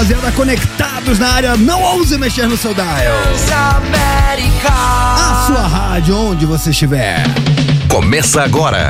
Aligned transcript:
rapaziada, 0.00 0.32
conectados 0.32 1.18
na 1.18 1.28
área. 1.28 1.56
Não 1.56 1.82
ouse 1.82 2.16
mexer 2.16 2.48
no 2.48 2.56
seu 2.56 2.72
dial. 2.72 2.88
A 4.66 5.44
sua 5.46 5.66
rádio, 5.66 6.16
onde 6.16 6.46
você 6.46 6.70
estiver. 6.70 7.22
Começa 7.88 8.42
agora 8.42 8.88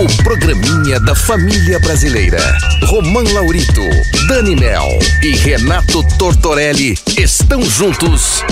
o 0.00 0.22
programinha 0.24 0.98
da 0.98 1.14
família 1.14 1.78
brasileira. 1.78 2.40
Romã 2.86 3.22
Laurito, 3.32 3.82
Dani 4.26 4.56
Mel 4.56 4.88
e 5.22 5.36
Renato 5.36 6.02
Tortorelli 6.18 6.98
estão 7.16 7.62
juntos 7.62 8.42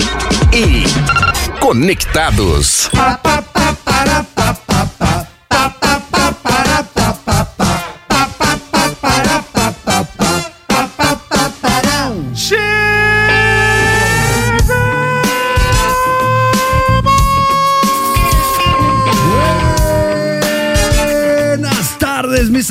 e 0.53 0.85
conectados. 1.59 2.89
Buenas 2.93 4.30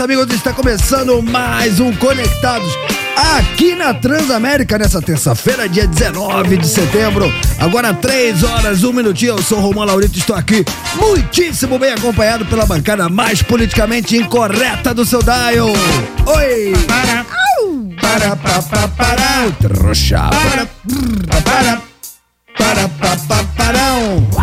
meus 0.06 0.20
amigos. 0.20 0.34
Está 0.34 0.52
começando 0.52 1.22
mais 1.22 1.80
um 1.80 1.92
Conectados 1.94 2.72
aqui 3.36 3.74
na 3.74 3.92
Transamérica 3.92 4.78
nessa 4.78 5.00
terça-feira, 5.02 5.68
dia 5.68 5.86
19 5.86 6.56
de 6.56 6.66
setembro. 6.66 7.30
Agora 7.58 7.92
3 7.92 8.42
horas, 8.42 8.82
1 8.82 8.92
minutinho. 8.92 9.36
Eu 9.36 9.42
sou 9.42 9.58
o 9.58 9.60
Romão 9.60 9.84
Laurito, 9.84 10.18
estou 10.18 10.36
aqui 10.36 10.64
muitíssimo 10.96 11.78
bem 11.78 11.92
acompanhado 11.92 12.46
pela 12.46 12.64
bancada 12.64 13.08
mais 13.08 13.42
politicamente 13.42 14.16
incorreta 14.16 14.94
do 14.94 15.04
seu 15.04 15.22
dial. 15.22 15.68
Oi! 16.26 16.72
Para! 16.86 17.26
Para, 18.00 18.36
para, 18.36 18.62
para, 18.62 18.88
para, 18.88 19.50
trouxa. 19.60 20.30
Para, 20.30 20.66
para, 21.42 21.82
para, 22.56 22.88
para, 22.88 23.16
para, 23.16 23.44
para. 23.44 24.39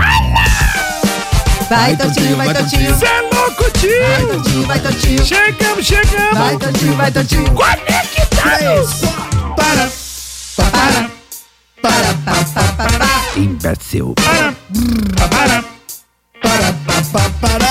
Vai, 1.70 1.96
Totinho, 1.98 2.38
vai, 2.38 2.54
Totinho. 2.54 2.98
Cê 2.98 3.06
é 3.06 3.22
louco, 3.22 3.64
Vai, 3.64 3.72
tio! 3.72 4.28
Totinho, 4.28 4.66
vai, 4.68 4.80
Totinho. 4.80 5.26
Chegamos, 5.26 5.86
chegamos! 5.86 6.38
Vai, 6.38 6.58
Totinho, 6.58 6.96
vai, 6.96 7.12
Totinho. 7.12 7.52
Conectados! 7.54 9.02
Para, 9.56 9.90
para, 10.56 11.10
para, 11.82 12.14
para, 12.26 12.44
para, 12.74 12.88
para. 12.90 13.08
Imbecil. 13.36 14.14
Para, 14.16 14.54
para, 15.30 15.64
Para, 16.42 16.74
para, 16.86 17.02
para, 17.04 17.30
para. 17.42 17.68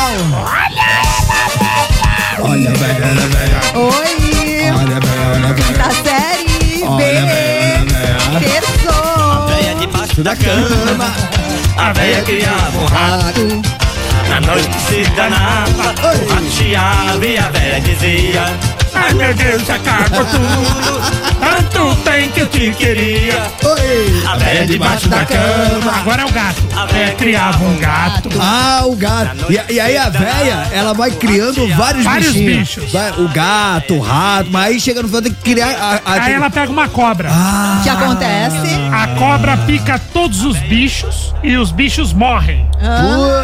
Olha, 2.39 2.71
velho, 2.71 3.05
olha, 3.05 3.27
velho. 3.29 3.57
Oi, 3.79 4.71
Olha, 4.71 4.77
olha, 4.77 5.55
velho. 5.55 5.79
da 5.79 5.91
série 5.91 6.83
Olha, 6.85 7.07
B. 7.07 7.27
velho. 7.27 8.41
Terçou. 8.41 9.47
Véia 9.49 9.75
debaixo 9.77 10.23
da 10.23 10.37
cama, 10.37 11.15
a 11.79 11.93
véia 11.93 12.23
criava 12.23 12.79
um 12.79 12.85
rato. 12.87 13.86
Na 14.29 14.41
noite 14.41 14.79
se 14.81 15.03
danava, 15.15 15.95
o 16.01 16.29
rato 16.29 16.51
chiava 16.51 17.27
e 17.27 17.39
a 17.39 17.49
véia 17.51 17.81
dizia: 17.81 18.45
Ai 18.97 19.15
meu 19.15 19.35
Deus, 19.35 19.69
acabou 19.71 20.25
tudo. 20.25 21.17
Tanto 21.41 21.97
tem 22.03 22.31
que 22.31 22.41
eu 22.41 22.47
te 22.49 22.71
queria. 22.73 23.43
Oi. 23.65 24.23
A 24.27 24.37
véia 24.37 24.67
debaixo 24.67 25.09
da 25.09 25.25
cama, 25.25 25.93
Agora 25.99 26.23
é 26.23 26.25
o 26.25 26.33
gato. 26.33 26.63
a 26.77 26.87
véia 26.87 27.13
criava 27.15 27.65
um 27.65 27.77
gato. 27.79 28.29
Ah, 28.41 28.83
o 28.85 28.97
gato. 28.97 29.47
E, 29.53 29.73
e 29.75 29.81
aí 29.81 29.97
a 29.97 30.09
véia, 30.09 30.67
ela 30.73 30.93
vai 30.95 31.11
criando 31.11 31.67
vários, 31.77 32.05
Vários 32.05 32.33
bichinhos. 32.33 32.59
bichos. 32.59 32.93
Vai, 32.93 33.11
o 33.13 33.29
gato, 33.29 33.95
o 33.95 34.01
rato, 34.01 34.51
mas 34.51 34.67
aí 34.67 34.81
chega 34.81 35.03
no 35.03 35.09
final 35.09 35.23
tem 35.23 35.33
que 35.33 35.43
criar 35.43 35.69
a, 35.69 35.95
a- 36.05 36.23
Aí 36.25 36.33
ela 36.33 36.51
pega 36.51 36.71
uma 36.73 36.89
cobra. 36.89 37.29
Ah, 37.33 37.79
O 37.81 37.83
que 37.83 37.89
acontece? 37.91 38.67
A 38.93 39.07
cobra 39.19 39.57
pica 39.59 40.01
todos 40.13 40.43
os 40.45 40.57
bichos 40.59 41.35
e 41.43 41.57
os 41.57 41.71
bichos 41.71 42.13
morrem. 42.13 42.67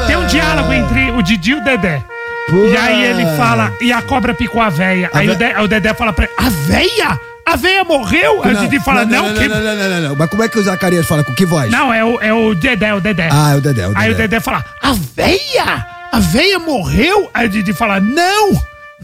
Tem 0.07 0.17
um 0.17 0.27
diálogo 0.27 0.73
entre 0.73 1.11
o 1.13 1.23
Didi 1.23 1.51
e 1.53 1.55
o 1.55 1.65
Dedé. 1.65 2.03
Pô. 2.49 2.67
E 2.67 2.77
aí 2.77 3.05
ele 3.05 3.25
fala, 3.37 3.73
e 3.81 3.93
a 3.93 4.03
cobra 4.03 4.35
picou 4.35 4.61
a 4.61 4.69
véia. 4.71 5.11
Aí 5.13 5.27
vé- 5.27 5.33
o, 5.33 5.37
Dedé, 5.37 5.61
o 5.61 5.69
Dedé 5.69 5.95
fala 5.95 6.13
pra 6.13 6.25
ele, 6.25 6.35
a 6.37 6.49
véia? 6.51 7.21
A 7.45 7.57
véia 7.57 7.83
morreu? 7.85 8.41
Aí 8.45 8.55
o 8.55 8.59
Didi 8.59 8.79
fala, 8.81 9.05
não, 9.05 9.29
não, 9.29 9.35
que... 9.35 9.49
não, 9.49 9.61
não, 9.61 9.75
não, 9.77 9.89
não, 9.89 10.01
não. 10.11 10.17
Mas 10.17 10.31
como 10.31 10.45
é 10.45 10.49
que 10.49 10.59
o 10.59 10.63
Zacarias 10.63 11.07
fala? 11.07 11.25
Com 11.25 11.35
que 11.35 11.45
voz? 11.45 11.71
Não, 11.73 11.93
é 11.93 12.05
o, 12.05 12.21
é 12.21 12.33
o 12.33 12.55
Dedé, 12.55 12.95
o 12.95 13.01
Dedé. 13.01 13.29
Ah, 13.33 13.53
é 13.53 13.57
o 13.57 13.61
Dedé, 13.61 13.89
o 13.89 13.93
Aí 13.97 14.11
o 14.11 14.15
Dedé. 14.15 14.29
Dedé 14.29 14.41
fala, 14.41 14.65
a 14.81 14.93
véia? 15.17 15.87
A 16.13 16.21
véia 16.21 16.59
morreu? 16.61 17.29
Aí 17.35 17.47
o 17.47 17.51
Didi 17.51 17.73
fala, 17.73 17.99
não! 17.99 18.53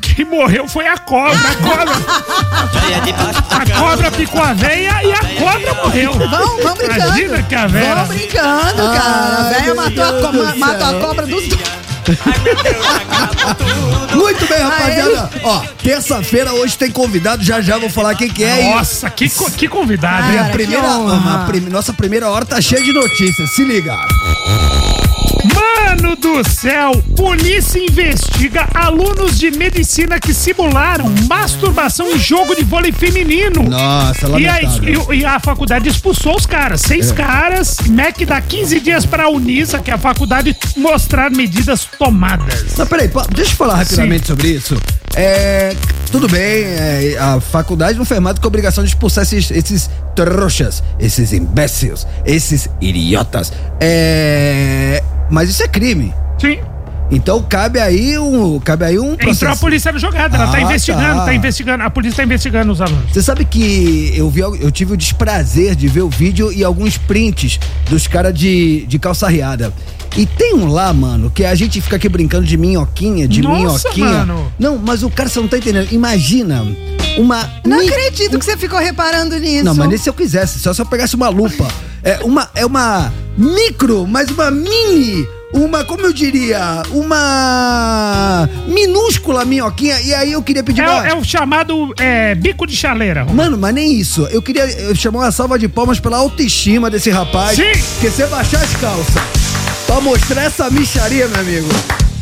Quem 0.00 0.24
morreu 0.24 0.68
foi 0.68 0.86
a 0.86 0.96
cobra. 0.96 1.36
A 1.36 1.54
cobra, 1.56 1.94
A 3.50 3.56
a 3.56 3.80
cobra 3.80 4.10
picou 4.12 4.40
a 4.40 4.52
véia 4.52 5.02
e 5.02 5.12
a 5.12 5.18
cobra 5.40 5.74
morreu. 5.74 6.12
Vão, 6.12 6.28
vão 6.62 6.74
brincando. 6.76 7.04
Imagina 7.06 7.42
que 7.42 7.54
a 7.56 7.66
véia... 7.66 7.94
Vão 7.96 8.06
brincando, 8.06 8.76
cara. 8.76 9.56
A 9.56 9.60
meu 9.62 9.74
matou 9.74 10.04
a, 10.04 10.12
co 10.20 10.56
matou 10.58 10.86
a 10.86 11.00
cobra 11.00 11.26
dos 11.26 11.48
dois. 11.48 11.57
Muito 14.14 14.46
bem, 14.46 14.58
rapaziada. 14.62 15.30
Ó, 15.42 15.60
terça-feira 15.82 16.52
hoje 16.52 16.76
tem 16.76 16.90
convidado, 16.90 17.42
já 17.44 17.60
já 17.60 17.78
vou 17.78 17.90
falar 17.90 18.14
quem 18.14 18.28
que 18.28 18.44
é. 18.44 18.74
Nossa, 18.74 19.08
que, 19.10 19.28
co- 19.30 19.50
que 19.50 19.68
convidado, 19.68 20.28
E 20.32 20.34
hein? 20.34 20.38
a 20.40 20.44
primeira, 20.50 20.88
a 20.88 21.44
prim- 21.46 21.68
nossa 21.68 21.92
primeira 21.92 22.28
hora 22.30 22.44
tá 22.44 22.60
cheia 22.60 22.82
de 22.82 22.92
notícias. 22.92 23.50
Se 23.54 23.64
liga. 23.64 23.96
Mano 25.54 26.16
do 26.16 26.48
céu! 26.48 26.92
Polícia 27.16 27.78
investiga 27.78 28.68
alunos 28.74 29.38
de 29.38 29.50
medicina 29.50 30.18
que 30.20 30.32
simularam 30.34 31.06
masturbação 31.28 32.10
em 32.10 32.18
jogo 32.18 32.54
de 32.54 32.62
vôlei 32.64 32.92
feminino. 32.92 33.62
Nossa, 33.64 34.26
E 34.38 34.46
a, 34.46 34.52
lamentável. 34.54 35.12
e, 35.12 35.16
e 35.18 35.24
a 35.24 35.38
faculdade 35.40 35.88
expulsou 35.88 36.36
os 36.36 36.46
caras. 36.46 36.80
Seis 36.80 37.12
caras. 37.12 37.76
MEC 37.88 38.24
dá 38.24 38.40
15 38.40 38.80
dias 38.80 39.06
pra 39.06 39.28
Unisa, 39.28 39.78
que 39.80 39.90
é 39.90 39.94
a 39.94 39.98
faculdade, 39.98 40.56
mostrar 40.76 41.30
medidas 41.30 41.86
tomadas. 41.98 42.64
Mas 42.76 42.88
peraí, 42.88 43.10
deixa 43.34 43.52
eu 43.52 43.56
falar 43.56 43.76
rapidamente 43.76 44.26
sobre 44.26 44.48
isso. 44.48 44.76
É. 45.14 45.74
Tudo 46.10 46.26
bem, 46.26 46.40
é, 46.64 47.16
a 47.20 47.38
faculdade 47.38 47.98
não 47.98 48.04
fez 48.06 48.18
mais 48.18 48.34
do 48.34 48.40
que 48.40 48.46
a 48.46 48.48
obrigação 48.48 48.82
de 48.82 48.88
expulsar 48.88 49.24
esses, 49.24 49.50
esses 49.50 49.90
trouxas, 50.16 50.82
esses 50.98 51.32
imbéceis, 51.34 52.06
esses 52.24 52.68
idiotas. 52.80 53.52
É. 53.78 55.02
Mas 55.30 55.50
isso 55.50 55.62
é 55.62 55.68
crime. 55.68 56.12
Sim. 56.38 56.58
Então 57.10 57.42
cabe 57.42 57.78
aí 57.80 58.18
um. 58.18 58.60
Cabe 58.60 58.84
aí 58.84 58.98
um 58.98 59.12
Entrou 59.14 59.32
a 59.32 59.34
processo. 59.34 59.60
polícia 59.60 59.90
na 59.92 59.98
jogada. 59.98 60.36
Ela 60.36 60.46
tá 60.48 60.58
Ah, 60.58 60.60
investigando, 60.60 61.18
tá. 61.20 61.24
tá. 61.24 61.34
investigando. 61.34 61.82
A 61.84 61.90
polícia 61.90 62.16
tá 62.18 62.22
investigando 62.24 62.70
os 62.70 62.80
alunos. 62.82 63.10
Você 63.10 63.22
sabe 63.22 63.44
que 63.46 64.12
eu 64.14 64.28
vi, 64.28 64.40
eu 64.40 64.70
tive 64.70 64.92
o 64.92 64.96
desprazer 64.96 65.74
de 65.74 65.88
ver 65.88 66.02
o 66.02 66.10
vídeo 66.10 66.52
e 66.52 66.62
alguns 66.62 66.98
prints 66.98 67.58
dos 67.88 68.06
caras 68.06 68.34
de, 68.34 68.84
de 68.86 68.98
calça 68.98 69.26
riada. 69.26 69.72
E 70.16 70.26
tem 70.26 70.54
um 70.54 70.66
lá, 70.66 70.92
mano, 70.92 71.30
que 71.30 71.44
a 71.44 71.54
gente 71.54 71.80
fica 71.80 71.96
aqui 71.96 72.08
brincando 72.08 72.44
de 72.44 72.56
minhoquinha, 72.56 73.28
de 73.28 73.40
Nossa, 73.42 73.88
minhoquinha. 73.90 74.06
mano. 74.26 74.52
Não, 74.58 74.76
mas 74.78 75.02
o 75.02 75.10
cara 75.10 75.28
você 75.28 75.38
não 75.40 75.46
tá 75.48 75.58
entendendo. 75.58 75.88
Imagina 75.92 76.66
uma. 77.16 77.48
Não 77.64 77.78
mi- 77.78 77.88
acredito 77.88 78.38
que 78.38 78.44
você 78.44 78.56
ficou 78.56 78.78
reparando 78.78 79.38
nisso. 79.38 79.64
Não, 79.64 79.74
mas 79.74 79.88
nem 79.88 79.98
se 79.98 80.08
eu 80.08 80.14
quisesse, 80.14 80.58
só 80.58 80.72
se 80.74 80.80
eu 80.80 80.86
pegasse 80.86 81.14
uma 81.14 81.28
lupa. 81.28 81.66
É 82.02 82.18
uma, 82.24 82.48
é 82.54 82.64
uma 82.66 83.12
micro, 83.36 84.06
mas 84.06 84.30
uma 84.30 84.50
mini. 84.50 85.26
Uma, 85.50 85.82
como 85.82 86.02
eu 86.04 86.12
diria, 86.12 86.82
uma 86.90 88.48
minúscula 88.66 89.44
minhoquinha. 89.44 89.98
E 90.00 90.14
aí 90.14 90.32
eu 90.32 90.42
queria 90.42 90.62
pedir 90.62 90.82
É, 90.82 90.88
uma... 90.90 91.02
o- 91.02 91.06
é 91.06 91.14
o 91.14 91.24
chamado 91.24 91.94
é, 91.98 92.34
bico 92.34 92.66
de 92.66 92.76
chaleira. 92.76 93.24
Mano, 93.24 93.56
mas 93.56 93.74
nem 93.74 93.92
isso. 93.98 94.26
Eu 94.30 94.42
queria 94.42 94.64
eu 94.66 94.94
chamar 94.94 95.20
uma 95.20 95.32
salva 95.32 95.58
de 95.58 95.66
palmas 95.68 95.98
pela 96.00 96.18
autoestima 96.18 96.90
desse 96.90 97.10
rapaz. 97.10 97.56
Sim. 97.56 97.62
Porque 97.94 98.10
você 98.10 98.26
baixar 98.26 98.62
as 98.62 98.74
calças 98.76 99.14
pra 99.88 100.02
mostrar 100.02 100.44
essa 100.44 100.68
micharia, 100.68 101.26
meu 101.28 101.40
amigo. 101.40 101.68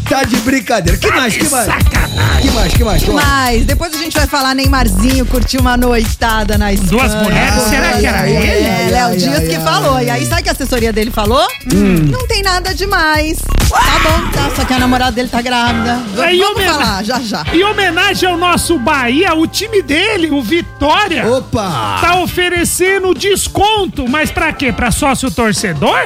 Tá 0.08 0.22
de 0.22 0.36
brincadeira. 0.36 0.96
Que 0.98 1.10
mais? 1.10 1.36
Que 1.36 1.48
mais? 1.48 1.66
Sacanagem. 1.66 2.40
Que 2.42 2.50
mais? 2.52 2.72
Que 2.74 2.84
mais? 2.84 3.02
Que 3.02 3.10
mais? 3.10 3.64
Depois 3.66 3.92
a 3.92 3.96
gente 3.98 4.16
vai 4.16 4.26
falar 4.26 4.54
Neymarzinho 4.54 5.26
curtiu 5.26 5.60
uma 5.60 5.76
noitada 5.76 6.56
na 6.56 6.72
Espanha. 6.72 6.90
Duas 6.90 7.14
mulheres? 7.16 7.62
Será 7.64 7.92
que 7.98 8.06
era 8.06 8.28
ele? 8.28 8.64
É, 8.64 8.88
Léo 8.92 9.16
Dias 9.16 9.38
ai, 9.40 9.46
que 9.48 9.54
ai. 9.56 9.62
falou. 9.62 10.00
E 10.00 10.08
aí, 10.10 10.24
sabe 10.24 10.40
o 10.40 10.44
que 10.44 10.48
a 10.48 10.52
assessoria 10.52 10.92
dele 10.92 11.10
falou? 11.10 11.46
Hum. 11.74 12.08
Não 12.10 12.26
tem 12.28 12.42
nada 12.42 12.72
demais. 12.74 13.38
Tá 13.68 13.98
bom, 14.02 14.30
tá? 14.30 14.50
Só 14.54 14.64
que 14.64 14.72
a 14.72 14.78
namorada 14.78 15.12
dele 15.12 15.28
tá 15.28 15.42
grávida. 15.42 15.96
V- 16.14 16.22
Aí, 16.22 16.38
Vamos 16.38 16.62
falar, 16.64 17.04
já 17.04 17.18
já. 17.20 17.44
Em 17.52 17.64
homenagem 17.64 18.28
ao 18.28 18.36
nosso 18.38 18.78
Bahia, 18.78 19.34
o 19.34 19.46
time 19.46 19.82
dele, 19.82 20.30
o 20.30 20.40
Vitória, 20.40 21.26
Opa! 21.26 21.98
tá 22.00 22.16
oferecendo 22.20 23.12
desconto. 23.12 24.06
Mas 24.08 24.30
pra 24.30 24.52
quê? 24.52 24.72
Pra 24.72 24.90
sócio 24.92 25.30
torcedor? 25.30 25.98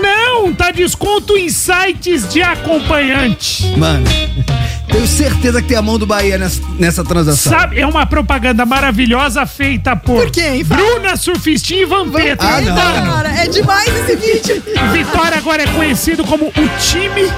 Não, 0.00 0.52
tá 0.52 0.70
desconto 0.70 1.36
em 1.36 1.48
sites 1.50 2.28
de 2.28 2.42
acompanhante. 2.42 3.33
Mano, 3.76 4.06
tenho 4.90 5.06
certeza 5.06 5.60
que 5.62 5.68
tem 5.68 5.76
a 5.76 5.82
mão 5.82 5.98
do 5.98 6.06
Bahia 6.06 6.38
nessa, 6.38 6.60
nessa 6.78 7.04
transação. 7.04 7.52
Sabe, 7.52 7.80
é 7.80 7.86
uma 7.86 8.06
propaganda 8.06 8.64
maravilhosa 8.64 9.44
feita 9.46 9.96
por, 9.96 10.22
Por 10.24 10.30
quem? 10.30 10.64
Fala. 10.64 10.80
Bruna 10.82 11.16
Surfistinha 11.16 11.82
e 11.82 11.84
Vampeta. 11.84 12.44
Ah, 12.46 12.60
não. 12.60 12.74
Cara, 12.76 13.28
é 13.30 13.48
demais 13.48 13.88
esse 13.88 14.16
vídeo. 14.16 14.62
Vitória 14.92 15.38
agora 15.38 15.62
é 15.62 15.66
conhecido 15.68 16.24
como 16.24 16.46
o 16.46 16.68
time 16.80 17.30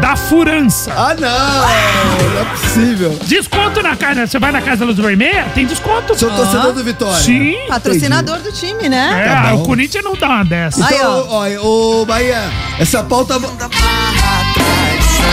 da 0.00 0.16
Furança. 0.16 0.92
Ah, 0.96 1.14
não! 1.14 2.30
Não 2.30 2.40
é 2.40 2.44
possível. 2.50 3.18
Desconto 3.26 3.82
na 3.82 3.94
casa. 3.96 4.26
Você 4.26 4.38
vai 4.38 4.50
na 4.50 4.60
casa 4.60 4.78
da 4.78 4.86
Luz 4.86 4.98
Vermelha? 4.98 5.46
Tem 5.54 5.66
desconto. 5.66 6.18
Sou 6.18 6.30
torcedor 6.30 6.72
do 6.72 6.82
Vitória. 6.82 7.22
Sim. 7.22 7.56
Patrocinador 7.68 8.38
do 8.40 8.50
time, 8.52 8.88
né? 8.88 9.24
É, 9.26 9.48
Tá 9.48 9.54
o 9.54 9.62
Corinthians 9.62 10.02
não 10.04 10.14
dá 10.16 10.28
uma 10.28 10.44
dessa. 10.44 10.84
Aí, 10.86 10.96
Então, 10.96 11.26
ó, 11.28 12.00
ô 12.00 12.04
Bahia, 12.06 12.42
essa 12.78 13.02
pauta. 13.04 13.34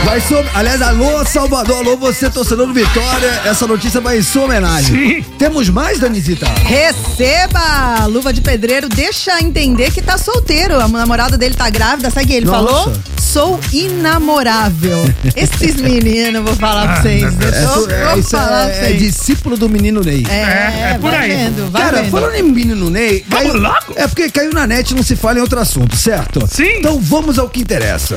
Vai 0.06 0.20
sobre. 0.22 0.50
Aliás, 0.56 0.82
alô, 0.82 1.24
Salvador, 1.26 1.78
alô, 1.78 1.96
você, 1.96 2.30
torcedor 2.30 2.66
do 2.68 2.74
Vitória. 2.74 3.42
Essa 3.46 3.68
notícia 3.68 4.02
vai 4.02 4.18
em 4.18 4.22
sua 4.24 4.46
homenagem. 4.46 5.22
Sim. 5.22 5.26
Temos 5.38 5.70
mais, 5.70 6.00
Danizita? 6.00 6.48
Receba! 6.66 8.06
Luva 8.08 8.34
de 8.34 8.42
pedreiro 8.42 8.90
deixa 8.90 9.40
entender 9.42 9.92
que 9.92 10.02
tá 10.02 10.18
solteiro. 10.18 10.80
A 10.80 10.88
namorada 10.88 11.38
dele 11.38 11.54
tá 11.56 11.70
grávida. 11.70 12.10
Sabe 12.10 12.26
o 12.26 12.28
que 12.30 12.34
ele 12.34 12.46
Nossa. 12.48 12.58
falou? 12.66 12.94
Sou 13.22 13.60
inamorável. 13.72 15.06
Esses 15.36 15.76
meninos, 15.80 16.44
vou 16.44 16.56
falar 16.56 16.88
pra 16.94 17.02
vocês. 17.04 17.34
Deus. 17.36 17.54
Eu 17.56 17.62
É, 17.62 17.66
vou, 17.68 17.90
é, 17.90 18.14
vou 18.16 18.24
falar 18.24 18.66
pra 18.66 18.74
é, 18.76 18.78
é 18.80 18.88
vocês. 18.88 19.00
discípulo 19.00 19.56
do 19.58 19.70
menino 19.70 20.02
Ney. 20.02 20.26
É, 20.28 20.34
É, 20.34 20.92
é 20.96 20.98
por 21.00 21.14
aí. 21.14 21.30
vendo, 21.30 21.72
vai 21.72 21.82
Cara, 21.84 22.02
vendo. 22.02 22.12
falando 22.12 22.36
em 22.36 22.44
menino 22.44 22.90
Ney. 22.90 23.24
Vamos 23.30 23.48
caiu- 23.52 23.62
logo? 23.62 23.94
É 23.96 24.08
porque 24.08 24.30
caiu 24.30 24.52
na 24.52 24.66
net 24.68 24.94
não 24.96 25.04
se 25.04 25.16
fala 25.16 25.38
em 25.38 25.42
outro 25.42 25.60
assunto, 25.60 25.96
certo? 25.96 26.46
Sim. 26.52 26.80
Então 26.80 27.00
vamos 27.00 27.38
ao 27.40 27.48
que 27.48 27.62
interessa. 27.62 28.16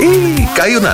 Ih, 0.00 0.46
caiu 0.54 0.80
na 0.80 0.93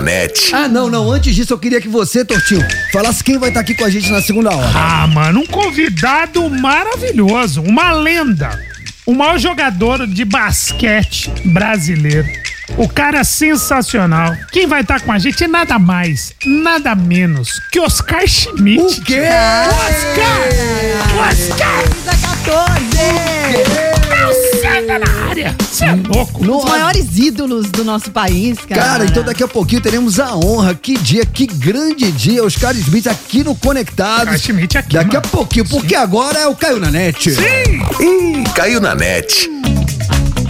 Ah, 0.53 0.69
não, 0.69 0.89
não. 0.89 1.11
Antes 1.11 1.35
disso, 1.35 1.53
eu 1.53 1.59
queria 1.59 1.81
que 1.81 1.89
você, 1.89 2.25
Tortinho, 2.25 2.67
falasse 2.93 3.23
quem 3.23 3.39
vai 3.39 3.51
estar 3.51 3.61
aqui 3.61 3.75
com 3.75 3.85
a 3.85 3.91
gente 3.91 4.11
na 4.11 4.23
segunda 4.23 4.51
hora. 4.51 4.71
Ah, 4.75 5.07
mano, 5.07 5.41
um 5.41 5.47
convidado 5.47 6.49
maravilhoso, 6.51 7.63
uma 7.63 7.93
lenda. 7.93 8.59
O 9.07 9.15
maior 9.15 9.39
jogador 9.39 10.07
de 10.07 10.25
basquete 10.25 11.31
brasileiro. 11.45 12.29
O 12.77 12.89
cara 12.89 13.25
sensacional. 13.25 14.37
Quem 14.53 14.67
vai 14.67 14.83
estar 14.83 15.01
com 15.01 15.13
a 15.13 15.19
gente 15.19 15.43
é 15.43 15.49
nada 15.49 15.79
mais, 15.79 16.35
nada 16.45 16.95
menos 16.95 17.61
que 17.71 17.81
Oscar 17.81 18.27
Schmidt. 18.27 19.01
O 19.01 19.03
quê? 19.03 19.21
Oscar! 19.69 20.41
Oscar! 21.29 21.83
Camisa 21.83 22.13
14! 22.45 22.97
É 24.11 24.27
o 24.27 24.61
Sega 24.61 24.99
na 24.99 25.20
área. 25.31 25.55
Você 25.71 25.85
é 25.85 25.93
louco. 25.95 26.43
Um 26.45 26.47
dos 26.47 26.65
maiores 26.65 27.17
ídolos 27.17 27.71
do 27.71 27.85
nosso 27.85 28.11
país, 28.11 28.59
cara. 28.69 28.83
Cara, 28.83 29.05
então 29.05 29.23
daqui 29.23 29.43
a 29.43 29.49
pouquinho 29.49 29.81
teremos 29.81 30.19
a 30.19 30.35
honra. 30.37 30.75
Que 30.75 30.99
dia, 30.99 31.25
que 31.25 31.47
grande 31.47 32.11
dia. 32.13 32.45
Os 32.45 32.57
caras 32.57 32.79
Smith 32.79 33.07
aqui 33.07 33.45
no 33.45 33.55
Conectados. 33.55 34.35
Oscar 34.35 34.39
Schmidt 34.39 34.77
aqui, 34.79 34.95
Daqui 34.95 35.17
a 35.17 35.21
mano. 35.21 35.31
pouquinho, 35.31 35.65
porque 35.69 35.95
agora 35.95 36.39
é 36.41 36.47
o 36.47 36.55
Caio 36.55 36.79
na 36.81 36.91
net. 36.91 37.31
Sim! 37.31 37.41
Ih, 38.01 38.45
caiu 38.55 38.81
na 38.81 38.95
net. 38.95 39.49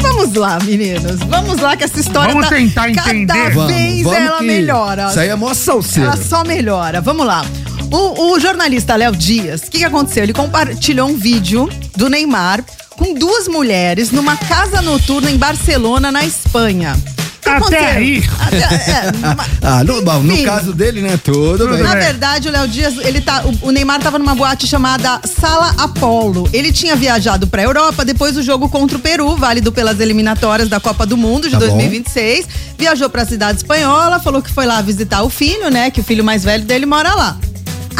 Vamos 0.01 0.35
lá, 0.35 0.59
meninos. 0.65 1.21
Vamos 1.29 1.61
lá 1.61 1.77
que 1.77 1.85
essa 1.85 2.01
história 2.01 2.33
Vamos 2.35 2.49
tá 2.49 2.57
tentar 2.57 2.93
cada 2.93 3.15
entender. 3.15 3.67
vez 3.67 4.07
ela 4.07 4.39
que 4.39 4.45
melhora. 4.45 5.09
Isso 5.09 5.21
aí 5.21 5.29
é 5.29 5.35
mó 5.37 5.53
salseira. 5.55 6.13
Ela 6.13 6.17
só 6.17 6.43
melhora. 6.45 7.01
Vamos 7.01 7.27
lá. 7.27 7.45
O, 7.93 8.33
o 8.33 8.41
jornalista 8.41 8.95
Léo 8.97 9.15
Dias, 9.17 9.63
o 9.63 9.71
que, 9.71 9.79
que 9.79 9.85
aconteceu? 9.85 10.23
Ele 10.23 10.33
compartilhou 10.33 11.09
um 11.09 11.17
vídeo 11.17 11.69
do 11.97 12.09
Neymar 12.09 12.63
com 13.01 13.15
duas 13.15 13.49
mulheres 13.49 14.11
numa 14.11 14.37
casa 14.37 14.83
noturna 14.83 15.31
em 15.31 15.39
Barcelona, 15.39 16.13
na 16.13 16.23
Espanha. 16.25 16.95
Até 17.41 17.57
aconteceu? 17.57 17.89
aí. 17.89 18.25
Até- 18.39 18.91
é, 18.91 19.13
numa- 19.17 19.47
Ah, 19.63 19.83
no, 19.83 20.03
bom, 20.03 20.23
no 20.23 20.45
caso 20.45 20.73
dele, 20.75 21.01
né? 21.01 21.19
Tudo 21.25 21.67
bem. 21.69 21.83
Na 21.83 21.95
verdade, 21.95 22.49
o 22.49 22.53
Léo 22.53 22.69
Dias, 22.69 22.95
ele 22.99 23.21
tá. 23.23 23.43
O, 23.63 23.69
o 23.69 23.71
Neymar 23.73 23.99
tava 24.01 24.19
numa 24.19 24.35
boate 24.35 24.67
chamada 24.67 25.19
Sala 25.25 25.75
Apollo. 25.79 26.49
Ele 26.53 26.71
tinha 26.71 26.95
viajado 26.95 27.47
pra 27.47 27.63
Europa 27.63 28.05
depois 28.05 28.35
do 28.35 28.43
jogo 28.43 28.69
contra 28.69 28.99
o 28.99 29.01
Peru, 29.01 29.35
válido 29.37 29.73
pelas 29.73 29.99
eliminatórias 29.99 30.69
da 30.69 30.79
Copa 30.79 31.07
do 31.07 31.17
Mundo 31.17 31.45
de 31.49 31.53
Tá 31.53 31.59
bom. 31.61 31.67
2026. 31.69 32.47
Viajou 32.79 33.09
pra 33.09 33.25
cidade 33.25 33.59
espanhola, 33.59 34.21
falou 34.21 34.43
que 34.43 34.51
foi 34.53 34.67
lá 34.67 34.81
visitar 34.83 35.23
o 35.23 35.31
filho, 35.31 35.71
né? 35.71 35.91
Que 35.91 36.01
o 36.03 36.05
filho 36.05 36.23
mais 36.23 36.45
velho 36.45 36.65
dele 36.65 36.85
mora 36.87 37.15
lá. 37.15 37.37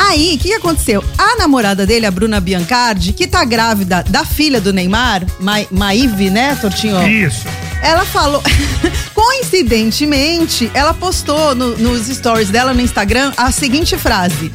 Aí, 0.09 0.35
o 0.37 0.39
que 0.39 0.55
aconteceu? 0.55 1.05
A 1.19 1.37
namorada 1.37 1.87
dele, 1.87 2.07
a 2.07 2.11
Bruna 2.11 2.41
Biancardi, 2.41 3.13
que 3.13 3.27
tá 3.27 3.45
grávida 3.45 4.03
da 4.09 4.25
filha 4.25 4.61
do 4.61 4.73
Neymar, 4.73 5.25
Ma 5.39 5.57
Maíve, 5.71 6.31
né, 6.31 6.57
Tortinho? 6.61 7.07
Isso. 7.07 7.47
Ela 7.83 8.05
falou. 8.05 8.43
Coincidentemente, 9.15 10.71
ela 10.75 10.95
postou 10.95 11.55
no- 11.55 11.77
nos 11.77 12.07
stories 12.09 12.49
dela 12.51 12.73
no 12.73 12.81
Instagram 12.81 13.33
a 13.37 13.51
seguinte 13.53 13.97
frase: 13.99 14.51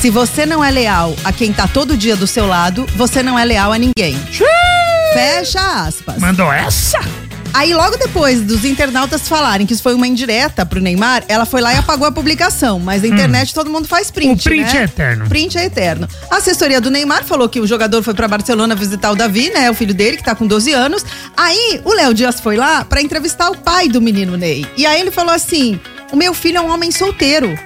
Se 0.00 0.10
você 0.10 0.44
não 0.46 0.62
é 0.62 0.70
leal 0.70 1.14
a 1.24 1.32
quem 1.32 1.52
tá 1.52 1.66
todo 1.66 1.96
dia 1.96 2.14
do 2.16 2.26
seu 2.26 2.46
lado, 2.46 2.86
você 2.94 3.22
não 3.22 3.38
é 3.38 3.44
leal 3.44 3.72
a 3.72 3.78
ninguém. 3.78 4.18
Fecha 5.12 5.60
aspas. 5.86 6.18
Mandou 6.18 6.52
essa? 6.52 6.98
Aí, 7.54 7.74
logo 7.74 7.96
depois 7.96 8.40
dos 8.40 8.64
internautas 8.64 9.28
falarem 9.28 9.66
que 9.66 9.72
isso 9.72 9.82
foi 9.82 9.94
uma 9.94 10.06
indireta 10.06 10.64
pro 10.64 10.80
Neymar, 10.80 11.24
ela 11.28 11.44
foi 11.44 11.60
lá 11.60 11.74
e 11.74 11.76
apagou 11.76 12.06
a 12.06 12.12
publicação. 12.12 12.78
Mas 12.78 13.02
na 13.02 13.08
internet 13.08 13.52
todo 13.54 13.70
mundo 13.70 13.86
faz 13.86 14.10
print. 14.10 14.40
O 14.40 14.42
print 14.42 14.72
né? 14.74 14.80
é 14.80 14.84
eterno. 14.84 15.28
Print 15.28 15.58
é 15.58 15.64
eterno. 15.66 16.08
A 16.30 16.36
assessoria 16.36 16.80
do 16.80 16.90
Neymar 16.90 17.24
falou 17.24 17.48
que 17.48 17.60
o 17.60 17.66
jogador 17.66 18.02
foi 18.02 18.14
pra 18.14 18.26
Barcelona 18.26 18.74
visitar 18.74 19.10
o 19.10 19.16
Davi, 19.16 19.50
né? 19.50 19.70
O 19.70 19.74
filho 19.74 19.94
dele, 19.94 20.16
que 20.16 20.24
tá 20.24 20.34
com 20.34 20.46
12 20.46 20.72
anos. 20.72 21.04
Aí, 21.36 21.80
o 21.84 21.92
Léo 21.92 22.14
Dias 22.14 22.40
foi 22.40 22.56
lá 22.56 22.84
pra 22.84 23.02
entrevistar 23.02 23.50
o 23.50 23.56
pai 23.56 23.88
do 23.88 24.00
menino 24.00 24.36
Ney. 24.36 24.66
E 24.76 24.86
aí 24.86 25.00
ele 25.00 25.10
falou 25.10 25.34
assim: 25.34 25.78
o 26.10 26.16
meu 26.16 26.32
filho 26.34 26.58
é 26.58 26.60
um 26.60 26.72
homem 26.72 26.90
solteiro. 26.90 27.58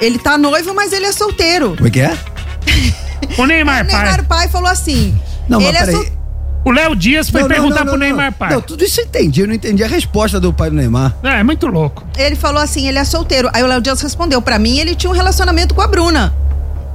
Ele 0.00 0.18
tá 0.18 0.36
noivo, 0.38 0.74
mas 0.74 0.92
ele 0.92 1.06
é 1.06 1.12
solteiro. 1.12 1.74
Como 1.76 1.88
é 1.88 1.90
que 1.90 2.00
é? 2.00 2.16
O 3.38 3.46
Neymar, 3.46 3.84
o 3.84 3.88
pai. 3.90 4.02
Neymar 4.02 4.24
pai 4.26 4.48
falou 4.48 4.68
assim. 4.68 5.18
Não, 5.48 5.58
mas 5.60 5.68
ele 5.68 5.76
é 5.78 5.80
peraí. 5.80 5.94
sol- 5.94 6.21
O 6.64 6.70
Léo 6.70 6.94
Dias 6.94 7.28
foi 7.28 7.40
Não, 7.42 7.48
perguntar 7.48 7.80
não, 7.84 7.86
pro 7.86 7.92
não, 7.92 7.98
Neymar, 7.98 8.26
não. 8.26 8.32
pai. 8.32 8.52
Não, 8.54 8.60
tudo 8.60 8.84
isso 8.84 9.00
eu 9.00 9.04
entendi. 9.04 9.40
Eu 9.40 9.48
não 9.48 9.54
entendi 9.54 9.82
a 9.82 9.88
resposta 9.88 10.38
do 10.38 10.52
pai 10.52 10.70
do 10.70 10.76
Neymar. 10.76 11.16
É, 11.22 11.40
é 11.40 11.42
muito 11.42 11.66
louco. 11.66 12.04
Ele 12.16 12.36
falou 12.36 12.62
assim, 12.62 12.86
ele 12.86 12.98
é 12.98 13.04
solteiro. 13.04 13.50
Aí 13.52 13.62
o 13.62 13.66
Léo 13.66 13.80
Dias 13.80 14.00
respondeu, 14.00 14.40
pra 14.40 14.58
mim 14.58 14.78
ele 14.78 14.94
tinha 14.94 15.10
um 15.10 15.14
relacionamento 15.14 15.74
com 15.74 15.80
a 15.82 15.88
Bruna. 15.88 16.32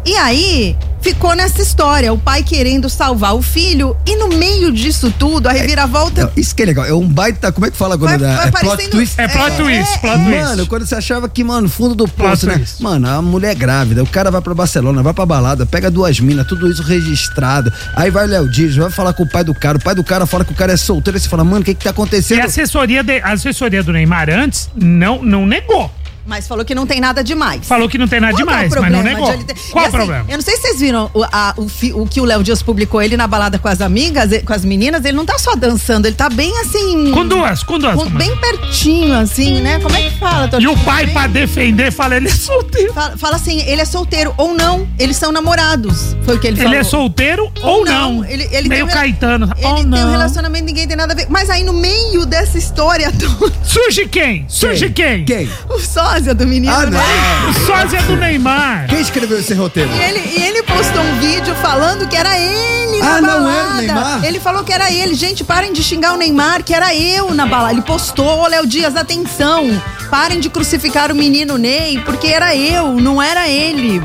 E 0.06 0.16
aí, 0.16 0.78
ficou 1.02 1.36
nessa 1.36 1.62
história, 1.62 2.12
o 2.12 2.18
pai 2.18 2.44
querendo 2.44 2.90
salvar 2.90 3.36
o 3.36 3.42
filho, 3.42 3.96
e 4.06 4.16
no 4.16 4.28
meio 4.30 4.72
disso 4.72 5.14
tudo, 5.18 5.48
a 5.48 5.52
reviravolta. 5.52 6.24
Não, 6.26 6.32
isso 6.36 6.56
que 6.56 6.64
é 6.64 6.66
legal. 6.66 6.86
É 6.86 6.94
um 6.94 7.08
baita. 7.08 7.52
Como 7.52 7.66
é 7.66 7.72
que 7.72 7.78
fala 7.78 7.98
quando 7.98 8.20
Vai- 8.20 8.36
vai 8.36 8.48
É 8.48 8.52
plot 8.52 8.90
twist? 8.90 9.16
É 9.22 9.28
plot 9.28 9.52
É, 9.52 9.56
twist, 9.56 9.94
é, 9.94 9.98
plot 10.00 10.24
twist. 10.24 10.30
Mano, 10.42 10.68
quando 10.68 10.86
você 10.86 10.96
achava 10.96 11.30
que, 11.30 11.44
mano, 11.44 11.70
fundo 11.70 11.96
do 11.96 12.08
poço, 12.08 12.46
né? 12.48 12.56
twist. 12.56 12.82
Mano, 12.84 13.08
a 13.10 13.22
mulher 13.22 13.52
é 13.52 13.56
grávida, 13.56 14.04
o 14.04 14.08
cara 14.08 14.30
vai 14.32 14.42
pra 14.42 14.54
Barcelona, 14.54 15.02
vai 15.04 15.14
pra 15.14 15.26
balada, 15.26 15.66
pega 15.66 15.90
duas 15.90 16.20
minas, 16.20 16.46
tudo 16.48 16.70
isso 16.70 16.82
registrado. 16.84 17.72
Aí 17.96 18.10
vai 18.12 18.26
o 18.26 18.30
Léo 18.30 18.50
Dias, 18.50 18.76
vai 18.76 18.90
falar 18.90 19.14
com 19.14 19.24
o 19.24 19.30
pai 19.30 19.44
do 19.44 19.54
cara, 19.54 19.78
o 19.78 19.82
pai 19.82 19.96
do 19.96 20.04
cara 20.04 20.26
fala 20.26 20.44
que 20.44 20.52
o 20.52 20.56
cara 20.56 20.74
é 20.74 20.78
solteiro, 20.78 21.18
aí 21.18 21.22
você 21.22 21.30
fala, 21.30 21.44
mano, 21.44 21.62
o 21.62 21.64
que 21.64 21.74
que 21.74 21.84
tá 21.84 21.90
E 21.90 21.92
acontecendo? 21.92 22.42
a 22.42 22.46
assessoria, 22.46 23.04
de- 23.04 23.20
a 23.22 23.32
assessoria 23.32 23.82
do 23.84 23.92
Neymar 23.94 24.30
antes 24.30 24.70
não, 24.76 25.22
não 25.24 25.46
negou. 25.46 25.92
Mas 26.27 26.45
falou 26.47 26.65
que 26.65 26.75
não 26.75 26.85
tem 26.85 27.00
nada 27.00 27.24
demais. 27.24 27.65
Falou 27.65 27.88
que 27.88 27.97
não 27.97 28.07
tem 28.07 28.19
nada 28.19 28.33
Qual 28.33 28.41
é 28.41 28.44
o 28.44 28.47
demais, 28.69 28.74
mas 28.81 28.91
não 28.91 29.01
negou. 29.01 29.33
ele 29.33 29.44
ter- 29.45 29.56
Qual 29.71 29.83
E 29.83 29.85
o 29.85 29.88
assim, 29.88 29.97
problema? 29.97 30.25
Eu 30.27 30.35
não 30.35 30.41
sei 30.44 30.56
se 30.57 30.62
vocês 30.63 30.79
viram 30.81 31.09
o, 31.13 31.24
a- 31.24 31.53
o 31.57 31.69
fi- 31.69 31.94
o 31.94 32.06
que 32.06 32.19
o 32.19 32.25
Léo 32.25 32.43
Dias 32.43 32.62
publicou 32.62 33.01
ele 33.01 33.15
na 33.15 33.25
balada 33.27 33.57
com 33.57 33.67
as 33.69 33.79
amigas, 33.79 34.31
e- 34.31 34.41
com 34.41 34.51
as 34.53 34.65
meninas. 34.65 35.05
Ele 35.05 35.15
não 35.15 35.25
tá 35.25 35.38
só 35.39 35.55
dançando, 35.55 36.05
ele 36.05 36.15
tá 36.15 36.29
bem 36.29 36.51
assim. 36.60 37.12
Com 37.12 37.25
duas, 37.25 37.63
com 37.63 37.79
duas. 37.79 37.96
com- 37.96 38.10
bem 38.10 38.36
pertinho, 38.38 39.13
assim, 39.17 39.62
né? 39.62 39.79
Como 39.79 39.96
é 39.96 40.01
que 40.10 40.19
fala, 40.19 40.48
E 40.48 40.50
Totinho? 40.50 40.72
o 40.74 40.77
pai, 40.79 41.05
Bem- 41.05 41.13
pra 41.13 41.27
defender, 41.27 41.91
fala, 41.91 42.17
ele 42.17 42.27
é 42.27 42.31
solteiro. 42.31 42.93
Fala, 42.93 43.17
fala 43.17 43.36
assim, 43.38 43.62
ele 43.62 43.81
é 43.81 43.86
solteiro 43.86 44.34
ou 44.38 44.53
não, 44.53 44.86
eles 45.00 45.15
são 45.15 45.31
namorados. 45.31 46.15
Foi 46.24 46.36
o 46.36 46.39
que 46.39 46.48
ele, 46.48 46.57
Ele 46.57 46.63
falou. 46.65 46.79
é 46.79 46.84
solteiro 46.84 47.51
ou 47.63 47.86
não. 47.86 48.25
Ele, 48.25 48.43
ele 48.51 48.67
Meio 48.67 48.86
tem 48.86 48.93
um 48.93 48.98
Caetano. 49.00 49.50
Ele 49.57 49.65
ou 49.65 49.75
tem 49.75 49.86
não. 49.86 50.07
um 50.07 50.12
relacionamento, 50.12 50.65
ninguém 50.65 50.88
tem 50.88 50.98
nada 50.98 51.13
a 51.13 51.15
ver. 51.15 51.27
Mas 51.29 51.50
aí 51.50 51.63
no 51.63 51.72
meio 51.74 52.25
dessa 52.25 52.57
história 52.57 53.12
toda, 53.17 53.53
Surge 53.63 54.05
quem? 54.07 54.46
Surge 54.50 54.89
quem? 54.89 55.24
Quem? 55.24 55.50
o 55.69 55.79
sósia 56.17 56.33
do 56.33 56.47
menino, 56.47 56.74
Ah, 56.74 56.86
né? 56.88 56.97
não. 57.00 57.50
O 57.50 57.53
sósia 57.53 58.01
do 58.01 58.15
Neymar. 58.15 58.88
Quem 58.89 59.00
escreveu 59.00 59.39
esse 59.39 59.53
roteiro? 59.53 59.89
E 59.93 60.00
ele, 60.01 60.19
e 60.38 60.43
ele 60.43 60.63
postou 60.63 61.01
um 61.01 61.19
vídeo 61.19 61.53
falando 61.55 62.07
que 62.07 62.15
era 62.17 62.38
ele 62.39 63.00
na 63.00 63.17
Ah, 63.17 63.21
não 63.21 63.27
balada. 63.43 63.59
era 63.59 63.67
o 63.69 63.77
Neymar? 63.77 64.25
Ele 64.25 64.39
falou 64.39 64.63
que 64.63 64.74
era 64.74 64.91
ele. 64.91 65.13
Gente, 65.13 65.43
parem 65.43 65.71
de 65.71 65.83
xingar 65.83 66.13
o 66.13 66.17
Neymar, 66.17 66.63
que 66.63 66.74
era 66.74 66.93
eu 66.95 67.33
na 67.36 67.45
balada. 67.45 67.74
Ele 67.74 67.81
postou, 67.83 68.25
ô 68.43 68.47
Léo 68.47 68.65
Dias, 68.65 68.95
atenção. 68.95 69.69
Parem 70.09 70.39
de 70.39 70.50
crucificar 70.50 71.12
o 71.12 71.15
menino 71.15 71.57
Ney, 71.57 72.00
porque 72.03 72.27
era 72.27 72.55
eu, 72.55 72.93
não 72.93 73.21
era 73.21 73.47
ele. 73.47 74.01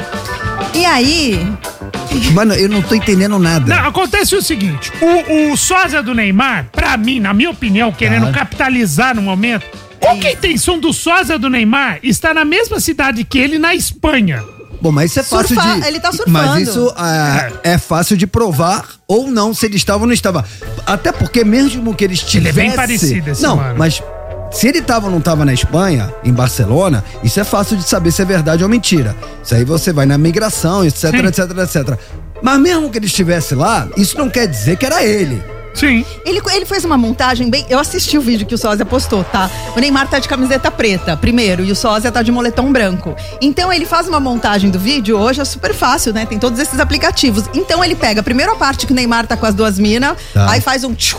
E 0.75 0.85
aí, 0.85 1.41
Mano, 2.35 2.53
eu 2.55 2.69
não 2.69 2.83
tô 2.83 2.95
entendendo 2.95 3.39
nada. 3.39 3.75
Não, 3.75 3.89
acontece 3.89 4.35
o 4.37 4.43
seguinte: 4.43 4.93
o, 5.01 5.53
o 5.53 5.57
sósia 5.57 6.03
do 6.03 6.15
Neymar, 6.15 6.67
pra 6.71 6.95
mim, 6.99 7.19
na 7.21 7.33
minha 7.33 7.49
opinião, 7.51 7.91
querendo 7.91 8.27
Tá. 8.27 8.41
capitalizar 8.41 9.15
no 9.15 9.23
momento, 9.23 9.65
qual 10.03 10.19
que 10.19 10.27
é 10.27 10.31
a 10.31 10.33
intenção 10.33 10.79
do 10.79 10.93
sósia 10.93 11.39
do 11.39 11.49
Neymar 11.49 12.01
estar 12.03 12.35
na 12.35 12.45
mesma 12.45 12.81
cidade 12.81 13.23
que 13.25 13.39
ele 13.39 13.59
na 13.59 13.75
Espanha? 13.75 14.43
Bom, 14.81 14.91
mas 14.91 15.13
isso 15.13 15.21
é 15.21 15.23
fácil 15.23 15.55
Surfar, 15.55 15.81
de. 15.81 15.87
ele 15.87 16.01
tá 16.01 16.11
surfando. 16.11 16.33
Mas 16.33 16.69
isso 16.69 16.93
ah, 16.97 17.51
é. 17.63 17.79
fácil 17.79 18.17
de 18.17 18.27
provar 18.27 18.85
ou 19.07 19.31
não 19.31 19.55
se 19.55 19.65
ele 19.65 19.77
estava 19.77 20.01
ou 20.01 20.07
não 20.09 20.13
estava. 20.13 20.45
Até 20.85 21.13
porque 21.13 21.45
mesmo 21.45 21.95
que 21.95 22.03
ele 22.05 22.15
Ele 22.15 22.21
estivesse. 22.21 22.59
é 22.59 22.63
bem 22.63 22.73
parecido, 22.73 23.31
esse 23.31 23.43
Não, 23.43 23.57
mano. 23.57 23.79
mas 23.79 24.03
se 24.51 24.67
ele 24.67 24.79
estava 24.79 25.07
ou 25.07 25.13
não 25.13 25.21
estava 25.21 25.45
na 25.45 25.55
Espanha, 25.55 26.13
em 26.25 26.33
Barcelona, 26.33 27.05
isso 27.23 27.39
é 27.39 27.45
fácil 27.45 27.77
de 27.77 27.85
saber 27.85 28.11
se 28.11 28.23
é 28.23 28.25
verdade 28.25 28.65
ou 28.65 28.69
mentira. 28.69 29.17
Isso 29.43 29.55
aí 29.55 29.65
você 29.65 29.93
vai 29.93 30.05
na 30.05 30.19
migração, 30.19 30.85
etc, 30.85 31.11
Sim. 31.11 31.27
etc, 31.27 31.39
etc. 31.59 31.99
Mas 32.43 32.59
mesmo 32.61 32.91
que 32.91 32.99
ele 32.99 33.07
estivesse 33.07 33.55
lá, 33.55 33.89
isso 33.97 34.19
não 34.19 34.29
quer 34.29 34.49
dizer 34.49 34.77
que 34.77 34.85
era 34.85 35.05
ele. 35.05 35.41
Sim. 35.75 36.05
Ele, 36.25 36.41
ele 36.53 36.67
fez 36.67 36.85
uma 36.85 36.97
montagem 36.99 37.49
bem. 37.49 37.65
Eu 37.69 37.79
assisti 37.79 38.19
o 38.19 38.21
vídeo 38.21 38.47
que 38.47 38.55
o 38.55 38.59
Sósia 38.59 38.85
postou, 38.85 39.25
tá? 39.25 39.51
O 39.77 39.81
Neymar 39.81 40.09
tá 40.09 40.19
de 40.19 40.29
camiseta 40.29 40.71
preta, 40.71 41.17
primeiro, 41.17 41.65
e 41.65 41.73
o 41.73 41.77
Sósia 41.77 42.13
tá 42.13 42.23
de 42.23 42.31
moletom 42.31 42.71
branco. 42.73 43.17
Então 43.41 43.73
ele 43.73 43.87
faz 43.87 44.07
uma 44.07 44.21
montagem 44.21 44.71
do 44.71 44.79
vídeo, 44.79 45.19
hoje 45.19 45.41
é 45.41 45.45
super 45.45 45.73
fácil, 45.75 46.13
né? 46.13 46.27
Tem 46.27 46.39
todos 46.39 46.59
esses 46.59 46.79
aplicativos. 46.79 47.45
Então 47.55 47.83
ele 47.85 47.95
pega 47.95 48.23
primeiro 48.23 48.53
a 48.53 48.57
parte 48.57 48.87
que 48.87 48.93
o 48.93 48.95
Neymar 48.95 49.27
tá 49.27 49.37
com 49.37 49.47
as 49.47 49.55
duas 49.55 49.79
minas, 49.79 50.17
Tá. 50.35 50.51
aí 50.51 50.61
faz 50.61 50.85
um. 50.85 50.95
tchiu, 50.95 51.19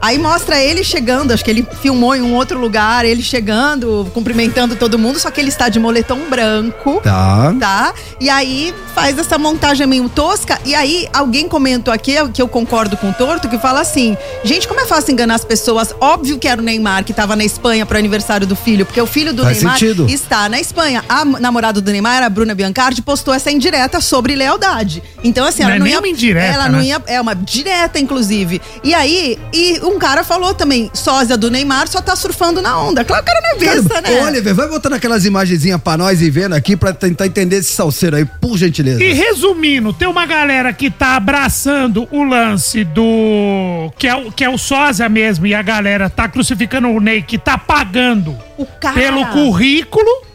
Aí 0.00 0.18
mostra 0.18 0.58
ele 0.62 0.84
chegando, 0.84 1.32
acho 1.32 1.44
que 1.44 1.50
ele 1.50 1.66
filmou 1.80 2.14
em 2.14 2.20
um 2.22 2.34
outro 2.34 2.58
lugar, 2.58 3.04
ele 3.04 3.22
chegando, 3.22 4.06
cumprimentando 4.12 4.76
todo 4.76 4.98
mundo, 4.98 5.18
só 5.18 5.30
que 5.30 5.40
ele 5.40 5.48
está 5.48 5.68
de 5.68 5.78
moletom 5.80 6.20
branco 6.28 7.00
Tá. 7.02 7.54
tá? 7.58 7.94
E 8.20 8.28
aí 8.28 8.74
faz 8.94 9.18
essa 9.18 9.38
montagem 9.38 9.86
meio 9.86 10.08
tosca. 10.08 10.58
E 10.64 10.74
aí 10.74 11.08
alguém 11.12 11.48
comentou 11.48 11.92
aqui, 11.92 12.14
que 12.32 12.40
eu 12.42 12.48
concordo 12.48 12.96
com 12.96 13.10
o 13.10 13.12
Torto, 13.12 13.48
que 13.48 13.58
fala 13.58 13.80
assim: 13.80 14.16
gente, 14.44 14.68
como 14.68 14.80
é 14.80 14.86
fácil 14.86 15.12
enganar 15.12 15.34
as 15.36 15.44
pessoas? 15.44 15.94
Óbvio 16.00 16.38
que 16.38 16.46
era 16.48 16.60
o 16.60 16.64
Neymar 16.64 17.04
que 17.04 17.12
tava 17.12 17.34
na 17.36 17.44
Espanha 17.44 17.86
pro 17.86 17.98
aniversário 17.98 18.46
do 18.46 18.54
filho, 18.56 18.84
porque 18.86 19.00
o 19.00 19.06
filho 19.06 19.32
do 19.32 19.42
Faz 19.42 19.58
Neymar 19.58 19.78
sentido. 19.78 20.06
está 20.08 20.48
na 20.48 20.60
Espanha. 20.60 21.04
A 21.08 21.24
namorada 21.24 21.80
do 21.80 21.90
Neymar, 21.90 22.22
a 22.22 22.28
Bruna 22.28 22.54
Biancardi, 22.54 23.02
postou 23.02 23.32
essa 23.34 23.50
indireta 23.50 24.00
sobre 24.00 24.34
lealdade. 24.34 25.02
Então, 25.22 25.46
assim, 25.46 25.62
Não 25.62 25.68
ela 25.70 25.76
é 25.76 25.78
não 25.78 25.84
nem 25.84 25.94
ia. 25.94 25.98
uma 26.00 26.08
indireta, 26.08 26.54
ela 26.54 26.68
não 26.68 26.78
né? 26.78 26.84
ia. 26.86 27.02
É 27.06 27.20
uma 27.20 27.34
direta, 27.34 27.98
inclusive. 27.98 28.60
E 28.82 28.94
aí, 28.94 29.38
e 29.52 29.80
um 29.84 29.98
cara 29.98 30.24
falou 30.24 30.54
também: 30.54 30.90
sósia 30.94 31.36
do 31.36 31.50
Neymar 31.50 31.88
só 31.88 32.00
tá 32.00 32.16
surfando 32.16 32.60
na 32.62 32.78
onda. 32.80 33.04
Claro 33.04 33.24
que 33.24 33.30
o 33.30 33.34
cara 33.34 33.46
não 33.46 33.50
é 33.56 33.64
Cara, 33.64 33.82
besta, 33.82 34.00
né? 34.00 34.24
Oliver, 34.24 34.54
vai 34.54 34.68
botando 34.68 34.94
aquelas 34.94 35.24
imagenzinhas 35.24 35.80
pra 35.80 35.96
nós 35.96 36.20
e 36.22 36.30
vendo 36.30 36.54
aqui 36.54 36.76
pra 36.76 36.92
tentar 36.92 37.26
entender 37.26 37.56
esse 37.56 37.72
salseiro 37.72 38.16
aí, 38.16 38.24
por 38.24 38.56
gentileza. 38.56 39.02
E 39.02 39.12
resumindo, 39.12 39.92
tem 39.92 40.08
uma 40.08 40.26
galera 40.26 40.72
que 40.72 40.90
tá 40.90 41.16
abraçando 41.16 42.08
o 42.10 42.24
lance 42.24 42.84
do. 42.84 43.90
que 43.98 44.08
é 44.08 44.14
o, 44.14 44.32
que 44.32 44.44
é 44.44 44.48
o 44.50 44.58
sósia 44.58 45.08
mesmo, 45.08 45.46
e 45.46 45.54
a 45.54 45.62
galera 45.62 46.08
tá 46.10 46.28
crucificando 46.28 46.88
o 46.88 47.00
Ney, 47.00 47.22
que 47.22 47.38
tá 47.38 47.56
pagando 47.58 48.36
O 48.58 48.66
cara. 48.66 48.94
pelo 48.94 49.26
currículo. 49.26 50.33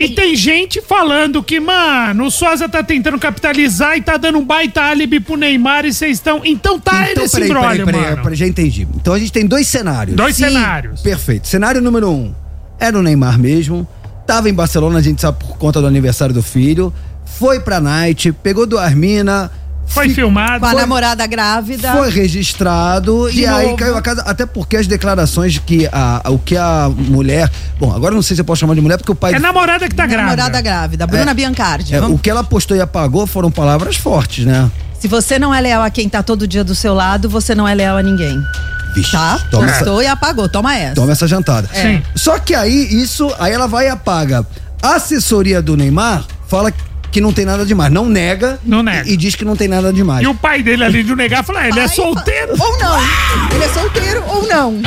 E 0.00 0.08
tem 0.08 0.34
gente 0.34 0.80
falando 0.80 1.42
que, 1.42 1.60
mano, 1.60 2.24
o 2.24 2.30
Sósia 2.30 2.66
tá 2.70 2.82
tentando 2.82 3.18
capitalizar 3.18 3.98
e 3.98 4.00
tá 4.00 4.16
dando 4.16 4.38
um 4.38 4.44
baita 4.44 4.80
álibi 4.80 5.20
pro 5.20 5.36
Neymar 5.36 5.84
e 5.84 5.92
vocês 5.92 6.12
estão. 6.12 6.40
Então 6.42 6.80
tá 6.80 7.10
então, 7.10 7.22
nesse 7.22 7.34
peraí, 7.34 7.48
peraí, 7.48 7.60
embrólio, 7.60 7.84
peraí, 7.84 8.10
mano. 8.10 8.22
peraí, 8.22 8.36
já 8.36 8.46
entendi. 8.46 8.88
Então 8.96 9.12
a 9.12 9.18
gente 9.18 9.30
tem 9.30 9.46
dois 9.46 9.68
cenários. 9.68 10.16
Dois 10.16 10.34
Sim. 10.36 10.44
cenários. 10.44 11.02
Perfeito. 11.02 11.46
Cenário 11.46 11.82
número 11.82 12.10
um, 12.10 12.34
era 12.78 12.98
o 12.98 13.02
Neymar 13.02 13.38
mesmo. 13.38 13.86
Tava 14.26 14.48
em 14.48 14.54
Barcelona, 14.54 15.00
a 15.00 15.02
gente 15.02 15.20
sabe 15.20 15.38
por 15.38 15.58
conta 15.58 15.82
do 15.82 15.86
aniversário 15.86 16.34
do 16.34 16.42
filho. 16.42 16.90
Foi 17.26 17.60
pra 17.60 17.78
night, 17.78 18.32
pegou 18.32 18.66
duas 18.66 18.94
mina. 18.94 19.50
Foi 19.90 20.08
fi- 20.08 20.14
filmado. 20.14 20.60
Com 20.60 20.66
a 20.66 20.70
Foi- 20.70 20.80
namorada 20.80 21.26
grávida. 21.26 21.92
Foi 21.92 22.10
registrado 22.10 23.28
e 23.30 23.44
aí 23.46 23.64
novo. 23.66 23.76
caiu 23.76 23.96
a 23.96 24.02
casa. 24.02 24.22
Até 24.22 24.46
porque 24.46 24.76
as 24.76 24.86
declarações 24.86 25.58
que 25.58 25.88
a, 25.92 26.22
o 26.30 26.38
que 26.38 26.56
a 26.56 26.90
mulher. 26.94 27.50
Bom, 27.78 27.94
agora 27.94 28.14
não 28.14 28.22
sei 28.22 28.34
se 28.36 28.40
eu 28.40 28.44
posso 28.44 28.60
chamar 28.60 28.74
de 28.74 28.80
mulher, 28.80 28.96
porque 28.96 29.12
o 29.12 29.14
pai. 29.14 29.34
É 29.34 29.38
namorada 29.38 29.88
que 29.88 29.94
tá 29.94 30.06
namorada 30.06 30.34
grávida. 30.60 30.62
grávida, 30.62 31.06
Bruna 31.06 31.34
Biancardi. 31.34 31.94
É, 31.94 32.00
o 32.00 32.18
que 32.18 32.30
ela 32.30 32.42
postou 32.44 32.76
e 32.76 32.80
apagou 32.80 33.26
foram 33.26 33.50
palavras 33.50 33.96
fortes, 33.96 34.44
né? 34.46 34.70
Se 34.98 35.08
você 35.08 35.38
não 35.38 35.54
é 35.54 35.60
leal 35.60 35.82
a 35.82 35.90
quem 35.90 36.08
tá 36.08 36.22
todo 36.22 36.46
dia 36.46 36.62
do 36.62 36.74
seu 36.74 36.92
lado, 36.94 37.28
você 37.28 37.54
não 37.54 37.66
é 37.66 37.74
leal 37.74 37.96
a 37.96 38.02
ninguém. 38.02 38.38
Vixe, 38.94 39.12
Tá? 39.12 39.38
toma, 39.50 39.66
essa, 39.66 39.78
Postou 39.78 40.02
e 40.02 40.06
apagou. 40.06 40.48
Toma 40.48 40.76
essa. 40.76 40.94
toma 40.96 41.12
essa 41.12 41.26
jantada. 41.26 41.68
Sim. 41.72 42.02
Só 42.14 42.38
que 42.38 42.54
aí, 42.54 43.02
isso, 43.02 43.32
aí 43.38 43.52
ela 43.52 43.66
vai 43.66 43.86
e 43.86 43.88
apaga. 43.88 44.44
A 44.82 44.96
assessoria 44.96 45.62
do 45.62 45.76
Neymar 45.76 46.24
fala 46.48 46.70
que 46.72 46.82
não 47.18 47.32
tem 47.32 47.46
nada 47.46 47.64
demais. 47.64 47.90
Não 47.90 48.06
nega. 48.06 48.60
Não 48.62 48.82
nega. 48.82 49.08
E, 49.08 49.14
e 49.14 49.16
diz 49.16 49.34
que 49.34 49.44
não 49.46 49.56
tem 49.56 49.68
nada 49.68 49.90
demais. 49.90 50.22
E 50.22 50.26
o 50.26 50.34
pai 50.34 50.62
dele 50.62 50.84
ali 50.84 51.02
de 51.02 51.16
negar 51.16 51.42
falou: 51.42 51.62
ah, 51.62 51.68
ele 51.68 51.80
é 51.80 51.88
solteiro. 51.88 52.52
Ou 52.58 52.78
não. 52.78 53.00
Ele 53.54 53.64
é 53.64 53.68
solteiro 53.68 54.22
ou 54.28 54.46
não. 54.46 54.82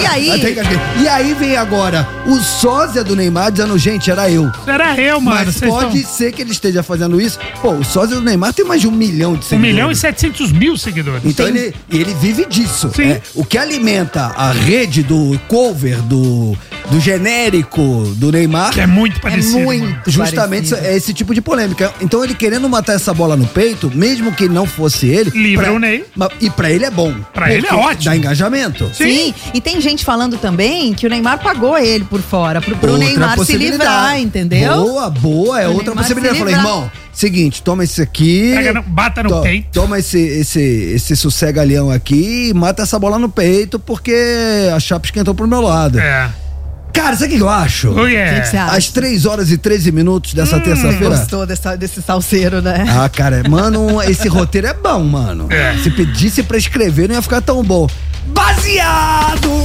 E 0.00 0.06
aí? 0.06 0.30
Até 0.30 0.50
engasguei. 0.50 0.78
E 1.02 1.08
aí 1.08 1.34
vem 1.34 1.56
agora 1.56 2.06
o 2.26 2.38
sósia 2.40 3.02
do 3.04 3.14
Neymar 3.16 3.50
dizendo, 3.52 3.76
gente, 3.78 4.10
era 4.10 4.30
eu. 4.30 4.50
Era 4.66 4.98
eu, 5.00 5.20
mano. 5.20 5.36
Mas 5.44 5.54
vocês 5.54 5.70
pode 5.70 5.98
estão- 5.98 6.12
ser 6.14 6.32
que 6.32 6.42
ele 6.42 6.52
esteja 6.52 6.82
fazendo 6.82 7.20
isso. 7.20 7.38
Pô, 7.60 7.72
o 7.72 7.84
sósia 7.84 8.16
do 8.16 8.22
Neymar 8.22 8.52
tem 8.52 8.64
mais 8.64 8.80
de 8.80 8.88
um 8.88 8.92
milhão 8.92 9.32
de 9.34 9.40
Um 9.40 9.42
seguidores. 9.42 9.74
milhão 9.74 9.90
e 9.90 9.96
setecentos 9.96 10.52
mil 10.52 10.76
seguidores. 10.76 11.22
Então 11.24 11.46
ele, 11.46 11.74
ele 11.90 12.14
vive 12.20 12.46
disso. 12.46 12.90
Sim. 12.94 13.10
É, 13.12 13.20
o 13.34 13.44
que 13.44 13.58
alimenta 13.58 14.26
a 14.36 14.52
rede 14.52 15.02
do 15.02 15.38
cover, 15.48 16.00
do, 16.02 16.56
do 16.90 17.00
genérico 17.00 18.12
do 18.16 18.30
Neymar. 18.32 18.72
Que 18.72 18.80
é 18.80 18.86
muito 18.86 19.20
parecido. 19.20 19.58
muito. 19.60 19.84
mano. 19.84 19.98
Justamente 20.06 20.70
parecido. 20.70 20.92
é 20.92 20.96
esse 20.96 21.12
tipo 21.14 21.34
de 21.34 21.40
polêmica. 21.40 21.92
Então 22.00 22.22
ele 22.24 22.34
querendo 22.34 22.68
matar 22.68 22.94
essa 22.94 23.12
bola 23.14 23.36
no 23.36 23.46
peito, 23.46 23.90
mesmo 23.94 24.32
que 24.32 24.48
não 24.48 24.66
fosse 24.66 25.08
ele. 25.08 25.30
Livra 25.30 25.66
pra- 25.66 25.74
o 25.74 25.78
Ney. 25.78 26.04
ma- 26.16 26.30
E 26.40 26.50
pra 26.50 26.70
ele 26.70 26.84
é 26.84 26.90
bom. 26.90 27.14
Pra 27.32 27.52
ele 27.52 27.66
é 27.66 27.72
ótimo. 27.74 28.04
Dá 28.04 28.16
engajamento. 28.16 28.90
Sim. 28.94 29.34
E 29.52 29.60
tem 29.60 29.80
gente 29.80 30.04
falando 30.04 30.38
também 30.38 30.94
que 30.94 31.06
o 31.06 31.10
Neymar 31.10 31.40
pagou 31.42 31.76
ele 31.76 32.04
por 32.04 32.20
fora, 32.20 32.60
pro, 32.60 32.76
pro 32.76 32.92
Outra 32.92 33.06
Neymar 33.08 33.44
se 33.44 33.56
livrar, 33.56 34.20
entendeu? 34.20 34.74
Boa, 34.84 35.10
boa, 35.10 35.58
é 35.60 35.64
Pro 35.64 35.72
outra 35.72 35.86
Neymar 35.94 36.04
possibilidade. 36.04 36.38
falei, 36.38 36.54
irmão, 36.54 36.90
seguinte, 37.12 37.62
toma 37.62 37.82
esse 37.84 38.00
aqui. 38.00 38.52
Pega 38.54 38.72
no- 38.74 38.82
bata 38.82 39.22
no 39.24 39.28
to- 39.30 39.42
peito. 39.42 39.68
Toma 39.72 39.98
esse, 39.98 40.20
esse, 40.20 40.60
esse 40.60 41.16
sossega-leão 41.16 41.90
aqui 41.90 42.50
e 42.50 42.54
mata 42.54 42.82
essa 42.82 42.98
bola 42.98 43.18
no 43.18 43.28
peito, 43.28 43.78
porque 43.80 44.14
a 44.74 44.78
chapa 44.78 45.06
esquentou 45.06 45.34
pro 45.34 45.48
meu 45.48 45.60
lado. 45.60 45.98
É. 45.98 46.30
Cara, 46.92 47.16
sabe 47.16 47.34
o 47.34 47.36
que 47.36 47.42
eu 47.42 47.48
acho? 47.48 47.88
Oh, 47.88 48.02
O 48.02 48.06
que, 48.06 48.12
yeah. 48.12 48.40
que 48.40 48.48
você 48.48 48.56
acha? 48.56 48.76
Às 48.76 48.88
3 48.88 49.26
horas 49.26 49.50
e 49.50 49.58
13 49.58 49.92
minutos 49.92 50.34
dessa 50.34 50.58
terça-feira. 50.60 51.16
Gostou 51.16 51.46
dessa- 51.46 51.76
desse 51.76 52.02
salseiro, 52.02 52.60
né? 52.60 52.84
Ah, 52.88 53.08
cara, 53.08 53.42
mano, 53.48 54.02
esse 54.02 54.28
roteiro 54.28 54.66
é 54.66 54.74
bom, 54.74 55.02
mano. 55.04 55.46
É. 55.50 55.76
Se 55.82 55.90
pedisse 55.90 56.42
pra 56.42 56.56
escrever, 56.58 57.08
não 57.08 57.14
ia 57.16 57.22
ficar 57.22 57.40
tão 57.40 57.62
bom. 57.62 57.86
Baseado! 58.26 59.62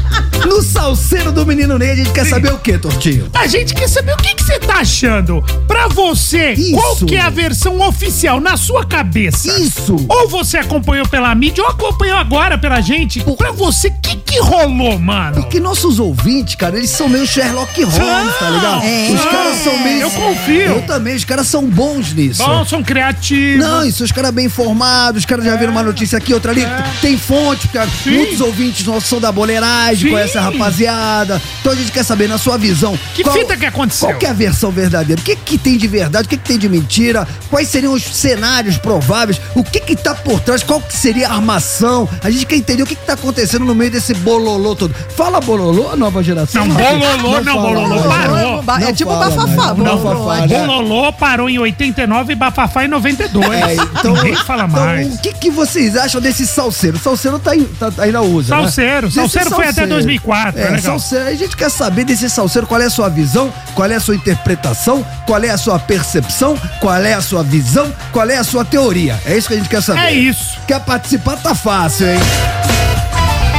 No 0.46 0.62
salseiro 0.62 1.30
do 1.32 1.44
menino 1.46 1.78
Ney, 1.78 1.90
a 1.90 1.94
gente 1.96 2.10
quer 2.10 2.26
saber 2.26 2.52
o 2.52 2.58
quê, 2.58 2.78
Tortinho? 2.78 3.28
A 3.34 3.46
gente 3.46 3.74
quer 3.74 3.88
saber 3.88 4.14
o 4.14 4.16
que 4.16 4.34
que 4.34 4.42
você 4.42 4.58
tá 4.58 4.78
achando. 4.78 5.42
Pra 5.68 5.86
você, 5.88 6.52
Isso. 6.52 6.72
qual 6.72 6.96
que 6.96 7.14
é 7.14 7.20
a 7.20 7.30
versão 7.30 7.80
oficial 7.86 8.40
na 8.40 8.56
sua 8.56 8.84
cabeça? 8.84 9.60
Isso. 9.60 9.96
Ou 10.08 10.28
você 10.28 10.58
acompanhou 10.58 11.06
pela 11.08 11.34
mídia 11.34 11.62
ou 11.62 11.70
acompanhou 11.70 12.16
agora 12.16 12.56
pela 12.58 12.80
gente. 12.80 13.22
Pra 13.36 13.52
você, 13.52 13.88
o 13.88 14.00
que 14.00 14.16
que 14.16 14.40
rolou, 14.40 14.98
mano? 14.98 15.42
Porque 15.42 15.60
nossos 15.60 15.98
ouvintes, 15.98 16.54
cara, 16.54 16.76
eles 16.76 16.90
são 16.90 17.08
meio 17.08 17.26
Sherlock 17.26 17.82
Holmes, 17.82 18.34
tá 18.38 18.50
ligado? 18.50 18.82
É. 18.84 19.10
Os 19.12 19.24
caras 19.24 19.56
são 19.58 19.78
meio. 19.78 20.00
Eu 20.02 20.10
confio. 20.10 20.60
Eu 20.60 20.82
também, 20.82 21.16
os 21.16 21.24
caras 21.24 21.46
são 21.46 21.66
bons 21.66 22.12
nisso. 22.12 22.44
Bom, 22.44 22.64
são 22.64 22.82
criativos. 22.82 23.64
Não, 23.64 23.84
isso, 23.84 24.02
os 24.04 24.12
caras 24.12 24.30
bem 24.30 24.46
informados, 24.46 25.20
os 25.20 25.26
caras 25.26 25.44
já 25.44 25.54
viram 25.56 25.72
uma 25.72 25.82
notícia 25.82 26.16
aqui, 26.18 26.32
outra 26.32 26.52
ali. 26.52 26.62
Tem 27.00 27.18
fonte. 27.18 27.68
É. 27.74 27.86
Sim. 28.02 28.16
Muitos 28.16 28.40
ouvintes 28.40 28.86
nossos 28.86 29.08
são 29.08 29.20
da 29.20 29.30
boleiragem, 29.32 29.99
Sim. 30.02 30.10
conhecem 30.10 30.40
a 30.40 30.44
rapaziada. 30.44 31.40
Então 31.60 31.72
a 31.72 31.76
gente 31.76 31.92
quer 31.92 32.04
saber, 32.04 32.28
na 32.28 32.38
sua 32.38 32.56
visão. 32.58 32.98
Que 33.14 33.24
fita 33.30 33.56
que 33.56 33.66
aconteceu? 33.66 34.08
Qual 34.08 34.18
que 34.18 34.26
é 34.26 34.30
a 34.30 34.32
versão 34.32 34.70
verdadeira? 34.70 35.20
O 35.20 35.24
que, 35.24 35.36
que 35.36 35.58
tem 35.58 35.76
de 35.76 35.86
verdade? 35.86 36.26
O 36.26 36.28
que, 36.28 36.36
que 36.36 36.44
tem 36.48 36.58
de 36.58 36.68
mentira? 36.68 37.26
Quais 37.50 37.68
seriam 37.68 37.92
os 37.92 38.02
cenários 38.02 38.76
prováveis? 38.78 39.40
O 39.54 39.62
que 39.64 39.80
que 39.80 39.96
tá 39.96 40.14
por 40.14 40.40
trás? 40.40 40.62
Qual 40.62 40.80
que 40.80 40.96
seria 40.96 41.28
a 41.28 41.34
armação? 41.34 42.08
A 42.22 42.30
gente 42.30 42.46
quer 42.46 42.56
entender 42.56 42.82
o 42.82 42.86
que 42.86 42.94
que 42.94 43.04
tá 43.06 43.14
acontecendo 43.14 43.64
no 43.64 43.74
meio 43.74 43.90
desse 43.90 44.14
bololô 44.14 44.74
todo. 44.74 44.94
Fala 45.16 45.40
bololô, 45.40 45.90
a 45.90 45.96
nova 45.96 46.22
geração? 46.22 46.64
Não, 46.66 46.74
bololô 46.74 47.40
não, 47.40 47.54
fala 47.54 47.68
bololô 47.68 48.02
parou. 48.02 48.62
Ba- 48.62 48.80
é 48.80 48.84
Não 48.86 48.92
tipo 48.94 49.10
fala 49.10 49.30
bafafá, 49.30 49.74
bololô, 49.74 49.96
Bafafá, 49.98 50.38
é. 50.38 50.46
né? 50.46 50.66
Bololô 50.66 51.12
parou 51.12 51.48
em 51.50 51.58
89 51.58 52.32
e 52.32 52.36
Bafafá 52.36 52.84
em 52.84 52.88
92. 52.88 53.46
É, 53.50 53.74
então, 53.74 54.14
Ninguém 54.14 54.36
fala 54.36 54.64
então, 54.64 54.84
mais. 54.84 55.14
o 55.14 55.18
que, 55.20 55.32
que 55.32 55.50
vocês 55.50 55.96
acham 55.96 56.20
desse 56.20 56.46
salseiro? 56.46 56.98
Salseiro 56.98 57.38
tá, 57.38 57.52
aí- 57.52 57.68
tá 57.78 57.90
ainda 57.98 58.22
usa, 58.22 58.54
né? 58.56 58.62
Salseiro. 58.62 59.06
Desse 59.08 59.16
Salseiro 59.20 59.50
foi 59.50 59.66
até 59.66 59.86
2004, 59.90 60.60
É, 60.60 60.62
é 60.62 60.70
legal. 60.70 60.80
salseiro. 60.98 61.26
A 61.26 61.34
gente 61.34 61.56
quer 61.56 61.70
saber 61.70 62.04
desse 62.04 62.28
salseiro, 62.30 62.66
qual 62.66 62.80
é 62.80 62.86
a 62.86 62.90
sua 62.90 63.08
visão, 63.08 63.52
qual 63.74 63.90
é 63.90 63.94
a 63.96 64.00
sua 64.00 64.14
interpretação, 64.16 65.04
qual 65.26 65.42
é 65.42 65.50
a 65.50 65.58
sua 65.58 65.78
percepção, 65.78 66.56
qual 66.80 66.96
é 66.96 67.14
a 67.14 67.20
sua 67.20 67.42
visão, 67.42 67.92
qual 68.12 68.28
é 68.28 68.36
a 68.36 68.44
sua 68.44 68.64
teoria. 68.64 69.18
É 69.26 69.36
isso 69.36 69.48
que 69.48 69.54
a 69.54 69.58
gente 69.58 69.68
quer 69.68 69.82
saber. 69.82 70.00
É 70.00 70.12
isso. 70.12 70.58
Quer 70.66 70.80
participar? 70.80 71.36
Tá 71.36 71.54
fácil, 71.54 72.06
hein? 72.08 72.18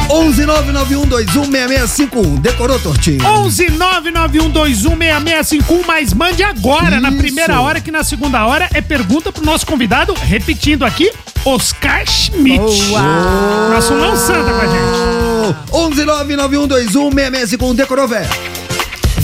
11991216651. 0.08 2.40
Decorou, 2.40 2.78
Tortinho? 2.78 3.24
11 3.24 3.66
991216651, 3.66 5.84
mas 5.86 6.12
mande 6.12 6.42
agora, 6.42 7.00
na 7.00 7.08
Isso. 7.08 7.16
primeira 7.18 7.58
hora, 7.60 7.80
que 7.80 7.90
na 7.90 8.04
segunda 8.04 8.44
hora 8.46 8.68
é 8.74 8.80
pergunta 8.82 9.32
pro 9.32 9.44
nosso 9.44 9.66
convidado, 9.66 10.14
repetindo 10.22 10.84
aqui, 10.84 11.10
Oscar 11.44 12.04
Schmidt. 12.06 12.82
Boa. 12.88 13.68
Nosso 13.70 13.94
Lão 13.94 14.16
Santa 14.16 14.50
com 14.52 14.60
a 14.60 14.66
gente. 14.66 15.31
11991216651. 15.72 17.74
Decorou, 17.74 18.06
velho? 18.08 18.28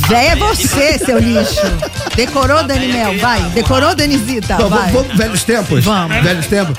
Véi 0.09 0.27
é 0.29 0.37
você, 0.37 0.99
seu 0.99 1.19
lixo. 1.19 1.61
Decorou, 2.17 2.63
Dani 2.65 2.89
Mel? 2.89 3.19
Vai. 3.19 3.43
Decorou, 3.51 3.95
Danizita? 3.95 4.57
Vai. 4.69 4.91
vamos, 4.91 5.15
velhos 5.17 5.45
tempos? 5.45 5.85
Vamos. 5.85 6.17
Velhos 6.23 6.47
tempos? 6.47 6.77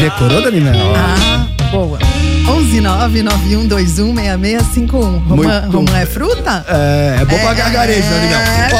Decorou, 0.00 0.40
Daniel? 0.42 0.74
Ah, 0.96 1.46
boa. 1.70 1.98
11991216651. 2.44 5.26
Romã, 5.28 5.68
romã 5.70 5.98
é 5.98 6.06
fruta? 6.06 6.64
É, 6.68 7.18
é 7.20 7.24
bom 7.24 7.38
pra 7.38 7.50
É. 7.50 7.54
gargarejo, 7.54 8.08
Daniel. 8.08 8.38
Ó, 8.72 8.78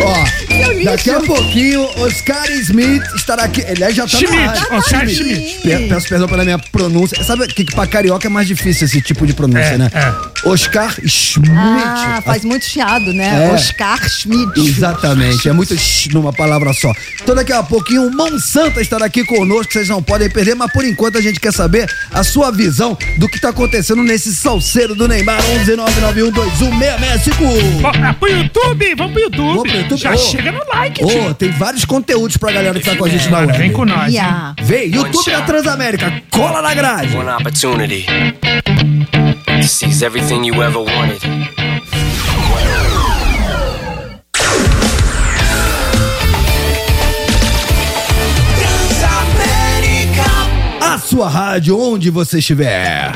ó. 0.00 0.24
Daqui 0.84 1.10
a 1.10 1.20
pouquinho, 1.20 1.82
Oscar 2.00 2.50
Smith 2.52 3.02
estará 3.14 3.44
aqui. 3.44 3.60
Ele 3.62 3.90
já 3.92 4.02
tá 4.06 4.18
Schmidt, 4.18 4.36
na 4.36 4.46
rádio. 4.46 4.74
Oscar 4.76 5.00
Schmidt. 5.08 5.16
Schmidt. 5.16 5.58
Pe- 5.62 5.88
Peço 5.88 6.08
perdão 6.08 6.28
pela 6.28 6.44
minha 6.44 6.58
pronúncia. 6.58 7.22
Sabe 7.24 7.46
que 7.48 7.64
que 7.64 7.74
pra 7.74 7.86
carioca 7.86 8.26
é 8.26 8.30
mais 8.30 8.46
difícil 8.48 8.86
esse 8.86 9.00
tipo 9.00 9.24
de 9.26 9.32
pronúncia, 9.32 9.62
É, 9.74 9.78
né? 9.78 9.90
é. 9.94 10.48
Oscar 10.48 10.92
Schmidt. 11.06 11.52
Ah, 11.56 12.20
faz 12.24 12.44
muito 12.44 12.64
chiado, 12.64 13.12
né? 13.12 13.48
É. 13.50 13.54
Oscar 13.54 14.08
Schmidt. 14.08 14.58
Exatamente, 14.60 15.48
é 15.48 15.52
muito 15.52 15.76
sh 15.76 16.08
numa 16.12 16.32
palavra 16.32 16.72
só. 16.72 16.92
Então 17.22 17.32
daqui 17.34 17.52
a 17.52 17.62
pouquinho 17.62 18.08
o 18.08 18.10
Monsanto 18.10 18.80
estará 18.80 19.06
aqui 19.06 19.24
conosco, 19.24 19.72
vocês 19.72 19.88
não 19.88 20.02
podem 20.02 20.28
perder, 20.28 20.56
mas 20.56 20.72
por 20.72 20.84
enquanto 20.84 21.16
a 21.18 21.20
gente 21.20 21.38
quer 21.38 21.52
saber 21.52 21.88
a 22.12 22.24
sua 22.24 22.50
visão 22.50 22.98
do 23.18 23.28
que 23.28 23.40
tá 23.40 23.50
acontecendo 23.50 24.02
nesse 24.02 24.34
salseiro 24.34 24.94
do 24.96 25.06
Neymar 25.06 25.40
11991216655. 25.66 27.84
Ó, 27.84 27.92
ah, 28.02 28.14
pro 28.14 28.28
YouTube, 28.28 28.94
vamos 28.96 29.12
pro 29.12 29.22
YouTube. 29.22 29.81
YouTube. 29.82 30.00
Já 30.00 30.12
Ô. 30.12 30.16
chega 30.18 30.52
no 30.52 30.60
like, 30.72 31.04
Ô, 31.04 31.08
tio. 31.08 31.34
tem 31.34 31.50
vários 31.50 31.84
conteúdos 31.84 32.36
pra 32.36 32.52
galera 32.52 32.78
que 32.78 32.84
tá 32.84 32.96
com 32.96 33.04
a 33.04 33.08
gente 33.08 33.28
na 33.28 33.38
web. 33.40 33.58
vem 33.58 33.72
com 33.72 33.84
nós. 33.84 34.12
Yeah. 34.12 34.54
Vem, 34.62 34.88
YouTube 34.94 35.30
da 35.30 35.42
Transamérica, 35.42 36.22
cola 36.30 36.62
na 36.62 36.74
grade. 36.74 37.16
One 37.16 37.28
opportunity 37.28 38.06
to 39.60 39.68
seize 39.68 40.04
everything 40.04 40.44
you 40.44 40.62
ever 40.62 40.78
wanted. 40.80 41.20
A 50.80 50.98
sua 50.98 51.28
rádio, 51.28 51.78
onde 51.78 52.10
você 52.10 52.38
estiver. 52.38 53.12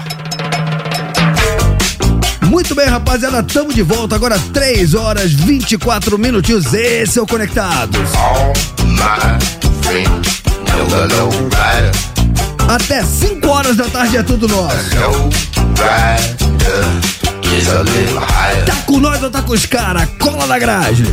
Muito 2.57 2.75
bem, 2.75 2.87
rapaziada, 2.87 3.43
tamo 3.43 3.71
de 3.71 3.83
volta 3.83 4.15
agora 4.15 4.39
3 4.55 4.95
horas 4.95 5.31
24 5.31 6.19
minutinhos. 6.19 6.73
Esse 6.73 7.19
é 7.19 7.23
o 7.23 7.27
Conectados. 7.27 8.01
Até 12.67 13.05
5 13.05 13.47
horas 13.47 13.77
da 13.77 13.85
tarde 13.85 14.17
é 14.17 14.23
tudo 14.23 14.49
nosso. 14.49 14.89
Tá 18.65 18.77
com 18.87 19.01
nós 19.01 19.23
ou 19.23 19.31
tá 19.31 19.43
com 19.43 19.53
os 19.53 19.67
caras? 19.67 20.09
Cola 20.19 20.47
na 20.47 20.59
grade. 20.59 21.05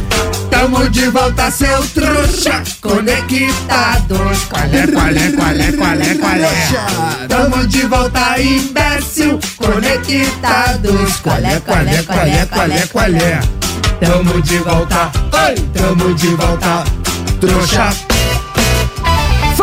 Tamo 0.64 0.90
de 0.90 1.10
volta, 1.10 1.52
seu 1.52 1.86
trouxa. 1.90 2.64
Conectados. 2.80 4.46
Qual 4.46 4.64
é, 4.64 4.88
qual 4.88 5.08
é, 5.10 5.32
qual 5.34 5.60
é, 5.60 5.72
qual 5.74 6.02
é, 6.02 6.16
qual 6.16 6.36
é? 6.36 7.28
Tamo 7.28 7.68
de 7.68 7.82
volta, 7.82 8.40
imbécil. 8.40 9.40
Conectados. 9.58 11.18
Qual 11.18 11.36
é, 11.36 11.60
qual 11.60 11.86
é, 11.86 12.04
qual 12.04 12.26
é, 12.26 12.46
qual 12.46 12.72
é, 12.72 12.88
qual 12.88 13.14
é? 13.14 13.40
Tamo 14.00 14.42
de 14.42 14.58
volta. 14.60 15.12
Oi, 15.34 15.56
tamo 15.74 16.14
de 16.16 16.28
volta, 16.28 16.86
trouxa. 17.42 18.13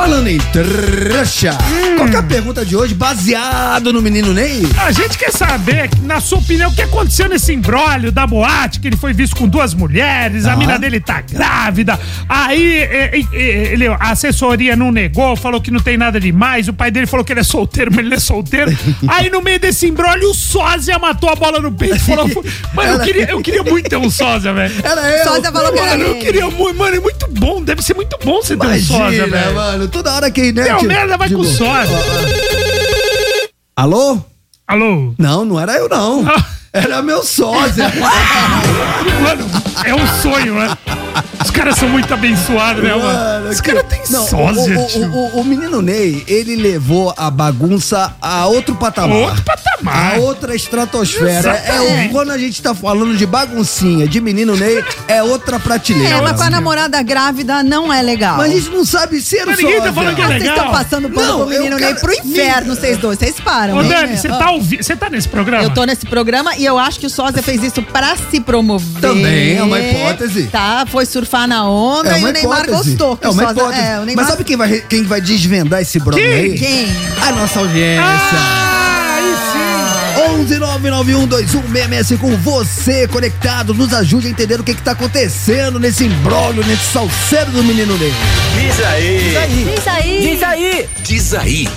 Falando 0.00 0.28
em 0.28 0.38
trouxa, 0.38 1.50
qual 1.98 2.08
que 2.08 2.16
é 2.16 2.18
a 2.18 2.22
pergunta 2.22 2.64
de 2.64 2.74
hoje, 2.74 2.94
baseado 2.94 3.92
no 3.92 4.00
menino 4.00 4.32
Ney? 4.32 4.62
A 4.78 4.90
gente 4.90 5.18
quer 5.18 5.30
saber, 5.30 5.90
na 6.04 6.22
sua 6.22 6.38
opinião, 6.38 6.70
o 6.70 6.74
que 6.74 6.80
aconteceu 6.80 7.28
nesse 7.28 7.52
embrólio 7.52 8.10
da 8.10 8.26
boate, 8.26 8.80
que 8.80 8.88
ele 8.88 8.96
foi 8.96 9.12
visto 9.12 9.36
com 9.36 9.46
duas 9.46 9.74
mulheres, 9.74 10.46
a 10.46 10.54
Ah. 10.54 10.56
mina 10.56 10.78
dele 10.78 11.00
tá 11.00 11.20
grávida. 11.20 12.00
Aí 12.26 12.88
ele, 13.30 13.88
a 13.88 14.10
assessoria 14.12 14.74
não 14.74 14.90
negou, 14.90 15.36
falou 15.36 15.60
que 15.60 15.70
não 15.70 15.80
tem 15.80 15.98
nada 15.98 16.18
demais. 16.18 16.66
O 16.66 16.72
pai 16.72 16.90
dele 16.90 17.06
falou 17.06 17.22
que 17.22 17.34
ele 17.34 17.40
é 17.40 17.44
solteiro, 17.44 17.90
mas 17.90 17.98
ele 18.00 18.08
não 18.08 18.16
é 18.16 18.20
solteiro. 18.20 18.74
Aí 19.06 19.28
no 19.28 19.42
meio 19.42 19.60
desse 19.60 19.86
embrólio, 19.86 20.30
o 20.30 20.34
sósia 20.34 20.98
matou 20.98 21.28
a 21.28 21.36
bola 21.36 21.60
no 21.60 21.70
peito 21.72 21.96
e 21.96 21.98
falou: 21.98 22.26
Mano, 22.72 22.92
eu 22.94 23.00
queria, 23.00 23.30
eu 23.32 23.42
queria 23.42 23.62
muito 23.62 23.90
ter 23.90 23.96
um 23.98 24.08
sósia, 24.08 24.54
velho. 24.54 24.74
Era 24.82 25.10
eu. 25.18 25.24
Sósia 25.24 25.52
falou 25.52 25.70
que 25.74 25.78
era 25.78 25.90
Mano, 25.90 26.04
eu 26.04 26.18
queria 26.20 26.48
muito, 26.50 26.78
mano, 26.78 26.96
é 26.96 27.00
muito 27.00 27.28
bom, 27.32 27.62
deve 27.62 27.82
ser 27.82 27.92
muito 27.94 28.16
bom 28.24 28.40
você 28.42 28.56
ter 28.56 28.66
um 28.66 28.80
sósia, 28.80 28.96
Imagina, 29.24 29.26
velho. 29.26 29.54
mano, 29.54 29.89
toda 29.90 30.12
hora 30.14 30.30
que, 30.30 30.52
né? 30.52 30.64
Deu 30.64 30.76
tipo, 30.78 30.88
merda, 30.88 31.16
vai 31.16 31.30
com 31.30 31.44
sósia. 31.44 31.96
Alô? 33.76 34.18
Alô? 34.66 35.14
Não, 35.18 35.44
não 35.44 35.58
era 35.58 35.74
eu 35.76 35.88
não. 35.88 36.26
Ah. 36.28 36.46
Era 36.72 37.02
meu 37.02 37.24
sósia. 37.24 37.90
Mano, 39.22 39.50
é 39.84 39.94
um 39.94 40.06
sonho, 40.22 40.54
né? 40.54 40.70
Os 41.42 41.50
caras 41.50 41.76
são 41.76 41.88
muito 41.88 42.12
abençoados, 42.14 42.82
né, 42.84 42.94
mano? 42.94 43.48
Os 43.48 43.60
caras 43.60 43.82
têm 43.88 44.04
sósia, 44.06 44.78
o, 44.78 44.84
o, 44.84 44.86
tio. 44.86 45.10
o, 45.10 45.36
o, 45.38 45.40
o 45.40 45.44
menino 45.44 45.82
Ney, 45.82 46.22
ele 46.28 46.54
levou 46.54 47.12
a 47.16 47.28
bagunça 47.30 48.14
a 48.20 48.46
outro 48.46 48.74
patamar. 48.76 49.16
Outro 49.18 49.42
patamar. 49.42 50.14
A 50.14 50.18
outra 50.18 50.54
estratosfera. 50.54 51.50
É, 51.56 52.06
o- 52.06 52.10
quando 52.10 52.30
a 52.30 52.38
gente 52.38 52.62
tá 52.62 52.74
falando 52.74 53.16
de 53.16 53.26
baguncinha, 53.26 54.06
de 54.06 54.20
menino 54.20 54.54
Ney, 54.54 54.84
é 55.08 55.22
outra 55.22 55.58
prateleira. 55.58 56.16
É, 56.18 56.20
mas 56.20 56.36
com 56.36 56.42
a 56.44 56.50
namorada 56.50 57.02
grávida 57.02 57.62
não 57.62 57.92
é 57.92 58.00
legal. 58.02 58.36
Mas 58.36 58.52
a 58.52 58.54
gente 58.54 58.70
não 58.70 58.84
sabe 58.84 59.20
ser 59.20 59.42
o 59.44 59.46
Mas 59.46 59.58
ninguém 59.58 59.80
tá 59.80 59.92
falando 59.92 60.14
que 60.14 60.20
é 60.22 60.24
Ah, 60.24 60.28
vocês 60.28 60.42
legal. 60.42 60.56
estão 60.58 60.72
passando 60.72 61.10
pro 61.10 61.46
menino 61.46 61.78
eu 61.78 61.78
Ney 61.80 61.94
pro 61.94 62.12
inferno, 62.12 62.76
vocês 62.76 62.98
dois. 62.98 63.18
Vocês 63.18 63.40
param, 63.40 63.76
Ô? 63.78 63.82
Dani, 63.82 64.16
você 64.16 64.28
tá 64.28 64.50
ouvindo. 64.52 64.82
Você 64.84 64.94
tá 64.94 65.10
nesse 65.10 65.28
programa? 65.28 65.64
Eu 65.64 65.70
tô 65.70 65.84
nesse 65.84 66.06
programa 66.06 66.56
e 66.60 66.66
eu 66.66 66.78
acho 66.78 67.00
que 67.00 67.06
o 67.06 67.10
Sósia 67.10 67.42
fez 67.42 67.62
isso 67.62 67.82
pra 67.82 68.14
se 68.30 68.40
promover. 68.40 69.00
Também, 69.00 69.56
é 69.56 69.62
uma 69.62 69.78
hipótese. 69.80 70.44
Tá, 70.44 70.84
foi 70.86 71.06
surfar 71.06 71.48
na 71.48 71.68
onda 71.68 72.10
É 72.10 72.20
e 72.20 72.24
o 72.24 72.32
Neymar 72.32 72.64
hipótese. 72.64 72.90
gostou. 72.90 73.16
que 73.16 73.26
É 73.26 73.28
o 73.28 73.32
uma 73.32 73.42
hipótese. 73.44 73.80
é, 73.80 73.98
o 73.98 74.04
Neymar... 74.04 74.24
Mas 74.24 74.26
sabe 74.28 74.44
quem 74.44 74.56
vai, 74.56 74.80
quem 74.88 75.02
vai 75.04 75.20
desvendar 75.20 75.80
esse 75.80 75.98
brome 75.98 76.20
Quem? 76.22 76.32
aí? 76.32 76.58
quem? 76.58 76.86
A 77.22 77.32
nossa 77.32 77.60
audiência. 77.60 78.02
Ah, 78.04 79.16
aí 79.16 79.34
sim. 79.52 80.32
11 80.40 80.58
9912166 80.58 82.18
com 82.18 82.36
você 82.38 83.08
conectado. 83.08 83.72
Nos 83.74 83.92
ajude 83.94 84.26
a 84.26 84.30
entender 84.30 84.60
o 84.60 84.62
que, 84.64 84.74
que 84.74 84.82
tá 84.82 84.92
acontecendo 84.92 85.78
nesse 85.80 86.04
embrólio, 86.04 86.64
nesse 86.66 86.84
salseiro 86.92 87.50
do 87.52 87.62
menino 87.64 87.96
Ney. 87.98 88.12
Diz 88.60 88.84
aí. 88.86 89.18
Diz 89.74 89.86
aí. 89.88 90.20
Diz 90.20 90.42
aí. 90.42 90.88
Diz 91.02 91.34
aí. 91.34 91.68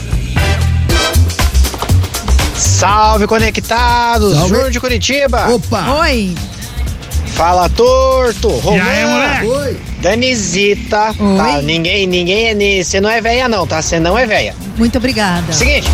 Salve 2.64 3.28
conectados, 3.28 4.34
Salve. 4.36 4.50
Júnior 4.50 4.72
de 4.72 4.80
Curitiba. 4.80 5.50
Opa! 5.54 6.00
Oi. 6.02 6.34
Fala 7.36 7.68
torto, 7.70 8.50
E 8.72 8.80
aí! 8.80 9.78
Danizita. 10.02 11.10
Oi. 11.20 11.38
Tá, 11.38 11.62
ninguém, 11.62 12.08
ninguém 12.08 12.50
é 12.80 12.84
você 12.84 13.02
não 13.02 13.10
é 13.10 13.20
velha 13.20 13.48
não, 13.50 13.66
tá? 13.68 13.82
Você 13.82 14.00
não 14.00 14.18
é 14.18 14.26
velha. 14.26 14.56
Muito 14.78 14.98
obrigada. 14.98 15.52
Seguinte, 15.52 15.88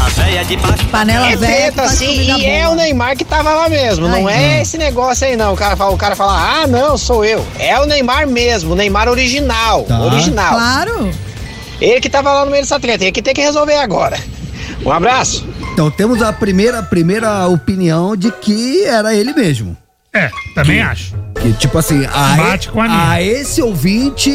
A 0.00 0.08
véia 0.10 0.44
de 0.44 0.56
baixo. 0.58 0.84
Panela 0.86 1.26
é 1.28 1.72
assim 1.78 2.06
comida 2.06 2.38
e 2.38 2.44
é 2.46 2.62
boa. 2.64 2.72
o 2.72 2.74
Neymar 2.76 3.16
que 3.16 3.24
tava 3.24 3.54
lá 3.54 3.68
mesmo, 3.68 4.06
não 4.08 4.26
Ai. 4.26 4.34
é 4.58 4.62
esse 4.62 4.76
negócio 4.76 5.26
aí 5.26 5.36
não. 5.36 5.54
O 5.54 5.56
cara 5.56 5.76
fala, 5.76 5.92
o 5.92 5.96
cara 5.96 6.14
fala: 6.16 6.62
"Ah, 6.62 6.66
não, 6.66 6.98
sou 6.98 7.24
eu". 7.24 7.44
É 7.58 7.78
o 7.80 7.86
Neymar 7.86 8.26
mesmo, 8.28 8.72
o 8.72 8.76
Neymar 8.76 9.08
original, 9.08 9.84
Tá. 9.84 10.00
original. 10.00 10.54
Claro. 10.54 11.10
Ele 11.80 12.00
que 12.00 12.08
tava 12.10 12.32
lá 12.32 12.44
no 12.44 12.50
meio 12.50 12.62
dessa 12.62 12.78
treta, 12.80 13.04
ele 13.04 13.12
que 13.12 13.22
tem 13.22 13.32
que 13.34 13.40
resolver 13.40 13.76
agora. 13.76 14.18
Um 14.84 14.90
abraço. 14.92 15.46
Então 15.76 15.90
temos 15.90 16.22
a 16.22 16.32
primeira, 16.32 16.82
primeira 16.82 17.46
opinião 17.48 18.16
de 18.16 18.32
que 18.32 18.82
era 18.84 19.14
ele 19.14 19.34
mesmo. 19.34 19.76
É, 20.10 20.30
também 20.54 20.80
acho. 20.80 21.14
Que 21.34 21.52
tipo 21.52 21.76
assim, 21.76 22.06
a, 22.06 22.34
Bate 22.34 22.70
com 22.70 22.80
a 22.80 23.10
a 23.10 23.20
esse 23.20 23.60
ouvinte 23.60 24.32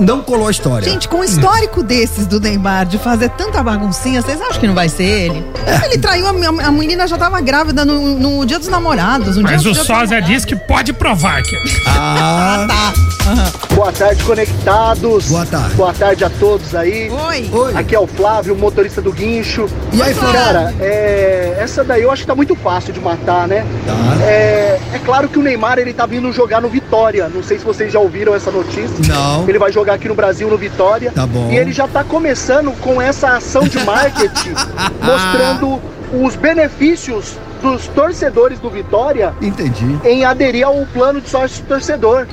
não 0.00 0.22
colou 0.22 0.48
a 0.48 0.50
história. 0.50 0.88
Gente, 0.88 1.08
com 1.08 1.18
um 1.18 1.24
histórico 1.24 1.82
desses 1.82 2.26
do 2.26 2.40
Neymar 2.40 2.86
de 2.86 2.96
fazer 2.96 3.28
tanta 3.28 3.62
baguncinha, 3.62 4.22
vocês 4.22 4.40
acham 4.40 4.58
que 4.58 4.66
não 4.66 4.74
vai 4.74 4.88
ser 4.88 5.04
ele? 5.04 5.44
É. 5.66 5.88
Ele 5.88 5.98
traiu 5.98 6.26
a, 6.26 6.30
a 6.30 6.72
menina 6.72 7.06
já 7.06 7.18
tava 7.18 7.38
grávida 7.42 7.84
no, 7.84 8.18
no 8.18 8.46
dia 8.46 8.58
dos 8.58 8.68
namorados. 8.68 9.36
Um 9.36 9.42
Mas 9.42 9.60
dia 9.60 9.72
o 9.72 9.74
Sósia 9.74 10.22
diz 10.22 10.46
que 10.46 10.56
pode 10.56 10.94
provar 10.94 11.42
que. 11.42 11.54
Ah, 11.86 12.66
Tá. 12.66 13.65
Boa 13.76 13.92
tarde, 13.92 14.24
conectados. 14.24 15.28
Boa 15.28 15.44
tarde. 15.44 15.74
Boa 15.74 15.92
tarde 15.92 16.24
a 16.24 16.30
todos 16.30 16.74
aí. 16.74 17.10
Oi. 17.10 17.50
oi. 17.52 17.76
Aqui 17.76 17.94
é 17.94 18.00
o 18.00 18.06
Flávio, 18.06 18.56
motorista 18.56 19.02
do 19.02 19.12
guincho. 19.12 19.68
E 19.92 20.00
aí, 20.00 20.14
Flávio? 20.14 20.40
Cara, 20.40 20.74
é, 20.80 21.58
essa 21.60 21.84
daí 21.84 22.00
eu 22.00 22.10
acho 22.10 22.22
que 22.22 22.26
tá 22.26 22.34
muito 22.34 22.56
fácil 22.56 22.94
de 22.94 23.00
matar, 23.00 23.46
né? 23.46 23.66
Tá. 23.84 24.24
É, 24.24 24.80
é 24.94 24.98
claro 25.04 25.28
que 25.28 25.38
o 25.38 25.42
Neymar 25.42 25.78
ele 25.78 25.92
tá 25.92 26.06
vindo 26.06 26.32
jogar 26.32 26.62
no 26.62 26.70
Vitória. 26.70 27.28
Não 27.28 27.42
sei 27.42 27.58
se 27.58 27.66
vocês 27.66 27.92
já 27.92 28.00
ouviram 28.00 28.34
essa 28.34 28.50
notícia. 28.50 28.96
Não. 29.06 29.46
Ele 29.46 29.58
vai 29.58 29.70
jogar 29.70 29.92
aqui 29.92 30.08
no 30.08 30.14
Brasil 30.14 30.48
no 30.48 30.56
Vitória. 30.56 31.12
Tá 31.14 31.26
bom. 31.26 31.50
E 31.52 31.56
ele 31.58 31.70
já 31.70 31.86
tá 31.86 32.02
começando 32.02 32.72
com 32.80 33.00
essa 33.00 33.36
ação 33.36 33.68
de 33.68 33.78
marketing, 33.84 34.54
mostrando 35.04 35.82
os 36.14 36.34
benefícios 36.34 37.36
dos 37.60 37.86
torcedores 37.88 38.58
do 38.58 38.70
Vitória 38.70 39.34
Entendi. 39.42 39.98
em 40.02 40.24
aderir 40.24 40.66
ao 40.66 40.86
plano 40.86 41.20
de 41.20 41.28
sócio 41.28 41.62
torcedor. 41.66 42.26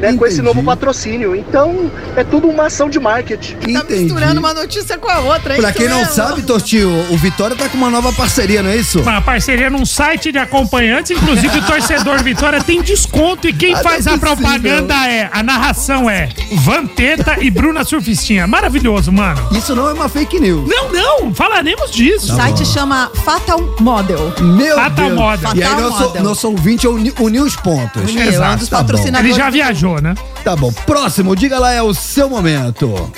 Né, 0.00 0.14
com 0.14 0.26
esse 0.26 0.40
novo 0.40 0.62
patrocínio. 0.62 1.34
Então, 1.36 1.90
é 2.16 2.24
tudo 2.24 2.48
uma 2.48 2.66
ação 2.66 2.88
de 2.88 2.98
marketing. 2.98 3.54
Tá 3.56 3.70
Entendi. 3.70 4.04
misturando 4.04 4.40
uma 4.40 4.54
notícia 4.54 4.96
com 4.98 5.08
a 5.10 5.18
outra, 5.20 5.54
hein? 5.54 5.60
Pra 5.60 5.72
quem 5.72 5.88
não 5.88 6.04
sabe, 6.06 6.34
mesmo. 6.36 6.46
Tortinho, 6.46 7.06
o 7.10 7.16
Vitória 7.16 7.54
tá 7.54 7.68
com 7.68 7.76
uma 7.76 7.90
nova 7.90 8.12
parceria, 8.12 8.62
não 8.62 8.70
é 8.70 8.76
isso? 8.76 9.00
Uma 9.00 9.20
parceria 9.20 9.68
num 9.68 9.84
site 9.84 10.32
de 10.32 10.38
acompanhantes, 10.38 11.10
inclusive 11.10 11.58
o 11.58 11.62
torcedor 11.66 12.22
Vitória 12.22 12.62
tem 12.62 12.80
desconto 12.82 13.46
e 13.48 13.52
quem 13.52 13.74
Ah, 13.74 13.82
faz 13.82 14.06
é 14.06 14.10
a 14.10 14.18
propaganda 14.18 14.94
é, 15.06 15.28
a 15.32 15.42
narração 15.42 16.08
é 16.08 16.28
Vanteta 16.52 17.36
e 17.40 17.50
Bruna 17.50 17.84
Surfistinha. 17.84 18.46
Maravilhoso, 18.46 19.12
mano. 19.12 19.40
Isso 19.52 19.74
não 19.74 19.88
é 19.88 19.92
uma 19.92 20.08
fake 20.08 20.40
news. 20.40 20.68
Não, 20.68 20.90
não, 20.92 21.34
falaremos 21.34 21.90
disso. 21.90 22.32
O 22.32 22.36
site 22.36 22.64
chama 22.66 23.10
Fatal 23.24 23.60
Model. 23.80 24.32
Meu 24.40 24.76
Fatal 24.76 25.06
Deus. 25.06 25.18
Model. 25.18 25.50
E 25.56 25.62
aí, 25.62 25.80
nosso, 25.80 26.02
Model. 26.04 26.22
nosso 26.22 26.48
ouvinte 26.48 26.86
os 26.88 27.56
pontos. 27.56 28.14
É 28.16 28.50
um 28.50 28.56
dos 28.56 28.68
Tá 28.68 28.78
bom. 28.78 28.82
patrocinadores. 28.84 29.30
Ele 29.30 29.34
já 29.34 29.50
viajou. 29.50 29.89
Né? 29.98 30.14
Tá 30.44 30.54
bom. 30.54 30.70
Próximo, 30.86 31.34
diga 31.34 31.58
lá, 31.58 31.72
é 31.72 31.80
o 31.82 31.94
seu 31.94 32.28
momento. 32.28 33.10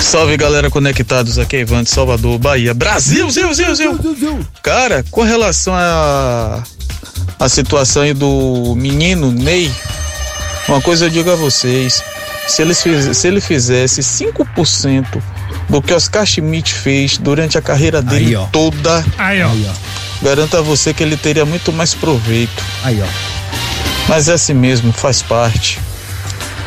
Salve 0.00 0.36
galera 0.36 0.70
conectados 0.70 1.38
aqui, 1.38 1.56
Ivan 1.58 1.82
de 1.82 1.90
Salvador, 1.90 2.38
Bahia, 2.38 2.72
Brasil, 2.72 3.28
Zil, 3.30 3.52
Zil, 3.52 3.74
Zil. 3.74 3.98
Cara, 4.62 5.04
com 5.10 5.22
relação 5.22 5.74
a 5.74 6.62
a 7.40 7.48
situação 7.48 8.02
aí 8.02 8.14
do 8.14 8.74
menino 8.76 9.32
Ney, 9.32 9.72
uma 10.68 10.80
coisa 10.80 11.06
eu 11.06 11.10
digo 11.10 11.30
a 11.32 11.34
vocês, 11.34 12.02
se 12.46 12.62
ele, 12.62 12.74
fiz- 12.74 13.16
se 13.16 13.26
ele 13.26 13.40
fizesse 13.40 14.02
5% 14.02 15.20
do 15.68 15.82
que 15.82 15.92
Oscar 15.92 16.24
Schmidt 16.24 16.72
fez 16.74 17.18
durante 17.18 17.58
a 17.58 17.62
carreira 17.62 18.00
dele 18.00 18.26
Aí, 18.26 18.36
ó. 18.36 18.44
toda, 18.46 19.04
Aí, 19.18 19.42
ó. 19.42 19.48
Aí, 19.50 19.66
ó. 19.68 20.24
garanto 20.24 20.56
a 20.56 20.60
você 20.60 20.94
que 20.94 21.02
ele 21.02 21.16
teria 21.16 21.44
muito 21.44 21.72
mais 21.72 21.92
proveito. 21.94 22.62
Aí, 22.84 23.02
ó. 23.02 23.06
Mas 24.08 24.28
é 24.28 24.34
assim 24.34 24.54
mesmo, 24.54 24.92
faz 24.92 25.22
parte. 25.22 25.80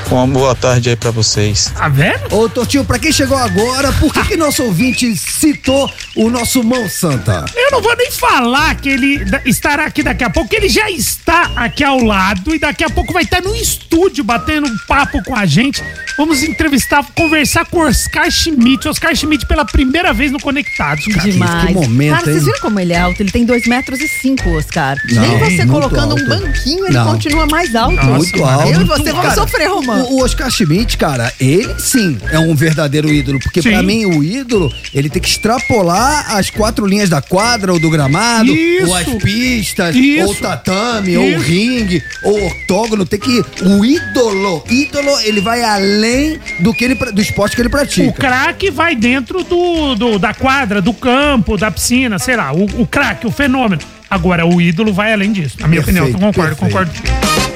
Uma 0.09 0.25
boa 0.25 0.55
tarde 0.55 0.89
aí 0.89 0.95
pra 0.95 1.11
vocês. 1.11 1.69
Tá 1.75 1.89
vendo? 1.89 2.33
Ô, 2.33 2.47
Tortinho, 2.47 2.85
pra 2.85 2.97
quem 2.97 3.11
chegou 3.11 3.37
agora, 3.37 3.91
por 3.93 4.13
que, 4.13 4.23
que 4.23 4.37
nosso 4.37 4.63
ouvinte 4.63 5.15
citou 5.17 5.91
o 6.15 6.29
nosso 6.29 6.63
Mão 6.63 6.87
Santa? 6.89 7.43
Eu 7.53 7.71
não 7.71 7.81
vou 7.81 7.93
nem 7.97 8.09
falar 8.09 8.73
que 8.75 8.87
ele 8.87 9.25
estará 9.45 9.85
aqui 9.85 10.01
daqui 10.01 10.23
a 10.23 10.29
pouco, 10.29 10.49
que 10.49 10.55
ele 10.55 10.69
já 10.69 10.89
está 10.89 11.51
aqui 11.57 11.83
ao 11.83 11.99
lado 12.01 12.55
e 12.55 12.59
daqui 12.59 12.85
a 12.85 12.89
pouco 12.89 13.11
vai 13.11 13.23
estar 13.23 13.41
no 13.41 13.53
estúdio 13.53 14.23
batendo 14.23 14.67
um 14.67 14.77
papo 14.87 15.21
com 15.25 15.35
a 15.35 15.45
gente. 15.45 15.83
Vamos 16.17 16.41
entrevistar, 16.41 17.05
conversar 17.15 17.65
com 17.65 17.79
o 17.79 17.87
Oscar 17.87 18.31
Schmidt. 18.31 18.87
Oscar 18.87 19.13
Schmidt 19.13 19.45
pela 19.45 19.65
primeira 19.65 20.13
vez 20.13 20.31
no 20.31 20.39
Conectados, 20.39 21.05
cara. 21.05 21.29
Demais. 21.29 21.65
que 21.67 21.73
momento, 21.73 22.13
Cara, 22.13 22.25
vocês 22.25 22.45
viram 22.45 22.59
como 22.61 22.79
ele 22.79 22.93
é 22.93 22.99
alto? 22.99 23.21
Ele 23.21 23.31
tem 23.31 23.45
2 23.45 23.67
metros 23.67 23.99
e 23.99 24.07
5, 24.07 24.49
Oscar. 24.57 24.97
Não, 25.11 25.21
Nem 25.21 25.37
você 25.37 25.65
colocando 25.67 26.15
um 26.15 26.19
alto. 26.19 26.25
banquinho, 26.27 26.85
ele 26.85 26.93
Não. 26.93 27.11
continua 27.11 27.45
mais 27.45 27.75
alto. 27.75 27.95
Nossa, 27.97 28.09
Muito 28.09 28.43
alto. 28.45 28.67
Eu 28.69 28.81
e 28.81 28.83
você 28.85 29.11
vamos 29.11 29.33
sofrer, 29.33 29.67
Romano. 29.69 29.96
O, 30.03 30.17
o 30.17 30.23
Oscar 30.23 30.49
Schmidt, 30.51 30.97
cara, 30.97 31.31
ele 31.39 31.73
sim 31.79 32.17
é 32.31 32.39
um 32.39 32.55
verdadeiro 32.55 33.09
ídolo. 33.09 33.39
Porque 33.39 33.61
pra 33.61 33.81
mim, 33.83 34.05
o 34.05 34.23
ídolo, 34.23 34.71
ele 34.93 35.09
tem 35.09 35.21
que 35.21 35.27
extrapolar 35.29 36.35
as 36.35 36.49
quatro 36.49 36.85
linhas 36.85 37.09
da 37.09 37.21
quadra 37.21 37.71
ou 37.73 37.79
do 37.79 37.89
gramado, 37.89 38.51
Isso. 38.51 38.87
ou 38.87 38.95
as 38.95 39.05
pistas, 39.23 39.95
Isso. 39.95 40.25
ou 40.25 40.31
o 40.31 40.35
tatame, 40.35 41.17
ou 41.17 41.23
o 41.25 41.29
Isso. 41.29 41.39
ringue, 41.39 42.03
ou 42.23 42.39
o 42.39 42.47
octógono. 42.47 43.05
Tem 43.05 43.19
que. 43.19 43.43
O 43.63 43.85
ídolo, 43.85 44.63
ídolo, 44.69 45.19
ele 45.21 45.41
vai 45.41 45.61
além 45.63 46.39
do, 46.59 46.73
que 46.73 46.83
ele, 46.85 46.95
do 46.95 47.21
esporte 47.21 47.55
que 47.55 47.61
ele 47.61 47.67
O 47.67 47.71
pratica. 47.71 48.11
craque 48.13 48.69
vai 48.71 48.95
dentro 48.95 49.43
do, 49.43 49.95
do- 49.95 50.19
da 50.19 50.33
quadra, 50.33 50.81
do 50.81 50.93
campo, 50.93 51.57
da 51.57 51.69
piscina, 51.71 52.17
sei 52.19 52.35
lá. 52.35 52.51
O, 52.53 52.63
o 52.81 52.87
craque, 52.87 53.27
o 53.27 53.31
fenômeno. 53.31 53.81
Agora, 54.09 54.45
o 54.45 54.61
ídolo 54.61 54.93
vai 54.93 55.11
além 55.11 55.31
disso. 55.33 55.57
Na 55.59 55.67
minha 55.67 55.81
Perfeito, 55.83 56.05
opinião, 56.05 56.27
eu 56.27 56.33
concordo, 56.33 56.55
perfeito. 56.55 56.93
concordo. 56.95 57.47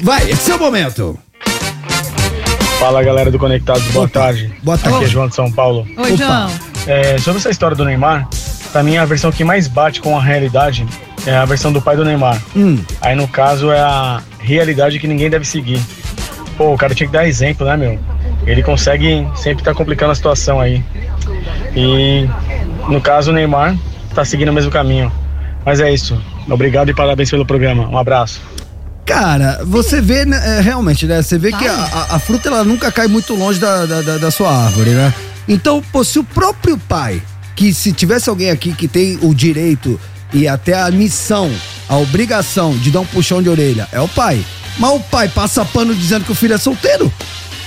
Vai, 0.00 0.30
esse 0.30 0.50
é 0.50 0.54
o 0.54 0.58
momento. 0.58 1.18
Fala 2.82 3.00
galera 3.00 3.30
do 3.30 3.38
Conectados, 3.38 3.84
boa 3.92 4.06
Opa, 4.06 4.18
tarde. 4.22 4.52
boa 4.60 4.76
tarde. 4.76 4.96
Aqui 4.96 5.04
é 5.04 5.08
João 5.08 5.28
de 5.28 5.36
São 5.36 5.52
Paulo. 5.52 5.86
Oi, 5.96 6.14
Opa. 6.14 6.16
João. 6.16 6.50
É, 6.88 7.16
sobre 7.16 7.38
essa 7.38 7.48
história 7.48 7.76
do 7.76 7.84
Neymar, 7.84 8.28
pra 8.72 8.82
mim 8.82 8.96
a 8.96 9.04
versão 9.04 9.30
que 9.30 9.44
mais 9.44 9.68
bate 9.68 10.00
com 10.00 10.18
a 10.18 10.20
realidade 10.20 10.84
é 11.24 11.32
a 11.32 11.44
versão 11.44 11.72
do 11.72 11.80
pai 11.80 11.94
do 11.94 12.04
Neymar. 12.04 12.42
Hum. 12.56 12.82
Aí 13.00 13.14
no 13.14 13.28
caso 13.28 13.70
é 13.70 13.78
a 13.78 14.20
realidade 14.40 14.98
que 14.98 15.06
ninguém 15.06 15.30
deve 15.30 15.44
seguir. 15.44 15.80
Pô, 16.56 16.74
o 16.74 16.76
cara 16.76 16.92
tinha 16.92 17.06
que 17.06 17.12
dar 17.12 17.24
exemplo, 17.24 17.64
né, 17.64 17.76
meu? 17.76 18.00
Ele 18.44 18.64
consegue 18.64 19.28
sempre 19.36 19.62
tá 19.62 19.72
complicando 19.72 20.10
a 20.10 20.16
situação 20.16 20.58
aí. 20.58 20.82
E 21.76 22.28
no 22.88 23.00
caso 23.00 23.30
o 23.30 23.32
Neymar 23.32 23.76
tá 24.12 24.24
seguindo 24.24 24.48
o 24.48 24.52
mesmo 24.52 24.72
caminho. 24.72 25.12
Mas 25.64 25.78
é 25.78 25.88
isso. 25.88 26.20
Obrigado 26.50 26.88
e 26.88 26.94
parabéns 26.94 27.30
pelo 27.30 27.46
programa. 27.46 27.88
Um 27.88 27.96
abraço. 27.96 28.42
Cara, 29.04 29.60
você 29.64 30.00
vê, 30.00 30.24
né, 30.24 30.40
é, 30.58 30.60
realmente, 30.60 31.06
né? 31.06 31.20
Você 31.22 31.36
vê 31.36 31.50
que 31.52 31.66
a, 31.66 31.72
a- 31.74 32.16
a 32.16 32.18
fruta 32.18 32.48
ela 32.48 32.64
nunca 32.64 32.90
cai 32.92 33.08
muito 33.08 33.34
longe 33.34 33.58
da, 33.58 33.84
da, 33.84 34.00
da- 34.00 34.18
da 34.18 34.30
sua 34.30 34.50
árvore, 34.66 34.90
né? 34.90 35.12
Então, 35.48 35.82
pô, 35.92 36.04
se 36.04 36.18
o 36.18 36.24
próprio 36.24 36.78
pai, 36.78 37.20
que 37.56 37.74
se 37.74 37.92
tivesse 37.92 38.28
alguém 38.30 38.50
aqui 38.50 38.72
que 38.72 38.86
tem 38.86 39.18
o 39.20 39.34
direito 39.34 40.00
e 40.32 40.46
até 40.46 40.80
a 40.80 40.90
missão, 40.90 41.50
a 41.88 41.96
obrigação 41.96 42.76
de 42.78 42.90
dar 42.90 43.00
um 43.00 43.06
puxão 43.06 43.42
de 43.42 43.48
orelha, 43.48 43.88
é 43.92 44.00
o 44.00 44.08
pai. 44.08 44.42
Mas 44.78 44.90
o 44.92 45.00
pai 45.00 45.28
passa 45.28 45.64
pano 45.64 45.94
dizendo 45.94 46.24
que 46.24 46.32
o 46.32 46.34
filho 46.34 46.54
é 46.54 46.58
solteiro. 46.58 47.12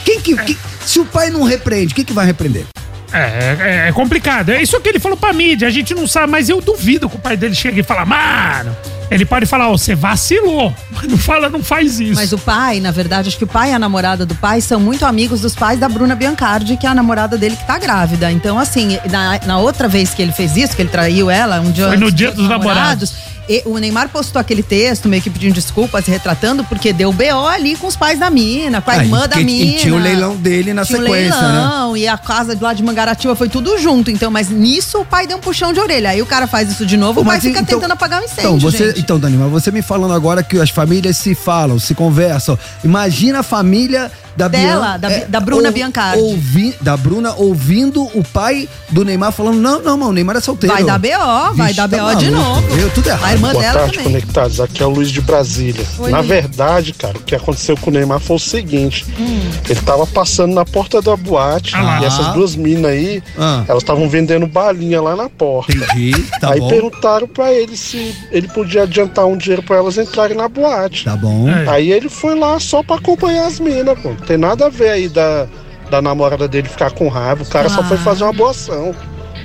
Quem 0.06 0.22
que. 0.22 0.36
que- 0.38 0.58
se 0.86 1.00
o 1.00 1.06
pai 1.06 1.30
não 1.30 1.44
repreende, 1.44 1.94
quem 1.94 2.06
que 2.06 2.14
vai 2.14 2.26
repreender? 2.26 2.66
É, 3.12 3.86
é, 3.86 3.90
é 3.90 3.92
complicado. 3.92 4.50
É 4.50 4.62
isso 4.62 4.80
que 4.80 4.90
ele 4.90 5.00
falou 5.00 5.18
pra 5.18 5.34
mídia. 5.34 5.68
A 5.68 5.72
gente 5.72 5.94
não 5.94 6.08
sabe, 6.08 6.32
mas 6.32 6.48
eu 6.50 6.62
duvido 6.62 7.10
que 7.10 7.16
o 7.16 7.20
pai 7.20 7.36
dele 7.38 7.54
chegue 7.56 7.82
e 7.82 7.84
fale, 7.84 8.06
mano. 8.06 8.76
Ele 9.10 9.26
pode 9.26 9.46
falar, 9.46 9.70
ó, 9.70 9.78
você 9.78 9.94
vacilou. 9.94 10.74
Mas 10.92 11.08
não 11.08 11.18
fala, 11.18 11.50
não 11.50 11.64
faz 11.64 12.00
isso. 12.00 12.16
Mas 12.16 12.34
o 12.34 12.38
pai, 12.38 12.80
na 12.80 12.92
verdade, 12.92 13.28
acho 13.28 13.38
que 13.38 13.44
o 13.44 13.48
pai 13.48 13.72
e 13.72 13.74
a 13.74 13.80
namorada 13.80 14.26
do 14.26 14.36
pai 14.36 14.62
são 14.62 14.80
muito 14.80 15.06
amigos 15.06 15.42
dos 15.42 15.56
pais 15.56 15.80
da 15.80 15.88
Bruna 15.88 16.16
Biancardi, 16.16 16.78
que 16.78 16.88
é 16.88 16.90
a 16.90 16.96
namorada 16.96 17.38
dele 17.38 17.56
que 17.56 17.66
tá 17.66 17.78
grávida. 17.78 18.32
Então, 18.32 18.58
assim, 18.58 18.98
na, 19.10 19.40
na 19.46 19.60
outra 19.60 19.88
vez 19.88 20.14
que 20.14 20.22
ele 20.22 20.32
fez 20.32 20.58
isso, 20.58 20.76
que 20.76 20.82
ele 20.82 20.90
traiu 20.90 21.30
ela, 21.30 21.60
um 21.62 21.72
dia 21.72 21.88
Foi 21.88 21.98
no 21.98 22.12
dia 22.12 22.32
do 22.32 22.38
dos 22.38 22.50
namorados. 22.50 23.14
E 23.48 23.62
o 23.66 23.78
Neymar 23.78 24.10
postou 24.10 24.40
aquele 24.40 24.64
texto, 24.64 25.08
meio 25.08 25.22
que 25.22 25.30
pedindo 25.30 25.54
desculpas, 25.54 26.06
se 26.06 26.12
retratando, 26.12 26.64
porque 26.64 26.92
deu 26.92 27.12
BO 27.14 27.48
ali 27.48 27.76
com 27.76 27.88
os 27.88 27.96
pais 27.96 28.18
da 28.20 28.30
mina, 28.30 28.82
com 28.82 28.90
a 28.92 28.94
Ah, 28.94 28.98
e 28.98 29.02
irmã 29.02 29.20
da 29.28 29.36
que- 29.36 29.42
e 29.42 29.46
mina. 29.46 29.78
tinha 29.80 29.94
o 29.96 30.00
leilão 30.00 30.36
dele 30.36 30.74
na 30.74 30.84
Tinha 30.86 31.00
sequência, 31.00 31.42
né? 31.42 31.48
leilão, 31.60 31.98
e 31.98 32.08
a 32.08 32.18
casa 32.18 32.56
de 32.56 32.64
lá 32.64 32.74
de 32.74 32.82
Mangaratiba 32.84 33.36
foi 33.36 33.50
tudo 33.50 33.78
junto. 33.78 34.10
Então, 34.10 34.32
mas 34.32 34.50
nisso 34.50 35.00
o 35.02 35.06
pai 35.06 35.28
deu 35.28 35.38
um 35.38 35.42
puxão 35.42 35.72
de 35.74 35.80
orelha. 35.80 36.10
Aí 36.10 36.22
o 36.22 36.26
cara 36.26 36.48
faz 36.48 36.72
isso 36.72 36.86
de 36.86 36.98
novo, 36.98 37.22
o 37.22 37.26
pai 37.26 37.40
fica 37.40 37.60
então- 37.60 37.80
tentando 37.80 37.92
apagar 37.92 38.22
o 38.22 38.26
incêndio, 38.26 38.42
Então, 38.58 38.60
você, 38.60 38.88
gente. 38.88 39.00
então, 39.02 39.20
Dani, 39.20 39.38
mas 39.38 39.52
você 39.52 39.72
me 39.72 39.82
falando 39.82 40.14
agora 40.14 40.42
que 40.44 40.60
as 40.60 40.70
famílias 40.70 41.18
se 41.18 41.36
falam, 41.36 41.78
se 41.80 41.94
conversam. 41.94 42.58
Imagina 42.84 43.40
a 43.40 43.44
família 43.44 44.12
da 44.36 44.48
Dela, 44.48 44.98
Bian- 44.98 45.00
da 45.00 45.10
Bi- 45.10 45.26
da 45.26 45.40
Bruna 45.40 45.72
Biancardi. 45.72 46.22
ouvi- 46.22 46.76
da 46.82 46.98
Bruna 46.98 47.34
ouvindo 47.38 48.04
o 48.18 48.24
pai 48.24 48.68
do 48.90 49.04
Neymar 49.06 49.32
falando: 49.32 49.58
não, 49.60 49.82
não, 49.82 49.98
mano, 49.98 50.12
o 50.12 50.14
Neymar 50.14 50.38
é 50.38 50.42
solteiro. 50.42 50.74
Vai 50.76 50.84
dar 50.84 51.00
BO, 51.00 51.54
vai 51.56 51.68
Vixe, 51.68 51.74
dar 51.78 51.90
tá 51.90 51.98
BO 51.98 52.16
de 52.16 52.30
novo. 52.32 52.78
Eu 52.78 52.90
tudo 52.92 53.08
errado. 53.08 53.24
A 53.26 53.32
irmã 53.34 53.52
Boa 53.52 53.62
dela 53.64 53.80
tarde, 53.80 53.98
também. 53.98 54.12
conectados. 54.12 54.60
Aqui 54.60 54.84
é 54.84 54.86
o 54.86 54.90
Luiz 54.90 55.10
de 55.12 55.22
Brasília. 55.22 55.86
Oi, 56.00 56.12
na 56.12 56.18
Luiz. 56.20 56.30
verdade, 56.30 56.94
cara, 56.94 57.18
o 57.18 57.22
que 57.22 57.36
aconteceu 57.36 57.78
com 57.78 57.90
o 57.90 57.94
Neymar 57.94 58.20
foi 58.20 58.36
o 58.36 58.40
seguinte: 58.40 59.06
Hum. 59.20 59.40
ele 59.70 59.82
tava 59.82 60.06
passando 60.06 60.54
na 60.54 60.66
porta 60.66 61.02
da 61.02 61.16
boate 61.16 61.74
Ah 61.76 62.00
e 62.02 62.06
essas 62.06 62.28
duas 62.34 62.56
minas 62.56 62.92
aí, 62.92 63.24
Ah. 63.38 63.64
elas 63.68 63.84
estavam 63.84 64.08
vendendo 64.10 64.46
balinha 64.48 65.02
lá 65.02 65.16
na 65.16 65.30
porta. 65.30 65.72
Entendi, 65.76 66.12
tá 66.40 66.52
aí 66.54 66.60
bom. 66.60 66.68
perguntaram 66.68 67.28
pra 67.28 67.52
ele 67.54 67.76
se 67.78 68.16
ele 68.32 68.48
podia 68.48 68.84
adiantar 68.84 69.26
um 69.26 69.38
dinheiro 69.38 69.64
pra 69.64 69.78
elas 69.78 69.98
entrarem 69.98 70.36
na 70.38 70.48
boate. 70.48 71.06
Tá 71.06 71.16
bom. 71.16 71.50
É. 71.50 71.70
Aí 71.70 71.92
ele 71.92 72.10
foi 72.10 72.38
lá 72.38 72.60
só 72.60 72.84
pra 72.84 72.96
acompanhar 72.98 73.48
as 73.48 73.60
minas, 73.60 73.98
pô. 74.00 74.14
Não 74.26 74.28
tem 74.28 74.38
nada 74.40 74.66
a 74.66 74.70
ver 74.70 74.90
aí 74.90 75.08
da, 75.08 75.46
da 75.92 76.02
namorada 76.02 76.48
dele 76.48 76.68
ficar 76.68 76.90
com 76.90 77.08
raiva. 77.08 77.44
O 77.44 77.46
cara 77.46 77.70
só 77.70 77.84
foi 77.84 77.96
Ah. 77.98 78.00
fazer 78.00 78.24
uma 78.24 78.34
boa 78.34 78.50
ação. 78.50 78.96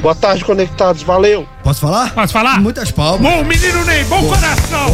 Boa 0.01 0.15
tarde, 0.15 0.43
conectados. 0.43 1.03
Valeu. 1.03 1.47
Posso 1.63 1.81
falar? 1.83 2.15
Posso 2.15 2.33
falar? 2.33 2.59
Muitas 2.59 2.91
palmas. 2.91 3.21
Bom, 3.21 3.45
menino 3.45 3.85
Ney, 3.85 4.03
bom 4.05 4.25
coração. 4.27 4.87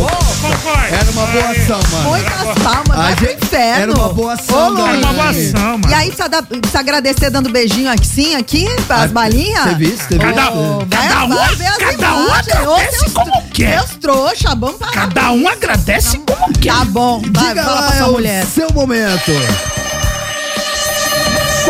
Concordo. 0.42 0.92
Era 0.92 1.10
uma 1.12 1.26
boa 1.26 1.50
ação, 1.50 1.80
mano. 1.92 2.08
Muitas 2.10 2.62
palmas, 2.64 2.90
A 2.90 3.02
vai 3.02 3.14
pro 3.14 3.26
gente- 3.28 3.44
inferno. 3.44 3.82
era 3.82 3.92
uma 3.94 4.08
boa 4.12 4.32
ação, 4.32 4.74
Ô. 4.74 4.78
Era 4.88 4.98
uma 4.98 5.12
boa 5.12 5.28
ação, 5.30 5.78
mano. 5.78 5.88
E 5.88 5.94
aí 5.94 6.06
precisa, 6.08 6.28
dar- 6.28 6.42
precisa 6.42 6.78
agradecer 6.80 7.30
dando 7.30 7.48
beijinho 7.50 7.88
assim, 7.88 8.34
aqui, 8.34 8.66
pras 8.88 9.02
Ah, 9.02 9.06
balinhas. 9.06 9.62
você 9.62 9.74
viu 9.76 9.88
isso? 9.90 10.02
Você 10.08 10.18
viu 10.18 10.34
Cada- 10.34 10.42
isso? 10.42 10.86
vai, 10.88 11.08
cada 11.08 11.24
um- 11.24 11.28
vai 11.28 11.54
ver 11.54 11.66
as 11.66 11.76
cada 11.76 12.14
um 12.16 12.32
agradece 12.34 12.98
seus- 12.98 13.12
como 13.12 13.42
quer. 13.52 13.78
Seus 13.78 13.90
trouxa, 14.00 14.48
vamos 14.56 14.76
parar. 14.78 14.92
Cada 14.92 15.30
um 15.30 15.46
agradece 15.48 16.18
como 16.26 16.52
quer. 16.58 16.72
Tá 16.74 16.84
bom, 16.84 17.20
vai, 17.32 17.48
Diga 17.50 17.62
fala 17.62 17.80
lá, 17.80 17.86
pra 17.86 17.94
é 17.94 17.98
sua 17.98 18.08
o 18.08 18.12
mulher. 18.12 18.44
seu 18.44 18.68
momento. 18.72 19.30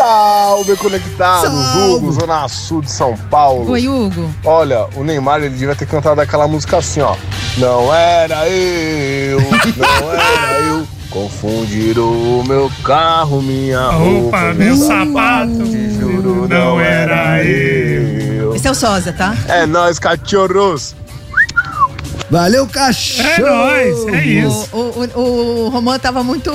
Salve, 0.06 0.76
conectados! 0.76 1.50
Salve. 1.50 1.94
Hugo, 1.94 2.12
Zona 2.12 2.46
Sul 2.46 2.80
de 2.80 2.92
São 2.92 3.16
Paulo. 3.28 3.68
Oi, 3.72 3.88
Hugo. 3.88 4.30
Olha, 4.44 4.86
o 4.94 5.02
Neymar 5.02 5.40
ele 5.40 5.48
devia 5.48 5.74
ter 5.74 5.84
cantado 5.86 6.20
aquela 6.20 6.46
música 6.46 6.76
assim, 6.76 7.00
ó. 7.00 7.16
Não 7.58 7.92
era 7.92 8.48
eu, 8.48 9.40
não 9.40 10.12
era 10.14 10.60
eu. 10.60 10.86
Confundiram 11.10 12.04
o 12.38 12.44
meu 12.46 12.70
carro, 12.84 13.42
minha 13.42 13.88
roupa. 13.88 14.28
Opa, 14.36 14.54
meu 14.54 14.76
sapato. 14.76 15.66
Juro, 15.98 16.46
Não 16.46 16.78
era 16.80 17.42
eu. 17.42 18.54
Esse 18.54 18.68
é 18.68 18.70
o 18.70 18.74
Sósia, 18.76 19.12
tá? 19.12 19.34
É 19.48 19.66
nóis, 19.66 19.98
cachorros. 19.98 20.94
Valeu, 22.30 22.66
cachorro. 22.66 23.28
É 23.28 23.38
nóis, 23.38 24.06
é 24.08 24.24
isso. 24.26 24.68
O, 24.72 24.78
o, 24.78 25.20
o, 25.20 25.66
o 25.66 25.68
Romã 25.68 25.98
tava 25.98 26.22
muito. 26.24 26.50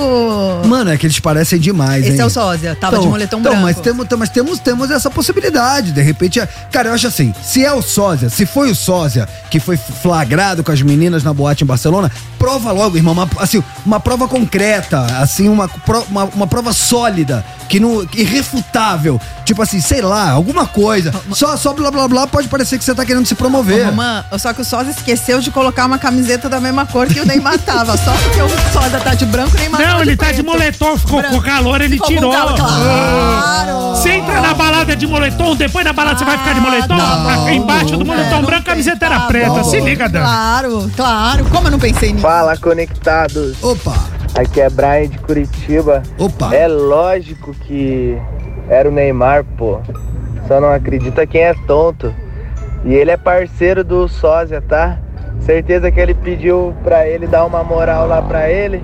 Mano, 0.66 0.90
é 0.90 0.98
que 0.98 1.06
eles 1.06 1.18
parecem 1.18 1.58
demais, 1.58 2.04
Esse 2.04 2.14
hein? 2.14 2.20
é 2.20 2.24
o 2.24 2.30
Sósia, 2.30 2.76
tava 2.78 2.98
de 2.98 3.06
moletom 3.06 3.38
então, 3.38 3.52
branco. 3.52 3.64
Mas 3.64 3.80
temos, 3.80 4.06
mas 4.18 4.28
temos, 4.28 4.58
temos 4.58 4.90
essa 4.90 5.10
possibilidade. 5.10 5.92
De 5.92 6.02
repente, 6.02 6.40
é- 6.40 6.48
cara, 6.70 6.90
eu 6.90 6.94
acho 6.94 7.06
assim: 7.06 7.34
se 7.42 7.64
é 7.64 7.72
o 7.72 7.80
sósia, 7.80 8.28
se 8.28 8.44
foi 8.44 8.70
o 8.70 8.74
sósia 8.74 9.28
que 9.50 9.58
foi 9.58 9.76
flagrado 9.76 10.62
com 10.62 10.72
as 10.72 10.82
meninas 10.82 11.24
na 11.24 11.32
boate 11.32 11.64
em 11.64 11.66
Barcelona, 11.66 12.10
prova 12.38 12.70
logo, 12.72 12.96
irmão. 12.96 13.14
Uma, 13.14 13.28
assim, 13.38 13.62
uma 13.84 14.00
prova 14.00 14.28
concreta, 14.28 15.00
assim, 15.20 15.48
uma, 15.48 15.70
uma, 16.10 16.24
uma 16.24 16.46
prova 16.46 16.72
sólida 16.72 17.44
que 17.72 17.80
não. 17.80 18.06
irrefutável. 18.14 19.18
Tipo 19.46 19.62
assim, 19.62 19.80
sei 19.80 20.02
lá, 20.02 20.30
alguma 20.30 20.66
coisa. 20.66 21.10
Só, 21.32 21.56
só 21.56 21.72
blá 21.72 21.90
blá 21.90 22.06
blá 22.06 22.26
pode 22.26 22.46
parecer 22.48 22.78
que 22.78 22.84
você 22.84 22.94
tá 22.94 23.02
querendo 23.04 23.24
se 23.26 23.34
promover. 23.34 23.86
Romã, 23.86 24.22
só 24.38 24.52
que 24.52 24.60
o 24.60 24.64
Sosa 24.64 24.90
esqueceu 24.90 25.40
de 25.40 25.50
colocar 25.50 25.86
uma 25.86 25.98
camiseta 25.98 26.48
da 26.50 26.60
mesma 26.60 26.84
cor 26.84 27.06
que 27.06 27.18
o 27.18 27.24
Neymar 27.24 27.58
tava. 27.60 27.96
Só 27.96 28.12
porque 28.12 28.42
o 28.42 28.48
Sosa 28.72 29.00
tá 29.00 29.14
de 29.14 29.24
branco, 29.24 29.56
o 29.56 29.58
Neymar 29.58 29.80
Não, 29.80 29.96
tá 29.96 30.00
ele 30.02 30.16
tá 30.16 30.26
de 30.26 30.42
preto. 30.42 30.46
moletom, 30.46 30.96
ficou 30.98 31.20
Branco. 31.20 31.36
com 31.36 31.42
calor, 31.42 31.80
ele 31.80 31.94
Ficou 31.94 32.08
com 32.08 32.14
tirou. 32.14 32.30
calor, 32.32 32.56
claro. 32.56 33.90
Você 33.96 34.10
entra 34.10 34.40
na 34.40 34.52
balada 34.54 34.94
de 34.94 35.06
moletom, 35.06 35.56
depois 35.56 35.84
na 35.84 35.92
balada 35.94 36.18
você 36.18 36.24
vai 36.26 36.36
ficar 36.38 36.52
de 36.52 36.60
moletom, 36.60 36.94
não. 36.96 37.28
Aqui 37.46 37.54
embaixo 37.56 37.96
do 37.96 38.04
moletom 38.04 38.36
não 38.36 38.42
branco, 38.42 38.62
a 38.62 38.70
camiseta 38.72 39.06
era 39.06 39.20
tá 39.20 39.26
preta. 39.26 39.48
bom. 39.50 39.64
Se 39.64 39.80
liga, 39.80 40.08
Dan. 40.10 40.20
Claro, 40.20 40.90
claro. 40.94 41.44
Como 41.46 41.68
eu 41.68 41.70
não 41.72 41.78
pensei 41.78 42.10
nisso? 42.12 42.22
Fala, 42.22 42.56
conectados. 42.56 43.56
Opa. 43.62 43.94
Aqui 44.34 44.60
é 44.60 44.70
Brian 44.70 45.08
de 45.08 45.18
Curitiba. 45.18 46.02
Opa. 46.18 46.54
É 46.54 46.66
lógico 46.66 47.52
que 47.52 48.16
era 48.68 48.88
o 48.88 48.92
Neymar, 48.92 49.44
pô. 49.56 49.80
Só 50.48 50.60
não 50.60 50.72
acredita 50.72 51.26
quem 51.26 51.42
é 51.42 51.54
tonto. 51.66 52.14
E 52.84 52.94
ele 52.94 53.10
é 53.10 53.16
parceiro 53.16 53.84
do 53.84 54.08
sósia, 54.08 54.60
tá? 54.60 54.98
Certeza 55.40 55.90
que 55.90 56.00
ele 56.00 56.14
pediu 56.14 56.74
pra 56.82 57.06
ele 57.06 57.26
dar 57.26 57.44
uma 57.44 57.62
moral 57.62 58.06
lá 58.06 58.22
pra 58.22 58.50
ele 58.50 58.82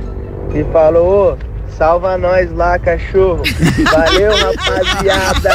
e 0.54 0.64
falou: 0.72 1.32
Ô, 1.32 1.36
salva 1.76 2.18
nós 2.18 2.52
lá, 2.52 2.78
cachorro. 2.78 3.42
Valeu, 3.90 4.32
rapaziada. 4.36 5.50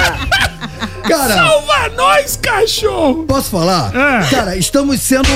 Cara. 1.08 1.34
Salva 1.36 1.90
nós, 1.96 2.40
cachorro! 2.42 3.26
Posso 3.26 3.50
falar? 3.52 3.92
Ah. 3.96 4.26
Cara, 4.30 4.56
estamos 4.58 5.02
sendo 5.02 5.28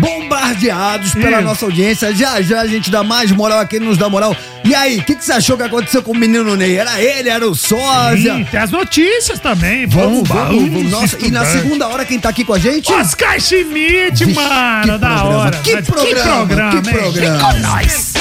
bombardeados 0.00 1.12
pela 1.14 1.38
Isso. 1.38 1.42
nossa 1.42 1.64
audiência. 1.66 2.14
Já 2.14 2.40
já 2.40 2.60
a 2.60 2.66
gente 2.66 2.90
dá 2.90 3.02
mais 3.02 3.30
moral 3.30 3.58
a 3.60 3.66
quem 3.66 3.80
nos 3.80 3.98
dá 3.98 4.08
moral. 4.08 4.34
E 4.64 4.74
aí, 4.74 4.98
o 4.98 5.02
que, 5.02 5.14
que 5.14 5.24
você 5.24 5.32
achou 5.32 5.56
que 5.56 5.62
aconteceu 5.62 6.02
com 6.02 6.12
o 6.12 6.16
menino 6.16 6.54
Ney? 6.54 6.76
Era 6.76 7.00
ele, 7.00 7.28
era 7.28 7.46
o 7.48 7.54
sósia? 7.54 8.46
Tem 8.50 8.60
as 8.60 8.70
notícias 8.70 9.38
também. 9.38 9.86
Vamos, 9.86 10.28
vamos, 10.28 10.68
vamos. 10.70 10.90
Nossa, 10.90 11.16
e 11.20 11.30
na 11.30 11.44
segunda 11.44 11.88
hora 11.88 12.04
quem 12.04 12.18
tá 12.18 12.28
aqui 12.28 12.44
com 12.44 12.52
a 12.52 12.58
gente? 12.58 12.92
Oscar 12.92 13.40
Schmidt, 13.40 14.24
Vixe, 14.24 14.34
mano, 14.34 14.92
que 14.92 14.98
da 14.98 15.08
programa, 15.08 15.36
hora. 15.38 15.56
que 15.58 15.74
Mas 15.74 15.86
programa, 15.86 16.46
programa, 16.46 16.70
que 16.82 16.90
programa. 16.90 17.52
Vem 17.52 17.62
com 17.62 17.68
nós. 17.68 18.12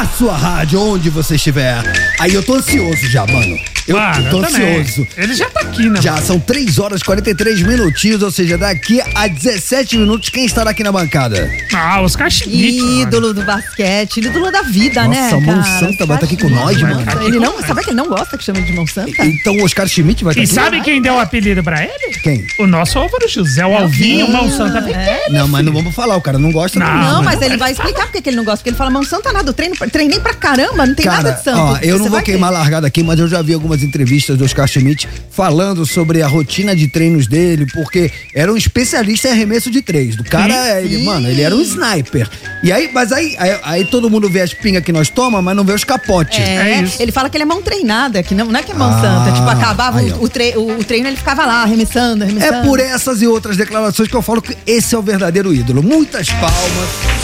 A 0.00 0.06
sua 0.06 0.34
rádio, 0.34 0.80
onde 0.80 1.10
você 1.10 1.34
estiver. 1.34 2.09
Aí 2.20 2.34
eu 2.34 2.42
tô 2.42 2.54
ansioso 2.54 3.06
já, 3.08 3.26
mano. 3.26 3.58
Eu, 3.88 3.96
Mano, 3.96 4.24
eu 4.26 4.30
tô 4.30 4.38
eu 4.38 4.42
também. 4.50 4.80
ansioso. 4.80 5.08
Ele 5.16 5.34
já 5.34 5.48
tá 5.50 5.60
aqui, 5.62 5.88
né? 5.88 6.00
Já 6.00 6.18
são 6.18 6.38
3 6.38 6.78
horas 6.78 7.00
e 7.00 7.04
43 7.04 7.62
minutinhos, 7.62 8.22
ou 8.22 8.30
seja, 8.30 8.56
daqui 8.56 9.00
a 9.14 9.26
17 9.26 9.96
minutos, 9.98 10.28
quem 10.28 10.44
estará 10.44 10.70
aqui 10.70 10.84
na 10.84 10.92
bancada? 10.92 11.50
Ah, 11.74 12.00
Oscar 12.02 12.30
Schmidt. 12.30 12.78
Ídolo 13.02 13.32
do 13.34 13.42
basquete, 13.42 14.18
ídolo 14.18 14.52
da 14.52 14.62
vida, 14.62 15.02
Nossa, 15.08 15.18
né? 15.18 15.30
a 15.32 15.40
Mão? 15.40 15.64
Santa 15.80 16.06
vai 16.06 16.16
estar 16.18 16.26
aqui 16.26 16.36
com 16.36 16.48
nós, 16.50 16.80
mano. 16.80 17.02
Ele 17.24 17.40
não, 17.40 17.60
sabe 17.62 17.82
que 17.82 17.90
ele 17.90 17.96
não 17.96 18.06
gosta 18.06 18.38
que 18.38 18.44
chama 18.44 18.60
de 18.62 18.72
mão 18.72 18.86
santa? 18.86 19.24
Então 19.24 19.56
o 19.56 19.64
Oscar 19.64 19.88
Schmidt 19.88 20.22
vai 20.22 20.32
estar 20.34 20.40
E 20.40 20.44
aqui? 20.44 20.54
sabe 20.54 20.80
quem 20.82 21.00
deu 21.02 21.14
o 21.14 21.18
apelido 21.20 21.62
pra 21.64 21.82
ele? 21.82 22.14
Quem? 22.22 22.46
O 22.60 22.66
nosso 22.68 22.96
Álvaro 22.98 23.26
José, 23.28 23.66
o 23.66 23.74
Alvinho, 23.76 24.28
Mão 24.30 24.48
Santa 24.50 24.82
Pequena. 24.82 25.20
Não, 25.30 25.48
mas 25.48 25.64
não 25.64 25.72
vamos 25.72 25.94
falar, 25.94 26.16
o 26.16 26.20
cara 26.20 26.38
não 26.38 26.52
gosta 26.52 26.78
Não, 26.78 26.86
Não, 26.86 27.18
né? 27.20 27.24
mas 27.24 27.42
ele 27.42 27.56
vai 27.56 27.72
explicar 27.72 28.02
porque 28.04 28.20
que 28.22 28.28
ele 28.28 28.36
não 28.36 28.44
gosta. 28.44 28.58
Porque 28.58 28.70
ele 28.70 28.76
fala, 28.76 28.90
mão 28.90 29.02
santa 29.02 29.32
nada, 29.32 29.48
eu 29.48 29.54
treino, 29.54 29.74
treinei 29.90 30.20
pra 30.20 30.34
caramba, 30.34 30.86
não 30.86 30.94
tem 30.94 31.06
nada 31.06 31.32
de 31.32 31.42
santo. 31.42 31.58
Ó, 31.58 31.78
eu 31.82 31.98
não 31.98 32.09
Você 32.10 32.16
vou 32.16 32.18
vai 32.18 32.24
queimar 32.24 32.50
ver. 32.50 32.58
largada 32.58 32.86
aqui, 32.86 33.02
mas 33.02 33.18
eu 33.18 33.28
já 33.28 33.40
vi 33.42 33.54
algumas 33.54 33.82
entrevistas 33.82 34.36
do 34.36 34.44
Oscar 34.44 34.66
Schmidt 34.68 35.08
falando 35.30 35.86
sobre 35.86 36.22
a 36.22 36.26
rotina 36.26 36.74
de 36.74 36.88
treinos 36.88 37.26
dele, 37.26 37.66
porque 37.72 38.10
era 38.34 38.52
um 38.52 38.56
especialista 38.56 39.28
em 39.28 39.32
arremesso 39.32 39.70
de 39.70 39.80
três. 39.82 40.16
Do 40.16 40.24
cara, 40.24 40.80
ele, 40.80 41.02
mano, 41.04 41.28
ele 41.28 41.42
era 41.42 41.54
um 41.54 41.60
sniper. 41.62 42.28
E 42.62 42.70
aí, 42.72 42.90
mas 42.92 43.12
aí, 43.12 43.34
aí, 43.38 43.58
aí 43.62 43.84
todo 43.84 44.10
mundo 44.10 44.28
vê 44.28 44.40
as 44.42 44.52
pingas 44.52 44.82
que 44.84 44.92
nós 44.92 45.08
toma, 45.08 45.40
mas 45.40 45.56
não 45.56 45.64
vê 45.64 45.72
os 45.72 45.84
capotes. 45.84 46.38
É, 46.38 46.84
ele 46.98 47.12
fala 47.12 47.30
que 47.30 47.36
ele 47.36 47.42
é 47.44 47.46
mão 47.46 47.62
treinada, 47.62 48.22
que 48.22 48.34
não, 48.34 48.46
não 48.46 48.60
é 48.60 48.62
que 48.62 48.72
é 48.72 48.74
mão 48.74 48.90
Ah, 48.90 49.00
santa. 49.00 49.32
Tipo, 49.36 49.48
acabava 49.48 49.98
aí, 50.00 50.10
o, 50.12 50.24
o, 50.24 50.28
tre- 50.28 50.54
o- 50.56 50.78
o 50.78 50.84
treino, 50.84 51.08
ele 51.08 51.16
ficava 51.16 51.46
lá, 51.46 51.62
arremessando, 51.62 52.24
arremessando. 52.24 52.54
É 52.56 52.62
por 52.62 52.80
essas 52.80 53.22
e 53.22 53.26
outras 53.26 53.56
declarações 53.56 54.08
que 54.08 54.14
eu 54.16 54.22
falo 54.22 54.42
que 54.42 54.56
esse 54.66 54.94
é 54.94 54.98
o 54.98 55.02
verdadeiro 55.02 55.54
ídolo. 55.54 55.82
Muitas 55.82 56.28
palmas. 56.28 57.19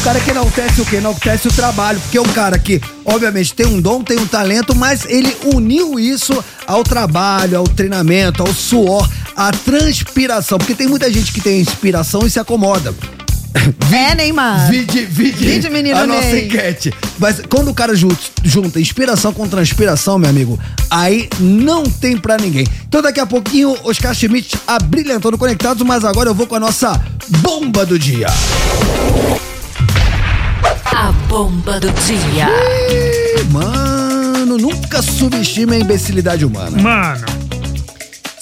O 0.00 0.02
cara 0.02 0.18
que 0.18 0.30
enaltece 0.30 0.80
o 0.80 0.86
quê? 0.86 0.96
Enaltece 0.96 1.46
o 1.46 1.52
trabalho. 1.52 2.00
Porque 2.00 2.16
é 2.16 2.20
um 2.22 2.32
cara 2.32 2.58
que, 2.58 2.80
obviamente, 3.04 3.52
tem 3.52 3.66
um 3.66 3.78
dom, 3.78 4.02
tem 4.02 4.18
um 4.18 4.26
talento, 4.26 4.74
mas 4.74 5.04
ele 5.04 5.36
uniu 5.54 6.00
isso 6.00 6.42
ao 6.66 6.82
trabalho, 6.82 7.58
ao 7.58 7.64
treinamento, 7.64 8.42
ao 8.42 8.50
suor, 8.52 9.06
à 9.36 9.52
transpiração. 9.52 10.56
Porque 10.56 10.74
tem 10.74 10.88
muita 10.88 11.12
gente 11.12 11.30
que 11.30 11.40
tem 11.42 11.60
inspiração 11.60 12.26
e 12.26 12.30
se 12.30 12.40
acomoda. 12.40 12.94
É, 13.92 14.14
Neymar. 14.14 14.70
Vide, 14.70 15.04
vide, 15.06 15.44
Vide, 15.44 15.68
menino 15.68 15.98
a 15.98 16.06
nossa 16.06 16.28
Ney. 16.28 16.46
enquete. 16.46 16.94
Mas 17.18 17.42
quando 17.50 17.68
o 17.68 17.74
cara 17.74 17.94
junta, 17.96 18.16
junta 18.44 18.80
inspiração 18.80 19.32
com 19.32 19.46
transpiração, 19.48 20.18
meu 20.20 20.30
amigo, 20.30 20.58
aí 20.88 21.28
não 21.40 21.82
tem 21.82 22.16
pra 22.16 22.36
ninguém. 22.36 22.64
Então 22.88 23.02
daqui 23.02 23.18
a 23.18 23.26
pouquinho, 23.26 23.76
Oscar 23.82 24.14
Schmidt 24.14 24.56
abrilhantando 24.66 25.36
conectados, 25.36 25.84
mas 25.84 26.04
agora 26.04 26.30
eu 26.30 26.34
vou 26.34 26.46
com 26.46 26.54
a 26.54 26.60
nossa 26.60 26.98
bomba 27.42 27.84
do 27.84 27.98
dia. 27.98 28.28
A 30.92 31.12
bomba 31.28 31.78
do 31.78 31.88
dia. 31.90 32.48
Ih, 32.90 33.44
Mano, 33.50 34.58
nunca 34.58 35.00
subestime 35.00 35.76
a 35.76 35.78
imbecilidade 35.78 36.44
humana. 36.44 36.80
Mano. 36.80 37.26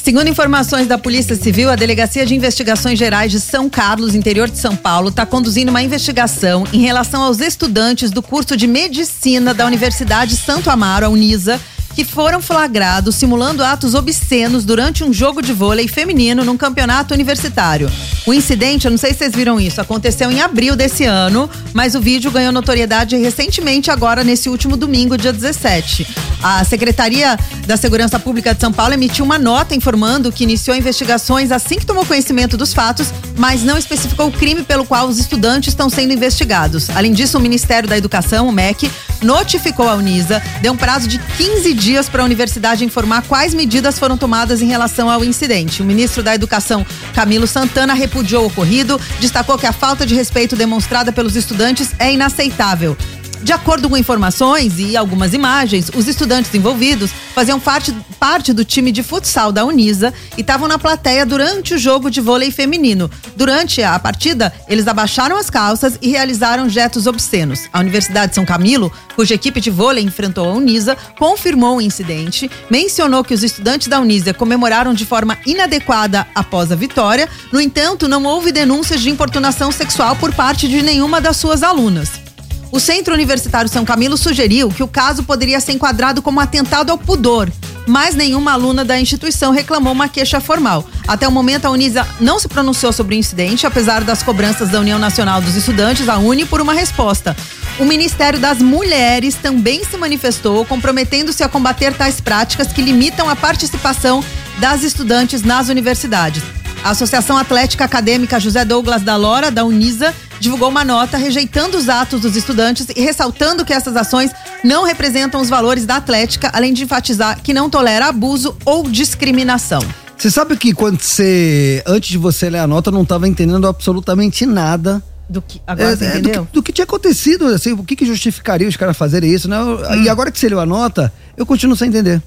Segundo 0.02 0.28
informações 0.28 0.87
da 0.87 0.96
Polícia 0.96 1.37
Civil, 1.37 1.70
a 1.70 1.76
Delegacia 1.76 2.24
de 2.24 2.34
Investigações 2.34 2.98
Gerais 2.98 3.30
de 3.30 3.38
São 3.38 3.68
Carlos, 3.68 4.14
interior 4.14 4.48
de 4.48 4.58
São 4.58 4.74
Paulo, 4.74 5.11
está 5.11 5.26
conduzindo 5.26 5.68
uma 5.68 5.82
investigação 5.82 6.66
em 6.72 6.80
relação 6.80 7.22
aos 7.22 7.40
estudantes 7.40 8.11
do 8.11 8.22
curso 8.22 8.56
de 8.56 8.66
Medicina 8.66 9.52
da 9.52 9.66
Universidade 9.66 10.34
Santo 10.34 10.70
Amaro, 10.70 11.04
a 11.04 11.08
Unisa, 11.11 11.61
que 11.98 12.04
foram 12.04 12.40
flagrados 12.40 13.16
simulando 13.16 13.64
atos 13.64 13.92
obscenos 13.92 14.64
durante 14.64 15.02
um 15.02 15.12
jogo 15.12 15.42
de 15.42 15.52
vôlei 15.52 15.88
feminino 15.88 16.44
num 16.44 16.56
campeonato 16.56 17.12
universitário. 17.12 17.90
O 18.24 18.32
incidente, 18.32 18.84
eu 18.84 18.92
não 18.92 18.98
sei 18.98 19.11
se 19.11 19.18
vocês 19.18 19.34
viram 19.34 19.58
isso, 19.58 19.80
aconteceu 19.80 20.30
em 20.30 20.40
abril 20.40 20.76
desse 20.76 21.02
ano, 21.02 21.50
mas 21.72 21.96
o 21.96 22.00
vídeo 22.00 22.30
ganhou 22.30 22.52
notoriedade 22.52 23.16
recentemente, 23.16 23.90
agora 23.90 24.22
nesse 24.22 24.48
último 24.48 24.76
domingo, 24.76 25.18
dia 25.18 25.32
17. 25.32 26.06
A 26.40 26.62
Secretaria 26.62 27.37
da 27.66 27.76
Segurança 27.76 28.16
Pública 28.16 28.54
de 28.54 28.61
São 28.61 28.72
Paulo 28.72 28.94
emitiu 28.94 29.24
uma 29.24 29.37
nota 29.37 29.74
informando 29.74 30.30
que 30.30 30.44
iniciou 30.44 30.76
investigações 30.76 31.50
assim 31.50 31.80
que 31.80 31.87
tomou 31.87 32.06
conhecimento 32.06 32.56
dos 32.56 32.72
fatos, 32.72 33.12
mas 33.37 33.64
não 33.64 33.76
especificou 33.76 34.28
o 34.28 34.32
crime 34.32 34.62
pelo 34.62 34.87
qual 34.87 35.08
os 35.08 35.18
estudantes 35.18 35.70
estão 35.70 35.90
sendo 35.90 36.12
investigados. 36.12 36.90
Além 36.90 37.12
disso, 37.12 37.38
o 37.38 37.40
Ministério 37.40 37.88
da 37.88 37.98
Educação, 37.98 38.46
o 38.46 38.52
MEC, 38.52 38.88
notificou 39.20 39.88
a 39.88 39.96
Unisa, 39.96 40.40
deu 40.62 40.72
um 40.72 40.76
prazo 40.76 41.08
de 41.08 41.18
15 41.18 41.74
dias 41.74 41.88
para 42.11 42.22
a 42.22 42.24
universidade 42.24 42.85
informar 42.85 43.22
quais 43.22 43.55
medidas 43.55 43.98
foram 43.98 44.18
tomadas 44.18 44.61
em 44.61 44.66
relação 44.66 45.09
ao 45.09 45.24
incidente. 45.24 45.81
O 45.81 45.85
ministro 45.87 46.22
da 46.22 46.35
Educação, 46.35 46.85
Camilo 47.14 47.46
Santana, 47.46 47.94
repudiou 47.94 48.44
o 48.44 48.46
ocorrido, 48.48 49.01
destacou 49.20 49.57
que 49.57 49.66
a 49.66 49.72
falta 49.72 50.05
de 50.05 50.14
respeito 50.14 50.55
demonstrada 50.55 51.12
pelos 51.12 51.35
estudantes 51.35 51.94
é 51.98 52.12
inaceitável. 52.12 52.94
De 53.42 53.53
acordo 53.53 53.88
com 53.88 53.96
informações 53.96 54.79
e 54.79 54.96
algumas 54.96 55.33
imagens, 55.33 55.90
os 55.94 56.09
estudantes 56.09 56.53
envolvidos 56.55 57.11
faziam 57.35 57.61
parte, 57.61 57.94
parte 58.18 58.53
do 58.53 58.64
time 58.64 58.90
de 58.90 59.03
futsal 59.03 59.53
da 59.53 59.64
Unisa 59.64 60.12
e 60.37 60.40
estavam 60.40 60.66
na 60.66 60.79
plateia 60.79 61.24
durante 61.24 61.72
o 61.72 61.79
jogo 61.79 62.11
de 62.11 62.20
vôlei 62.20 62.51
feminino. 62.51 63.09
Durante 63.37 63.83
a 63.83 63.96
partida, 63.98 64.53
eles 64.68 64.88
abaixaram 64.88 65.37
as 65.37 65.48
calças 65.48 65.96
e 66.03 66.09
realizaram 66.09 66.68
gestos 66.68 67.07
obscenos. 67.07 67.68
A 67.72 67.79
Universidade 67.79 68.31
de 68.31 68.35
São 68.35 68.44
Camilo, 68.44 68.92
cuja 69.14 69.35
equipe 69.35 69.61
de 69.61 69.70
vôlei 69.70 70.03
enfrentou 70.03 70.48
a 70.48 70.53
Unisa, 70.53 70.96
confirmou 71.16 71.77
o 71.77 71.81
incidente, 71.81 72.51
mencionou 72.68 73.22
que 73.22 73.35
os 73.35 73.44
estudantes 73.44 73.87
da 73.87 74.01
Unisa 74.01 74.35
comemoraram 74.35 74.92
de 74.92 75.07
forma 75.07 75.38
inadequada 75.46 76.27
após 76.35 76.72
a 76.72 76.77
vitória. 76.77 77.29
No 77.53 77.61
entanto, 77.61 78.09
não 78.09 78.24
houve 78.24 78.51
denúncias 78.51 79.01
de 79.01 79.11
importunação 79.11 79.70
sexual 79.70 80.16
por 80.16 80.35
parte 80.35 80.66
de 80.66 80.83
nenhuma 80.83 81.20
das 81.20 81.37
suas 81.37 81.62
alunas. 81.62 82.27
O 82.70 82.78
Centro 82.78 83.14
Universitário 83.14 83.68
São 83.68 83.85
Camilo 83.85 84.16
sugeriu 84.16 84.68
que 84.68 84.83
o 84.83 84.88
caso 84.88 85.22
poderia 85.22 85.59
ser 85.59 85.72
enquadrado 85.72 86.20
como 86.20 86.38
atentado 86.38 86.90
ao 86.90 86.98
pudor, 86.98 87.50
mas 87.87 88.14
nenhuma 88.14 88.52
aluna 88.52 88.85
da 88.85 89.00
instituição 89.00 89.50
reclamou 89.50 89.92
uma 89.92 90.09
queixa 90.09 90.38
formal. 90.38 90.85
Até 91.07 91.26
o 91.26 91.33
momento, 91.33 91.64
a 91.64 91.70
Unisa 91.70 92.07
não 92.20 92.38
se 92.38 92.46
pronunciou 92.46 92.92
sobre 92.92 93.16
o 93.16 93.18
incidente, 93.18 93.66
apesar 93.66 94.04
das 94.04 94.22
cobranças 94.22 94.68
da 94.68 94.81
União 94.81 94.98
Nacional 94.98 95.40
dos 95.40 95.57
Estudantes, 95.57 96.09
a 96.09 96.18
UNE, 96.18 96.44
por 96.44 96.61
uma 96.61 96.74
resposta. 96.74 97.35
O 97.78 97.87
Ministério 97.87 98.38
das 98.38 98.59
Mulheres 98.59 99.35
também 99.37 99.83
se 99.85 99.96
manifestou, 99.96 100.66
comprometendo-se 100.66 101.42
a 101.42 101.48
combater 101.48 101.94
tais 101.94 102.20
práticas 102.20 102.70
que 102.70 102.83
limitam 102.83 103.31
a 103.31 103.37
participação 103.37 104.22
das 104.59 104.83
estudantes 104.83 105.42
nas 105.42 105.68
universidades. 105.70 106.42
A 106.84 106.90
Associação 106.90 107.36
Atlética 107.36 107.84
Acadêmica 107.84 108.38
José 108.38 108.64
Douglas 108.64 109.02
da 109.02 109.16
Lora, 109.16 109.50
da 109.50 109.64
Unisa, 109.64 110.14
divulgou 110.40 110.68
uma 110.68 110.84
nota 110.84 111.16
rejeitando 111.16 111.76
os 111.76 111.88
atos 111.88 112.20
dos 112.20 112.36
estudantes 112.36 112.86
e 112.94 113.00
ressaltando 113.00 113.64
que 113.64 113.72
essas 113.72 113.96
ações 113.96 114.30
não 114.64 114.84
representam 114.84 115.40
os 115.40 115.48
valores 115.48 115.84
da 115.84 115.96
Atlética, 115.96 116.50
além 116.52 116.72
de 116.72 116.84
enfatizar 116.84 117.40
que 117.42 117.52
não 117.52 117.68
tolera 117.68 118.06
abuso 118.06 118.56
ou 118.64 118.88
discriminação. 118.88 119.82
Você 120.16 120.30
sabe 120.30 120.56
que 120.56 120.72
quando 120.72 121.00
você. 121.00 121.82
Antes 121.86 122.10
de 122.10 122.18
você 122.18 122.50
ler 122.50 122.58
a 122.58 122.66
nota, 122.66 122.90
não 122.90 123.02
estava 123.02 123.28
entendendo 123.28 123.66
absolutamente 123.66 124.46
nada. 124.46 125.02
Do 125.28 125.42
que 125.42 125.60
agora 125.66 125.94
você 125.94 126.04
É, 126.04 126.08
é, 126.08 126.10
do, 126.10 126.18
entendeu? 126.18 126.46
que, 126.46 126.52
do 126.52 126.62
que 126.62 126.72
tinha 126.72 126.84
acontecido, 126.84 127.46
assim, 127.46 127.72
o 127.72 127.84
que, 127.84 127.94
que 127.94 128.06
justificaria 128.06 128.66
os 128.66 128.76
caras 128.76 128.96
fazerem 128.96 129.32
isso, 129.32 129.48
né? 129.48 129.60
Hum. 129.60 130.02
E 130.02 130.08
agora 130.08 130.32
que 130.32 130.38
você 130.38 130.48
leu 130.48 130.58
a 130.58 130.66
nota, 130.66 131.12
eu 131.36 131.44
continuo 131.44 131.76
sem 131.76 131.88
entender. 131.88 132.22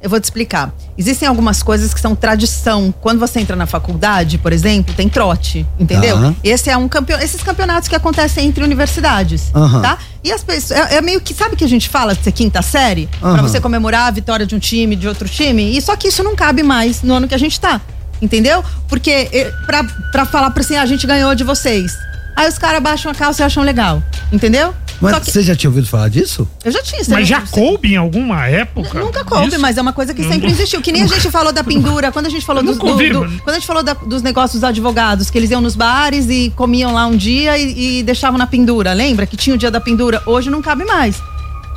Eu 0.00 0.08
vou 0.08 0.20
te 0.20 0.24
explicar. 0.24 0.72
Existem 0.96 1.26
algumas 1.28 1.60
coisas 1.62 1.92
que 1.92 2.00
são 2.00 2.14
tradição. 2.14 2.94
Quando 3.00 3.18
você 3.18 3.40
entra 3.40 3.56
na 3.56 3.66
faculdade, 3.66 4.38
por 4.38 4.52
exemplo, 4.52 4.94
tem 4.94 5.08
trote, 5.08 5.66
entendeu? 5.78 6.16
Aham. 6.16 6.36
Esse 6.44 6.70
é 6.70 6.76
um 6.76 6.88
campeão, 6.88 7.18
esses 7.18 7.42
campeonatos 7.42 7.88
que 7.88 7.96
acontecem 7.96 8.46
entre 8.46 8.62
universidades, 8.62 9.50
Aham. 9.54 9.82
tá? 9.82 9.98
E 10.22 10.30
as 10.30 10.44
pessoas, 10.44 10.70
é, 10.92 10.96
é 10.96 11.00
meio 11.02 11.20
que 11.20 11.34
sabe 11.34 11.56
que 11.56 11.64
a 11.64 11.68
gente 11.68 11.88
fala 11.88 12.14
de 12.14 12.22
ser 12.22 12.30
quinta 12.32 12.62
série, 12.62 13.08
Pra 13.20 13.30
Aham. 13.30 13.42
você 13.42 13.60
comemorar 13.60 14.06
a 14.06 14.10
vitória 14.12 14.46
de 14.46 14.54
um 14.54 14.58
time, 14.60 14.94
de 14.94 15.08
outro 15.08 15.28
time, 15.28 15.76
e 15.76 15.82
só 15.82 15.96
que 15.96 16.08
isso 16.08 16.22
não 16.22 16.36
cabe 16.36 16.62
mais 16.62 17.02
no 17.02 17.14
ano 17.14 17.26
que 17.26 17.34
a 17.34 17.38
gente 17.38 17.58
tá. 17.58 17.80
Entendeu? 18.22 18.64
Porque 18.88 19.52
pra 20.12 20.24
falar 20.26 20.50
pra 20.50 20.60
assim, 20.62 20.76
"Ah, 20.76 20.82
a 20.82 20.86
gente 20.86 21.06
ganhou 21.06 21.34
de 21.34 21.42
vocês. 21.44 21.92
Aí 22.36 22.48
os 22.48 22.56
caras 22.58 22.80
baixam 22.80 23.10
a 23.10 23.14
calça 23.14 23.42
e 23.42 23.44
acham 23.44 23.62
legal. 23.64 24.00
Entendeu? 24.30 24.72
Mas 25.00 25.18
que 25.20 25.30
você 25.30 25.42
já 25.42 25.54
tinha 25.54 25.70
ouvido 25.70 25.86
falar 25.86 26.08
disso? 26.08 26.48
eu 26.64 26.72
já 26.72 26.82
tinha. 26.82 27.02
você 27.04 27.10
Mas 27.12 27.20
não- 27.30 27.38
já 27.40 27.46
coube 27.46 27.92
em 27.92 27.96
alguma 27.96 28.46
época? 28.46 28.98
Nunca 29.00 29.24
coube, 29.24 29.48
Isso? 29.48 29.60
mas 29.60 29.76
é 29.78 29.82
uma 29.82 29.92
coisa 29.92 30.12
que 30.12 30.22
Não- 30.22 30.28
sempre 30.30 30.50
existiu. 30.50 30.80
Que 30.80 30.90
nem 30.92 31.02
a 31.02 31.06
gente 31.06 31.30
falou 31.30 31.52
da 31.52 31.62
pendura, 31.62 32.10
quando 32.10 32.26
a 32.26 32.30
gente 32.30 32.44
falou 32.44 32.62
dos, 32.62 32.76
do- 32.78 32.84
do- 32.84 33.40
quando 33.42 33.50
a 33.50 33.54
gente 33.54 33.66
falou 33.66 33.82
da- 33.82 33.94
dos 33.94 34.22
negócios 34.22 34.60
dos 34.60 34.64
advogados, 34.68 35.30
que 35.30 35.38
eles 35.38 35.50
iam 35.50 35.60
nos 35.60 35.76
bares 35.76 36.28
e 36.28 36.52
comiam 36.56 36.92
lá 36.92 37.06
um 37.06 37.16
dia 37.16 37.56
e, 37.58 37.98
e 37.98 38.02
deixavam 38.02 38.38
na 38.38 38.46
pendura. 38.46 38.92
Lembra 38.92 39.26
que 39.26 39.36
tinha 39.36 39.54
o 39.54 39.58
dia 39.58 39.70
da 39.70 39.80
pendura? 39.80 40.22
Hoje 40.26 40.50
não 40.50 40.60
cabe 40.62 40.84
mais. 40.84 41.22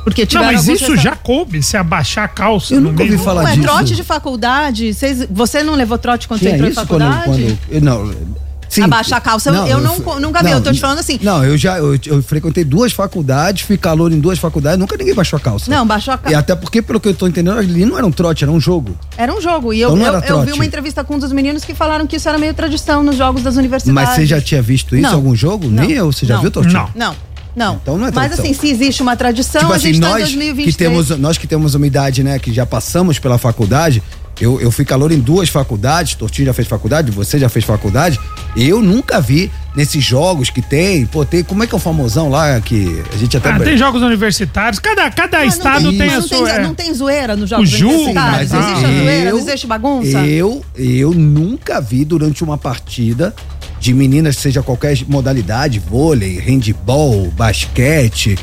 Porque 0.04 0.26
Não, 0.34 0.42
mas 0.42 0.66
isso 0.66 0.96
já 0.96 1.14
coube, 1.14 1.62
se 1.62 1.76
abaixar 1.76 2.24
a 2.24 2.28
calça. 2.28 2.74
Eu 2.74 2.80
nunca 2.80 3.04
ouvi 3.04 3.16
falar 3.18 3.44
Ué, 3.44 3.52
disso. 3.52 3.62
trote 3.62 3.94
de 3.94 4.02
faculdade. 4.02 4.92
Vocês, 4.92 5.28
você 5.30 5.62
não 5.62 5.76
levou 5.76 5.96
trote 5.96 6.26
quando 6.26 6.40
Tinha 6.40 6.50
você 6.50 6.54
entrou 6.56 6.68
em 6.68 6.72
isso 6.72 6.86
quando, 6.88 7.02
faculdade? 7.02 7.58
quando. 7.70 7.82
Não. 7.84 8.41
Sim. 8.72 8.82
Abaixar 8.84 9.18
a 9.18 9.20
calça, 9.20 9.50
eu- 9.50 9.66
eu 9.66 9.80
não- 9.82 9.98
nunca 10.18 10.42
vi, 10.42 10.50
eu 10.50 10.60
tô 10.62 10.72
te 10.72 10.80
falando 10.80 10.98
assim. 11.00 11.18
Não, 11.22 11.44
eu 11.44 11.58
já 11.58 11.76
eu, 11.78 11.94
eu 12.06 12.22
frequentei 12.22 12.64
duas 12.64 12.90
faculdades, 12.92 13.62
fui 13.66 13.76
calor 13.76 14.10
em 14.10 14.18
duas 14.18 14.38
faculdades, 14.38 14.78
nunca 14.78 14.96
ninguém 14.96 15.14
baixou 15.14 15.36
a 15.36 15.40
calça. 15.40 15.70
Não, 15.70 15.86
baixou 15.86 16.14
a 16.14 16.16
E 16.16 16.20
calça. 16.20 16.38
até 16.38 16.54
porque, 16.56 16.80
pelo 16.80 16.98
que 16.98 17.08
eu 17.08 17.14
tô 17.14 17.26
entendendo, 17.26 17.58
ali 17.58 17.84
não 17.84 17.98
era 17.98 18.06
um 18.06 18.10
trote, 18.10 18.44
era 18.44 18.50
um 18.50 18.58
jogo. 18.58 18.96
Era 19.16 19.30
um 19.34 19.42
jogo. 19.42 19.74
E 19.74 19.80
eu, 19.82 19.90
Então 19.94 20.12
não 20.12 20.20
eu, 20.20 20.36
eu 20.38 20.42
vi 20.46 20.52
uma 20.52 20.64
entrevista 20.64 21.04
com 21.04 21.16
um 21.16 21.18
dos 21.18 21.32
meninos 21.32 21.64
que 21.64 21.74
falaram 21.74 22.06
que 22.06 22.16
isso 22.16 22.26
era 22.28 22.38
meio 22.38 22.54
tradição 22.54 23.02
nos 23.02 23.16
jogos 23.16 23.42
das 23.42 23.56
universidades. 23.56 23.92
Mas 24.08 24.16
você 24.16 24.24
já 24.24 24.40
tinha 24.40 24.62
visto 24.62 24.96
isso 24.96 25.00
em 25.04 25.08
Não. 25.08 25.12
algum 25.16 25.36
jogo? 25.36 25.68
Não. 25.68 25.82
Nem 25.84 25.92
eu, 25.92 26.10
você 26.10 26.24
já 26.24 26.36
Não. 26.36 26.40
viu, 26.40 26.50
Tortinho? 26.50 26.88
Não. 26.94 27.14
Não. 27.54 27.74
Então 27.82 27.98
não 27.98 28.06
é 28.06 28.10
Mas 28.10 28.32
assim, 28.32 28.54
se 28.54 28.66
existe 28.70 29.02
uma 29.02 29.14
tradição, 29.14 29.60
tipo 29.60 29.72
a 29.74 29.76
assim, 29.76 29.88
gente 29.92 30.00
tá 30.00 30.06
em 30.06 30.10
nós 30.12 30.20
2023. 30.22 30.74
que 30.74 30.78
temos, 30.78 31.10
nós 31.18 31.36
que 31.36 31.46
temos 31.46 31.74
uma 31.74 31.86
idade, 31.86 32.24
né, 32.24 32.38
que 32.38 32.50
já 32.50 32.64
passamos 32.64 33.18
pela 33.18 33.36
faculdade, 33.36 34.02
eu, 34.40 34.60
eu 34.60 34.70
fui 34.70 34.84
calor 34.84 35.12
em 35.12 35.20
duas 35.20 35.48
faculdades, 35.48 36.14
Tortinho 36.14 36.46
já 36.46 36.52
fez 36.52 36.66
faculdade, 36.66 37.10
você 37.10 37.38
já 37.38 37.48
fez 37.48 37.64
faculdade, 37.64 38.18
eu 38.56 38.80
nunca 38.82 39.20
vi 39.20 39.50
nesses 39.74 40.02
jogos 40.04 40.50
que 40.50 40.60
tem, 40.60 41.06
pô, 41.06 41.24
tem, 41.24 41.42
como 41.44 41.62
é 41.62 41.66
que 41.66 41.74
é 41.74 41.76
o 41.76 41.80
famosão 41.80 42.28
lá, 42.28 42.60
que 42.60 43.02
a 43.12 43.16
gente 43.16 43.36
até... 43.36 43.50
Ah, 43.50 43.60
tem 43.60 43.76
jogos 43.76 44.02
universitários, 44.02 44.78
cada, 44.78 45.10
cada 45.10 45.44
estado 45.44 45.88
tem, 45.90 45.98
tem 45.98 46.06
mas 46.06 46.12
a 46.12 46.20
não, 46.20 46.28
sua. 46.28 46.46
tem, 46.46 46.54
é. 46.56 46.58
não 46.62 46.74
tem 46.74 46.94
zoeira 46.94 47.36
nos 47.36 47.48
jogos 47.50 47.72
O 47.72 47.86
universitários? 47.86 48.50
mas 48.52 48.64
Existe 48.64 48.84
a 48.84 48.88
eu- 48.90 49.02
zoeira? 49.04 49.30
Não 49.30 49.38
existe 49.38 49.66
bagunça? 49.66 50.18
Eu, 50.26 50.64
eu 50.76 51.12
nunca 51.14 51.80
vi 51.80 52.04
durante 52.04 52.42
uma 52.44 52.58
partida 52.58 53.34
de 53.80 53.92
meninas, 53.94 54.36
seja 54.36 54.62
qualquer 54.62 54.96
modalidade, 55.08 55.78
vôlei, 55.78 56.38
handball, 56.38 57.30
basquete, 57.36 58.38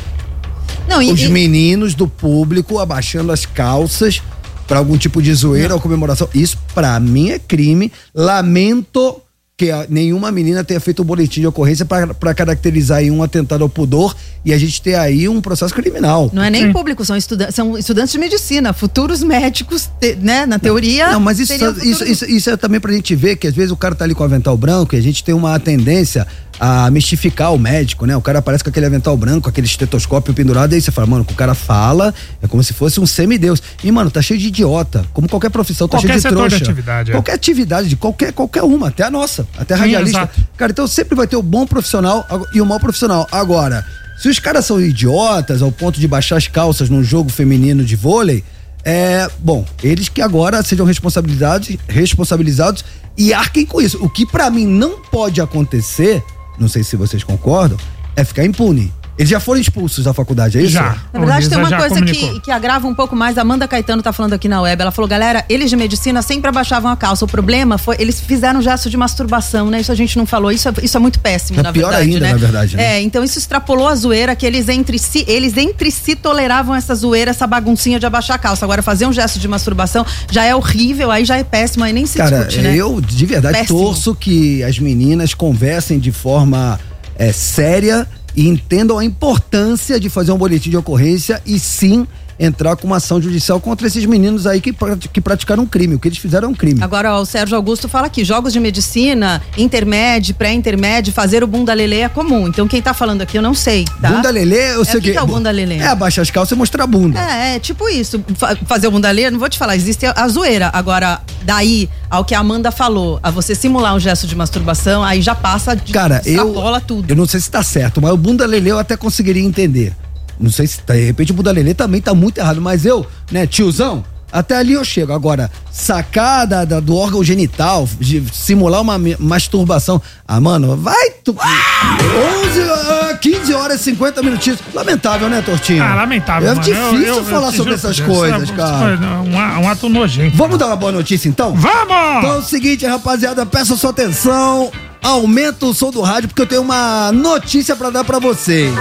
Não, 0.88 1.02
e- 1.02 1.12
os 1.12 1.22
e- 1.22 1.30
meninos 1.30 1.94
do 1.94 2.08
público 2.08 2.80
abaixando 2.80 3.32
as 3.32 3.46
calças 3.46 4.22
pra 4.70 4.78
algum 4.78 4.98
tipo 4.98 5.22
de 5.22 5.34
zoeira 5.34 5.74
ou 5.74 5.82
comemoração. 5.82 6.30
Isso 6.34 6.58
pra 6.74 6.98
mim 7.00 7.32
é 7.32 7.40
crime. 7.40 7.92
Lamento 8.16 9.22
que 9.58 9.70
a- 9.72 9.86
nenhuma 9.90 10.32
menina 10.32 10.64
tenha 10.64 10.80
feito 10.80 11.02
um 11.02 11.06
boletim 11.06 11.42
de 11.42 11.48
ocorrência 11.48 11.84
pra 11.84 12.08
pra 12.14 12.34
caracterizar 12.34 13.00
aí 13.00 13.12
um 13.12 13.22
atentado 13.22 13.62
ao 13.62 13.68
pudor 13.68 14.16
e 14.46 14.54
a 14.54 14.58
gente 14.58 14.82
ter 14.82 14.96
aí 14.96 15.28
um 15.28 15.42
processo 15.42 15.74
criminal. 15.74 16.30
Não 16.34 16.42
é 16.42 16.50
nem 16.50 16.72
público, 16.72 17.04
são, 17.04 17.18
estuda 17.18 17.52
são 17.52 17.78
estudantes 17.78 18.14
de 18.14 18.18
medicina, 18.20 18.72
futuros 18.72 19.22
médicos, 19.22 19.90
te- 20.00 20.16
né? 20.16 20.46
Na 20.46 20.58
teoria. 20.60 21.12
Não, 21.12 21.20
mas 21.20 21.40
isso, 21.40 21.52
isso, 21.84 22.06
isso, 22.06 22.26
isso 22.26 22.50
é 22.50 22.56
também 22.56 22.80
pra 22.80 22.94
gente 22.94 23.14
ver 23.18 23.36
que 23.36 23.48
às 23.48 23.54
vezes 23.54 23.72
o 23.72 23.76
cara 23.76 23.94
tá 23.94 24.06
ali 24.06 24.16
com 24.16 24.24
o 24.24 24.26
avental 24.26 24.56
branco 24.56 24.96
e 24.96 24.98
a 24.98 25.02
gente 25.02 25.22
tem 25.26 25.36
uma 25.36 25.60
tendência 25.60 26.26
a 26.60 26.92
mistificar 26.92 27.54
o 27.54 27.58
médico, 27.58 28.06
né? 28.06 28.18
O 28.18 28.22
cara 28.22 28.40
aparece 28.40 28.64
com 28.64 28.70
aquele 28.70 28.86
avental 28.86 29.16
branco, 29.16 29.48
aquele 29.48 29.66
estetoscópio 29.66 30.34
pendurado, 30.34 30.74
e 30.74 30.76
aí 30.76 30.82
você 30.82 30.92
fala, 30.92 31.08
mano, 31.08 31.26
o 31.30 31.34
cara 31.34 31.56
fala, 31.56 32.14
é 32.42 32.48
como 32.48 32.62
se 32.64 32.74
fosse 32.74 33.00
um 33.00 33.06
semideus. 33.06 33.62
E, 33.84 33.92
mano, 33.92 34.12
tá 34.12 34.22
cheio 34.22 34.40
de 34.40 34.48
idiota. 34.48 35.06
Como 35.14 35.30
qualquer 35.30 35.50
profissão, 35.50 35.88
tá 35.88 35.98
Qualquer 35.98 36.08
cheio 36.08 36.18
de 36.18 36.22
setor 36.22 36.44
de 36.44 36.56
trouxa. 36.56 36.64
atividade, 36.66 37.12
é. 37.12 37.14
Qualquer 37.14 37.34
atividade, 37.34 37.88
de 37.90 37.96
qualquer, 37.96 38.34
qualquer 38.34 38.64
uma, 38.64 38.90
até 38.90 39.04
a 39.04 39.10
nossa, 39.10 39.48
até 39.58 39.74
a 39.74 39.78
Sim, 39.78 39.84
radialista. 39.84 40.20
exato. 40.20 40.42
Cara, 40.58 40.72
então 40.72 40.86
sempre 40.88 41.16
vai 41.16 41.28
ter 41.28 41.38
o 41.38 41.42
bom 41.42 41.66
profissional 41.66 42.26
e 42.54 42.60
o 42.60 42.66
mau 42.66 42.80
profissional. 42.80 43.26
Agora, 43.32 43.86
se 44.22 44.28
os 44.28 44.38
caras 44.40 44.66
são 44.66 44.82
idiotas 44.82 45.62
ao 45.62 45.72
ponto 45.72 45.98
de 46.00 46.08
baixar 46.08 46.36
as 46.36 46.48
calças 46.48 46.90
num 46.90 47.04
jogo 47.04 47.30
feminino 47.30 47.86
de 47.86 47.96
vôlei, 47.96 48.44
é. 48.84 49.30
Bom, 49.40 49.66
eles 49.82 50.10
que 50.10 50.22
agora 50.22 50.62
sejam 50.64 50.86
responsabilizados, 50.86 51.70
responsabilizados 51.88 52.84
e 53.18 53.34
arquem 53.34 53.66
com 53.66 53.82
isso. 53.82 53.98
O 54.04 54.10
que 54.10 54.26
pra 54.26 54.50
mim 54.50 54.66
não 54.66 55.00
pode 55.04 55.40
acontecer, 55.42 56.22
não 56.60 56.68
sei 56.68 56.84
se 56.84 56.96
vocês 56.96 57.24
concordam, 57.24 57.78
é 58.16 58.24
ficar 58.24 58.44
impune. 58.44 58.92
Eles 59.20 59.30
já 59.30 59.40
foram 59.42 59.60
expulsos 59.60 60.06
da 60.06 60.14
faculdade, 60.14 60.58
é 60.58 60.62
isso? 60.62 60.72
Já. 60.72 60.96
Na 61.12 61.20
verdade, 61.20 61.50
tem 61.50 61.58
uma 61.58 61.76
coisa 61.76 62.02
que, 62.02 62.40
que 62.40 62.50
agrava 62.50 62.88
um 62.88 62.96
pouco 62.96 63.18
mais. 63.18 63.38
A 63.38 63.42
Amanda 63.42 63.68
Caetano 63.68 64.02
tá 64.02 64.14
falando 64.14 64.32
aqui 64.32 64.48
na 64.48 64.62
web. 64.62 64.82
Ela 64.82 64.92
falou, 64.92 65.10
galera, 65.10 65.44
eles 65.50 65.70
de 65.70 65.76
medicina 65.76 66.22
sempre 66.22 66.48
abaixavam 66.48 66.90
a 66.90 66.96
calça. 66.96 67.26
O 67.26 67.28
problema 67.28 67.78
foi, 67.78 67.98
eles 68.00 68.22
fizeram 68.22 68.60
um 68.60 68.62
gesto 68.62 68.90
de 68.90 68.96
masturbação, 68.96 69.70
né? 69.70 69.82
Isso 69.82 69.92
a 69.92 69.96
gente 69.96 70.18
não 70.18 70.26
falou. 70.26 70.54
Isso 70.54 70.70
é, 70.70 70.74
isso 70.82 70.96
é 70.96 71.00
muito 71.02 71.20
péssimo, 71.20 71.60
É 71.60 71.64
na 71.64 71.74
pior 71.74 71.90
verdade. 71.90 72.10
ainda, 72.14 72.20
né? 72.22 72.32
na 72.32 72.38
verdade, 72.38 72.78
né? 72.78 72.96
É, 72.96 73.02
então 73.02 73.22
isso 73.22 73.38
extrapolou 73.38 73.90
a 73.90 73.96
zoeira 73.96 74.34
que 74.38 74.46
eles 74.46 74.70
entre 74.70 74.98
si, 74.98 75.26
eles 75.28 75.58
entre 75.58 75.92
si 75.92 76.16
toleravam 76.16 76.74
essa 76.74 76.96
zoeira, 76.96 77.32
essa 77.32 77.46
baguncinha 77.46 78.00
de 78.00 78.06
abaixar 78.06 78.38
a 78.38 78.40
calça. 78.40 78.64
Agora, 78.64 78.82
fazer 78.82 79.06
um 79.06 79.12
gesto 79.12 79.38
de 79.38 79.50
masturbação 79.50 80.06
já 80.32 80.46
é 80.46 80.56
horrível, 80.56 81.12
aí 81.12 81.26
já 81.26 81.36
é 81.36 81.44
péssimo, 81.44 81.84
aí 81.84 81.92
nem 81.92 82.06
se 82.06 82.18
Cara, 82.20 82.46
discute, 82.46 82.62
né? 82.62 82.74
eu 82.74 83.02
de 83.02 83.26
verdade 83.26 83.58
Péssimo. 83.58 83.80
torço 83.80 84.16
que 84.16 84.64
as 84.64 84.80
meninas 84.80 85.34
conversem 85.34 86.00
de 86.00 86.14
forma 86.14 86.80
é, 87.18 87.34
séria 87.34 88.08
e 88.40 88.48
entendam 88.48 88.98
a 88.98 89.04
importância 89.04 90.00
de 90.00 90.10
fazer 90.10 90.32
um 90.32 90.38
boletim 90.38 90.70
de 90.70 90.78
ocorrência 90.78 91.42
e 91.46 91.60
sim 91.60 92.08
entrar 92.40 92.76
com 92.78 92.88
uma 92.88 92.96
ação 92.98 93.22
judicial 93.22 93.60
contra 93.60 93.86
esses 93.86 94.06
meninos 94.06 94.48
aí 94.48 94.62
que, 94.62 94.74
que 95.12 95.20
praticaram 95.20 95.64
um 95.64 95.66
crime. 95.66 95.96
O 95.96 96.00
que 96.00 96.08
eles 96.08 96.18
fizeram 96.18 96.48
é 96.48 96.52
um 96.52 96.56
crime. 96.56 96.82
Agora, 96.82 97.16
ó, 97.16 97.22
o 97.22 97.26
Sérgio 97.26 97.56
Augusto 97.58 97.90
fala 97.90 98.08
aqui: 98.08 98.24
jogos 98.24 98.54
de 98.54 98.60
medicina, 98.60 99.42
intermédio, 99.58 100.34
pré-intermédio, 100.36 101.12
fazer 101.14 101.44
o 101.44 101.48
bunda 101.48 101.74
lelê 101.74 102.00
é 102.02 102.10
comum. 102.10 102.48
Então, 102.48 102.68
quem 102.68 102.82
tá 102.82 102.94
falando 102.94 103.22
aqui, 103.22 103.38
eu 103.38 103.42
não 103.42 103.54
sei. 103.54 103.86
Tá? 104.02 104.10
Bunda 104.12 104.30
lelê, 104.30 104.76
eu 104.76 104.82
É, 104.82 104.86
sei 104.86 105.00
o 105.00 105.02
que, 105.02 105.12
que 105.12 105.18
é 105.18 105.22
o 105.22 105.28
bunda 105.28 105.52
lelê? 105.52 105.76
É 105.78 105.88
abaixar 105.88 106.22
as 106.22 106.32
calças 106.32 106.56
e 106.56 106.58
mostrar 106.58 106.84
a 106.86 106.88
bunda. 106.88 107.20
É, 107.20 107.56
é 107.56 107.60
tipo 107.60 107.90
isso. 107.90 108.24
Fa- 108.36 108.56
fazer 108.66 108.88
o 108.88 108.92
bunda 108.92 109.10
lelê, 109.12 109.30
não 109.30 109.40
vou 109.40 109.50
te 109.50 109.58
falar, 109.58 109.76
existe 109.76 110.06
a 110.06 110.28
zoeira. 110.28 110.70
Agora, 110.74 111.20
daí 111.44 111.90
ao 112.10 112.24
que 112.24 112.34
a 112.34 112.40
Amanda 112.40 112.72
falou, 112.72 113.20
a 113.22 113.30
você 113.30 113.54
simular 113.54 113.94
um 113.96 114.00
gesto 114.00 114.26
de 114.26 114.36
masturbação, 114.36 115.04
aí 115.04 115.22
já 115.22 115.36
passa 115.36 115.76
de 115.76 115.92
Cara, 115.92 116.22
eu, 116.26 116.54
tudo. 116.88 117.10
eu 117.12 117.16
não 117.16 117.26
sei 117.28 117.40
se 117.40 117.52
tá 117.52 117.62
certo, 117.62 118.02
mas 118.02 118.12
o 118.12 118.18
bunda 118.18 118.46
lelê 118.46 118.72
eu 118.72 118.80
até 118.80 118.96
conseguiria 118.98 119.44
entender. 119.44 119.94
Não 120.40 120.50
sei 120.50 120.66
se 120.68 120.80
tá, 120.82 120.94
de 120.94 121.06
repente 121.06 121.32
o 121.32 121.36
bunda 121.36 121.52
lelê 121.52 121.74
também 121.74 122.00
tá 122.02 122.14
muito 122.14 122.38
errado, 122.38 122.62
mas 122.62 122.86
eu, 122.86 123.06
né, 123.32 123.46
tiozão, 123.46 124.04
até 124.32 124.56
ali 124.58 124.74
eu 124.74 124.86
chego. 124.86 125.12
Agora, 125.12 125.50
sacar 125.72 126.46
da, 126.48 126.64
da- 126.64 126.80
do 126.80 126.96
órgão 126.96 127.24
genital, 127.24 127.90
de 128.00 128.24
simular 128.32 128.80
uma 128.82 128.98
masturbação. 129.20 130.02
Ah, 130.28 130.40
mano, 130.40 130.78
vai 130.78 131.10
tu. 131.24 131.32
11, 131.32 132.62
ah, 132.62 133.18
15 133.20 133.54
horas 133.54 133.82
e 133.82 133.84
50 133.86 134.22
minutinhos. 134.24 134.60
Lamentável, 134.74 135.30
né, 135.30 135.42
Tortinho? 135.42 135.84
Ah, 135.84 135.96
lamentável, 135.96 136.48
É 136.50 136.54
mano. 136.54 136.62
difícil 136.64 137.00
Eu- 137.08 137.16
eu- 137.18 137.26
falar 137.26 137.48
eu- 137.48 137.54
sobre 137.54 137.74
essas 137.74 137.98
eu- 138.00 138.06
coisas, 138.06 138.52
cara. 138.52 138.78
foi 138.98 139.08
Um, 139.08 139.40
a- 139.40 139.60
um 139.60 139.68
ato 139.70 139.90
nojento. 139.90 140.38
Vamos 140.38 140.58
dar 140.60 140.68
uma 140.68 140.76
boa 140.76 140.92
notícia 140.92 141.28
então? 141.28 141.54
Vamos! 141.56 142.18
Então 142.20 142.34
é 142.34 142.38
o 142.38 142.44
seguinte, 142.44 142.86
rapaziada, 142.86 143.46
peço 143.46 143.76
sua 143.78 143.90
atenção. 143.90 144.72
Aumenta 145.02 145.66
o 145.66 145.74
som 145.74 145.90
do 145.92 146.02
rádio 146.02 146.28
porque 146.30 146.42
eu 146.42 146.48
tenho 146.48 146.62
uma 146.62 147.12
notícia 147.12 147.76
pra 147.76 147.90
dar 147.90 148.04
pra 148.04 148.20
vocês. 148.20 148.74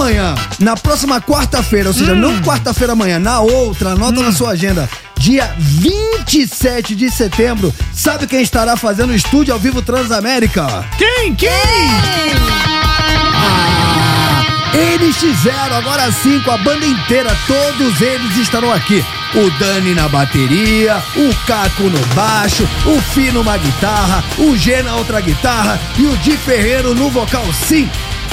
Amanhã, 0.00 0.34
na 0.58 0.74
próxima 0.78 1.20
quarta-feira, 1.20 1.88
ou 1.90 1.94
seja, 1.94 2.14
não 2.14 2.40
quarta-feira 2.40 2.94
amanhã, 2.94 3.18
na 3.18 3.40
outra, 3.40 3.90
anota 3.90 4.22
na 4.22 4.32
sua 4.32 4.52
agenda. 4.52 4.88
Dia 5.18 5.54
27 5.58 6.94
de 6.94 7.10
setembro, 7.10 7.72
sabe 7.92 8.26
quem 8.26 8.40
estará 8.40 8.78
fazendo 8.78 9.10
o 9.10 9.14
estúdio 9.14 9.52
ao 9.52 9.60
vivo 9.60 9.82
Transamérica? 9.82 10.86
Quem? 10.96 11.34
Quem? 11.34 11.50
NX0, 14.72 15.72
agora 15.76 16.10
sim, 16.10 16.40
com 16.40 16.50
a 16.50 16.56
banda 16.56 16.86
inteira, 16.86 17.36
todos 17.46 18.00
eles 18.00 18.38
estarão 18.38 18.72
aqui. 18.72 19.04
O 19.34 19.50
Dani 19.58 19.94
na 19.94 20.08
bateria, 20.08 20.96
o 21.14 21.46
Caco 21.46 21.82
no 21.82 22.06
baixo, 22.14 22.66
o 22.86 22.98
Fino 23.12 23.44
na 23.44 23.58
guitarra, 23.58 24.24
o 24.38 24.56
G 24.56 24.82
na 24.82 24.96
outra 24.96 25.20
guitarra 25.20 25.78
e 25.98 26.06
o 26.06 26.16
Di 26.16 26.38
Ferreiro 26.38 26.94
no 26.94 27.10
vocal 27.10 27.44
sim. 27.52 27.86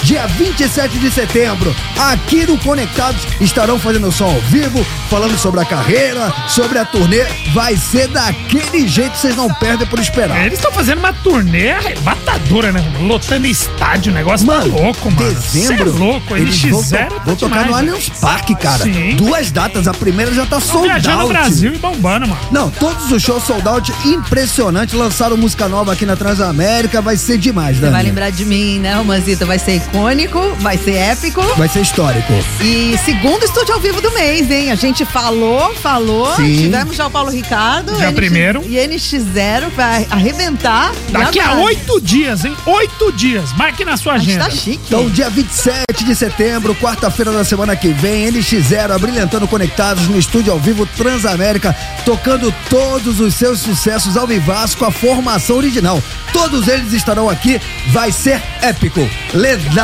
Dia 0.03 0.25
27 0.25 0.99
de 0.99 1.11
setembro, 1.11 1.75
aqui 1.97 2.45
no 2.45 2.57
Conectados, 2.57 3.21
estarão 3.41 3.77
fazendo 3.77 4.09
som 4.11 4.25
ao 4.25 4.39
vivo, 4.41 4.85
falando 5.09 5.37
sobre 5.37 5.59
a 5.59 5.65
carreira, 5.65 6.33
sobre 6.47 6.77
a 6.79 6.85
turnê. 6.85 7.25
Vai 7.53 7.75
ser 7.75 8.07
daquele 8.07 8.87
jeito, 8.87 9.17
vocês 9.17 9.35
não 9.35 9.53
perdem 9.55 9.85
por 9.87 9.99
esperar. 9.99 10.45
Eles 10.45 10.59
estão 10.59 10.71
fazendo 10.71 10.99
uma 10.99 11.11
turnê 11.11 11.71
arrebatadora, 11.71 12.71
né? 12.71 12.81
Lotando 13.01 13.47
estádio, 13.47 14.11
o 14.13 14.15
negócio 14.15 14.47
mano, 14.47 14.71
tá 14.73 14.81
louco, 14.81 15.11
mano. 15.11 15.33
Dezembro, 15.33 15.91
Cê 15.91 15.97
é 15.97 15.99
louco, 15.99 16.35
eles 16.37 16.55
NX0 16.55 16.69
vão, 16.69 16.81
to 16.83 16.89
tá 16.89 17.21
vão 17.25 17.35
tocar 17.35 17.63
demais, 17.63 17.67
no 17.67 17.71
né? 17.71 17.91
Allianz 17.91 18.09
Parque, 18.21 18.55
cara. 18.55 18.83
Sim. 18.83 19.15
Duas 19.17 19.51
datas, 19.51 19.87
a 19.89 19.93
primeira 19.93 20.33
já 20.33 20.45
tá 20.45 20.61
sold 20.61 20.87
viajando 20.87 21.17
out. 21.21 21.27
no 21.33 21.33
Brasil 21.39 21.73
e 21.73 21.77
bombando, 21.77 22.27
mano. 22.29 22.39
Não, 22.49 22.69
todos 22.69 23.11
os 23.11 23.21
shows 23.21 23.43
sold 23.43 23.67
out, 23.67 23.91
impressionante. 24.05 24.95
Lançaram 24.95 25.35
música 25.35 25.67
nova 25.67 25.91
aqui 25.91 26.05
na 26.05 26.15
Transamérica, 26.15 27.01
vai 27.01 27.17
ser 27.17 27.37
demais, 27.37 27.75
Você 27.75 27.81
Dani. 27.81 27.93
vai 27.93 28.03
lembrar 28.03 28.29
de 28.29 28.45
mim, 28.45 28.79
né, 28.79 28.95
Romazita? 28.95 29.45
Vai 29.45 29.59
ser 29.59 29.81
icônico, 29.87 30.39
vai 30.59 30.77
ser 30.77 30.95
épico. 30.95 31.41
Vai 31.55 31.67
ser 31.67 31.81
histórico. 31.81 32.33
E 32.61 32.97
segundo 33.05 33.43
estúdio 33.43 33.73
ao 33.73 33.79
vivo 33.79 34.01
do 34.01 34.11
mês, 34.11 34.49
hein? 34.51 34.71
A 34.71 34.75
gente 34.75 35.05
falou, 35.05 35.73
falou. 35.75 36.35
Sim. 36.35 36.57
Tivemos 36.57 36.95
já 36.95 37.07
o 37.07 37.09
Paulo 37.11 37.29
Ricardo. 37.29 37.95
Dia 37.95 38.11
primeiro. 38.11 38.61
E 38.65 38.75
NX0 38.75 39.69
vai 39.75 40.05
arrebentar. 40.09 40.91
Daqui 41.09 41.39
a 41.39 41.53
oito 41.55 42.01
dias, 42.01 42.43
hein? 42.45 42.55
Oito 42.65 43.11
dias. 43.13 43.53
Marque 43.53 43.85
na 43.85 43.97
sua 43.97 44.13
A 44.13 44.17
gente 44.17 44.31
agenda. 44.31 44.45
tá 44.45 44.51
chique. 44.51 44.79
Então, 44.87 45.09
dia 45.09 45.29
27 45.29 46.03
de 46.03 46.15
setembro, 46.15 46.75
quarta-feira 46.75 47.31
da 47.31 47.43
semana 47.43 47.75
que 47.75 47.89
vem, 47.89 48.31
NX0 48.31 48.91
abrilhantando 48.91 49.47
conectados 49.47 50.07
no 50.07 50.19
estúdio 50.19 50.51
ao 50.51 50.59
vivo 50.59 50.85
Transamérica, 50.85 51.75
tocando 52.05 52.53
todos 52.69 53.19
os 53.19 53.33
seus 53.33 53.59
sucessos 53.59 54.17
ao 54.17 54.27
vivaço 54.27 54.77
com 54.77 54.85
a 54.85 54.91
formação 54.91 55.57
original. 55.57 56.01
Todos 56.33 56.67
eles 56.67 56.93
estarão 56.93 57.29
aqui, 57.29 57.59
vai 57.87 58.11
ser 58.11 58.41
épico, 58.61 59.07
lendário, 59.33 59.76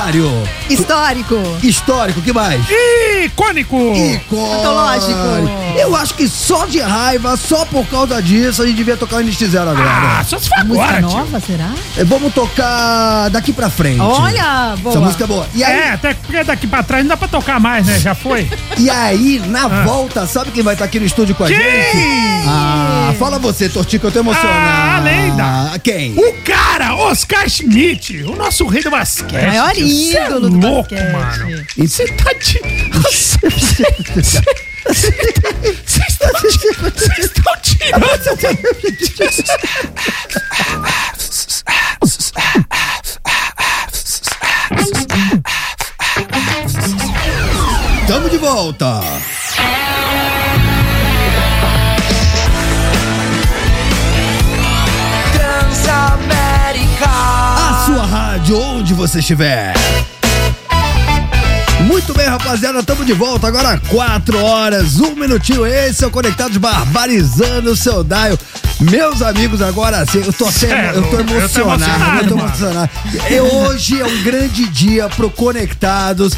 Histórico. 0.69 1.35
histórico, 1.61 2.21
que 2.21 2.33
mais? 2.33 2.59
Icônico. 3.25 3.77
Icônico. 3.77 4.53
Antológico. 4.53 5.13
Eu 5.77 5.95
acho 5.95 6.15
que 6.15 6.27
só 6.27 6.65
de 6.65 6.79
raiva, 6.79 7.37
só 7.37 7.63
por 7.65 7.85
causa 7.87 8.21
disso, 8.21 8.63
a 8.63 8.65
gente 8.65 8.75
devia 8.75 8.97
tocar 8.97 9.17
o 9.17 9.19
NX0 9.19 9.59
agora. 9.61 10.19
Ah, 10.19 10.23
só 10.25 10.39
se 10.39 10.49
for 10.49 10.65
Música 10.65 10.85
agora, 10.85 11.07
tio. 11.07 11.17
nova, 11.17 11.39
será? 11.39 11.69
Eh, 11.97 12.03
Vamos 12.03 12.33
tocar 12.33 13.29
daqui 13.29 13.53
pra 13.53 13.69
frente. 13.69 13.99
Olha, 14.01 14.75
boa. 14.79 14.93
Essa 14.95 14.99
música 15.05 15.23
é 15.23 15.27
boa. 15.27 15.47
E 15.53 15.63
aí, 15.63 15.73
É, 15.79 15.91
até 15.91 16.13
porque 16.15 16.43
daqui 16.43 16.65
pra 16.67 16.81
trás 16.83 17.03
não 17.03 17.09
dá 17.09 17.17
pra 17.17 17.27
tocar 17.27 17.59
mais, 17.59 17.85
né? 17.85 17.99
Já 17.99 18.15
foi. 18.15 18.49
E 18.75 18.89
aí, 18.89 19.39
na 19.47 19.67
volta, 19.67 20.25
sabe 20.25 20.49
quem 20.49 20.63
vai 20.63 20.73
estar 20.73 20.85
aqui 20.85 20.99
no 20.99 21.05
estúdio 21.05 21.35
com 21.35 21.43
a 21.43 21.47
Quem? 21.47 21.55
gente? 21.57 22.43
Ah, 22.47 23.13
fala 23.19 23.37
você, 23.37 23.69
Tortico, 23.69 24.07
eu 24.07 24.11
tô 24.11 24.19
emocionado. 24.19 24.51
Ah, 24.57 24.97
a 24.97 24.99
lenda. 24.99 25.79
Quem? 25.83 26.13
O 26.17 26.33
cara, 26.43 26.95
Oscar 26.95 27.47
Schmidt, 27.47 28.23
o 28.23 28.35
nosso 28.35 28.65
rei 28.65 28.81
do 28.81 28.89
basquete. 28.89 29.45
Maior 29.45 29.77
tio. 29.87 30.11
Cê 30.11 30.17
é 30.17 30.25
ídolo 30.25 30.49
do 30.49 30.67
louco, 30.67 30.95
basquete. 30.95 31.11
mano. 31.11 31.65
Você 31.77 32.07
tá 32.15 32.33
de... 32.33 32.59
Vocês 36.83 37.19
estão 37.19 37.53
tirando... 37.61 38.03
Tamo 48.07 48.29
de 48.29 48.37
volta. 48.37 49.01
Rádio, 58.43 58.59
onde 58.59 58.93
você 58.93 59.19
estiver. 59.19 59.73
Muito 61.87 62.13
bem, 62.13 62.27
rapaziada, 62.27 62.83
tamo 62.83 63.05
de 63.05 63.13
volta 63.13 63.47
agora 63.47 63.79
4 63.89 64.37
horas, 64.43 64.99
um 64.99 65.15
minutinho. 65.15 65.65
Esse 65.65 66.03
é 66.03 66.07
o 66.07 66.11
Conectados 66.11 66.57
Barbarizando 66.57 67.71
o 67.71 67.75
seu 67.75 68.03
Daio. 68.03 68.37
Meus 68.91 69.21
amigos, 69.21 69.61
agora 69.61 70.05
sim, 70.05 70.21
eu 70.25 70.33
tô, 70.33 70.45
até, 70.45 70.51
Sério? 70.51 70.95
eu 70.95 71.09
tô 71.09 71.17
Eu 71.17 71.25
tô 71.25 71.33
emocionado. 71.33 71.83
Eu 72.21 72.27
tô 72.27 72.33
emocionado, 72.33 72.33
emocionado. 72.33 72.91
E 73.29 73.39
hoje 73.39 74.01
é 74.01 74.05
um 74.05 74.23
grande 74.23 74.67
dia 74.69 75.07
pro 75.09 75.29
Conectados. 75.29 76.33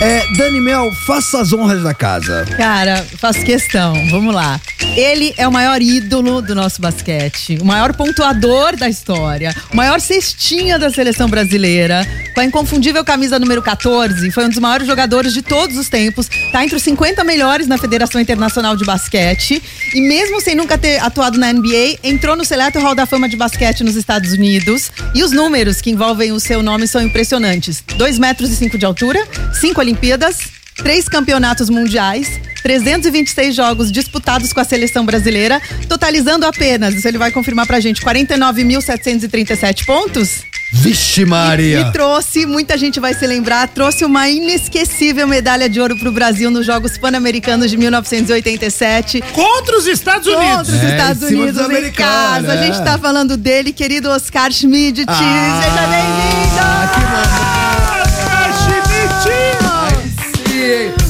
É, 0.00 0.26
Dani 0.34 0.60
Mel, 0.62 0.90
faça 1.06 1.40
as 1.42 1.52
honras 1.52 1.82
da 1.82 1.92
casa. 1.92 2.46
Cara, 2.56 3.04
faço 3.18 3.44
questão. 3.44 3.92
Vamos 4.08 4.34
lá. 4.34 4.58
Ele 4.96 5.34
é 5.36 5.46
o 5.46 5.52
maior 5.52 5.80
ídolo 5.80 6.40
do 6.40 6.54
nosso 6.54 6.80
basquete, 6.80 7.58
o 7.60 7.64
maior 7.64 7.94
pontuador 7.94 8.76
da 8.76 8.88
história, 8.88 9.54
o 9.72 9.76
maior 9.76 10.00
cestinha 10.00 10.78
da 10.78 10.90
seleção 10.90 11.28
brasileira, 11.28 12.04
com 12.34 12.40
a 12.40 12.44
inconfundível 12.44 13.04
camisa 13.04 13.38
número 13.38 13.62
14, 13.62 14.30
foi 14.32 14.46
um 14.46 14.48
dos 14.48 14.58
maiores 14.58 14.86
jogadores 14.86 15.32
de 15.32 15.42
todos 15.42 15.76
os 15.76 15.88
tempos, 15.88 16.28
tá 16.50 16.64
entre 16.64 16.76
os 16.76 16.82
50 16.82 17.22
melhores 17.22 17.68
na 17.68 17.78
Federação 17.78 18.20
Internacional 18.20 18.74
de 18.74 18.84
Basquete 18.84 19.62
e 19.94 20.00
mesmo 20.00 20.40
sem 20.40 20.56
nunca 20.56 20.76
ter 20.76 20.98
atuado 20.98 21.38
na 21.38 21.52
NBA, 21.52 21.89
entrou 22.02 22.36
no 22.36 22.44
seleto 22.44 22.78
Hall 22.78 22.94
da 22.94 23.06
Fama 23.06 23.28
de 23.28 23.36
Basquete 23.36 23.82
nos 23.82 23.96
Estados 23.96 24.32
Unidos 24.32 24.90
e 25.14 25.22
os 25.22 25.32
números 25.32 25.80
que 25.80 25.90
envolvem 25.90 26.32
o 26.32 26.40
seu 26.40 26.62
nome 26.62 26.86
são 26.86 27.02
impressionantes. 27.02 27.82
2 27.96 28.18
metros 28.18 28.50
e 28.50 28.56
5 28.56 28.76
de 28.76 28.84
altura, 28.84 29.26
5 29.54 29.80
Olimpíadas, 29.80 30.38
três 30.76 31.08
campeonatos 31.08 31.68
mundiais, 31.70 32.40
326 32.62 33.54
jogos 33.54 33.90
disputados 33.90 34.52
com 34.52 34.60
a 34.60 34.64
seleção 34.64 35.04
brasileira, 35.04 35.60
totalizando 35.88 36.46
apenas, 36.46 36.94
isso 36.94 37.06
ele 37.08 37.18
vai 37.18 37.30
confirmar 37.30 37.66
pra 37.66 37.80
gente, 37.80 38.02
49.737 38.02 39.84
pontos. 39.84 40.49
Vixe, 40.72 41.24
Maria. 41.24 41.80
E 41.80 41.92
trouxe, 41.92 42.46
muita 42.46 42.78
gente 42.78 43.00
vai 43.00 43.12
se 43.12 43.26
lembrar, 43.26 43.66
trouxe 43.68 44.04
uma 44.04 44.28
inesquecível 44.28 45.26
medalha 45.26 45.68
de 45.68 45.80
ouro 45.80 45.96
pro 45.98 46.12
Brasil 46.12 46.50
nos 46.50 46.64
Jogos 46.64 46.96
Pan-Americanos 46.96 47.70
de 47.70 47.76
1987. 47.76 49.20
Contra 49.32 49.76
os 49.76 49.86
Estados 49.86 50.26
Unidos. 50.28 50.68
Contra 50.68 50.74
os 50.76 50.82
É, 50.82 50.96
Estados 50.96 51.22
em 51.22 51.34
Unidos 51.34 51.54
dos 51.54 51.62
em 51.62 51.64
americanos, 51.66 52.46
casa. 52.46 52.52
A 52.52 52.56
é. 52.56 52.66
gente 52.66 52.84
tá 52.84 52.96
falando 52.98 53.36
dele, 53.36 53.72
querido 53.72 54.08
Oscar 54.10 54.52
Schmidt. 54.52 55.04
Ah, 55.08 55.60
Seja 55.62 55.86
bem-vindo! 55.88 57.30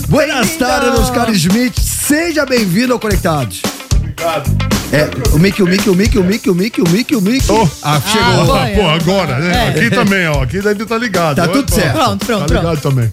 Buenas 0.08 0.56
tardes, 0.56 0.98
Oscar 0.98 1.30
Smith. 1.30 1.78
Seja 1.78 2.44
bem-vindo 2.46 2.92
ao 2.92 2.98
Conectados. 2.98 3.62
Obrigado. 3.96 4.79
É, 4.92 5.08
o 5.32 5.38
Mickey, 5.38 5.62
o 5.62 5.66
Mickey, 5.66 5.88
o 5.88 5.94
Mickey, 5.94 6.18
o 6.18 6.24
Mickey, 6.24 6.50
o 6.50 6.54
Mickey, 6.54 6.82
o 6.82 6.88
Mickey, 6.88 7.16
o 7.16 7.20
Mickey. 7.20 7.70
Ah, 7.82 8.00
chegou. 8.04 8.46
foi. 8.46 8.58
Ah, 8.58 8.76
pô, 8.76 8.88
agora, 8.88 9.38
né? 9.38 9.52
É. 9.52 9.68
Aqui 9.68 9.90
também, 9.90 10.26
ó. 10.26 10.42
Aqui 10.42 10.60
deve 10.60 10.82
estar 10.82 10.98
ligado. 10.98 11.36
Tá 11.36 11.44
Ó, 11.44 11.48
tudo 11.48 11.70
pô, 11.70 11.74
certo. 11.76 11.92
Pronto, 11.94 12.26
pronto, 12.26 12.46
Tá 12.46 12.54
ligado 12.54 12.80
também. 12.80 13.10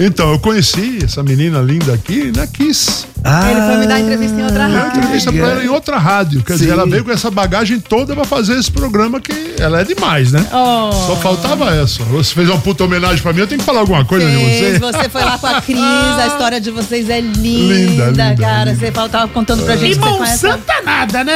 Então, 0.00 0.32
eu 0.32 0.38
conheci 0.38 1.00
essa 1.04 1.22
menina 1.22 1.60
linda 1.60 1.92
aqui 1.92 2.32
na 2.34 2.46
Kiss. 2.46 3.04
Ah, 3.24 3.50
Ele 3.50 3.60
foi 3.62 3.76
me 3.78 3.86
dar 3.86 4.00
entrevista 4.00 4.40
em 4.40 4.44
outra 4.44 4.66
rádio. 4.68 4.98
entrevista 5.00 5.32
pra 5.32 5.48
ela 5.48 5.64
em 5.64 5.68
outra 5.68 5.98
rádio. 5.98 6.42
Quer 6.42 6.52
Sim. 6.54 6.58
dizer, 6.60 6.70
ela 6.72 6.86
veio 6.86 7.04
com 7.04 7.10
essa 7.10 7.30
bagagem 7.30 7.80
toda 7.80 8.14
pra 8.14 8.24
fazer 8.24 8.56
esse 8.58 8.70
programa 8.70 9.20
que 9.20 9.32
ela 9.58 9.80
é 9.80 9.84
demais, 9.84 10.30
né? 10.32 10.46
Oh. 10.52 10.92
Só 10.92 11.16
faltava 11.16 11.74
essa. 11.74 12.02
Você 12.04 12.32
fez 12.34 12.48
uma 12.48 12.58
puta 12.58 12.84
homenagem 12.84 13.18
pra 13.22 13.32
mim, 13.32 13.40
eu 13.40 13.46
tenho 13.46 13.58
que 13.58 13.64
falar 13.66 13.80
alguma 13.80 14.04
coisa 14.04 14.24
de 14.26 14.36
Fez, 14.36 14.78
você. 14.78 14.92
você 15.02 15.08
foi 15.08 15.24
lá 15.24 15.36
com 15.36 15.46
a 15.46 15.60
Cris, 15.60 15.78
a 15.78 16.26
história 16.30 16.60
de 16.60 16.70
vocês 16.70 17.10
é 17.10 17.20
linda, 17.20 17.74
Linda, 17.74 18.06
linda, 18.10 18.36
cara. 18.36 18.70
linda. 18.70 18.78
Você 18.86 18.92
faltava 18.92 19.28
contando 19.28 19.64
pra 19.64 19.76
gente. 19.76 19.88
Que 19.88 19.94
você 19.94 20.00
mão 20.08 20.18
conhece 20.18 20.38
santa 20.38 20.82
nada, 20.84 21.24
né? 21.24 21.34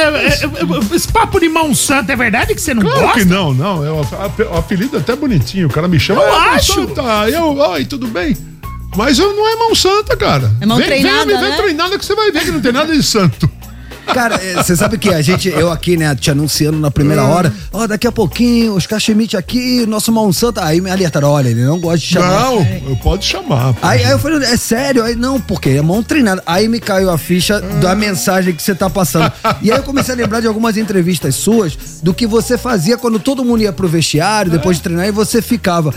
Esse 0.93 1.07
papo 1.11 1.39
de 1.39 1.49
mão 1.49 1.75
santa 1.75 2.13
é 2.13 2.15
verdade 2.15 2.55
que 2.55 2.61
você 2.61 2.73
não 2.73 2.81
Claro 2.81 3.01
gosta? 3.01 3.19
que 3.19 3.25
não, 3.25 3.53
não. 3.53 3.85
É 3.85 3.91
o, 3.91 4.57
apelido 4.57 4.95
é 4.97 4.99
até 4.99 5.15
bonitinho. 5.15 5.67
O 5.67 5.69
cara 5.69 5.87
me 5.87 5.99
chama. 5.99 6.21
Eu 6.21 6.33
"Ah, 6.33 6.51
acho." 6.55 6.73
Santa. 6.73 7.01
Eu, 7.29 7.55
oi, 7.57 7.85
tudo 7.85 8.07
bem? 8.07 8.35
Mas 8.95 9.19
eu 9.19 9.35
não 9.35 9.47
é 9.47 9.55
mão 9.55 9.75
santa, 9.75 10.15
cara. 10.15 10.51
É 10.61 10.65
mão 10.65 10.77
vem, 10.77 10.85
treinada, 10.85 11.25
vem, 11.25 11.39
vem 11.39 11.49
né? 11.49 11.57
treinada 11.57 11.97
que 11.97 12.05
você 12.05 12.15
vai 12.15 12.31
ver 12.31 12.43
que 12.43 12.51
não 12.51 12.61
tem 12.61 12.71
nada 12.71 12.93
de 12.93 13.03
santo. 13.03 13.49
Cara, 14.05 14.35
é, 14.35 14.55
você 14.55 14.75
sabe 14.75 14.97
que 14.97 15.09
a 15.09 15.21
gente, 15.21 15.47
eu 15.49 15.71
aqui, 15.71 15.95
né, 15.95 16.13
te 16.15 16.29
anunciando 16.29 16.77
na 16.77 16.91
primeira 16.91 17.23
hora, 17.23 17.53
ó, 17.71 17.87
daqui 17.87 18.05
a 18.05 18.11
pouquinho, 18.11 18.75
os 18.75 18.83
Schmidt 18.83 19.37
aqui, 19.37 19.85
nosso 19.85 20.11
Monsanto. 20.11 20.59
Aí 20.59 20.81
me 20.81 20.89
alertaram, 20.91 21.29
olha, 21.29 21.49
ele 21.49 21.63
não 21.63 21.79
gosta 21.79 21.99
de 21.99 22.05
chamar. 22.05 22.41
Não, 22.41 22.67
eu 22.87 22.95
pode 22.97 23.25
chamar. 23.25 23.73
pô. 23.73 23.79
Aí, 23.81 24.03
aí 24.03 24.11
eu 24.11 24.19
falei, 24.19 24.47
é 24.47 24.57
sério? 24.57 25.03
Aí, 25.03 25.15
não, 25.15 25.39
porque 25.39 25.69
é 25.69 25.81
mão 25.81 26.03
treinada. 26.03 26.43
Aí 26.45 26.67
me 26.67 26.79
caiu 26.79 27.09
a 27.09 27.17
ficha 27.17 27.59
da 27.59 27.95
mensagem 27.95 28.53
que 28.53 28.61
você 28.61 28.75
tá 28.75 28.89
passando. 28.89 29.31
E 29.61 29.71
aí 29.71 29.77
eu 29.77 29.83
comecei 29.83 30.13
a 30.13 30.17
lembrar 30.17 30.41
de 30.41 30.47
algumas 30.47 30.77
entrevistas 30.77 31.35
suas, 31.35 31.77
do 32.03 32.13
que 32.13 32.27
você 32.27 32.57
fazia 32.57 32.97
quando 32.97 33.19
todo 33.19 33.43
mundo 33.43 33.61
ia 33.63 33.71
pro 33.71 33.87
vestiário, 33.87 34.51
depois 34.51 34.77
de 34.77 34.83
treinar, 34.83 35.07
e 35.07 35.11
você 35.11 35.41
ficava. 35.41 35.93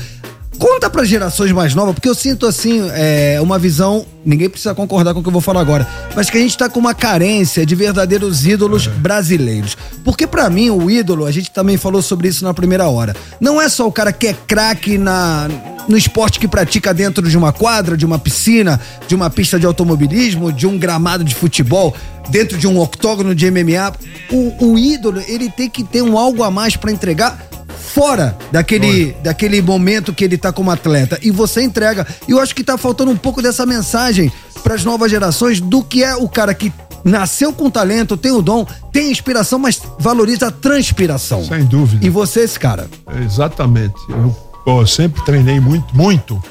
Conta 0.58 0.88
para 0.88 1.04
gerações 1.04 1.52
mais 1.52 1.74
novas, 1.74 1.94
porque 1.94 2.08
eu 2.08 2.14
sinto 2.14 2.46
assim, 2.46 2.80
é, 2.94 3.38
uma 3.42 3.58
visão, 3.58 4.06
ninguém 4.24 4.48
precisa 4.48 4.74
concordar 4.74 5.12
com 5.12 5.20
o 5.20 5.22
que 5.22 5.28
eu 5.28 5.32
vou 5.32 5.42
falar 5.42 5.60
agora, 5.60 5.86
mas 6.14 6.30
que 6.30 6.38
a 6.38 6.40
gente 6.40 6.56
tá 6.56 6.68
com 6.68 6.80
uma 6.80 6.94
carência 6.94 7.66
de 7.66 7.74
verdadeiros 7.74 8.46
ídolos 8.46 8.86
brasileiros. 8.86 9.76
Porque 10.02 10.26
para 10.26 10.48
mim 10.48 10.70
o 10.70 10.90
ídolo, 10.90 11.26
a 11.26 11.30
gente 11.30 11.50
também 11.50 11.76
falou 11.76 12.00
sobre 12.00 12.28
isso 12.28 12.42
na 12.42 12.54
primeira 12.54 12.88
hora, 12.88 13.14
não 13.38 13.60
é 13.60 13.68
só 13.68 13.86
o 13.86 13.92
cara 13.92 14.12
que 14.12 14.28
é 14.28 14.34
craque 14.46 14.96
na 14.96 15.48
no 15.88 15.96
esporte 15.96 16.40
que 16.40 16.48
pratica 16.48 16.92
dentro 16.92 17.28
de 17.28 17.38
uma 17.38 17.52
quadra, 17.52 17.96
de 17.96 18.04
uma 18.04 18.18
piscina, 18.18 18.80
de 19.06 19.14
uma 19.14 19.30
pista 19.30 19.56
de 19.56 19.66
automobilismo, 19.66 20.52
de 20.52 20.66
um 20.66 20.76
gramado 20.76 21.22
de 21.22 21.32
futebol, 21.32 21.94
dentro 22.28 22.58
de 22.58 22.66
um 22.66 22.80
octógono 22.80 23.34
de 23.34 23.48
MMA. 23.48 23.92
O, 24.30 24.72
o 24.72 24.78
ídolo, 24.78 25.22
ele 25.28 25.48
tem 25.48 25.70
que 25.70 25.84
ter 25.84 26.02
um 26.02 26.18
algo 26.18 26.42
a 26.42 26.50
mais 26.50 26.76
para 26.76 26.90
entregar 26.90 27.38
fora 27.86 28.36
daquele, 28.50 29.12
daquele 29.22 29.62
momento 29.62 30.12
que 30.12 30.24
ele 30.24 30.36
tá 30.36 30.52
como 30.52 30.70
atleta. 30.70 31.18
E 31.22 31.30
você 31.30 31.62
entrega. 31.62 32.06
E 32.26 32.32
eu 32.32 32.40
acho 32.40 32.54
que 32.54 32.64
tá 32.64 32.76
faltando 32.76 33.10
um 33.10 33.16
pouco 33.16 33.40
dessa 33.40 33.64
mensagem 33.64 34.30
para 34.62 34.74
as 34.74 34.84
novas 34.84 35.10
gerações 35.10 35.60
do 35.60 35.82
que 35.82 36.02
é 36.02 36.16
o 36.16 36.28
cara 36.28 36.52
que 36.52 36.72
nasceu 37.04 37.52
com 37.52 37.70
talento, 37.70 38.16
tem 38.16 38.32
o 38.32 38.42
dom, 38.42 38.66
tem 38.92 39.12
inspiração, 39.12 39.58
mas 39.58 39.80
valoriza 39.98 40.48
a 40.48 40.50
transpiração. 40.50 41.44
Sem 41.44 41.64
dúvida. 41.64 42.04
E 42.04 42.10
você, 42.10 42.40
esse 42.40 42.58
cara. 42.58 42.88
Exatamente. 43.24 43.94
Eu, 44.08 44.36
pô, 44.64 44.84
sempre 44.84 45.24
treinei 45.24 45.60
muito, 45.60 45.94
muito 45.94 46.42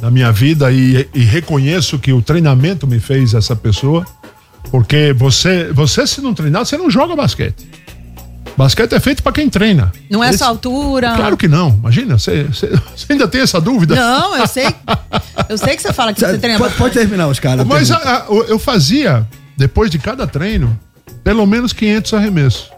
na 0.00 0.10
minha 0.10 0.30
vida 0.30 0.70
e, 0.70 1.08
e 1.12 1.24
reconheço 1.24 1.98
que 1.98 2.12
o 2.12 2.22
treinamento 2.22 2.86
me 2.86 3.00
fez 3.00 3.34
essa 3.34 3.56
pessoa, 3.56 4.06
porque 4.70 5.12
você, 5.12 5.72
você 5.72 6.06
se 6.06 6.20
não 6.20 6.32
treinar, 6.32 6.64
você 6.64 6.76
não 6.76 6.88
joga 6.88 7.16
basquete. 7.16 7.66
Basquete 8.56 8.92
é 8.92 9.00
feito 9.00 9.22
para 9.22 9.32
quem 9.32 9.48
treina. 9.48 9.92
Não 10.08 10.22
é 10.22 10.28
Esse- 10.30 10.38
só 10.38 10.46
altura. 10.46 11.14
Claro 11.16 11.36
que 11.36 11.48
não. 11.48 11.70
Imagina, 11.70 12.16
você, 12.18 12.46
ainda 13.08 13.26
tem 13.26 13.40
essa 13.40 13.60
dúvida? 13.60 13.94
Não, 13.96 14.36
eu 14.36 14.46
sei. 14.46 14.66
Eu 15.48 15.58
sei 15.58 15.76
que 15.76 15.82
você 15.82 15.92
fala 15.92 16.14
que 16.14 16.20
você 16.20 16.38
treina 16.38 16.58
Pode, 16.58 16.74
pode 16.74 16.94
terminar 16.94 17.26
os 17.28 17.38
caras. 17.40 17.66
Mas 17.66 17.90
a- 17.90 17.96
a- 17.98 18.26
eu 18.48 18.58
fazia, 18.58 19.26
depois 19.56 19.90
de 19.90 19.98
cada 19.98 20.26
treino, 20.26 20.78
pelo 21.24 21.44
menos 21.44 21.72
500 21.72 22.14
arremessos. 22.14 22.70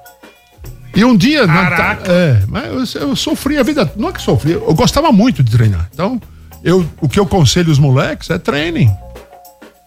E 0.95 1.05
um 1.05 1.15
dia. 1.17 1.47
na- 1.47 1.99
é, 2.07 2.43
mas 2.49 2.95
eu, 2.95 3.11
eu 3.11 3.17
sofri 3.17 3.59
a 3.59 3.63
vida. 3.63 3.93
Não 3.97 4.09
é 4.09 4.13
que 4.13 4.23
sofri, 4.23 4.53
eu 4.53 4.75
gostava 4.75 5.13
muito 5.13 5.43
de 5.45 5.53
treinar. 5.53 5.89
Então, 5.93 6.21
eu, 6.65 6.85
o 7.01 7.09
que 7.09 7.21
eu 7.21 7.25
aconselho 7.25 7.71
os 7.71 7.79
moleques 7.79 8.31
é 8.31 8.39
treinem. 8.39 8.91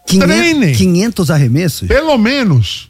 500, 0.06 0.26
treinem. 0.28 0.74
500 0.74 1.30
arremessos? 1.30 1.88
Pelo 1.88 2.16
menos. 2.16 2.89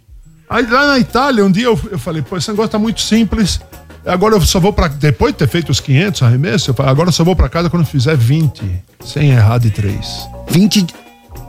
Aí 0.51 0.67
lá 0.67 0.89
na 0.89 0.99
Itália, 0.99 1.45
um 1.45 1.51
dia 1.51 1.67
eu, 1.67 1.79
eu 1.93 1.99
falei, 1.99 2.23
pô, 2.23 2.37
esse 2.37 2.51
negócio 2.51 2.73
tá 2.73 2.79
muito 2.79 3.01
simples. 3.01 3.61
Agora 4.05 4.35
eu 4.35 4.41
só 4.41 4.59
vou 4.59 4.73
pra. 4.73 4.89
Depois 4.89 5.33
de 5.33 5.39
ter 5.39 5.49
feito 5.49 5.71
os 5.71 5.79
500 5.79 6.23
arremessos, 6.25 6.67
eu 6.67 6.75
falei, 6.75 6.91
agora 6.91 7.09
eu 7.09 7.13
só 7.13 7.23
vou 7.23 7.37
pra 7.37 7.49
casa 7.49 7.71
quando 7.71 7.83
eu 7.83 7.87
fizer 7.87 8.17
20, 8.17 8.63
sem 9.05 9.31
errar 9.31 9.59
de 9.59 9.71
3. 9.71 10.29
20 10.51 10.87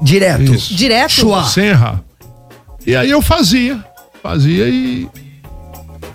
direto. 0.03 0.53
Isso. 0.53 0.75
Direto? 0.75 1.11
Chua. 1.11 1.43
Sem 1.45 1.69
errar. 1.69 1.99
E 2.85 2.95
aí 2.95 3.09
eu 3.09 3.21
fazia, 3.23 3.83
fazia 4.21 4.67
e 4.69 5.09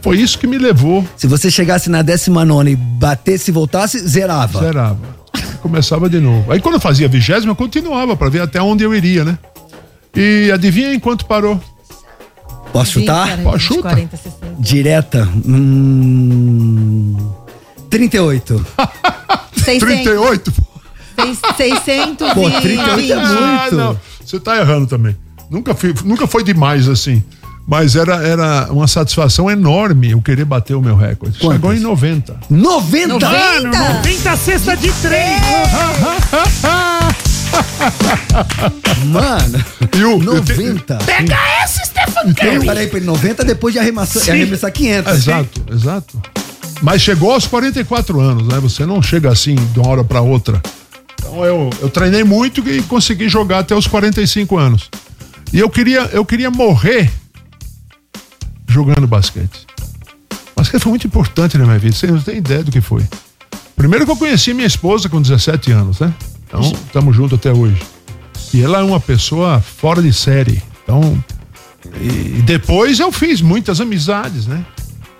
foi 0.00 0.18
isso 0.18 0.38
que 0.38 0.46
me 0.46 0.56
levou. 0.56 1.04
Se 1.16 1.26
você 1.26 1.50
chegasse 1.50 1.90
na 1.90 2.02
19 2.02 2.70
e 2.70 2.76
batesse 2.76 3.50
e 3.50 3.54
voltasse, 3.54 3.98
zerava. 3.98 4.60
Zerava. 4.60 5.16
Começava 5.60 6.08
de 6.08 6.20
novo. 6.20 6.52
Aí 6.52 6.60
quando 6.60 6.74
eu 6.74 6.80
fazia 6.80 7.06
a 7.06 7.10
vigésima, 7.10 7.50
eu 7.50 7.56
continuava 7.56 8.16
pra 8.16 8.28
ver 8.28 8.42
até 8.42 8.62
onde 8.62 8.84
eu 8.84 8.94
iria, 8.94 9.24
né? 9.24 9.36
E 10.14 10.52
adivinha 10.52 10.94
em 10.94 11.00
quanto 11.00 11.26
parou? 11.26 11.60
Posso 12.78 12.92
chutar? 12.92 13.38
Pode 13.38 13.62
chuta. 13.62 13.82
40, 13.82 14.16
60. 14.16 14.46
Direta? 14.58 15.28
Hum, 15.46 17.16
38. 17.90 18.66
600. 19.56 19.88
38? 19.88 20.52
Seis- 21.18 21.38
600 21.56 22.32
Pô, 22.34 22.48
e 22.48 22.60
38 22.60 22.90
é 22.90 22.96
20. 22.96 23.14
muito. 23.16 23.40
Ah, 23.40 23.68
não. 23.72 24.00
Você 24.24 24.38
tá 24.40 24.56
errando 24.58 24.86
também. 24.86 25.16
Nunca, 25.50 25.74
fui, 25.74 25.94
nunca 26.04 26.26
foi 26.26 26.42
demais 26.44 26.88
assim. 26.88 27.22
Mas 27.68 27.96
era, 27.96 28.16
era 28.24 28.68
uma 28.70 28.86
satisfação 28.86 29.50
enorme 29.50 30.10
eu 30.12 30.20
querer 30.22 30.44
bater 30.44 30.74
o 30.74 30.80
meu 30.82 30.94
recorde. 30.94 31.36
Chegou 31.38 31.58
Quantas? 31.58 31.78
em 31.78 31.82
90. 31.82 32.36
90? 32.48 33.18
Mano, 33.28 33.70
90 33.96 34.36
cesta 34.36 34.76
de 34.76 34.92
três. 35.02 35.40
Mano, 39.06 39.64
E 39.96 40.04
o, 40.04 40.18
90. 40.18 40.96
Pega 40.98 41.36
esse, 41.64 41.84
Stephen 41.86 42.34
Peraí, 42.34 42.54
Curry. 42.54 42.66
peraí, 42.66 42.86
peraí, 42.88 43.04
90 43.06 43.44
depois 43.44 43.72
de 43.74 43.78
arremessar, 43.80 44.22
Sim. 44.22 44.30
arremessar 44.32 44.72
500. 44.72 45.12
Exato, 45.14 45.62
exato. 45.70 46.22
Mas 46.82 47.00
chegou 47.02 47.32
aos 47.32 47.46
44 47.46 48.20
anos, 48.20 48.48
né? 48.48 48.58
Você 48.60 48.84
não 48.84 49.00
chega 49.02 49.30
assim 49.30 49.54
de 49.54 49.78
uma 49.78 49.88
hora 49.88 50.04
para 50.04 50.20
outra. 50.20 50.60
Então 51.18 51.44
eu, 51.44 51.70
eu 51.80 51.88
treinei 51.88 52.22
muito 52.24 52.66
e 52.68 52.82
consegui 52.82 53.28
jogar 53.28 53.60
até 53.60 53.74
os 53.74 53.86
45 53.86 54.56
anos. 54.58 54.90
E 55.52 55.58
eu 55.58 55.70
queria, 55.70 56.00
eu 56.12 56.24
queria 56.24 56.50
morrer 56.50 57.10
jogando 58.68 59.06
basquete. 59.06 59.66
Basquete 60.54 60.82
foi 60.82 60.90
muito 60.90 61.06
importante 61.06 61.56
na 61.56 61.64
minha 61.64 61.78
vida, 61.78 61.94
você 61.94 62.06
não 62.08 62.20
tem 62.20 62.38
ideia 62.38 62.62
do 62.62 62.70
que 62.70 62.80
foi. 62.80 63.02
Primeiro 63.74 64.04
que 64.04 64.10
eu 64.10 64.16
conheci 64.16 64.52
minha 64.54 64.66
esposa 64.66 65.08
com 65.08 65.20
17 65.20 65.70
anos, 65.72 66.00
né? 66.00 66.12
Então, 66.46 66.60
estamos 66.60 67.14
juntos 67.14 67.38
até 67.38 67.52
hoje. 67.52 67.80
E 68.54 68.62
ela 68.62 68.78
é 68.78 68.82
uma 68.82 69.00
pessoa 69.00 69.60
fora 69.60 70.00
de 70.00 70.12
série. 70.12 70.62
Então, 70.82 71.22
e 72.00 72.42
depois 72.42 73.00
eu 73.00 73.10
fiz 73.12 73.40
muitas 73.40 73.80
amizades, 73.80 74.46
né? 74.46 74.64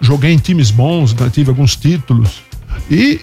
Joguei 0.00 0.32
em 0.32 0.38
times 0.38 0.70
bons, 0.70 1.14
né? 1.14 1.30
tive 1.32 1.50
alguns 1.50 1.76
títulos. 1.76 2.42
E 2.90 3.20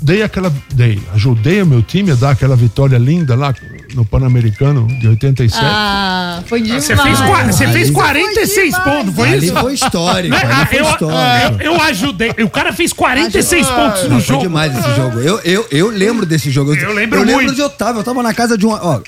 dei 0.00 0.22
aquela. 0.22 0.52
Dei, 0.74 1.00
ajudei 1.14 1.62
o 1.62 1.66
meu 1.66 1.82
time 1.82 2.10
a 2.10 2.14
dar 2.14 2.30
aquela 2.30 2.56
vitória 2.56 2.96
linda 2.98 3.34
lá 3.34 3.54
no 3.94 4.04
Pan-Americano 4.04 4.86
de 4.98 5.08
87. 5.08 5.64
Ah, 5.64 6.42
foi 6.46 6.62
demais. 6.62 6.84
Você 6.84 6.96
fez, 6.96 7.18
você 7.18 7.66
fez 7.68 7.86
Ali- 7.88 7.92
46 7.92 8.78
pontos, 8.78 9.14
foi 9.14 9.28
Ali 9.32 9.46
isso? 9.46 9.56
foi 9.56 9.74
histórico, 9.74 10.34
Né? 10.36 10.42
ali 10.42 10.66
foi 10.66 10.80
eu, 10.80 10.84
histórico. 10.90 11.62
eu, 11.62 11.72
eu 11.74 11.82
ajudei. 11.82 12.30
O 12.44 12.50
cara 12.50 12.72
fez 12.72 12.92
46 12.92 13.66
pontos 13.68 14.02
no 14.04 14.08
Não, 14.10 14.16
foi 14.20 14.26
jogo. 14.34 14.42
demais 14.42 14.76
esse 14.78 14.94
jogo. 14.96 15.18
Eu, 15.20 15.40
eu, 15.44 15.66
eu 15.70 15.88
lembro 15.90 16.24
desse 16.24 16.50
jogo. 16.50 16.74
Eu 16.74 16.92
lembro 16.94 17.18
Eu 17.18 17.24
lembro 17.24 17.42
muito. 17.42 17.54
de 17.54 17.60
eu 17.60 17.68
tava. 17.70 17.98
Eu 18.00 18.04
tava 18.04 18.22
na 18.22 18.32
casa 18.34 18.56
de 18.56 18.64
uma. 18.66 18.78
Ó, 18.84 19.00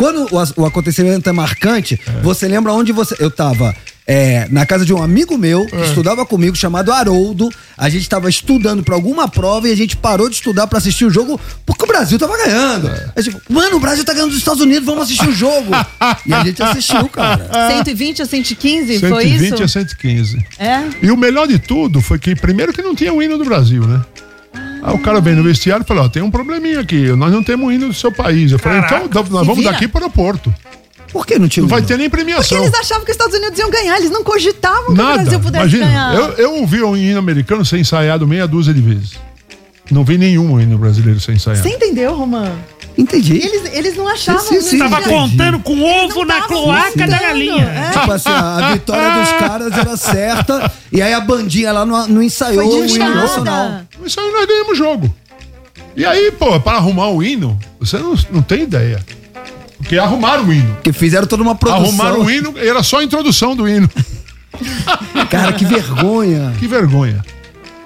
quando 0.00 0.26
o, 0.34 0.62
o 0.62 0.64
acontecimento 0.64 1.28
é 1.28 1.32
marcante, 1.32 2.00
você 2.22 2.48
lembra 2.48 2.72
onde 2.72 2.90
você. 2.90 3.14
Eu 3.18 3.30
tava. 3.30 3.76
é, 4.06 4.48
na 4.50 4.64
casa 4.64 4.82
de 4.82 4.94
um 4.94 5.02
amigo 5.02 5.36
meu 5.36 5.66
que 5.66 5.76
estudava 5.82 6.24
comigo, 6.24 6.56
chamado 6.56 6.90
Haroldo. 6.90 7.50
A 7.76 7.90
gente 7.90 8.08
tava 8.08 8.30
estudando 8.30 8.82
pra 8.82 8.94
alguma 8.94 9.28
prova 9.28 9.68
e 9.68 9.72
a 9.72 9.76
gente 9.76 9.98
parou 9.98 10.30
de 10.30 10.36
estudar 10.36 10.66
pra 10.66 10.78
assistir 10.78 11.04
o 11.04 11.10
jogo 11.10 11.38
porque 11.66 11.84
o 11.84 11.86
Brasil 11.86 12.18
tava 12.18 12.34
ganhando. 12.38 12.90
A 13.14 13.20
gente, 13.20 13.36
mano, 13.50 13.76
o 13.76 13.80
Brasil 13.80 14.02
tá 14.02 14.14
ganhando 14.14 14.30
dos 14.30 14.38
Estados 14.38 14.62
Unidos, 14.62 14.86
vamos 14.86 15.02
assistir 15.02 15.28
o 15.28 15.32
jogo. 15.32 15.70
e 16.24 16.32
a 16.32 16.44
gente 16.44 16.62
assistiu, 16.62 17.06
cara. 17.10 17.50
120 17.68 18.22
a 18.22 18.26
115, 18.26 19.00
foi 19.00 19.24
120 19.24 19.52
isso? 19.52 19.62
a 19.62 19.68
115. 19.68 20.46
É? 20.58 20.80
E 21.02 21.10
o 21.10 21.16
melhor 21.16 21.46
de 21.46 21.58
tudo 21.58 22.00
foi 22.00 22.18
que, 22.18 22.34
primeiro, 22.34 22.72
que 22.72 22.80
não 22.80 22.94
tinha 22.94 23.12
o 23.12 23.22
hino 23.22 23.36
do 23.36 23.44
Brasil, 23.44 23.86
né? 23.86 24.00
Aí 24.82 24.94
o 24.94 24.98
cara 24.98 25.20
veio 25.20 25.36
no 25.36 25.42
vestiário 25.42 25.82
e 25.84 25.86
falou: 25.86 26.04
Ó, 26.04 26.08
tem 26.08 26.22
um 26.22 26.30
probleminha 26.30 26.80
aqui, 26.80 27.08
nós 27.12 27.32
não 27.32 27.42
temos 27.42 27.72
hino 27.72 27.88
do 27.88 27.94
seu 27.94 28.10
país. 28.12 28.52
Eu 28.52 28.58
falei: 28.58 28.80
Caraca. 28.82 29.04
então 29.06 29.22
nós 29.30 29.46
vamos 29.46 29.58
vira. 29.58 29.72
daqui 29.72 29.86
para 29.88 30.00
o 30.00 30.02
aeroporto. 30.04 30.54
Por 31.12 31.26
que 31.26 31.38
não 31.40 31.48
tinha 31.48 31.62
Não 31.62 31.68
vai 31.68 31.82
ter 31.82 31.96
nem 31.98 32.08
Porque 32.08 32.24
premiação. 32.24 32.58
eles 32.58 32.72
achavam 32.72 33.04
que 33.04 33.10
os 33.10 33.16
Estados 33.16 33.34
Unidos 33.36 33.58
iam 33.58 33.68
ganhar, 33.68 33.96
eles 33.98 34.10
não 34.12 34.22
cogitavam 34.22 34.86
que 34.86 34.92
o 34.92 34.94
Nada. 34.94 35.14
Brasil 35.22 35.40
pudesse 35.40 35.76
Imagina, 35.76 35.86
ganhar. 35.86 36.14
eu, 36.14 36.24
eu 36.34 36.54
ouvi 36.60 36.82
um 36.84 36.96
hino 36.96 37.18
americano 37.18 37.64
ser 37.64 37.78
ensaiado 37.78 38.26
meia 38.28 38.46
dúzia 38.46 38.72
de 38.72 38.80
vezes. 38.80 39.18
Não 39.90 40.04
vi 40.04 40.16
nenhum 40.18 40.60
hino 40.60 40.78
brasileiro 40.78 41.18
ser 41.20 41.32
ensaiado. 41.32 41.62
Você 41.62 41.74
entendeu, 41.74 42.14
Romã? 42.14 42.52
Entendi. 42.96 43.36
Eles, 43.36 43.72
eles 43.72 43.96
não 43.96 44.06
achavam. 44.08 44.40
Sim, 44.42 44.60
sim, 44.60 44.78
Tava 44.78 45.00
contando 45.02 45.58
com 45.60 45.82
ovo 45.82 46.24
na 46.24 46.42
cloaca 46.42 47.06
da 47.06 47.18
galinha. 47.18 47.64
é. 47.64 47.90
Tipo 47.90 48.12
assim, 48.12 48.28
a 48.30 48.72
vitória 48.72 49.18
dos 49.20 49.32
caras 49.32 49.72
era 49.72 49.96
certa 49.96 50.70
e 50.92 51.00
aí 51.00 51.12
a 51.12 51.20
bandinha 51.20 51.72
lá 51.72 51.86
não, 51.86 52.06
não 52.08 52.22
ensaiou 52.22 52.82
o 52.82 52.86
de 52.86 52.96
hino 52.96 53.14
nacional. 53.14 53.80
Isso 54.04 54.20
aí 54.20 54.30
nós 54.30 54.46
ganhamos 54.46 54.72
o 54.72 54.74
jogo. 54.74 55.14
E 55.96 56.04
aí, 56.04 56.30
pô, 56.32 56.58
para 56.60 56.78
arrumar 56.78 57.08
o 57.08 57.22
hino, 57.22 57.58
você 57.78 57.98
não, 57.98 58.14
não 58.30 58.42
tem 58.42 58.62
ideia. 58.62 59.04
Porque 59.78 59.98
arrumaram 59.98 60.44
o 60.44 60.52
hino. 60.52 60.76
Que 60.82 60.92
fizeram 60.92 61.26
toda 61.26 61.42
uma 61.42 61.54
produção. 61.54 61.84
Arrumaram 61.84 62.20
o 62.22 62.30
hino, 62.30 62.54
era 62.58 62.82
só 62.82 62.98
a 62.98 63.04
introdução 63.04 63.56
do 63.56 63.68
hino. 63.68 63.88
Cara, 65.30 65.52
que 65.52 65.64
vergonha. 65.64 66.52
Que 66.58 66.66
vergonha. 66.66 67.24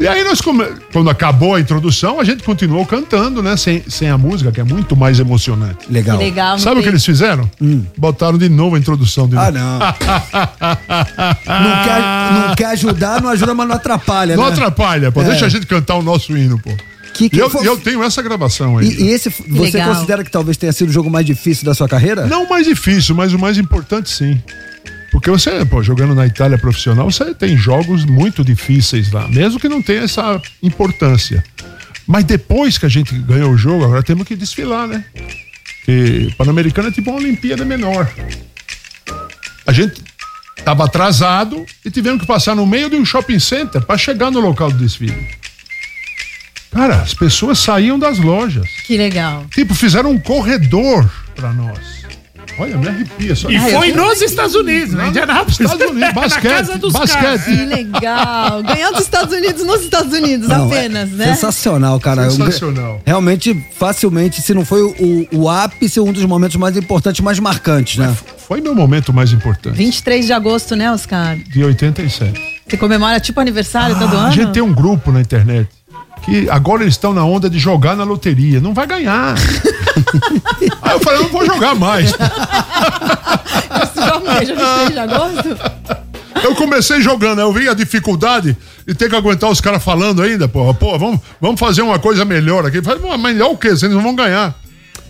E 0.01 0.09
aí 0.09 0.25
nós, 0.25 0.41
come... 0.41 0.65
quando 0.93 1.09
acabou 1.09 1.55
a 1.55 1.61
introdução, 1.61 2.19
a 2.19 2.25
gente 2.25 2.43
continuou 2.43 2.85
cantando, 2.85 3.43
né? 3.43 3.57
Sem, 3.57 3.83
sem 3.89 4.11
a 4.11 4.19
música, 4.19 4.51
que 4.51 4.61
é 4.61 4.65
muito 4.65 4.97
mais 4.97 5.21
emocionante. 5.21 5.91
Legal. 5.91 6.19
Legal. 6.19 6.59
Sabe 6.59 6.81
o 6.81 6.83
que 6.83 6.89
eles 6.89 7.05
fizeram? 7.05 7.49
Botaram 7.97 8.37
de 8.37 8.49
novo 8.49 8.75
a 8.75 8.79
introdução 8.79 9.29
de 9.29 9.37
Ah, 9.37 9.51
novo. 9.53 9.59
não. 9.59 9.79
não, 11.47 11.85
quer, 11.85 12.03
não 12.49 12.55
quer 12.57 12.67
ajudar, 12.67 13.23
não 13.23 13.31
ajuda, 13.31 13.55
mas 13.55 13.69
não 13.69 13.77
atrapalha, 13.77 14.37
Não 14.37 14.45
né? 14.47 14.51
atrapalha, 14.53 15.13
pô. 15.13 15.23
É. 15.23 15.25
Deixa 15.27 15.47
a 15.47 15.49
gente 15.49 15.67
cantar 15.67 15.95
o 15.97 16.03
nosso 16.03 16.37
hino, 16.37 16.59
pô. 16.59 16.71
Que, 17.15 17.31
que 17.31 17.39
eu, 17.39 17.49
foi- 17.49 17.67
eu 17.67 17.77
tenho 17.77 18.03
essa 18.03 18.21
gravação 18.21 18.77
aí. 18.79 18.89
E, 18.89 19.03
e 19.05 19.11
esse, 19.11 19.31
você 19.31 19.79
legal. 19.79 19.95
considera 19.95 20.25
que 20.25 20.31
talvez 20.33 20.57
tenha 20.57 20.73
sido 20.73 20.89
o 20.89 20.93
jogo 20.93 21.09
mais 21.09 21.25
difícil 21.25 21.65
da 21.65 21.73
sua 21.73 21.89
carreira? 21.89 22.27
Não 22.27 22.43
o 22.45 22.49
mais 22.51 22.67
difícil, 22.67 23.15
mas 23.15 23.33
o 23.33 23.39
mais 23.39 23.57
importante 23.57 24.11
sim. 24.11 24.43
Porque 25.15 25.31
você, 25.31 25.65
pô, 25.65 25.81
jogando 25.81 26.12
na 26.12 26.27
Itália 26.27 26.59
profissional, 26.59 27.09
você 27.09 27.33
tem 27.33 27.57
jogos 27.57 28.05
muito 28.05 28.45
difíceis 28.45 29.12
lá, 29.12 29.29
mesmo 29.29 29.61
que 29.61 29.69
não 29.69 29.81
tenha 29.81 30.03
essa 30.03 30.43
importância. 30.61 31.45
Mas 32.05 32.25
depois 32.25 32.79
que 32.79 32.85
a 32.85 32.89
gente 32.89 33.17
ganhou 33.21 33.53
o 33.53 33.57
jogo, 33.57 33.85
agora 33.85 34.03
temos 34.03 34.27
que 34.27 34.35
desfilar, 34.35 34.89
né? 34.89 35.05
Porque 35.77 36.35
Pan-Americano 36.37 36.89
é 36.89 36.91
tipo 36.91 37.12
uma 37.12 37.21
Olimpíada 37.21 37.65
menor. 37.65 38.12
A 39.65 39.73
gente 39.73 40.03
tava 40.65 40.85
atrasado 40.85 41.65
e 41.85 41.93
tivemos 41.93 42.21
que 42.21 42.27
passar 42.27 42.57
no 42.57 42.67
meio 42.67 42.91
de 42.91 42.97
um 42.97 43.05
shopping 43.05 43.39
center 43.39 43.83
para 43.83 43.97
chegar 43.97 44.33
no 44.33 44.41
local 44.41 44.73
do 44.73 44.79
desfile. 44.79 45.29
Cara, 46.73 47.03
as 47.03 47.15
pessoas 47.15 47.61
saíam 47.61 48.01
das 48.01 48.19
lojas. 48.19 48.69
Que 48.85 48.97
legal. 48.97 49.47
Tipo, 49.53 49.77
fizeram 49.77 50.11
um 50.11 50.19
corredor 50.19 51.09
para 51.37 51.53
nós. 51.53 51.94
Olha, 52.59 52.77
me 52.77 52.89
arrepia. 52.89 53.35
Só 53.35 53.51
E 53.51 53.59
foi 53.59 53.93
nos 53.93 54.21
Estados 54.23 54.55
Unidos, 54.55 54.95
né? 54.95 55.09
Indianápolis. 55.09 55.59
Estados 55.61 55.91
Unidos, 55.91 56.13
basquete, 56.15 56.45
Na 56.45 56.51
casa 56.59 56.79
dos 56.79 56.93
basquete. 56.93 57.21
caras. 57.21 57.45
Que 57.45 57.65
legal. 57.67 58.63
Ganhou 58.63 58.93
dos 58.93 59.01
Estados 59.03 59.35
Unidos 59.35 59.65
nos 59.67 59.81
Estados 59.83 60.13
Unidos 60.13 60.49
Não, 60.49 60.67
apenas, 60.67 61.13
é 61.13 61.15
né? 61.15 61.35
Sensacional, 61.35 61.99
cara. 62.01 62.31
Sensacional. 62.31 63.01
Realmente, 63.05 63.55
facilmente, 63.77 64.41
se 64.41 64.55
não 64.55 64.65
foi 64.65 64.83
o, 64.83 65.27
o 65.33 65.49
ápice, 65.49 65.99
um 66.01 66.13
dos 66.13 66.25
momentos 66.25 66.57
mais 66.57 66.77
importantes, 66.77 67.21
mais 67.21 67.39
marcantes, 67.39 67.99
né? 67.99 68.15
Foi 68.47 68.61
meu 68.61 68.75
momento 68.75 69.13
mais 69.13 69.33
importante, 69.33 69.75
23 69.77 70.27
de 70.27 70.33
agosto, 70.33 70.77
né, 70.77 70.93
Oscar? 70.93 71.37
de 71.37 71.65
87. 71.65 72.61
Você 72.69 72.77
comemora 72.77 73.19
tipo 73.21 73.41
aniversário 73.41 73.99
todo 73.99 74.15
Ah, 74.17 74.21
ano? 74.21 74.27
a 74.29 74.31
gente 74.31 74.53
tem 74.53 74.63
um 74.63 74.73
grupo 74.73 75.11
na 75.13 75.21
internet 75.21 75.69
que 76.25 76.49
agora 76.51 76.83
eles 76.83 76.95
estão 76.95 77.12
na 77.12 77.25
onda 77.25 77.49
de 77.51 77.59
jogar 77.59 77.95
na 77.97 78.05
loteria. 78.05 78.61
Não 78.61 78.72
vai 78.75 78.87
ganhar. 78.87 79.35
Aí 80.83 80.93
eu 80.93 81.01
falei, 81.01 81.18
eu 81.20 81.25
não 81.25 81.31
vou 81.31 81.45
jogar 81.47 81.75
mais. 81.75 82.11
Esse 83.83 84.07
jogo 84.07 84.27
veja 84.39 84.55
23 84.55 84.89
de 84.93 84.99
agosto? 84.99 85.57
Eu 86.43 86.55
comecei 86.55 87.01
jogando, 87.01 87.41
eu 87.41 87.53
vi 87.53 87.68
a 87.68 87.75
dificuldade 87.75 88.57
e 88.87 88.95
ter 88.95 89.09
que 89.09 89.16
aguentar 89.16 89.49
os 89.51 89.61
caras 89.61 89.83
falando 89.83 90.22
ainda, 90.22 90.47
porra. 90.47 90.75
Pô, 90.75 90.99
vamos, 90.99 91.20
vamos 91.41 91.59
fazer 91.59 91.81
uma 91.83 91.99
coisa 91.99 92.25
melhor 92.25 92.66
aqui. 92.66 92.83
Falei, 92.83 93.01
"Mas 93.03 93.20
melhor 93.20 93.51
o 93.51 93.57
quê? 93.57 93.70
Vocês 93.70 93.91
não 93.91 94.03
vão 94.03 94.14
ganhar. 94.14 94.55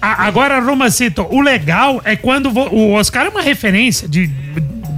A- 0.00 0.26
Agora, 0.26 0.60
Romacito, 0.60 1.26
o 1.30 1.40
legal 1.40 2.00
é 2.04 2.14
quando 2.14 2.50
vo- 2.52 2.68
o 2.70 2.92
Oscar 2.92 3.26
é 3.26 3.28
uma 3.30 3.42
referência 3.42 4.06
de, 4.06 4.26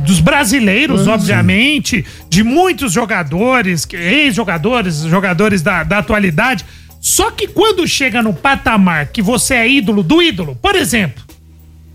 dos 0.06 0.20
brasileiros, 0.20 1.08
obviamente, 1.08 2.04
de 2.30 2.44
muitos 2.44 2.92
jogadores, 2.92 3.86
ex-jogadores, 3.92 5.00
jogadores 5.00 5.62
da, 5.62 5.82
da 5.82 5.98
atualidade. 5.98 6.64
Só 7.00 7.30
que 7.30 7.48
quando 7.48 7.86
chega 7.86 8.22
no 8.22 8.32
patamar 8.32 9.08
que 9.08 9.20
você 9.20 9.54
é 9.54 9.68
ídolo 9.68 10.02
do 10.02 10.22
ídolo, 10.22 10.56
por 10.62 10.76
exemplo, 10.76 11.22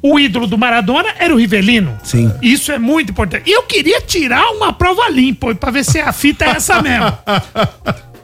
o 0.01 0.19
ídolo 0.19 0.45
do 0.45 0.57
Maradona 0.57 1.09
era 1.17 1.33
o 1.33 1.37
Rivelino. 1.37 1.97
Sim. 2.03 2.31
Isso 2.41 2.71
é 2.71 2.79
muito 2.79 3.11
importante. 3.11 3.49
E 3.49 3.53
eu 3.53 3.63
queria 3.63 4.01
tirar 4.01 4.51
uma 4.51 4.73
prova 4.73 5.09
limpa 5.09 5.55
pra 5.55 5.71
ver 5.71 5.85
se 5.85 5.99
a 5.99 6.11
fita 6.11 6.45
é 6.45 6.49
essa 6.49 6.81
mesmo. 6.81 7.17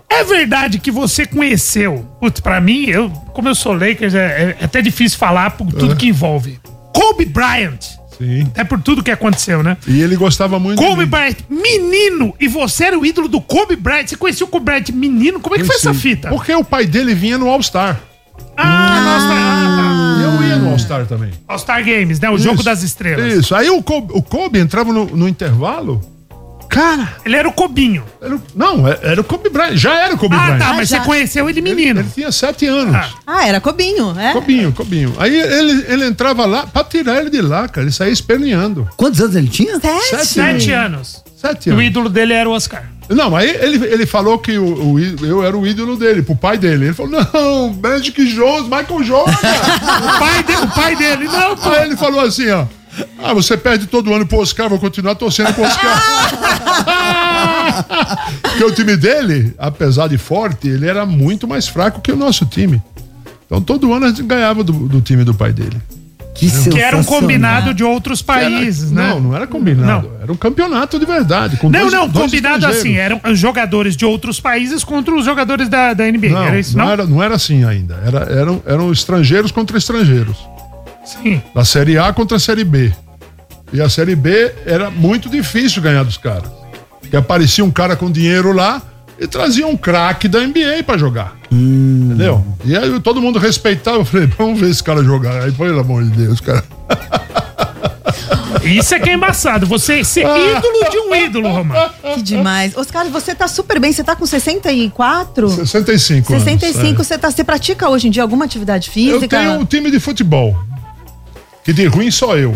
É 0.10 0.24
verdade 0.24 0.80
que 0.80 0.90
você 0.90 1.26
conheceu, 1.26 2.08
putz, 2.20 2.40
pra 2.40 2.60
mim, 2.60 2.86
eu, 2.86 3.10
como 3.34 3.50
eu 3.50 3.56
sou 3.56 3.74
Lakers, 3.74 4.16
é, 4.16 4.56
é 4.60 4.66
até 4.66 4.82
difícil 4.82 5.18
falar 5.18 5.52
por 5.52 5.72
tudo 5.72 5.96
que 5.96 6.08
envolve. 6.08 6.60
Kobe 6.94 7.26
Bryant. 7.26 7.97
Sim. 8.18 8.52
É 8.56 8.64
por 8.64 8.82
tudo 8.82 9.04
que 9.04 9.12
aconteceu, 9.12 9.62
né? 9.62 9.78
E 9.88 10.02
ele 10.02 10.16
gostava 10.16 10.58
muito 10.60 10.82
Kobe. 10.82 11.06
Bryant, 11.06 11.36
menino, 11.50 12.34
e 12.40 12.48
você 12.48 12.86
era 12.86 12.98
o 13.00 13.06
ídolo 13.06 13.28
do 13.28 13.40
Kobe 13.40 13.76
Bryant. 13.76 14.08
Você 14.08 14.16
conhecia 14.18 14.46
o 14.46 14.50
Kobe 14.50 14.66
Bryant 14.66 14.90
menino? 14.92 15.40
Como 15.40 15.56
é 15.56 15.60
que 15.60 15.66
foi 15.66 15.76
essa 15.76 15.90
Conheci. 15.90 16.02
fita? 16.16 16.30
Porque 16.30 16.54
o 16.54 16.64
pai 16.64 16.86
dele 16.86 17.14
vinha 17.14 17.38
no 17.38 17.48
All-Star. 17.50 18.00
Ah, 18.56 19.02
nossa, 19.02 19.28
ah, 19.32 20.18
E 20.20 20.24
eu 20.24 20.48
ia 20.50 20.56
no 20.58 20.70
All-Star 20.72 21.06
também. 21.06 21.30
tá. 21.30 21.38
All-Star 21.48 21.84
Games, 21.86 22.20
né? 22.20 22.30
O 22.30 22.38
jogo 22.38 22.56
Isso, 22.56 22.64
das 22.66 22.82
estrelas. 22.82 23.34
Isso. 23.34 23.54
Aí 23.56 23.70
o 23.70 23.82
Kobe, 23.84 24.12
o 24.14 24.22
Kobe 24.22 24.60
entrava 24.60 24.92
no, 24.92 25.06
no 25.06 25.28
intervalo. 25.28 26.02
Cara, 26.70 27.08
Ele 27.26 27.36
era 27.36 27.48
o 27.48 27.52
Cobinho. 27.54 28.04
era 28.22 28.36
o- 28.36 28.42
não, 28.56 28.88
é- 28.88 29.00
era 29.02 29.22
o 29.22 29.24
Kobe 29.24 29.50
Bryant. 29.50 29.76
Já 29.76 29.94
era 30.06 30.14
o 30.14 30.18
Kobe 30.18 30.36
Ah, 30.36 30.40
Bryant. 30.46 30.60
tá, 30.60 30.74
mas 30.74 30.90
já. 30.90 31.00
você 31.00 31.06
conheceu 31.06 31.50
ele 31.50 31.62
menino. 31.62 32.02
Ele 32.02 32.10
tinha 32.14 32.32
sete 32.32 32.66
anos. 32.66 32.96
Ah. 32.96 33.10
Ah, 33.26 33.48
era 33.48 33.60
Cobinho, 33.62 34.14
é? 34.20 34.34
Cobinho, 34.34 34.72
Cobinho. 34.74 35.14
Aí 35.18 35.36
ele, 35.40 35.86
ele 35.88 36.06
entrava 36.06 36.46
lá 36.46 36.68
pra 36.68 36.84
tirar 36.84 37.20
ele 37.20 37.30
de 37.30 37.42
lá, 37.42 37.68
cara. 37.68 37.86
Ele 37.86 37.92
saía 37.94 38.12
esperneando. 38.12 38.88
Quantos 38.98 39.20
anos 39.22 39.36
ele 39.36 39.48
tinha? 39.48 39.80
Sete? 39.80 40.26
Sete 40.28 40.72
anos. 40.72 41.24
Sete 41.36 41.70
E 41.70 41.72
o 41.72 41.76
anos. 41.76 41.86
ídolo 41.86 42.10
dele 42.10 42.34
era 42.34 42.50
o 42.50 42.52
Oscar. 42.54 42.84
Não, 43.10 43.34
aí 43.36 43.50
ele, 43.62 43.86
ele 43.86 44.06
falou 44.06 44.38
que 44.38 44.58
o, 44.58 44.92
o 44.94 45.00
í- 45.00 45.16
eu 45.22 45.42
era 45.44 45.58
o 45.58 45.66
ídolo 45.66 45.96
dele, 45.96 46.22
pro 46.22 46.36
pai 46.36 46.58
dele. 46.58 46.86
Ele 46.88 46.94
falou: 46.94 47.12
não, 47.12 47.74
Magic 47.82 48.26
Jones, 48.36 48.64
Michael 48.64 49.04
Jordan. 49.04 49.32
O 49.38 50.20
pai, 50.20 50.44
de- 50.44 50.56
o 50.56 50.68
pai 50.68 50.96
dele, 50.96 51.26
não, 51.26 51.56
pô. 51.56 51.70
Aí 51.70 51.86
ele 51.86 51.96
falou 51.96 52.20
assim, 52.20 52.50
ó. 52.50 52.66
Ah, 53.22 53.34
você 53.34 53.58
perde 53.58 53.88
todo 53.88 54.14
ano 54.14 54.26
pro 54.26 54.40
Oscar, 54.40 54.70
vou 54.70 54.80
continuar 54.80 55.16
torcendo 55.16 55.54
pro 55.54 55.64
Oscar. 55.64 56.04
Porque 58.42 58.64
o 58.64 58.72
time 58.72 58.96
dele, 58.96 59.54
apesar 59.58 60.08
de 60.08 60.18
forte, 60.18 60.68
ele 60.68 60.88
era 60.88 61.06
muito 61.06 61.48
mais 61.48 61.68
fraco 61.68 62.02
que 62.02 62.12
o 62.12 62.16
nosso 62.16 62.46
time. 62.46 62.82
Então 63.46 63.62
todo 63.62 63.94
ano 63.94 64.06
a 64.06 64.10
gente 64.10 64.24
ganhava 64.24 64.64
do, 64.64 64.74
do 64.74 65.02
time 65.02 65.24
do 65.24 65.34
pai 65.34 65.52
dele. 65.54 65.78
Que, 66.36 66.52
Que 66.70 66.80
era 66.80 66.96
um 66.96 67.04
combinado 67.04 67.74
de 67.74 67.84
outros 67.84 68.22
países, 68.22 68.92
Era- 68.92 69.02
né? 69.02 69.10
Não, 69.10 69.20
não 69.20 69.36
era 69.36 69.48
combinado. 69.48 70.12
Era 70.22 70.32
um 70.32 70.36
campeonato 70.36 71.00
de 71.00 71.06
verdade. 71.06 71.58
com 71.58 71.68
Não, 71.68 71.80
dois- 71.80 71.94
não, 71.94 72.08
dois 72.08 72.26
combinado 72.26 72.68
assim, 72.68 72.96
eram 72.96 73.20
os 73.28 73.40
jogadores 73.40 73.96
de 73.98 74.06
outros 74.06 74.40
países 74.40 74.84
contra 74.84 75.16
os 75.16 75.26
jogadores 75.26 75.68
da, 75.68 75.94
da 75.96 76.06
NBA. 76.06 76.30
Não, 76.30 76.44
era 76.44 76.60
isso, 76.60 76.78
não, 76.78 76.86
não? 76.86 76.92
Era, 76.92 77.06
não 77.08 77.24
era 77.24 77.34
assim 77.36 77.64
ainda. 77.64 78.00
Era, 78.06 78.20
eram, 78.32 78.62
eram 78.68 78.92
estrangeiros 78.92 79.52
contra 79.52 79.80
estrangeiros. 79.80 80.38
Sim. 81.08 81.42
Da 81.56 81.64
Série 81.64 81.98
A 81.98 82.12
contra 82.12 82.38
a 82.38 82.40
Série 82.40 82.64
B. 82.64 82.94
E 83.72 83.82
a 83.82 83.90
Série 83.90 84.16
B 84.16 84.54
era 84.66 84.90
muito 84.92 85.30
difícil 85.30 85.82
ganhar 85.82 86.04
dos 86.04 86.18
caras. 86.18 86.50
Porque 87.00 87.16
aparecia 87.16 87.64
um 87.64 87.72
cara 87.72 87.96
com 87.96 88.12
dinheiro 88.12 88.52
lá 88.52 88.82
e 89.20 89.28
trazia 89.28 89.66
um 89.66 89.78
craque 89.78 90.28
da 90.28 90.40
NBA 90.40 90.84
pra 90.86 90.98
jogar. 90.98 91.36
Entendeu? 91.52 92.46
E 92.66 92.76
aí 92.78 93.00
todo 93.00 93.22
mundo 93.22 93.40
respeitava. 93.40 93.98
Eu 93.98 94.06
falei, 94.06 94.28
vamos 94.28 94.60
ver 94.60 94.70
esse 94.70 94.84
cara 94.84 95.04
jogar. 95.04 95.44
Aí, 95.44 95.52
pelo 95.52 95.80
amor 95.80 96.04
de 96.04 96.10
Deus, 96.12 96.42
cara. 96.42 96.64
Isso 98.64 98.94
é 98.96 99.00
que 99.00 99.10
é 99.10 99.14
embaçado. 99.14 99.66
Você 99.66 100.04
ser 100.04 100.26
ídolo 100.28 100.90
de 100.90 100.98
um 100.98 101.16
ídolo, 101.16 101.50
Romano. 101.50 101.90
Que 102.16 102.22
demais. 102.22 102.76
Oscar, 102.76 103.06
você 103.10 103.34
tá 103.34 103.48
super 103.48 103.80
bem. 103.80 103.94
Você 103.94 104.04
tá 104.04 104.16
com 104.16 104.26
64? 104.26 105.50
65 105.50 106.34
anos. 106.34 106.44
65, 106.44 107.02
é. 107.02 107.04
você, 107.04 107.18
tá, 107.18 107.32
você 107.32 107.44
pratica 107.44 107.90
hoje 107.90 108.08
em 108.08 108.12
dia 108.12 108.24
alguma 108.24 108.46
atividade 108.46 108.90
física? 108.90 109.24
Eu 109.24 109.30
tenho 109.30 109.52
um 109.54 109.66
time 109.66 109.90
de 109.90 110.00
futebol. 110.00 110.58
Que 111.68 111.74
de 111.74 111.86
ruim 111.86 112.10
só 112.10 112.38
eu. 112.38 112.56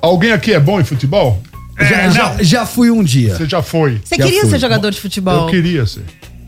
Alguém 0.00 0.30
aqui 0.30 0.52
é 0.52 0.60
bom 0.60 0.80
em 0.80 0.84
futebol? 0.84 1.42
Já, 1.76 2.08
já, 2.08 2.36
já 2.40 2.64
fui 2.64 2.88
um 2.88 3.02
dia. 3.02 3.34
Você 3.34 3.46
já 3.48 3.62
foi. 3.62 4.00
Você 4.04 4.14
Já 4.14 4.22
queria 4.26 4.42
fui. 4.42 4.50
ser 4.50 4.58
jogador 4.60 4.92
de 4.92 5.00
futebol? 5.00 5.46
Eu 5.48 5.50
queria 5.50 5.84
ser. 5.84 6.04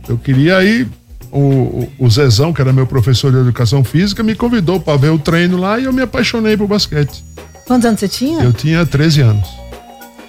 Eu 0.09 0.16
queria 0.16 0.62
ir. 0.62 0.89
O, 1.33 1.41
o, 1.41 1.93
o 1.99 2.09
Zezão, 2.09 2.53
que 2.53 2.61
era 2.61 2.72
meu 2.72 2.87
professor 2.87 3.33
de 3.33 3.39
educação 3.39 3.83
física, 3.83 4.22
me 4.22 4.37
convidou 4.37 4.79
para 4.79 4.97
ver 4.97 5.09
o 5.11 5.18
treino 5.18 5.57
lá 5.57 5.81
e 5.81 5.87
eu 5.87 5.93
me 5.93 6.01
apaixonei 6.01 6.57
por 6.57 6.68
basquete. 6.68 7.24
Quantos 7.66 7.85
anos 7.87 7.99
você 7.99 8.07
tinha? 8.07 8.45
Eu 8.45 8.53
tinha 8.53 8.87
13 8.87 9.22
anos. 9.22 9.49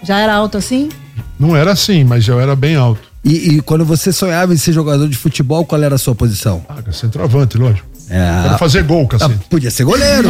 Já 0.02 0.18
era 0.18 0.34
alto 0.34 0.58
assim? 0.58 0.90
Não 1.40 1.56
era 1.56 1.74
assim, 1.74 2.04
mas 2.04 2.24
já 2.24 2.34
era 2.42 2.56
bem 2.56 2.76
alto. 2.76 3.02
E, 3.24 3.58
e 3.58 3.62
quando 3.62 3.86
você 3.86 4.12
sonhava 4.12 4.52
em 4.52 4.58
ser 4.58 4.74
jogador 4.74 5.08
de 5.08 5.16
futebol, 5.16 5.64
qual 5.64 5.84
era 5.84 5.94
a 5.94 6.00
sua 6.00 6.16
posição? 6.16 6.66
Ah, 6.68 6.92
centroavante, 6.92 7.56
lógico. 7.56 7.97
É. 8.10 8.44
Quero 8.44 8.58
fazer 8.58 8.84
gol, 8.84 9.06
cacete. 9.08 9.34
Ah, 9.38 9.44
podia 9.50 9.70
ser 9.70 9.84
goleiro. 9.84 10.30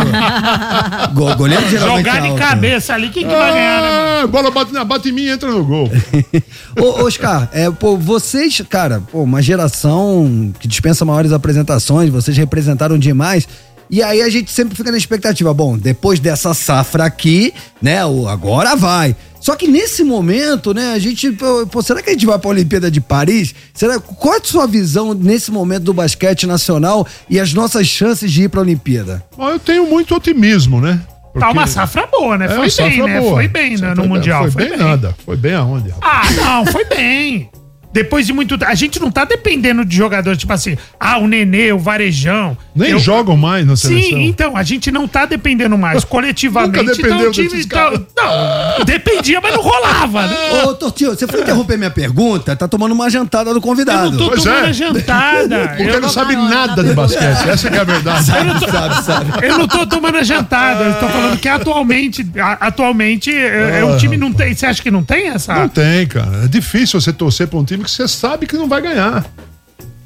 Go- 1.14 1.36
goleiro 1.36 1.70
geralmente 1.70 2.06
Jogar 2.06 2.22
de 2.22 2.28
alto. 2.30 2.40
cabeça 2.40 2.94
ali, 2.94 3.10
quem 3.10 3.24
que 3.24 3.30
vai 3.36 3.54
ganhar, 3.54 3.82
né, 3.82 3.90
mano? 3.90 4.24
Ah, 4.24 4.28
bola 4.28 4.52
bate, 4.52 4.74
na- 4.74 4.84
bate 4.84 5.10
em 5.10 5.12
mim 5.12 5.22
e 5.24 5.30
entra 5.30 5.50
no 5.52 5.64
gol. 5.64 5.90
Ô, 6.80 7.04
Oscar, 7.06 7.50
é, 7.54 7.70
pô, 7.70 7.96
vocês, 7.98 8.62
cara, 8.70 9.02
pô, 9.12 9.22
uma 9.22 9.42
geração 9.42 10.52
que 10.60 10.68
dispensa 10.68 11.06
maiores 11.06 11.32
apresentações, 11.32 12.10
vocês 12.10 12.36
representaram 12.38 12.98
demais. 12.98 13.48
E 13.90 14.04
aí 14.04 14.22
a 14.22 14.30
gente 14.30 14.52
sempre 14.52 14.76
fica 14.76 14.92
na 14.92 14.98
expectativa, 14.98 15.54
bom, 15.54 15.78
depois 15.78 16.20
dessa 16.20 16.54
safra 16.54 17.06
aqui, 17.06 17.54
né, 17.82 18.06
o 18.06 18.28
agora 18.28 18.76
vai. 18.76 19.16
Só 19.48 19.56
que 19.56 19.66
nesse 19.66 20.04
momento, 20.04 20.74
né, 20.74 20.92
a 20.92 21.00
gente, 21.00 21.32
pô, 21.72 21.82
será 21.82 22.02
que 22.02 22.10
a 22.10 22.12
gente 22.12 22.26
vai 22.26 22.38
pra 22.38 22.50
Olimpíada 22.50 22.92
de 22.92 23.00
Paris? 23.00 23.56
Será, 23.74 23.98
qual 23.98 24.34
é 24.34 24.40
a 24.40 24.44
sua 24.44 24.68
visão 24.68 25.14
nesse 25.14 25.52
momento 25.52 25.84
do 25.84 25.94
basquete 25.94 26.46
nacional 26.46 27.08
e 27.30 27.40
as 27.40 27.54
nossas 27.54 27.88
chances 27.88 28.30
de 28.30 28.44
ir 28.44 28.50
pra 28.50 28.60
Olimpíada? 28.60 29.24
Bom, 29.38 29.50
eu 29.50 29.58
tenho 29.58 29.90
muito 29.90 30.14
otimismo, 30.14 30.82
né? 30.82 31.00
Tá 31.40 31.50
uma 31.50 31.66
safra 31.66 32.06
boa, 32.08 32.38
né? 32.38 32.44
É, 32.44 32.48
Foi 32.50 32.58
uma 32.58 32.62
bem, 32.64 32.70
safra 32.72 33.08
né? 33.08 33.22
boa. 33.22 33.34
Foi 33.36 33.48
bem 33.48 33.78
né, 33.78 33.90
no 33.92 33.96
Foi 33.96 34.04
bem- 34.04 34.10
Mundial. 34.10 34.52
Foi, 34.52 34.68
bem, 34.68 34.78
nada. 34.78 35.16
Foi 35.26 35.38
bem 35.38 35.54
aonde? 35.54 35.90
rapaz? 35.92 36.38
Ah, 36.38 36.44
não, 36.44 36.66
foi 36.66 36.84
bem. 36.84 37.50
Depois 37.94 38.28
de 38.28 38.34
muito. 38.34 38.58
A 38.66 38.76
gente 38.76 39.00
não 39.00 39.10
tá 39.10 39.24
dependendo 39.24 39.86
de 39.86 39.96
jogadores, 39.96 40.38
tipo 40.38 40.52
assim, 40.52 40.78
ah, 41.00 41.20
o 41.20 41.26
Nenê, 41.28 41.72
o 41.72 41.80
Varejão. 41.80 42.58
Nem 42.78 42.92
Eu- 42.92 43.00
jogam 43.00 43.36
mais 43.36 43.66
na 43.66 43.76
seleção. 43.76 44.10
Sim, 44.10 44.24
então, 44.26 44.56
a 44.56 44.64
gente 44.64 44.92
não 44.92 45.08
tá 45.08 45.26
dependendo 45.26 45.78
mais. 45.78 46.04
Coletivamente, 46.06 46.78
Nunca 46.78 46.96
dependeu 46.96 47.18
então 47.18 47.30
o 47.30 47.32
time. 47.32 47.62
Então, 47.62 48.06
não, 48.16 48.86
dependia, 48.86 49.42
mas 49.42 49.54
não 49.54 49.62
rolava. 49.62 50.28
Né? 50.28 50.36
Ô, 50.66 50.74
Tortinho, 50.74 51.10
você 51.12 51.28
foi 51.28 51.42
interromper 51.42 51.78
minha 51.78 51.90
pergunta, 51.90 52.56
tá 52.56 52.68
tomando 52.68 52.92
uma 52.94 53.10
jantada 53.10 53.52
do 53.52 53.58
Eu 53.58 53.62
convidado. 53.62 54.12
não 54.12 54.18
tô 54.18 54.30
Pois 54.30 54.44
tomando 54.44 54.66
é. 54.68 54.74
jantada. 54.74 55.68
Porque 55.78 55.84
Eu 55.84 56.02
não 56.02 56.10
sabe 56.10 56.36
nada 56.36 56.84
de 56.84 56.94
basquete. 56.94 57.48
Essa 57.50 57.70
que 57.70 57.76
é 57.78 57.80
a 57.80 57.84
verdade. 57.84 58.32
Eu 58.32 58.44
não, 58.46 58.60
tô, 58.60 58.68
Sabe, 58.72 59.04
sabe. 59.06 59.46
eu 59.48 59.58
não 59.58 59.68
tô 59.68 59.86
tomando 59.88 60.18
a 60.18 60.24
jantada, 60.24 60.84
eu 60.84 60.94
tô 61.00 61.08
falando 61.08 61.40
que 61.40 61.48
atualmente, 61.48 62.26
atualmente 62.60 63.32
é, 63.36 63.80
é 63.80 63.86
um 63.86 63.98
time 63.98 64.18
não 64.18 64.32
tem. 64.32 64.54
Você 64.54 64.66
acha 64.66 64.82
que 64.82 64.92
não 64.92 65.04
tem 65.04 65.30
essa? 65.30 65.54
Não 65.56 65.68
tem, 65.70 66.06
cara. 66.08 66.44
É 66.46 66.48
difícil 66.48 67.00
você 67.02 67.12
torcer 67.14 67.48
pra 67.48 67.58
um 67.60 67.64
time 67.64 67.84
que 67.84 67.92
você 67.92 68.08
sabe 68.08 68.46
que 68.46 68.56
não 68.56 68.68
vai 68.68 68.82
ganhar. 68.82 69.26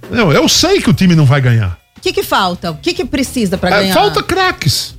Não, 0.09 0.31
eu 0.31 0.47
sei 0.49 0.81
que 0.81 0.89
o 0.89 0.93
time 0.93 1.15
não 1.15 1.25
vai 1.25 1.41
ganhar. 1.41 1.77
O 2.01 2.03
que 2.03 2.13
que 2.13 2.23
falta? 2.23 2.71
O 2.71 2.75
que 2.77 2.95
que 2.95 3.05
precisa 3.05 3.59
pra 3.59 3.69
É, 3.69 3.73
ganhar? 3.81 3.93
falta 3.93 4.23
craques. 4.23 4.95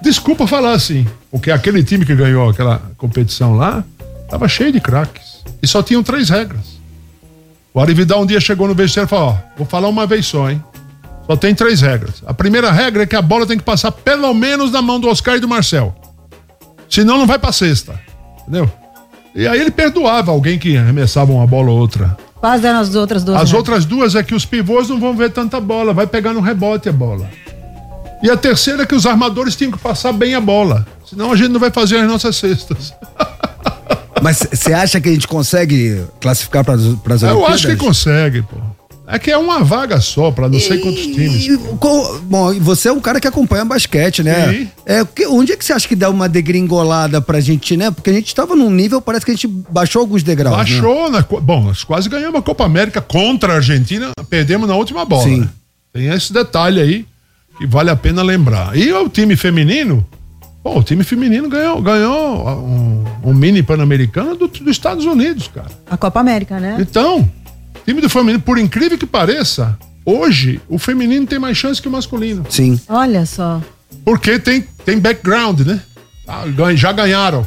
Desculpa 0.00 0.46
falar 0.46 0.72
assim, 0.72 1.06
porque 1.30 1.50
aquele 1.50 1.84
time 1.84 2.06
que 2.06 2.14
ganhou 2.14 2.48
aquela 2.48 2.80
competição 2.96 3.54
lá 3.54 3.84
tava 4.30 4.48
cheio 4.48 4.72
de 4.72 4.80
craques 4.80 5.42
e 5.62 5.66
só 5.66 5.82
tinham 5.82 6.02
três 6.02 6.30
regras. 6.30 6.80
O 7.74 7.80
Arividal 7.80 8.22
um 8.22 8.26
dia 8.26 8.40
chegou 8.40 8.66
no 8.66 8.74
vestiário 8.74 9.06
e 9.06 9.10
falou: 9.10 9.28
ó, 9.28 9.36
vou 9.58 9.66
falar 9.66 9.88
uma 9.88 10.06
vez 10.06 10.24
só, 10.26 10.50
hein? 10.50 10.64
Só 11.26 11.36
tem 11.36 11.54
três 11.54 11.82
regras. 11.82 12.22
A 12.26 12.32
primeira 12.32 12.72
regra 12.72 13.02
é 13.02 13.06
que 13.06 13.14
a 13.14 13.20
bola 13.20 13.46
tem 13.46 13.58
que 13.58 13.62
passar 13.62 13.92
pelo 13.92 14.32
menos 14.32 14.72
na 14.72 14.80
mão 14.80 14.98
do 14.98 15.06
Oscar 15.06 15.36
e 15.36 15.40
do 15.40 15.46
Marcel. 15.46 15.94
Senão 16.88 17.18
não 17.18 17.26
vai 17.26 17.38
pra 17.38 17.52
cesta. 17.52 18.00
Entendeu? 18.40 18.72
E 19.34 19.46
aí 19.46 19.60
ele 19.60 19.70
perdoava 19.70 20.32
alguém 20.32 20.58
que 20.58 20.78
arremessava 20.78 21.30
uma 21.30 21.46
bola 21.46 21.70
ou 21.70 21.78
outra. 21.78 22.16
Quais 22.40 22.64
eram 22.64 22.80
as 22.80 22.94
outras 22.94 23.22
duas? 23.22 23.40
As 23.40 23.52
né? 23.52 23.58
outras 23.58 23.84
duas 23.84 24.14
é 24.14 24.22
que 24.22 24.34
os 24.34 24.46
pivôs 24.46 24.88
não 24.88 24.98
vão 24.98 25.14
ver 25.14 25.30
tanta 25.30 25.60
bola, 25.60 25.92
vai 25.92 26.06
pegar 26.06 26.32
no 26.32 26.40
rebote 26.40 26.88
a 26.88 26.92
bola. 26.92 27.28
E 28.22 28.30
a 28.30 28.36
terceira 28.36 28.82
é 28.82 28.86
que 28.86 28.94
os 28.94 29.06
armadores 29.06 29.54
tinham 29.54 29.70
que 29.70 29.78
passar 29.78 30.12
bem 30.12 30.34
a 30.34 30.40
bola. 30.40 30.86
Senão 31.04 31.32
a 31.32 31.36
gente 31.36 31.50
não 31.50 31.60
vai 31.60 31.70
fazer 31.70 31.98
as 31.98 32.08
nossas 32.08 32.36
cestas. 32.36 32.94
Mas 34.22 34.46
você 34.52 34.72
acha 34.72 35.00
que 35.00 35.08
a 35.08 35.12
gente 35.12 35.26
consegue 35.26 36.04
classificar 36.20 36.64
para 36.64 36.74
as 36.74 37.22
Eu 37.22 37.46
acho 37.46 37.66
que 37.66 37.76
consegue, 37.76 38.42
pô. 38.42 38.56
É 39.12 39.18
que 39.18 39.30
é 39.30 39.36
uma 39.36 39.64
vaga 39.64 40.00
só, 40.00 40.30
pra 40.30 40.48
não 40.48 40.60
sei 40.60 40.78
quantos 40.78 41.02
times. 41.02 41.46
E, 41.46 41.58
co- 41.78 42.20
bom, 42.24 42.52
e 42.52 42.60
você 42.60 42.88
é 42.88 42.92
um 42.92 43.00
cara 43.00 43.18
que 43.20 43.26
acompanha 43.26 43.64
basquete, 43.64 44.22
né? 44.22 44.52
Sim. 44.52 44.68
É, 44.86 45.04
que- 45.04 45.26
onde 45.26 45.52
é 45.52 45.56
que 45.56 45.64
você 45.64 45.72
acha 45.72 45.88
que 45.88 45.96
dá 45.96 46.08
uma 46.08 46.28
degringolada 46.28 47.20
pra 47.20 47.40
gente, 47.40 47.76
né? 47.76 47.90
Porque 47.90 48.10
a 48.10 48.12
gente 48.12 48.34
tava 48.34 48.54
num 48.54 48.70
nível, 48.70 49.00
parece 49.00 49.24
que 49.24 49.32
a 49.32 49.34
gente 49.34 49.48
baixou 49.48 50.00
alguns 50.00 50.22
degraus. 50.22 50.56
né? 50.56 50.62
Baixou, 50.62 51.10
na, 51.10 51.22
co- 51.22 51.40
bom, 51.40 51.62
nós 51.62 51.82
quase 51.82 52.08
ganhamos 52.08 52.38
a 52.38 52.42
Copa 52.42 52.64
América 52.64 53.00
contra 53.00 53.52
a 53.54 53.56
Argentina, 53.56 54.12
perdemos 54.28 54.68
na 54.68 54.76
última 54.76 55.04
bola. 55.04 55.24
Sim. 55.24 55.40
né? 55.40 55.48
Tem 55.92 56.06
esse 56.06 56.32
detalhe 56.32 56.80
aí 56.80 57.04
que 57.58 57.66
vale 57.66 57.90
a 57.90 57.96
pena 57.96 58.22
lembrar. 58.22 58.76
E 58.76 58.92
o 58.92 59.08
time 59.08 59.34
feminino, 59.36 60.06
pô, 60.62 60.78
o 60.78 60.82
time 60.84 61.02
feminino 61.02 61.48
ganhou, 61.48 61.82
ganhou 61.82 62.46
um, 62.48 63.04
um 63.24 63.34
mini 63.34 63.60
pan-americano 63.62 64.36
do- 64.36 64.46
dos 64.46 64.68
Estados 64.70 65.04
Unidos, 65.04 65.48
cara. 65.52 65.66
A 65.90 65.96
Copa 65.96 66.20
América, 66.20 66.60
né? 66.60 66.76
Então, 66.80 67.28
time 67.90 68.00
do 68.00 68.08
feminino, 68.08 68.40
por 68.40 68.58
incrível 68.58 68.96
que 68.96 69.06
pareça, 69.06 69.76
hoje 70.04 70.60
o 70.68 70.78
feminino 70.78 71.26
tem 71.26 71.38
mais 71.38 71.56
chance 71.56 71.80
que 71.82 71.88
o 71.88 71.90
masculino. 71.90 72.44
Sim. 72.48 72.80
Olha 72.88 73.26
só. 73.26 73.60
Porque 74.04 74.38
tem, 74.38 74.64
tem 74.84 74.98
background, 74.98 75.60
né? 75.60 75.80
Ah, 76.26 76.44
já 76.74 76.92
ganharam. 76.92 77.46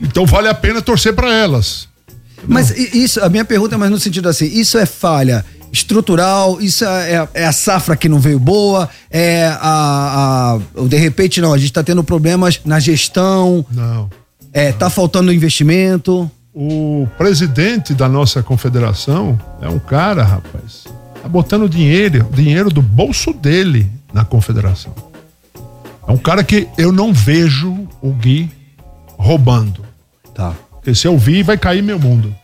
Então 0.00 0.26
vale 0.26 0.48
a 0.48 0.54
pena 0.54 0.82
torcer 0.82 1.14
pra 1.14 1.32
elas. 1.32 1.88
Mas 2.46 2.70
i- 2.70 2.90
isso, 3.04 3.22
a 3.24 3.28
minha 3.28 3.44
pergunta 3.44 3.76
é 3.76 3.78
mais 3.78 3.90
no 3.90 3.98
sentido 4.00 4.28
assim, 4.28 4.46
isso 4.46 4.76
é 4.76 4.84
falha 4.84 5.44
estrutural, 5.72 6.60
isso 6.60 6.84
é, 6.84 7.12
é- 7.14 7.28
é 7.42 7.46
a 7.46 7.52
safra 7.52 7.96
que 7.96 8.08
não 8.08 8.18
veio 8.18 8.38
boa, 8.38 8.90
é 9.10 9.46
a, 9.60 10.58
a- 10.76 10.80
o 10.80 10.88
de 10.88 10.96
repente 10.96 11.40
não, 11.40 11.54
a 11.54 11.58
gente 11.58 11.72
tá 11.72 11.82
tendo 11.84 12.02
problemas 12.04 12.60
na 12.64 12.78
gestão, 12.80 13.64
Não. 13.70 14.10
é, 14.52 14.72
tá 14.72 14.90
faltando 14.90 15.32
investimento. 15.32 16.28
O 16.54 17.08
presidente 17.16 17.94
da 17.94 18.08
nossa 18.08 18.42
confederação 18.42 19.40
é 19.60 19.68
um 19.68 19.78
cara, 19.78 20.22
rapaz, 20.22 20.84
tá 21.22 21.28
botando 21.28 21.68
dinheiro, 21.68 22.28
dinheiro 22.32 22.68
do 22.68 22.82
bolso 22.82 23.32
dele 23.32 23.90
na 24.12 24.24
confederação. 24.24 24.94
É 26.06 26.12
um 26.12 26.18
cara 26.18 26.44
que 26.44 26.68
eu 26.76 26.92
não 26.92 27.12
vejo 27.12 27.88
o 28.02 28.10
Gui 28.12 28.50
roubando. 29.16 29.82
Tá. 30.34 30.52
Porque 30.72 30.94
se 30.94 31.06
eu 31.06 31.16
vir, 31.16 31.42
vai 31.42 31.56
cair 31.56 31.82
meu 31.82 31.98
mundo. 31.98 32.34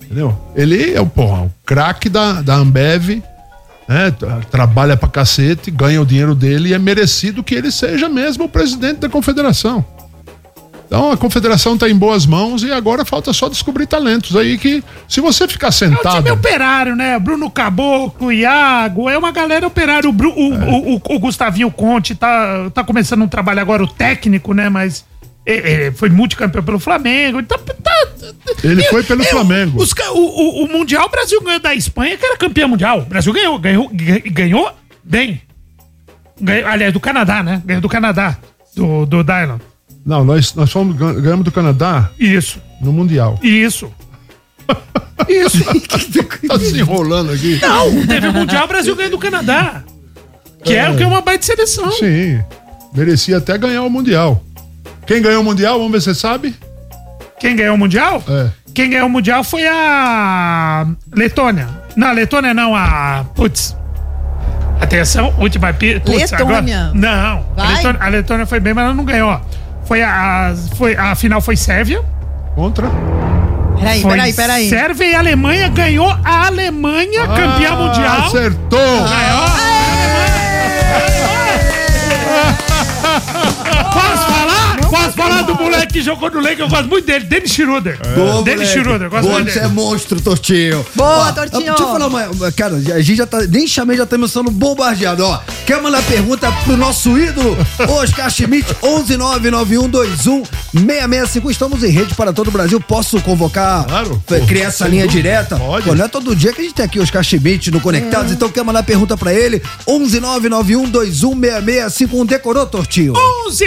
Entendeu? 0.00 0.38
Ele 0.54 0.92
é 0.94 1.00
o, 1.00 1.06
porra, 1.06 1.42
o 1.44 1.52
craque 1.66 2.08
da, 2.08 2.40
da 2.42 2.54
Ambev, 2.54 3.20
né? 3.88 4.10
Tra- 4.12 4.40
Trabalha 4.50 4.96
pra 4.96 5.08
cacete, 5.08 5.70
ganha 5.72 6.00
o 6.00 6.06
dinheiro 6.06 6.34
dele 6.36 6.68
e 6.68 6.74
é 6.74 6.78
merecido 6.78 7.42
que 7.42 7.54
ele 7.54 7.72
seja 7.72 8.08
mesmo 8.08 8.44
o 8.44 8.48
presidente 8.48 8.98
da 8.98 9.08
confederação. 9.08 9.84
Então 10.94 11.10
a 11.10 11.16
confederação 11.16 11.76
tá 11.76 11.88
em 11.88 11.96
boas 11.96 12.24
mãos 12.24 12.62
e 12.62 12.70
agora 12.70 13.04
falta 13.04 13.32
só 13.32 13.48
descobrir 13.48 13.84
talentos 13.84 14.36
aí 14.36 14.56
que, 14.56 14.80
se 15.08 15.20
você 15.20 15.48
ficar 15.48 15.66
É 15.66 15.70
o 15.70 15.72
sentado. 15.72 16.16
time 16.18 16.30
operário, 16.30 16.94
né? 16.94 17.18
Bruno 17.18 17.50
Caboclo, 17.50 18.30
Iago, 18.32 19.10
é 19.10 19.18
uma 19.18 19.32
galera 19.32 19.66
operária. 19.66 20.08
O, 20.08 20.12
Bru- 20.12 20.30
o, 20.36 20.54
o, 20.54 20.94
o- 20.94 21.02
o 21.04 21.18
Gustavinho 21.18 21.68
Conte 21.72 22.14
tá, 22.14 22.70
tá 22.72 22.84
começando 22.84 23.22
um 23.22 23.26
trabalho 23.28 23.58
agora, 23.60 23.82
o 23.82 23.88
técnico, 23.88 24.54
né? 24.54 24.68
Mas 24.68 25.04
é, 25.44 25.86
é, 25.86 25.90
foi 25.90 26.08
multicampeão 26.10 26.62
pelo 26.62 26.78
Flamengo. 26.78 27.40
Então, 27.40 27.58
tá, 27.58 28.08
Ele 28.62 28.84
foi 28.84 29.02
pelo 29.02 29.22
eu- 29.24 29.30
Flamengo. 29.30 29.82
os 29.82 29.90
o, 30.12 30.18
o, 30.20 30.64
o 30.64 30.68
Mundial, 30.72 31.06
o 31.06 31.10
Brasil 31.10 31.40
ganhou 31.42 31.58
da 31.60 31.74
Espanha, 31.74 32.16
que 32.16 32.24
era 32.24 32.36
campeão 32.36 32.68
mundial. 32.68 33.00
O 33.00 33.04
Brasil 33.06 33.32
ganhou, 33.32 33.58
ganhou, 33.58 33.90
ga- 33.92 34.22
ganhou 34.30 34.70
bem. 35.02 35.42
Ganhou, 36.40 36.68
aliás, 36.68 36.92
do 36.92 37.00
Canadá, 37.00 37.42
né? 37.42 37.60
Ganhou 37.64 37.80
do 37.82 37.88
Canadá, 37.88 38.36
do, 38.76 39.04
do 39.06 39.24
Dylan. 39.24 39.58
Não, 40.04 40.24
nós, 40.24 40.54
nós 40.54 40.70
fomos, 40.70 40.94
gan- 40.96 41.14
ganhamos 41.20 41.44
do 41.44 41.50
Canadá 41.52 42.10
Isso, 42.18 42.60
no 42.80 42.92
Mundial. 42.92 43.38
isso. 43.42 43.90
Isso. 45.28 45.64
tá 46.48 46.58
se 46.58 46.78
enrolando 46.78 47.32
aqui. 47.32 47.58
Não, 47.62 48.06
teve 48.06 48.28
o 48.28 48.32
Mundial, 48.32 48.64
o 48.64 48.68
Brasil 48.68 48.94
ganhou 48.96 49.12
do 49.12 49.18
Canadá. 49.18 49.82
Que 50.62 50.74
é, 50.74 50.90
o 50.90 50.96
que 50.96 51.02
é 51.02 51.06
uma 51.06 51.20
baita 51.20 51.44
seleção. 51.44 51.90
Sim. 51.92 52.42
Merecia 52.94 53.38
até 53.38 53.56
ganhar 53.58 53.82
o 53.82 53.90
Mundial. 53.90 54.42
Quem 55.06 55.20
ganhou 55.20 55.42
o 55.42 55.44
Mundial, 55.44 55.76
vamos 55.78 55.92
ver 55.92 56.00
se 56.00 56.06
você 56.06 56.14
sabe? 56.14 56.54
Quem 57.38 57.54
ganhou 57.56 57.74
o 57.74 57.78
Mundial? 57.78 58.22
É. 58.28 58.48
Quem 58.74 58.90
ganhou 58.90 59.06
o 59.06 59.10
Mundial 59.10 59.44
foi 59.44 59.66
a 59.66 60.86
Letônia. 61.14 61.68
Não, 61.96 62.08
a 62.08 62.12
Letônia 62.12 62.54
não, 62.54 62.74
a. 62.74 63.24
Putz. 63.34 63.76
Atenção, 64.80 65.34
última 65.38 65.72
pi- 65.72 66.00
putz, 66.00 66.30
Letônia. 66.30 66.80
Agora, 66.80 66.92
não. 66.94 67.46
A 67.56 67.62
Vai. 67.62 67.76
Letônia, 67.76 68.00
a 68.02 68.08
Letônia 68.08 68.46
foi 68.46 68.60
bem, 68.60 68.74
mas 68.74 68.84
ela 68.84 68.94
não 68.94 69.04
ganhou. 69.04 69.40
Foi 69.86 70.02
a, 70.02 70.08
a- 70.50 70.54
foi, 70.76 70.96
a 70.96 71.14
final 71.14 71.40
foi 71.40 71.56
Sérvia. 71.56 72.02
Contra? 72.54 72.88
Peraí, 73.78 74.00
Foi 74.02 74.10
peraí, 74.12 74.32
peraí. 74.32 74.68
Sérvia 74.68 75.04
e 75.10 75.14
Alemanha 75.14 75.68
ganhou 75.68 76.08
a 76.24 76.46
Alemanha, 76.46 77.26
campeã 77.26 77.70
Ah, 77.72 77.76
mundial. 77.76 78.26
Acertou! 78.26 78.78
Ganhou. 78.78 79.42
Posso 79.48 79.73
falar 85.34 85.42
do 85.42 85.54
moleque 85.62 85.92
que 85.94 86.02
jogou 86.02 86.30
no 86.30 86.40
Lake? 86.40 86.60
Eu 86.60 86.68
gosto 86.68 86.88
muito 86.88 87.04
dele, 87.06 87.24
Dennis 87.24 87.50
Schroeder. 87.52 87.98
Boa, 88.14 88.42
Dennis. 88.42 88.68
Schroeder, 88.70 89.08
gosto 89.10 89.22
Boa, 89.24 89.34
muito 89.34 89.50
Você 89.52 89.58
é 89.58 89.62
dele. 89.62 89.74
monstro, 89.74 90.20
Tortinho. 90.20 90.86
Boa, 90.94 91.28
Ó, 91.28 91.32
Tortinho. 91.32 91.64
Deixa 91.64 91.82
eu 91.82 91.92
falar 91.92 92.06
uma. 92.06 92.52
Cara, 92.52 92.76
a 92.76 93.00
gente 93.00 93.16
já 93.16 93.26
tá. 93.26 93.40
Nem 93.48 93.66
chamei, 93.66 93.96
já 93.96 94.04
estamos 94.04 94.30
sendo 94.32 94.50
bombardeado. 94.50 95.24
Ó, 95.24 95.38
quer 95.66 95.80
mandar 95.82 96.02
pergunta 96.02 96.50
pro 96.64 96.76
nosso 96.76 97.18
ídolo, 97.18 97.56
Oscar 97.88 98.30
Schmidt, 98.30 98.66
11991216651. 98.82 101.50
Estamos 101.50 101.82
em 101.82 101.90
rede 101.90 102.14
para 102.14 102.32
todo 102.32 102.48
o 102.48 102.50
Brasil. 102.50 102.80
Posso 102.80 103.20
convocar? 103.22 103.84
Claro. 103.86 104.22
Pô, 104.26 104.34
Criar 104.46 104.66
essa 104.68 104.86
linha 104.88 105.06
dúvida. 105.06 105.22
direta? 105.22 105.56
Pode. 105.56 105.86
Pô, 105.86 105.94
não 105.94 106.04
é 106.04 106.08
todo 106.08 106.34
dia 106.36 106.52
que 106.52 106.60
a 106.60 106.64
gente 106.64 106.74
tem 106.74 106.84
aqui 106.84 106.98
Oscar 107.00 107.22
Schmidt 107.22 107.70
no 107.70 107.80
Conectados. 107.80 108.32
Então 108.32 108.48
quer 108.48 108.64
mandar 108.64 108.82
pergunta 108.82 109.16
pra 109.16 109.32
ele? 109.32 109.62
11991216651. 109.86 112.26
Decorou, 112.26 112.66
Tortinho? 112.66 113.14
11 113.46 113.64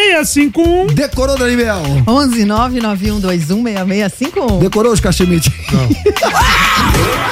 991216651. 0.00 0.92
Decorou, 0.94 1.36
Daniel? 1.38 1.82
11 2.06 2.44
991216651. 2.44 4.58
Decorou, 4.60 4.92
Oscar 4.92 5.12
Schmidt? 5.12 5.50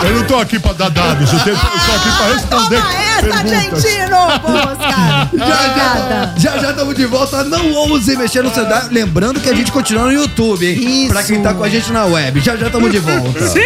Eu 0.02 0.10
não 0.14 0.22
tô 0.24 0.36
aqui 0.38 0.58
pra 0.60 0.72
dar 0.74 0.90
dados, 0.90 1.32
eu, 1.32 1.40
tenho- 1.40 1.56
eu 1.56 1.60
tô 1.60 1.66
aqui 1.92 2.10
pra 2.16 2.26
responder 2.32 2.80
Toma 2.80 2.94
essa, 2.94 3.22
perguntas. 3.22 3.52
Argentino! 3.52 4.16
Oscar. 4.16 5.30
Já 5.38 5.46
já, 5.46 6.34
já 6.36 6.58
já 6.58 6.70
estamos 6.70 6.94
de 6.94 7.06
volta. 7.06 7.42
Não 7.44 7.72
ouse 7.72 8.16
mexer 8.16 8.42
no 8.42 8.52
celular. 8.54 8.88
Lembrando 8.90 9.40
que 9.40 9.48
a 9.48 9.54
gente 9.54 9.70
continua 9.72 10.04
no 10.04 10.12
YouTube, 10.12 10.66
hein? 10.66 11.04
Isso. 11.04 11.12
Pra 11.12 11.22
quem 11.22 11.40
tá 11.42 11.54
com 11.54 11.64
a 11.64 11.68
gente 11.68 11.90
na 11.92 12.04
web. 12.06 12.40
Já 12.40 12.56
já 12.56 12.66
estamos 12.66 12.90
de 12.90 12.98
volta. 12.98 13.46
Sim! 13.48 13.60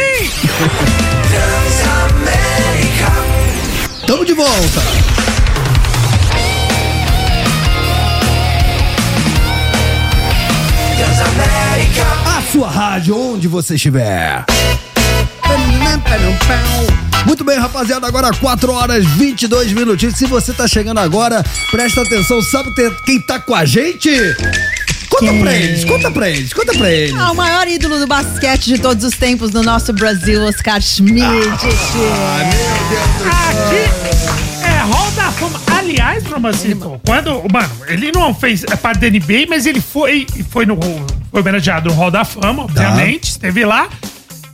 Tamo 4.06 4.24
de 4.24 4.32
volta. 4.34 4.80
Sua 12.52 12.68
rádio, 12.68 13.18
onde 13.18 13.48
você 13.48 13.76
estiver. 13.76 14.44
Muito 17.24 17.42
bem, 17.44 17.58
rapaziada, 17.58 18.06
agora 18.06 18.30
4 18.30 18.70
horas 18.70 19.06
22 19.06 19.72
minutinhos. 19.72 20.16
Se 20.16 20.26
você 20.26 20.52
tá 20.52 20.68
chegando 20.68 21.00
agora, 21.00 21.42
presta 21.70 22.02
atenção, 22.02 22.42
sabe 22.42 22.68
quem 23.06 23.18
tá 23.22 23.40
com 23.40 23.54
a 23.54 23.64
gente? 23.64 24.10
Conta 25.08 25.32
pra 25.32 25.54
eles, 25.54 25.84
conta 25.86 26.10
pra 26.10 26.28
eles, 26.28 26.52
conta 26.52 26.74
pra 26.74 26.90
eles. 26.90 27.16
Ah, 27.16 27.32
o 27.32 27.34
maior 27.34 27.66
ídolo 27.66 27.98
do 27.98 28.06
basquete 28.06 28.66
de 28.66 28.78
todos 28.78 29.02
os 29.02 29.14
tempos 29.16 29.50
do 29.50 29.62
nosso 29.62 29.90
Brasil, 29.94 30.42
Oscar 30.42 30.82
Schmidt. 30.82 31.24
Aqui 31.24 31.68
é 33.76 33.86
Hall 34.26 34.51
da 35.22 35.30
Fama. 35.30 35.60
Aliás, 35.78 36.24
Mamacito, 36.24 37.00
quando. 37.04 37.42
Mano, 37.52 37.70
ele 37.86 38.10
não 38.10 38.34
fez 38.34 38.64
parte 38.80 38.98
da 38.98 39.08
NBA, 39.08 39.46
mas 39.48 39.66
ele 39.66 39.80
foi, 39.80 40.26
foi, 40.50 40.66
no, 40.66 40.76
foi 41.30 41.40
homenageado 41.40 41.90
no 41.90 41.94
Hall 41.94 42.10
da 42.10 42.24
Fama, 42.24 42.64
obviamente, 42.64 43.30
esteve 43.30 43.64
lá. 43.64 43.88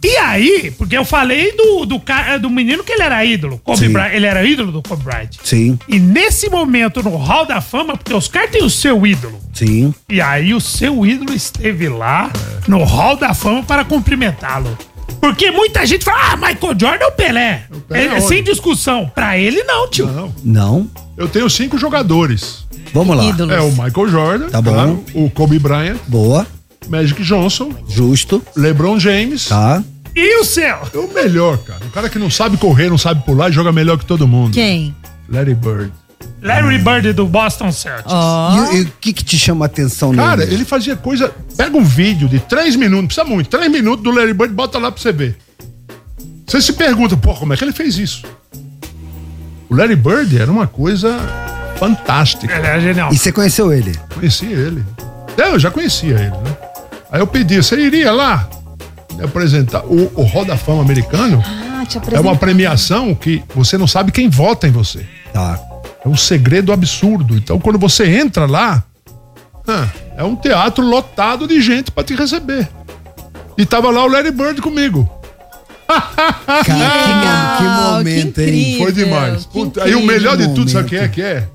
E 0.04 0.16
aí, 0.18 0.72
porque 0.78 0.96
eu 0.96 1.04
falei 1.04 1.52
do, 1.56 1.84
do, 1.84 2.00
do 2.40 2.50
menino 2.50 2.84
que 2.84 2.92
ele 2.92 3.02
era 3.02 3.24
ídolo. 3.24 3.58
Kobe. 3.64 3.88
Bryant, 3.88 4.12
ele 4.14 4.26
era 4.26 4.44
ídolo 4.44 4.70
do 4.70 4.82
Kobe 4.82 5.02
Bryant. 5.02 5.30
Sim, 5.42 5.76
E 5.88 5.98
nesse 5.98 6.48
momento, 6.48 7.02
no 7.02 7.16
Hall 7.16 7.46
da 7.46 7.60
Fama, 7.60 7.96
porque 7.96 8.14
os 8.14 8.28
caras 8.28 8.50
têm 8.50 8.62
o 8.62 8.70
seu 8.70 9.04
ídolo. 9.06 9.40
sim. 9.52 9.92
E 10.08 10.20
aí 10.20 10.54
o 10.54 10.60
seu 10.60 11.04
ídolo 11.04 11.34
esteve 11.34 11.88
lá 11.88 12.30
no 12.68 12.84
Hall 12.84 13.16
da 13.16 13.34
Fama 13.34 13.62
para 13.64 13.84
cumprimentá-lo. 13.84 14.78
Porque 15.20 15.50
muita 15.50 15.84
gente 15.86 16.04
fala, 16.04 16.32
ah, 16.32 16.36
Michael 16.36 16.76
Jordan 16.78 17.04
é 17.04 17.06
o 17.06 17.12
Pelé. 17.12 17.62
Pelé 17.88 18.00
É, 18.14 18.16
é 18.16 18.20
sem 18.20 18.40
onde? 18.40 18.50
discussão. 18.50 19.10
Pra 19.14 19.36
ele 19.38 19.62
não, 19.64 19.88
tio. 19.90 20.06
Não. 20.06 20.34
Não. 20.44 20.90
Eu 21.16 21.28
tenho 21.28 21.48
cinco 21.50 21.76
jogadores. 21.76 22.64
Vamos 22.94 23.16
lá. 23.16 23.24
Ídolos. 23.24 23.54
É 23.54 23.60
o 23.60 23.70
Michael 23.70 24.08
Jordan, 24.08 24.48
Tá 24.50 24.62
bom. 24.62 24.72
claro, 24.72 25.04
o 25.14 25.28
Kobe 25.30 25.58
Bryant, 25.58 25.98
Boa. 26.06 26.46
Magic 26.88 27.22
Johnson, 27.22 27.70
Justo. 27.88 28.42
LeBron 28.56 28.98
James. 28.98 29.46
Tá. 29.48 29.82
E 30.14 30.40
o 30.40 30.44
seu? 30.44 30.64
É 30.94 30.98
o 30.98 31.12
melhor, 31.12 31.58
cara. 31.58 31.84
O 31.84 31.90
cara 31.90 32.08
que 32.08 32.18
não 32.18 32.30
sabe 32.30 32.56
correr, 32.56 32.88
não 32.88 32.96
sabe 32.98 33.24
pular 33.24 33.50
e 33.50 33.52
joga 33.52 33.70
melhor 33.72 33.98
que 33.98 34.06
todo 34.06 34.26
mundo. 34.26 34.52
Quem? 34.54 34.94
Larry 35.28 35.54
Bird. 35.54 35.92
Larry 36.40 36.78
Bird 36.78 37.12
do 37.12 37.26
Boston 37.26 37.72
Celtics. 37.72 38.12
Ó. 38.12 38.72
E, 38.72 38.82
o 38.82 38.92
que 39.00 39.12
que 39.12 39.24
te 39.24 39.38
chama 39.38 39.64
a 39.64 39.66
atenção 39.66 40.14
Cara, 40.14 40.36
nele? 40.36 40.54
ele 40.54 40.64
fazia 40.64 40.96
coisa. 40.96 41.32
Pega 41.56 41.76
um 41.76 41.84
vídeo 41.84 42.28
de 42.28 42.38
três 42.38 42.76
minutos, 42.76 43.00
não 43.00 43.06
precisa 43.06 43.24
muito, 43.24 43.50
três 43.50 43.70
minutos 43.70 44.04
do 44.04 44.10
Larry 44.10 44.34
Bird, 44.34 44.54
bota 44.54 44.78
lá 44.78 44.90
pra 44.92 45.00
você 45.00 45.12
ver. 45.12 45.36
Você 46.46 46.62
se 46.62 46.72
pergunta, 46.72 47.16
pô, 47.16 47.34
como 47.34 47.52
é 47.52 47.56
que 47.56 47.64
ele 47.64 47.72
fez 47.72 47.98
isso? 47.98 48.22
O 49.68 49.74
Larry 49.74 49.96
Bird 49.96 50.38
era 50.38 50.50
uma 50.50 50.66
coisa 50.66 51.18
fantástica. 51.76 52.54
Ele 52.54 52.66
é 52.66 52.80
genial. 52.80 53.12
E 53.12 53.18
você 53.18 53.32
conheceu 53.32 53.72
ele? 53.72 53.94
Conhecia 54.14 54.48
ele. 54.56 54.84
É, 55.36 55.48
eu 55.48 55.58
já 55.58 55.70
conhecia 55.70 56.14
ele, 56.14 56.30
né? 56.30 56.56
Aí 57.10 57.20
eu 57.20 57.26
pedi, 57.26 57.56
você 57.56 57.76
iria 57.78 58.12
lá 58.12 58.48
apresentar 59.22 59.84
o, 59.84 60.10
o 60.14 60.22
Hall 60.22 60.44
da 60.44 60.56
Fama 60.56 60.82
americano? 60.82 61.42
Ah, 61.44 61.84
te 61.86 61.98
É 62.12 62.20
uma 62.20 62.36
premiação 62.36 63.14
que 63.14 63.42
você 63.54 63.76
não 63.76 63.86
sabe 63.86 64.12
quem 64.12 64.28
vota 64.28 64.66
em 64.66 64.70
você. 64.70 65.06
Tá. 65.32 65.67
É 66.08 66.10
um 66.10 66.16
segredo 66.16 66.72
absurdo. 66.72 67.36
Então, 67.36 67.60
quando 67.60 67.78
você 67.78 68.06
entra 68.06 68.46
lá, 68.46 68.82
é 70.16 70.24
um 70.24 70.34
teatro 70.34 70.82
lotado 70.82 71.46
de 71.46 71.60
gente 71.60 71.90
pra 71.90 72.02
te 72.02 72.14
receber. 72.14 72.66
E 73.58 73.66
tava 73.66 73.90
lá 73.90 74.04
o 74.04 74.08
Larry 74.08 74.30
Bird 74.30 74.62
comigo. 74.62 75.08
Cara, 75.86 76.64
que, 76.64 76.72
legal, 76.72 77.58
que 77.58 77.92
momento, 77.92 78.34
que 78.34 78.40
hein? 78.42 78.74
incrível. 78.74 78.84
Foi 78.84 78.92
demais. 78.92 79.46
Puta, 79.46 79.84
aí 79.84 79.94
o 79.94 80.02
melhor 80.02 80.36
de 80.36 80.54
tudo, 80.54 80.70
sabe 80.70 80.88
quem 80.88 80.98
é 80.98 81.08
que 81.08 81.20
é? 81.20 81.46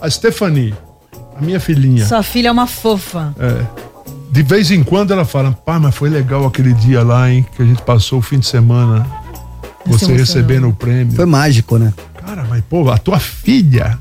A 0.00 0.08
Stephanie, 0.08 0.72
a 1.36 1.42
minha 1.42 1.58
filhinha. 1.58 2.06
Sua 2.06 2.22
filha 2.22 2.48
é 2.48 2.52
uma 2.52 2.66
fofa. 2.68 3.34
É. 3.38 3.64
De 4.30 4.42
vez 4.42 4.70
em 4.70 4.84
quando 4.84 5.12
ela 5.12 5.24
fala, 5.24 5.50
pá, 5.50 5.80
mas 5.80 5.94
foi 5.94 6.10
legal 6.10 6.46
aquele 6.46 6.74
dia 6.74 7.02
lá, 7.02 7.28
hein? 7.28 7.44
Que 7.56 7.62
a 7.62 7.66
gente 7.66 7.82
passou 7.82 8.20
o 8.20 8.22
fim 8.22 8.38
de 8.38 8.46
semana. 8.46 9.04
Você 9.86 10.12
recebendo 10.12 10.68
o 10.68 10.72
prêmio. 10.72 11.14
Foi 11.14 11.26
mágico, 11.26 11.78
né? 11.78 11.92
Cara, 12.26 12.44
mas 12.48 12.62
pô, 12.68 12.90
a 12.90 12.98
tua 12.98 13.18
filha, 13.20 13.98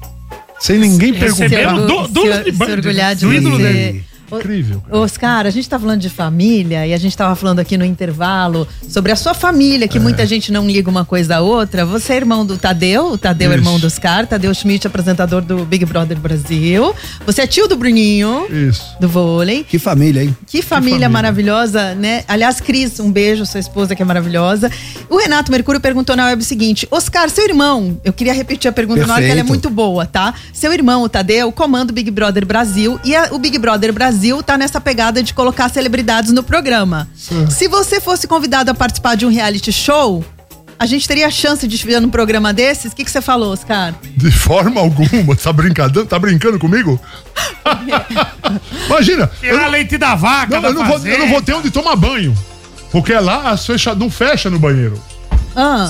sem 0.60 0.80
ninguém 0.80 1.14
perguntar. 1.14 1.74
do- 1.76 1.86
do- 1.86 2.08
do 2.08 2.22
se, 2.22 2.52
se 2.52 2.72
orgulhar 2.72 3.16
de 3.16 3.26
do 3.26 3.34
ídolo 3.34 3.58
você. 3.58 3.64
dele. 3.74 4.06
Incrível. 4.32 4.82
cara. 4.82 4.98
Oscar, 4.98 5.46
a 5.46 5.50
gente 5.50 5.68
tá 5.70 5.80
falando 5.80 6.00
de 6.02 6.10
família 6.10 6.86
e 6.88 6.94
a 6.94 6.98
gente 6.98 7.16
tava 7.16 7.36
falando 7.36 7.60
aqui 7.60 7.78
no 7.78 7.86
intervalo 7.86 8.68
sobre 8.88 9.12
a 9.12 9.16
sua 9.16 9.34
família, 9.34 9.86
É. 9.86 9.88
que 9.88 10.00
muita 10.00 10.26
gente 10.26 10.52
não 10.52 10.68
liga 10.68 10.90
uma 10.90 11.06
coisa 11.06 11.38
à 11.38 11.42
outra. 11.42 11.86
Você 11.86 12.14
é 12.14 12.18
irmão 12.18 12.46
do 12.46 12.58
Tadeu, 12.58 13.12
o 13.12 13.18
Tadeu 13.18 13.52
é 13.52 13.56
Isso. 13.56 13.64
irmão 13.64 13.80
do 13.80 13.88
Oscar, 13.88 14.26
Tadeu 14.28 14.54
Schmidt, 14.54 14.88
apresentador 14.88 15.42
do 15.42 15.66
Big 15.66 15.86
Brother 15.86 16.18
Brasil. 16.20 16.94
Você 17.26 17.42
é 17.42 17.48
tio 17.48 17.68
do 17.68 17.76
Bruninho, 17.76 18.46
Isso. 18.50 18.84
do 19.00 19.08
vôlei. 19.08 19.64
Que 19.64 19.78
família, 19.80 20.24
hein? 20.24 20.36
Que 20.48 20.62
família, 20.62 20.92
família. 20.92 21.10
maravilhosa, 21.10 21.94
né? 21.96 22.24
Aliás, 22.28 22.60
Cris, 22.60 23.00
um 23.00 23.12
beijo, 23.12 23.46
sua 23.46 23.60
esposa 23.60 23.96
que 23.96 24.02
é 24.02 24.06
maravilhosa. 24.06 24.72
O 25.10 25.18
Renato 25.18 25.52
Mercúrio 25.52 25.80
perguntou 25.82 26.16
na 26.16 26.26
web 26.28 26.42
o 26.42 26.46
seguinte: 26.46 26.88
Oscar, 26.92 27.30
seu 27.30 27.46
irmão, 27.46 28.00
eu 28.04 28.12
queria 28.14 28.34
repetir 28.34 28.70
a 28.70 28.72
pergunta 28.74 29.06
na 29.06 29.14
hora 29.14 29.22
que 29.22 29.30
ela 29.30 29.40
é 29.40 29.44
Perfeito. 29.44 29.48
muito 29.50 29.70
boa, 29.70 30.06
tá? 30.06 30.34
Seu 30.54 30.74
irmão, 30.74 31.04
o 31.04 31.10
Tadeu, 31.10 31.52
comanda 31.52 31.92
o 31.92 31.96
Big 31.96 32.10
Brother 32.10 32.46
Brasil 32.46 33.00
e 33.04 33.16
a- 33.16 33.30
o 33.32 33.38
Big 33.38 33.58
Brother 33.60 33.94
Brasil 33.94 34.15
tá 34.44 34.58
nessa 34.58 34.80
pegada 34.82 35.22
de 35.22 35.34
colocar 35.34 35.70
celebridades 35.70 36.32
no 36.32 36.44
programa. 36.44 37.08
Se 37.50 37.68
você 37.68 38.00
fosse 38.00 38.28
convidado 38.28 38.72
a 38.72 38.74
participar 38.74 39.16
de 39.16 39.26
um 39.26 39.30
reality 39.30 39.72
show, 39.72 40.24
a 40.78 40.86
gente 40.86 41.08
teria 41.08 41.30
chance 41.32 41.68
de 41.68 41.78
te 41.78 41.86
ver 41.86 42.02
num 42.02 42.10
programa 42.10 42.52
desses? 42.54 42.92
O 42.92 42.96
que, 42.96 43.06
que 43.06 43.12
você 43.12 43.22
falou, 43.22 43.54
Oscar? 43.54 43.94
De 44.04 44.32
forma 44.32 44.82
alguma. 44.82 45.36
Tá 45.36 45.54
brincando, 45.54 46.06
tá 46.06 46.20
brincando 46.20 46.60
comigo? 46.60 47.00
Imagina. 48.88 49.30
eu 49.42 49.56
Tirar 49.56 49.68
leite 49.68 49.98
da 49.98 50.16
vaca, 50.16 50.56
Não, 50.56 50.62
da 50.62 50.68
eu, 50.70 50.74
não 50.74 50.86
vou, 50.86 51.08
eu 51.08 51.20
não 51.20 51.30
vou 51.30 51.42
ter 51.42 51.54
onde 51.54 51.72
tomar 51.72 51.96
banho. 51.96 52.36
Porque 52.92 53.14
lá 53.14 53.52
as 53.52 53.66
fecha, 53.66 53.96
não 53.96 54.10
fecha 54.10 54.50
no 54.50 54.60
banheiro. 54.60 55.02
Ah, 55.56 55.90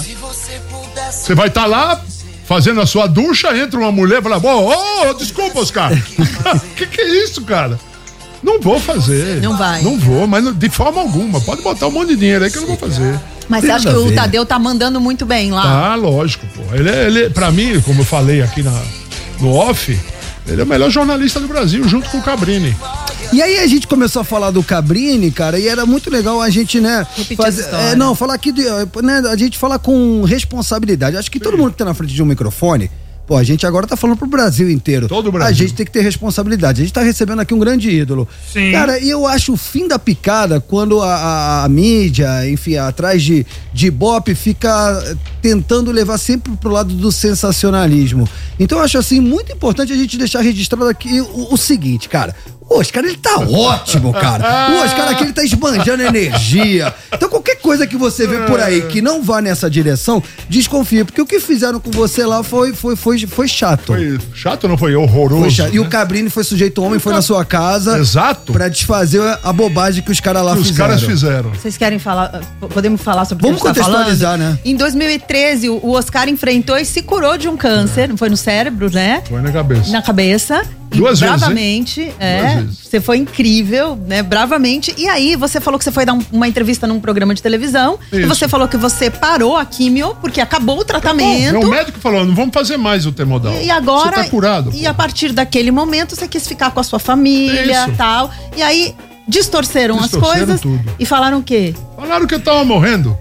Você 1.12 1.34
vai 1.34 1.48
estar 1.48 1.66
lá 1.66 2.00
fazendo 2.46 2.80
a 2.80 2.86
sua 2.86 3.08
ducha, 3.08 3.56
entra 3.58 3.80
uma 3.80 3.92
mulher 3.92 4.20
e 4.20 4.22
fala: 4.22 4.38
Ô, 4.38 5.10
ô, 5.10 5.14
desculpa, 5.14 5.60
Oscar. 5.60 5.92
que 6.76 6.86
que 6.86 7.02
é 7.02 7.24
isso, 7.24 7.42
cara? 7.44 7.80
Não 8.46 8.62
vou 8.62 8.80
fazer. 8.80 9.42
Não 9.42 9.58
vai. 9.58 9.82
Não 9.82 9.98
vou, 9.98 10.28
mas 10.28 10.56
de 10.56 10.70
forma 10.70 11.02
alguma. 11.02 11.42
Pode 11.42 11.62
botar 11.64 11.88
um 11.88 11.92
monte 11.92 12.10
de 12.10 12.16
dinheiro 12.18 12.46
aí 12.46 12.52
que 12.52 12.58
eu 12.58 12.62
não 12.62 12.68
vou 12.70 12.78
fazer. 12.78 13.20
mas 13.50 13.62
Tem 13.62 13.70
você 13.72 13.76
acha 13.76 13.90
que 13.90 13.96
o. 13.98 14.14
Tadeu 14.14 14.46
tá 14.46 14.60
mandando 14.60 15.02
muito 15.02 15.26
bem 15.26 15.52
lá? 15.52 15.64
Tá, 15.64 15.96
lógico, 15.96 16.46
pô. 16.56 16.62
Ele, 16.76 16.90
é- 16.90 17.08
ele, 17.08 17.24
é- 17.26 17.30
pra 17.30 17.52
mim, 17.52 17.82
como 17.82 18.02
eu 18.02 18.06
falei 18.06 18.42
aqui 18.44 18.62
na, 18.62 18.72
no 19.40 19.54
off, 19.56 20.00
ele 20.48 20.62
é 20.62 20.64
o 20.64 20.68
melhor 20.68 20.90
jornalista 20.92 21.40
do 21.40 21.48
Brasil, 21.48 21.88
junto 21.88 22.08
com 22.10 22.20
o 22.20 22.22
Cabrini. 22.22 22.76
E 23.34 23.42
aí 23.42 23.58
a 23.60 23.66
gente 23.68 23.88
começou 23.88 24.22
a 24.22 24.26
falar 24.26 24.52
do 24.52 24.62
Cabrini, 24.64 25.32
cara, 25.32 25.58
e 25.58 25.68
era 25.68 25.84
muito 25.86 26.12
legal 26.12 26.40
a 26.40 26.50
gente, 26.52 26.80
né? 26.80 27.06
História. 27.18 27.52
é, 27.92 27.96
não, 27.96 28.14
falar 28.14 28.36
aqui, 28.36 28.52
de, 28.52 28.64
né, 29.02 29.24
a 29.32 29.36
gente 29.36 29.58
falar 29.58 29.80
com 29.80 30.22
responsabilidade. 30.24 31.18
Acho 31.18 31.32
que 31.32 31.40
todo 31.40 31.58
mundo 31.58 31.72
que 31.72 31.78
tá 31.78 31.86
na 31.86 31.96
frente 31.96 32.14
de 32.14 32.22
um 32.22 32.26
microfone, 32.28 32.92
pô, 33.28 33.36
a 33.38 33.44
gente 33.44 33.66
agora 33.66 33.88
tá 33.88 33.96
falando 33.96 34.18
pro 34.18 34.28
Brasil 34.28 34.70
inteiro. 34.70 35.08
Todo 35.08 35.28
o 35.28 35.32
Brasil. 35.32 35.50
A 35.50 35.54
gente 35.54 35.74
tem 35.74 35.86
que 35.86 35.92
ter 35.92 36.02
responsabilidade. 36.02 36.82
A 36.82 36.86
gente 36.86 36.94
tá 36.94 37.02
recebendo 37.02 37.40
aqui 37.40 37.54
um 37.54 37.60
grande 37.60 37.90
ídolo. 37.90 38.28
Sim. 38.52 38.72
Cara, 38.72 39.00
e 39.00 39.10
eu 39.10 39.26
acho 39.26 39.54
o 39.54 39.58
fim 39.58 39.88
da 39.88 39.98
picada 39.98 40.60
quando 40.60 41.02
a, 41.02 41.16
a- 41.16 41.64
a 41.66 41.70
mídia, 41.70 42.48
enfim, 42.50 42.76
atrás 42.78 43.24
de, 43.24 43.46
de 43.74 43.88
Ibope, 43.88 44.36
fica 44.36 45.18
tentando 45.42 45.92
levar 45.92 46.18
sempre 46.18 46.52
pro 46.58 46.70
lado 46.72 46.94
do 46.94 47.12
sensacionalismo. 47.12 48.28
Então 48.60 48.78
eu 48.78 48.84
acho 48.84 48.98
assim 48.98 49.20
muito 49.20 49.52
importante 49.52 49.92
a 49.92 49.96
gente 49.96 50.18
deixar 50.18 50.42
registrado 50.42 50.88
aqui 50.88 51.20
o, 51.22 51.54
o 51.54 51.58
seguinte, 51.58 52.08
cara. 52.10 52.36
O 52.68 52.80
Oscar, 52.80 53.04
ele 53.06 53.18
tá 53.18 53.38
ótimo, 53.40 54.12
cara. 54.12 54.46
O 54.76 54.84
Oscar 54.84 55.10
aqui, 55.10 55.24
ele 55.24 55.34
tá 55.34 55.44
esbanjando 55.44 56.02
energia. 56.04 56.94
Então, 57.14 57.30
qualquer 57.30 57.56
coisa 57.58 57.86
que 57.86 57.96
você 57.96 58.26
vê 58.28 58.40
por 58.40 58.60
aí 58.60 58.82
que 58.82 59.02
não 59.02 59.22
vá 59.24 59.42
nessa 59.42 59.70
direção, 59.70 60.22
desconfia. 60.50 61.06
Porque 61.06 61.22
o 61.22 61.26
que 61.26 61.40
fizeram 61.40 61.80
com 61.80 61.92
você 61.92 62.26
lá 62.26 62.44
foi, 62.44 62.74
foi, 62.74 62.96
foi, 62.96 63.20
foi 63.20 63.48
chato. 63.48 63.88
Foi 63.88 64.20
chato 64.34 64.68
não 64.68 64.78
foi? 64.78 64.96
Horroroso. 64.96 65.42
Foi 65.42 65.52
chato. 65.52 65.74
E 65.74 65.80
o 65.80 65.84
né? 65.84 65.90
Cabrini 65.90 66.30
foi 66.30 66.44
sujeito 66.44 66.82
homem, 66.84 67.00
foi 67.00 67.14
na 67.14 67.22
sua 67.22 67.46
casa. 67.46 67.98
Exato. 68.00 68.52
Pra 68.52 68.68
desfazer 68.68 69.22
a 69.44 69.54
bobagem 69.54 70.04
que 70.04 70.12
os 70.12 70.20
caras 70.20 70.44
lá 70.44 70.54
que 70.54 70.62
os 70.62 70.68
fizeram. 70.68 70.88
caras 70.90 71.04
fizeram. 71.04 71.50
Vocês 71.52 71.78
querem 71.78 72.00
falar? 72.00 72.42
Podemos 72.74 73.02
falar 73.02 73.26
sobre 73.26 73.46
o 73.46 73.48
Vamos 73.48 73.62
que 73.62 73.68
gente 73.68 73.78
tá 73.78 73.84
contextualizar, 73.84 74.38
falando? 74.38 74.54
né? 74.54 74.60
Em 74.66 74.76
2013, 74.76 75.70
o 75.70 75.92
Oscar 75.92 76.28
enfrentou 76.28 76.78
e 76.78 76.86
se 76.86 77.02
curou 77.04 77.38
de 77.38 77.48
um 77.48 77.56
câncer. 77.56 78.12
Foi 78.18 78.30
no 78.30 78.38
cérebro, 78.38 78.90
né? 78.92 79.22
Foi 79.30 79.42
na 79.42 79.52
cabeça. 79.52 79.92
Na 79.92 80.02
cabeça. 80.02 80.64
E 80.92 80.98
Duas 80.98 81.20
vezes, 81.20 81.34
hein? 81.34 81.40
bravamente, 81.40 82.14
é. 82.20 82.42
Duas 82.42 82.54
vezes. 82.66 82.80
Você 82.88 83.02
foi 83.02 83.18
incrível, 83.18 83.96
né? 84.08 84.24
Bravamente. 84.24 84.94
E 84.98 85.08
aí, 85.10 85.36
você 85.36 85.60
falou 85.60 85.78
que 85.78 85.84
você 85.84 85.92
foi 85.92 86.06
dar 86.06 86.14
um- 86.14 86.22
uma 86.32 86.48
entrevista 86.48 86.88
num 86.88 87.00
programa 87.00 87.34
de 87.36 87.42
televisão. 87.42 88.00
E 88.14 88.20
Isso. 88.20 88.28
você 88.30 88.48
falou 88.48 88.68
que 88.68 88.78
você 88.78 89.10
parou 89.10 89.58
a 89.58 89.66
químio 89.66 90.16
porque 90.22 90.40
acabou 90.40 90.80
o 90.80 90.86
tratamento. 90.86 91.60
meu 91.60 91.70
médico 91.70 92.00
falou: 92.00 92.24
não 92.26 92.34
vamos 92.36 92.54
fazer 92.54 92.78
mais 92.78 93.06
o 93.06 93.12
temodal. 93.12 93.54
E 93.62 93.70
agora. 93.70 94.16
Você 94.18 94.24
tá 94.24 94.30
curado. 94.30 94.72
E 94.74 94.88
a 94.88 94.94
partir 94.94 95.34
daquele 95.34 95.72
momento 95.72 96.16
você 96.16 96.28
quis 96.28 96.48
ficar 96.48 96.72
com 96.72 96.80
a 96.80 96.84
sua 96.84 97.00
família 97.00 97.88
Isso. 97.88 97.94
tal. 97.98 98.32
E 98.56 98.62
aí 98.62 98.96
distorceram, 99.28 99.98
Distorceram 99.98 100.32
as 100.32 100.38
coisas 100.38 100.62
tudo. 100.62 100.82
e 101.00 101.06
falaram 101.06 101.40
o 101.40 101.44
quê? 101.44 101.74
Falaram 101.98 102.26
que 102.28 102.36
eu 102.36 102.40
tava 102.40 102.64
morrendo. 102.64 103.18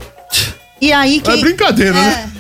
E 0.80 0.92
aí 0.92 1.16
É 1.16 1.20
quem. 1.20 1.40
brincadeira, 1.40 1.96
É. 1.96 2.02
né? 2.02 2.30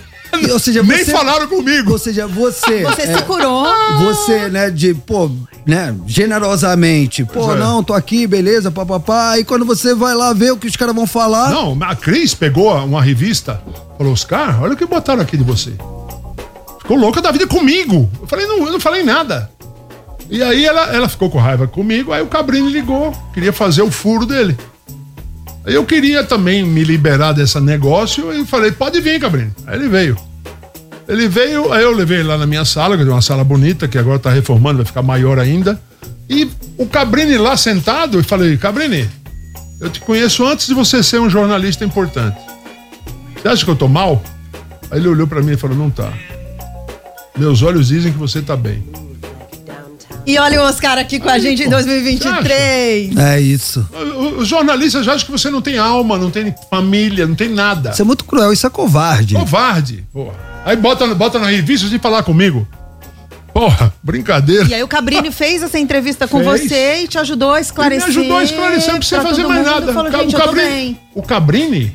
E, 0.40 0.50
ou 0.50 0.58
seja, 0.58 0.82
Nem 0.82 1.04
você- 1.04 1.12
falaram 1.12 1.46
comigo. 1.46 1.92
Ou 1.92 1.98
seja, 1.98 2.26
você. 2.26 2.82
Você 2.82 3.02
é, 3.02 3.16
se 3.16 3.22
curou. 3.24 3.66
Você, 4.00 4.48
né, 4.48 4.70
de, 4.70 4.94
pô, 4.94 5.30
né, 5.66 5.94
generosamente. 6.06 7.24
Pô, 7.24 7.52
é. 7.52 7.58
não, 7.58 7.82
tô 7.82 7.94
aqui, 7.94 8.26
beleza, 8.26 8.70
papapá. 8.70 9.38
E 9.38 9.44
quando 9.44 9.64
você 9.64 9.94
vai 9.94 10.14
lá 10.14 10.32
ver 10.32 10.52
o 10.52 10.56
que 10.56 10.66
os 10.66 10.76
caras 10.76 10.94
vão 10.94 11.06
falar. 11.06 11.50
Não, 11.50 11.76
a 11.82 11.94
Cris 11.94 12.34
pegou 12.34 12.74
uma 12.84 13.02
revista, 13.02 13.60
falou: 13.96 14.12
Oscar, 14.12 14.62
olha 14.62 14.74
o 14.74 14.76
que 14.76 14.86
botaram 14.86 15.22
aqui 15.22 15.36
de 15.36 15.44
você. 15.44 15.72
Ficou 16.80 16.96
louca 16.96 17.22
da 17.22 17.30
vida 17.32 17.46
comigo. 17.46 18.10
Eu 18.20 18.26
falei: 18.26 18.46
não, 18.46 18.58
eu 18.66 18.72
não 18.72 18.80
falei 18.80 19.02
nada. 19.02 19.50
E 20.30 20.42
aí 20.42 20.64
ela, 20.64 20.94
ela 20.94 21.08
ficou 21.08 21.30
com 21.30 21.38
raiva 21.38 21.66
comigo, 21.66 22.12
aí 22.12 22.22
o 22.22 22.26
Cabrini 22.26 22.70
ligou, 22.70 23.12
queria 23.34 23.52
fazer 23.52 23.82
o 23.82 23.90
furo 23.90 24.24
dele. 24.24 24.56
Aí 25.66 25.74
eu 25.74 25.84
queria 25.84 26.22
também 26.22 26.62
me 26.62 26.84
liberar 26.84 27.32
desse 27.32 27.58
negócio 27.60 28.32
e 28.32 28.44
falei: 28.44 28.72
pode 28.72 29.00
vir, 29.00 29.20
Cabrini. 29.20 29.52
Aí 29.66 29.78
ele 29.78 29.88
veio. 29.88 30.16
Ele 31.08 31.28
veio, 31.28 31.72
aí 31.72 31.82
eu 31.82 31.92
levei 31.92 32.18
ele 32.18 32.28
lá 32.28 32.38
na 32.38 32.46
minha 32.46 32.64
sala, 32.64 32.96
que 32.96 33.02
é 33.02 33.06
uma 33.06 33.20
sala 33.20 33.44
bonita, 33.44 33.86
que 33.86 33.98
agora 33.98 34.18
tá 34.18 34.30
reformando, 34.30 34.78
vai 34.78 34.86
ficar 34.86 35.02
maior 35.02 35.38
ainda. 35.38 35.78
E 36.28 36.48
o 36.78 36.86
Cabrini 36.86 37.36
lá 37.36 37.56
sentado, 37.56 38.18
eu 38.18 38.24
falei: 38.24 38.56
Cabrini, 38.56 39.08
Eu 39.80 39.90
te 39.90 40.00
conheço 40.00 40.46
antes 40.46 40.66
de 40.66 40.74
você 40.74 41.02
ser 41.02 41.20
um 41.20 41.28
jornalista 41.28 41.84
importante. 41.84 42.38
Você 43.40 43.48
acha 43.48 43.64
que 43.64 43.70
eu 43.70 43.76
tô 43.76 43.88
mal? 43.88 44.22
Aí 44.90 44.98
ele 44.98 45.08
olhou 45.08 45.26
pra 45.26 45.42
mim 45.42 45.52
e 45.52 45.56
falou: 45.56 45.76
Não 45.76 45.90
tá. 45.90 46.12
Meus 47.36 47.62
olhos 47.62 47.88
dizem 47.88 48.12
que 48.12 48.18
você 48.18 48.40
tá 48.40 48.56
bem. 48.56 48.82
E 50.26 50.38
olha 50.38 50.60
o 50.62 50.64
Oscar 50.64 50.98
aqui 50.98 51.20
com 51.20 51.28
a 51.28 51.38
gente 51.38 51.62
em 51.64 51.68
2023. 51.68 53.16
É 53.16 53.40
isso. 53.40 53.86
O- 53.92 54.40
Os 54.40 54.48
jornalistas 54.48 55.04
já 55.04 55.14
acham 55.14 55.26
que 55.26 55.32
você 55.32 55.50
não 55.50 55.60
tem 55.60 55.78
alma, 55.78 56.16
não 56.18 56.30
tem 56.30 56.54
família, 56.70 57.26
não 57.26 57.34
tem 57.34 57.48
nada. 57.48 57.90
Isso 57.90 58.02
é 58.02 58.04
muito 58.04 58.24
cruel, 58.24 58.52
isso 58.52 58.66
é 58.66 58.70
covarde. 58.70 59.34
Covarde, 59.34 60.04
porra. 60.12 60.34
Aí 60.64 60.76
bota, 60.76 61.06
bota 61.14 61.38
na 61.38 61.48
revista 61.48 61.88
de 61.88 61.98
falar 61.98 62.22
comigo. 62.22 62.66
Porra, 63.52 63.92
brincadeira. 64.02 64.64
E 64.66 64.74
aí 64.74 64.82
o 64.82 64.88
Cabrini 64.88 65.30
fez 65.32 65.62
essa 65.62 65.78
entrevista 65.78 66.26
com 66.26 66.42
Fez. 66.42 66.62
você 66.62 67.02
e 67.04 67.08
te 67.08 67.18
ajudou 67.18 67.50
a 67.50 67.52
Ele 67.52 67.60
me 67.60 67.66
esclarecer. 67.66 68.08
ajudou 68.08 68.36
a 68.38 68.42
esclarecer, 68.42 68.92
não 68.92 68.98
precisa 68.98 69.20
fazer 69.22 69.46
mais 69.46 69.64
nada. 69.64 69.92
Falou, 69.92 70.10
O 70.10 70.32
Cabrini, 70.32 71.00
o 71.14 71.22
Cabrini 71.22 71.94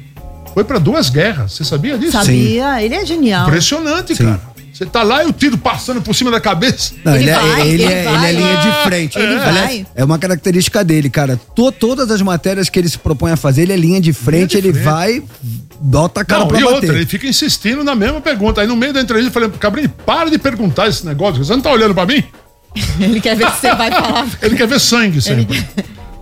foi 0.53 0.63
pra 0.63 0.79
duas 0.79 1.09
guerras. 1.09 1.51
Você 1.53 1.65
sabia 1.65 1.97
disso? 1.97 2.13
Sabia, 2.13 2.81
ele 2.81 2.95
é 2.95 3.05
genial. 3.05 3.47
Impressionante, 3.47 4.15
cara. 4.15 4.39
Você 4.79 4.85
tá 4.85 5.03
lá 5.03 5.25
e 5.25 5.27
o 5.27 5.33
tiro 5.33 5.57
passando 5.57 6.01
por 6.01 6.15
cima 6.15 6.31
da 6.31 6.39
cabeça. 6.39 6.93
Não, 7.03 7.13
ele, 7.13 7.29
é, 7.29 7.67
ele, 7.67 7.83
é, 7.83 8.05
ele 8.13 8.25
é 8.25 8.31
linha 8.31 8.55
de 8.55 8.83
frente. 8.87 9.19
Ele 9.19 9.33
Aliás, 9.35 9.53
vai. 9.53 9.85
É 9.93 10.05
uma 10.05 10.17
característica 10.17 10.85
dele, 10.85 11.09
cara. 11.09 11.37
To- 11.53 11.69
todas 11.69 12.09
as 12.09 12.21
matérias 12.21 12.69
que 12.69 12.79
ele 12.79 12.87
se 12.87 12.97
propõe 12.97 13.33
a 13.33 13.35
fazer, 13.35 13.63
ele 13.63 13.73
é 13.73 13.75
linha 13.75 13.99
de 13.99 14.13
frente, 14.13 14.55
ele 14.55 14.71
vai, 14.71 15.21
bota 15.81 16.21
a 16.21 16.23
cara 16.23 16.43
Não, 16.43 16.47
pra 16.47 16.61
e 16.61 16.63
bater. 16.63 16.75
outra, 16.75 16.95
ele 16.95 17.05
fica 17.05 17.27
insistindo 17.27 17.83
na 17.83 17.93
mesma 17.93 18.21
pergunta. 18.21 18.61
Aí 18.61 18.67
no 18.67 18.77
meio 18.77 18.93
da 18.93 19.01
entrevista 19.01 19.27
eu 19.27 19.33
falei, 19.33 19.49
Cabrini, 19.59 19.89
para 19.89 20.31
de 20.31 20.37
perguntar 20.39 20.87
esse 20.87 21.05
negócio. 21.05 21.43
Você 21.43 21.51
não 21.51 21.61
tá 21.61 21.71
olhando 21.73 21.93
pra 21.93 22.05
mim? 22.05 22.23
Ele 23.01 23.19
quer 23.19 23.35
ver 23.35 23.51
se 23.51 23.57
você 23.59 23.75
vai 23.75 23.91
falar. 23.91 24.29
Ele 24.41 24.55
quer 24.55 24.65
ver 24.67 24.79
sangue 24.79 25.21
sempre. 25.21 25.61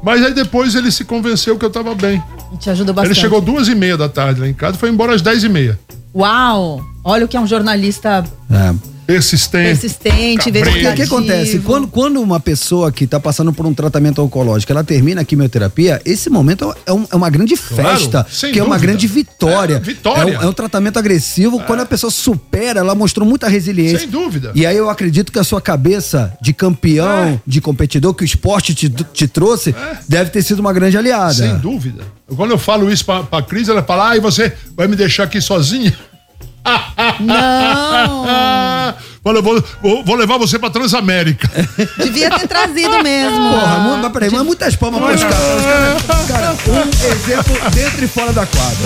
Mas 0.01 0.23
aí 0.25 0.33
depois 0.33 0.73
ele 0.73 0.91
se 0.91 1.05
convenceu 1.05 1.59
que 1.59 1.65
eu 1.65 1.69
tava 1.69 1.93
bem. 1.93 2.23
Te 2.59 2.71
ajudou 2.71 2.95
bastante. 2.95 3.13
Ele 3.13 3.21
chegou 3.21 3.39
duas 3.39 3.67
e 3.67 3.75
meia 3.75 3.95
da 3.97 4.09
tarde 4.09 4.41
lá 4.41 4.47
em 4.47 4.53
casa 4.53 4.77
e 4.77 4.79
foi 4.79 4.89
embora 4.89 5.13
às 5.13 5.21
dez 5.21 5.43
e 5.43 5.49
meia. 5.49 5.77
Uau! 6.15 6.81
Olha 7.09 7.23
o 7.23 7.27
que 7.27 7.37
é 7.37 7.39
um 7.39 7.47
jornalista 7.47 8.25
É. 8.51 8.75
Persistente. 9.07 9.79
persistente, 9.79 10.49
O 10.49 10.93
que, 10.93 11.01
acontece? 11.03 11.59
Quando, 11.59 11.87
quando 11.87 12.21
uma 12.21 12.41
pessoa 12.41 12.91
que 12.91 13.05
está 13.05 13.17
passando 13.17 13.53
por 13.53 13.65
um 13.65 13.73
tratamento 13.73 14.21
oncológico, 14.21 14.69
ela 14.73 14.83
termina 14.83 15.21
a 15.21 15.23
quimioterapia, 15.23 16.01
esse 16.03 16.29
momento 16.29 16.75
é, 16.85 16.91
um- 16.91 17.07
é 17.09 17.15
uma 17.15 17.29
grande 17.29 17.55
Claro, 17.55 17.97
festa, 17.97 18.27
sem 18.29 18.51
que 18.51 18.59
é 18.59 18.61
uma 18.61 18.75
dúvida. 18.75 18.91
grande 18.91 19.07
vitória. 19.07 19.75
É, 19.75 19.79
vitória. 19.79 20.33
É 20.33 20.39
um, 20.39 20.41
é 20.43 20.45
um 20.47 20.51
tratamento 20.51 20.99
agressivo. 20.99 21.61
Quando 21.61 21.79
a 21.79 21.85
pessoa 21.85 22.11
supera, 22.11 22.81
ela 22.81 22.93
mostrou 22.93 23.25
muita 23.25 23.47
resiliência. 23.47 23.99
Sem 23.99 24.09
dúvida. 24.09 24.51
E 24.53 24.65
aí 24.65 24.75
eu 24.75 24.89
acredito 24.89 25.31
que 25.31 25.39
a 25.39 25.43
sua 25.45 25.61
cabeça 25.61 26.37
de 26.41 26.51
campeão, 26.51 27.39
de 27.47 27.61
competidor, 27.61 28.13
que 28.13 28.23
o 28.23 28.25
esporte 28.25 28.75
te, 28.75 28.89
te 28.89 29.25
trouxe, 29.25 29.73
deve 30.05 30.31
ter 30.31 30.41
sido 30.41 30.59
uma 30.59 30.73
grande 30.73 30.97
aliada. 30.97 31.33
Sem 31.33 31.57
dúvida. 31.59 32.03
Quando 32.35 32.51
eu 32.51 32.57
falo 32.57 32.91
isso 32.91 33.05
pra, 33.05 33.23
pra 33.23 33.41
Cris, 33.41 33.69
ela 33.69 33.81
fala: 33.81 34.09
ah, 34.09 34.17
e 34.17 34.19
você 34.19 34.51
vai 34.75 34.85
me 34.89 34.97
deixar 34.97 35.23
aqui 35.23 35.39
sozinha? 35.39 35.97
Não! 37.19 38.95
Eu 39.25 39.43
vou, 39.43 39.61
vou, 39.81 40.05
vou 40.05 40.15
levar 40.15 40.37
você 40.37 40.57
pra 40.57 40.69
Transamérica. 40.69 41.49
Devia 42.01 42.29
ter 42.31 42.47
trazido 42.47 43.03
mesmo. 43.03 43.37
Porra, 43.51 43.79
mu- 43.79 43.97
mas 43.97 44.11
peraí, 44.13 44.29
mas 44.31 44.41
muitas 44.43 44.73
palmas 44.77 45.01
para 45.01 45.15
os 45.15 45.21
caras. 45.23 45.37
Os 45.37 45.65
caras- 45.65 46.27
Cara, 46.27 46.55
um 46.67 47.11
exemplo 47.11 47.69
dentro 47.71 48.05
e 48.05 48.07
fora 48.07 48.31
da 48.31 48.45
quadra. 48.45 48.77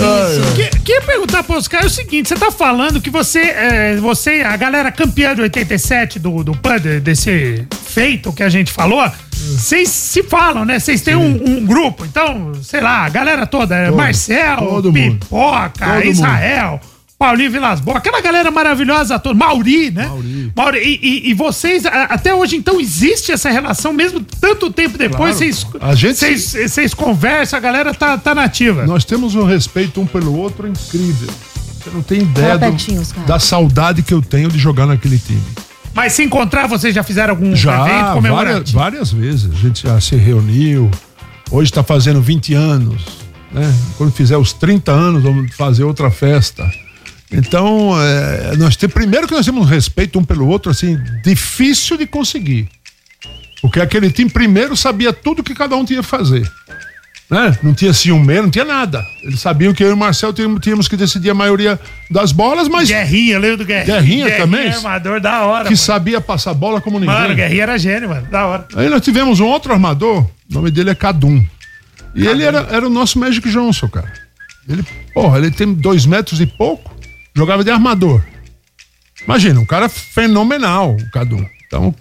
Que, 0.56 0.68
queria 0.80 1.02
perguntar 1.02 1.44
para 1.44 1.56
os 1.56 1.68
caras 1.68 1.92
o 1.92 1.94
seguinte: 1.94 2.28
você 2.28 2.34
tá 2.34 2.50
falando 2.50 3.00
que 3.00 3.08
você, 3.08 3.38
é, 3.38 3.96
você, 3.96 4.42
a 4.44 4.56
galera 4.56 4.90
campeã 4.90 5.32
de 5.32 5.42
87 5.42 6.18
do, 6.18 6.42
do 6.42 6.56
PAN, 6.56 6.80
de- 6.80 6.98
desse 6.98 7.64
feito 7.86 8.32
que 8.32 8.42
a 8.42 8.48
gente 8.48 8.72
falou, 8.72 9.08
vocês 9.32 9.88
se 9.90 10.24
falam, 10.24 10.64
né? 10.64 10.80
Vocês 10.80 11.02
têm 11.02 11.14
um, 11.14 11.40
um 11.58 11.64
grupo, 11.64 12.04
então, 12.04 12.52
sei 12.64 12.80
lá, 12.80 13.04
a 13.04 13.08
galera 13.08 13.46
toda, 13.46 13.76
é 13.76 13.86
Todo- 13.86 13.96
Marcel, 13.96 14.56
todo 14.56 14.92
mundo. 14.92 15.18
Pipoca, 15.20 15.86
Todo 15.86 16.04
Israel. 16.04 16.80
Paulinho 17.22 17.52
Vilas 17.52 17.78
Boas, 17.78 17.98
aquela 17.98 18.20
galera 18.20 18.50
maravilhosa 18.50 19.16
toda, 19.16 19.32
Mauri, 19.36 19.92
né? 19.92 20.10
Mauri. 20.56 20.78
E, 20.80 20.98
e- 21.00 21.30
e 21.30 21.34
vocês, 21.34 21.86
a- 21.86 22.04
até 22.10 22.34
hoje, 22.34 22.56
então, 22.56 22.80
existe 22.80 23.30
essa 23.30 23.48
relação, 23.48 23.92
mesmo 23.92 24.20
tanto 24.40 24.72
tempo 24.72 24.98
depois, 24.98 25.36
Claro. 25.36 25.52
vocês, 25.54 25.66
A 25.80 25.94
gente- 25.94 26.16
vocês, 26.18 26.52
vocês 26.72 26.92
conversam, 26.94 27.56
a 27.56 27.60
galera 27.62 27.94
tá, 27.94 28.18
tá 28.18 28.34
nativa. 28.34 28.84
Nós 28.86 29.04
temos 29.04 29.36
um 29.36 29.44
respeito 29.44 30.00
um 30.00 30.06
pelo 30.06 30.36
outro 30.36 30.66
incrível. 30.66 31.28
Você 31.84 31.90
não 31.94 32.02
tem 32.02 32.22
ideia 32.22 32.58
do- 32.58 33.24
da 33.24 33.38
saudade 33.38 34.02
que 34.02 34.12
eu 34.12 34.20
tenho 34.20 34.48
de 34.48 34.58
jogar 34.58 34.86
naquele 34.86 35.16
time. 35.18 35.40
Mas 35.94 36.14
se 36.14 36.24
encontrar, 36.24 36.66
vocês 36.66 36.92
já 36.92 37.04
fizeram 37.04 37.30
algum 37.34 37.46
evento 37.46 37.56
Já, 37.60 37.76
várias, 37.78 38.12
comemorativo? 38.14 38.78
várias 38.78 39.12
vezes. 39.12 39.48
A 39.52 39.54
gente 39.58 39.82
já 39.86 40.00
se 40.00 40.16
reuniu. 40.16 40.90
Hoje 41.52 41.70
está 41.70 41.84
fazendo 41.84 42.20
20 42.20 42.52
anos. 42.52 43.00
Né? 43.52 43.72
Quando 43.96 44.10
fizer 44.10 44.36
os 44.36 44.52
30 44.52 44.90
anos, 44.90 45.22
vamos 45.22 45.54
fazer 45.54 45.84
outra 45.84 46.10
festa. 46.10 46.68
Então, 47.32 47.92
é, 48.00 48.56
nós 48.56 48.76
tem, 48.76 48.88
primeiro 48.88 49.26
que 49.26 49.34
nós 49.34 49.44
temos 49.44 49.64
um 49.64 49.68
respeito 49.68 50.18
um 50.18 50.24
pelo 50.24 50.46
outro, 50.48 50.70
assim, 50.70 50.98
difícil 51.24 51.96
de 51.96 52.06
conseguir. 52.06 52.68
Porque 53.60 53.80
aquele 53.80 54.10
time 54.10 54.30
primeiro 54.30 54.76
sabia 54.76 55.12
tudo 55.12 55.42
que 55.42 55.54
cada 55.54 55.76
um 55.76 55.84
tinha 55.84 56.02
que 56.02 56.08
fazer. 56.08 56.50
Né? 57.30 57.56
Não 57.62 57.72
tinha 57.72 57.94
ciúme, 57.94 58.42
não 58.42 58.50
tinha 58.50 58.64
nada. 58.64 59.02
Eles 59.22 59.40
sabiam 59.40 59.72
que 59.72 59.82
eu 59.82 59.88
e 59.88 59.92
o 59.92 59.96
Marcel 59.96 60.34
tínhamos, 60.34 60.60
tínhamos 60.60 60.86
que 60.86 60.98
decidir 60.98 61.30
a 61.30 61.34
maioria 61.34 61.80
das 62.10 62.30
bolas, 62.30 62.68
mas 62.68 62.88
Guerrinha, 62.88 63.38
lembra 63.38 63.56
do 63.56 63.64
Guerrinha? 63.64 64.00
Guerrinha 64.00 64.36
também? 64.36 64.68
armador 64.68 65.18
da 65.18 65.44
hora. 65.44 65.64
que 65.64 65.70
mano. 65.70 65.76
sabia 65.78 66.20
passar 66.20 66.52
bola 66.52 66.78
como 66.80 67.00
ninguém. 67.00 67.14
Mano, 67.14 67.34
Guerrinha 67.34 67.62
era 67.62 67.78
gênio, 67.78 68.10
mano. 68.10 68.26
Da 68.30 68.46
hora. 68.46 68.68
Aí 68.76 68.90
nós 68.90 69.00
tivemos 69.00 69.40
um 69.40 69.46
outro 69.46 69.72
armador, 69.72 70.26
o 70.50 70.54
nome 70.54 70.70
dele 70.70 70.90
é 70.90 70.94
Cadum. 70.94 71.42
E 72.14 72.26
ele 72.26 72.42
era, 72.42 72.66
era 72.70 72.86
o 72.86 72.90
nosso 72.90 73.18
Magic 73.18 73.48
Johnson, 73.50 73.88
cara. 73.88 74.12
Ele, 74.68 74.84
porra, 75.14 75.38
ele 75.38 75.50
tem 75.50 75.72
dois 75.72 76.04
metros 76.04 76.38
e 76.38 76.44
pouco, 76.44 76.94
jogava 77.34 77.64
de 77.64 77.70
armador. 77.70 78.22
Imagina, 79.24 79.60
um 79.60 79.64
cara 79.64 79.88
fenomenal, 79.88 80.96
o 80.96 81.10
Cadum. 81.10 81.44
Então, 81.66 81.94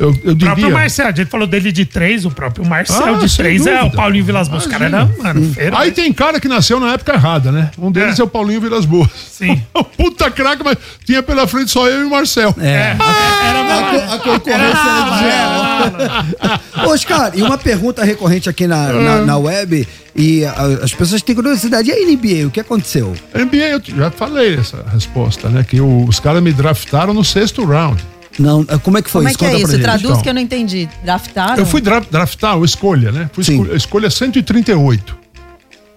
eu, 0.00 0.18
eu 0.24 0.32
O 0.32 0.36
próprio. 0.36 0.70
Marcel, 0.72 1.06
a 1.06 1.12
gente 1.12 1.28
falou 1.28 1.46
dele 1.46 1.70
de 1.70 1.84
três, 1.84 2.24
o 2.24 2.30
próprio 2.30 2.64
Marcel 2.66 3.14
Ah, 3.16 3.18
de 3.18 3.36
três 3.36 3.66
é 3.66 3.74
o 3.76 3.78
dúvida. 3.84 3.96
Paulinho 3.96 4.24
Vilas 4.24 4.48
Boas. 4.48 4.64
Imagina. 4.64 4.96
eram, 4.98 5.12
mano, 5.22 5.52
feiro. 5.52 5.76
Aí 5.76 5.92
tem 5.92 6.12
cara 6.12 6.40
que 6.40 6.48
nasceu 6.48 6.80
na 6.80 6.92
época 6.94 7.12
errada, 7.14 7.52
né? 7.52 7.70
Um 7.78 7.92
deles 7.92 8.18
é, 8.18 8.22
o 8.24 8.26
Paulinho 8.26 8.60
Vilas 8.60 8.84
Boas. 8.84 9.08
Sim. 9.30 9.62
Puta 9.96 10.30
craque, 10.30 10.62
mas 10.64 10.76
tinha 11.04 11.22
pela 11.22 11.46
frente 11.46 11.70
só 11.70 11.86
eu 11.88 12.00
e 12.00 12.04
o 12.04 12.10
Marcel. 12.10 12.54
É. 12.58 12.96
Era 12.96 13.60
A, 13.60 13.90
co- 13.90 14.14
a 14.14 14.18
concorrência 14.18 14.88
era 14.88 15.10
desleal. 15.10 16.60
Oscar, 16.92 17.32
e 17.34 17.42
uma 17.42 17.58
pergunta 17.58 18.04
recorrente 18.04 18.48
aqui 18.48 18.66
na, 18.66 18.92
na, 18.92 19.18
na 19.26 19.36
web, 19.38 19.86
e 20.16 20.44
a- 20.44 20.54
as 20.82 20.92
pessoas 20.94 21.22
têm 21.22 21.34
curiosidade. 21.34 21.90
E 21.90 21.92
a 21.92 21.96
NBA, 22.06 22.46
o 22.46 22.50
que 22.50 22.60
aconteceu? 22.60 23.14
NBA, 23.34 23.56
eu 23.56 23.82
já 23.96 24.10
falei 24.10 24.54
essa 24.56 24.84
resposta, 24.92 25.48
né? 25.48 25.64
Que 25.68 25.80
os 25.80 26.18
caras 26.20 26.42
me 26.42 26.52
draftaram 26.52 27.12
no 27.14 27.24
sexto 27.24 27.64
round. 27.64 28.02
Não, 28.40 28.64
como 28.80 28.98
é 28.98 29.02
que 29.02 29.10
foi 29.10 29.20
Como 29.22 29.28
é 29.28 29.34
que 29.34 29.44
é 29.44 29.48
Conta 29.50 29.62
pra 29.62 29.72
isso? 29.74 29.82
Traduz 29.82 30.10
então. 30.10 30.22
que 30.22 30.28
eu 30.28 30.34
não 30.34 30.40
entendi. 30.40 30.88
Draftaram? 31.04 31.56
Eu 31.56 31.66
fui 31.66 31.80
dra- 31.80 32.00
draftar 32.00 32.56
o 32.58 32.64
escolha, 32.64 33.12
né? 33.12 33.30
Fui 33.32 33.42
escolha, 33.42 33.76
escolha 33.76 34.10
138. 34.10 35.18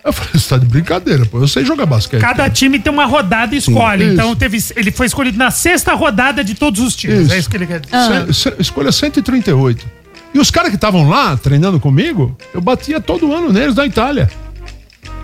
Eu 0.06 0.12
falei, 0.12 0.32
você 0.34 0.50
tá 0.50 0.58
de 0.58 0.66
brincadeira, 0.66 1.26
pô. 1.26 1.40
Eu 1.40 1.48
sei 1.48 1.64
jogar 1.64 1.86
basquete. 1.86 2.20
Cada 2.20 2.50
time 2.50 2.78
tem 2.78 2.92
uma 2.92 3.06
rodada 3.06 3.56
e 3.56 3.58
escolhe. 3.58 4.04
Isso. 4.04 4.14
Então 4.16 4.36
teve, 4.36 4.58
ele 4.76 4.92
foi 4.92 5.06
escolhido 5.08 5.38
na 5.38 5.50
sexta 5.50 5.94
rodada 5.94 6.44
de 6.44 6.54
todos 6.56 6.82
os 6.82 6.94
times. 6.96 7.22
Isso. 7.28 7.34
É 7.34 7.40
isso 7.40 7.50
que 7.50 7.56
ele 7.56 7.66
quer 7.68 7.80
dizer. 7.80 8.34
Se- 8.34 8.50
se- 8.50 8.56
escolha 8.60 8.92
138. 8.92 9.86
E 10.34 10.40
os 10.40 10.52
caras 10.52 10.70
que 10.72 10.76
estavam 10.76 11.08
lá 11.08 11.38
treinando 11.38 11.80
comigo, 11.80 12.36
eu 12.54 12.60
batia 12.60 13.00
todo 13.00 13.34
ano 13.34 13.54
neles 13.54 13.76
na 13.76 13.86
Itália. 13.86 14.30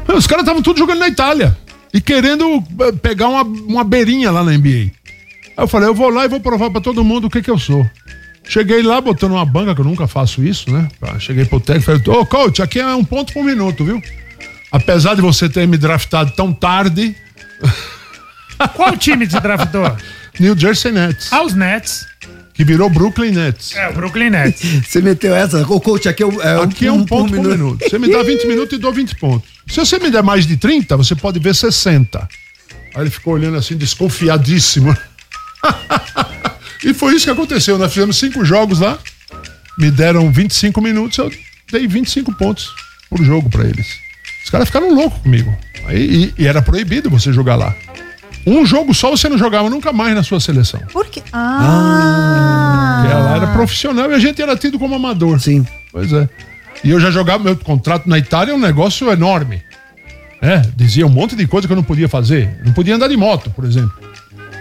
Os 0.08 0.26
caras 0.26 0.44
estavam 0.44 0.62
tudo 0.62 0.78
jogando 0.80 1.00
na 1.00 1.08
Itália. 1.10 1.58
E 1.94 2.00
querendo 2.00 2.64
eh, 2.82 2.92
pegar 3.02 3.28
uma, 3.28 3.42
uma 3.44 3.84
beirinha 3.84 4.30
lá 4.32 4.44
na 4.44 4.52
NBA. 4.52 4.92
Aí 5.60 5.64
eu 5.64 5.68
falei, 5.68 5.90
eu 5.90 5.94
vou 5.94 6.10
lá 6.10 6.24
e 6.24 6.30
vou 6.30 6.40
provar 6.40 6.70
pra 6.70 6.80
todo 6.80 7.04
mundo 7.04 7.28
o 7.28 7.30
que 7.30 7.42
que 7.42 7.52
eu 7.52 7.60
sou. 7.60 7.86
Cheguei 8.48 8.82
lá 8.82 9.02
botando 9.02 9.34
uma 9.34 9.44
banca, 9.46 9.76
que 9.76 9.82
eu 9.82 9.86
nunca 9.86 10.08
faço 10.08 10.42
isso, 10.42 10.72
né? 10.72 10.88
Ah, 11.02 11.20
Cheguei 11.20 11.44
pro 11.44 11.60
técnico 11.60 11.92
e 11.92 12.00
falei, 12.00 12.22
ô 12.22 12.26
coach, 12.26 12.62
aqui 12.62 12.80
é 12.80 12.96
um 12.96 13.04
ponto 13.04 13.34
por 13.34 13.44
minuto, 13.44 13.84
viu? 13.84 14.02
Apesar 14.72 15.16
de 15.16 15.22
você 15.22 15.50
ter 15.50 15.68
me 15.68 15.78
draftado 15.78 16.32
tão 16.32 16.54
tarde, 16.54 17.14
Qual 18.76 18.96
time 18.96 19.28
te 19.28 19.38
draftou? 19.40 19.96
New 20.40 20.58
Jersey 20.58 20.94
Nets, 20.94 21.32
Aos 21.34 21.54
Nets. 21.54 22.08
que 22.54 22.64
virou 22.64 22.90
Brooklyn 22.90 23.32
Nets. 23.32 23.76
É, 23.76 23.90
o 23.90 23.94
Brooklyn 23.94 24.30
Nets. 24.30 24.62
Você 24.88 25.02
meteu 25.02 25.36
essa? 25.36 25.62
O 25.68 25.82
coach 25.82 26.08
aqui 26.08 26.24
é, 26.24 26.26
um- 26.26 26.42
é 26.42 26.64
Aqui 26.64 26.88
é 26.88 26.92
um 26.92 27.06
ponto 27.06 27.34
por 27.34 27.42
minuto. 27.46 27.84
Você 27.90 28.00
me 28.00 28.10
dá 28.10 28.24
20 28.24 28.48
minutos 28.48 28.78
e 28.78 28.82
dou 28.82 28.94
20 28.94 29.16
pontos. 29.16 29.50
Se 29.68 29.78
você 29.78 30.00
me 30.00 30.10
der 30.10 30.24
mais 30.24 30.48
de 30.48 30.56
30, 30.56 30.96
você 30.96 31.16
pode 31.16 31.38
ver 31.40 31.54
60. 31.54 32.28
Aí 32.96 33.02
ele 33.04 33.10
ficou 33.10 33.34
olhando 33.34 33.58
assim, 33.58 33.76
desconfiadíssimo. 33.78 34.96
e 36.84 36.94
foi 36.94 37.16
isso 37.16 37.26
que 37.26 37.32
aconteceu. 37.32 37.78
Nós 37.78 37.94
fizemos 37.94 38.18
cinco 38.18 38.44
jogos 38.46 38.80
lá, 38.80 38.98
me 39.78 39.92
deram 39.92 40.32
25 40.32 40.82
minutos, 40.82 41.18
eu 41.18 41.32
dei 41.72 41.88
25 41.88 42.34
pontos 42.36 42.74
por 43.10 43.24
jogo 43.24 43.50
pra 43.50 43.64
eles. 43.64 43.88
Os 44.44 44.50
caras 44.50 44.68
ficaram 44.68 44.94
loucos 44.94 45.22
comigo. 45.22 45.56
Aí, 45.86 46.34
e, 46.38 46.44
e 46.44 46.48
era 46.48 46.62
proibido 46.62 47.10
você 47.10 47.32
jogar 47.34 47.56
lá. 47.56 47.76
Um 48.46 48.66
jogo 48.66 48.94
só 48.94 49.10
você 49.12 49.28
não 49.28 49.38
jogava 49.38 49.70
nunca 49.70 49.92
mais 49.92 50.16
na 50.16 50.24
sua 50.24 50.40
seleção. 50.40 50.80
Por 50.92 51.06
quê? 51.08 51.22
Ah! 51.34 53.02
Porque 53.02 53.14
ela 53.14 53.36
era 53.36 53.48
profissional 53.48 54.10
e 54.12 54.16
a 54.16 54.20
gente 54.20 54.42
era 54.42 54.56
tido 54.56 54.80
como 54.80 54.96
amador. 54.96 55.40
Sim. 55.40 55.66
Pois 55.92 56.12
é. 56.14 56.28
E 56.84 56.90
eu 56.90 57.00
já 57.00 57.12
jogava 57.12 57.44
meu 57.44 57.56
contrato 57.58 58.08
na 58.08 58.18
Itália, 58.18 58.52
é 58.54 58.56
um 58.56 58.60
negócio 58.60 59.12
enorme. 59.12 59.62
É, 60.42 60.62
dizia 60.76 61.06
um 61.06 61.10
monte 61.10 61.36
de 61.36 61.46
coisa 61.46 61.68
que 61.68 61.74
eu 61.74 61.76
não 61.76 61.84
podia 61.84 62.08
fazer. 62.08 62.60
Não 62.66 62.72
podia 62.72 62.96
andar 62.96 63.10
de 63.10 63.18
moto, 63.18 63.50
por 63.50 63.66
exemplo. 63.66 63.94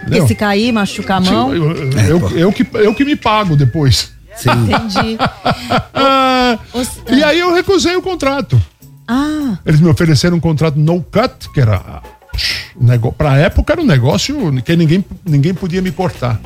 Porque 0.09 0.27
se 0.27 0.35
cair, 0.35 0.71
machucar 0.71 1.17
a 1.17 1.21
mão. 1.21 1.53
Eu, 1.55 1.71
eu- 1.71 1.91
eu- 1.91 2.29
eu 2.37 2.51
que, 2.51 2.67
eu 2.73 2.93
que 2.93 3.05
me 3.05 3.15
pago 3.15 3.55
depois. 3.55 4.11
Entendi. 4.41 5.17
Ah, 5.93 6.57
e 7.11 7.23
aí 7.23 7.39
eu 7.39 7.53
recusei 7.53 7.95
o 7.95 8.01
contrato. 8.01 8.59
Ah, 9.07 9.57
Eles 9.65 9.79
me 9.79 9.87
ofereceram 9.89 10.37
um 10.37 10.39
contrato 10.39 10.79
no 10.79 11.01
cut, 11.01 11.49
que 11.53 11.59
era. 11.61 12.01
nego- 12.79 13.11
Pra 13.11 13.37
época 13.37 13.73
era 13.73 13.81
um 13.81 13.85
negócio 13.85 14.35
que 14.63 14.75
ninguém, 14.75 15.03
ninguém 15.25 15.53
podia 15.53 15.81
me 15.81 15.91
cortar. 15.91 16.39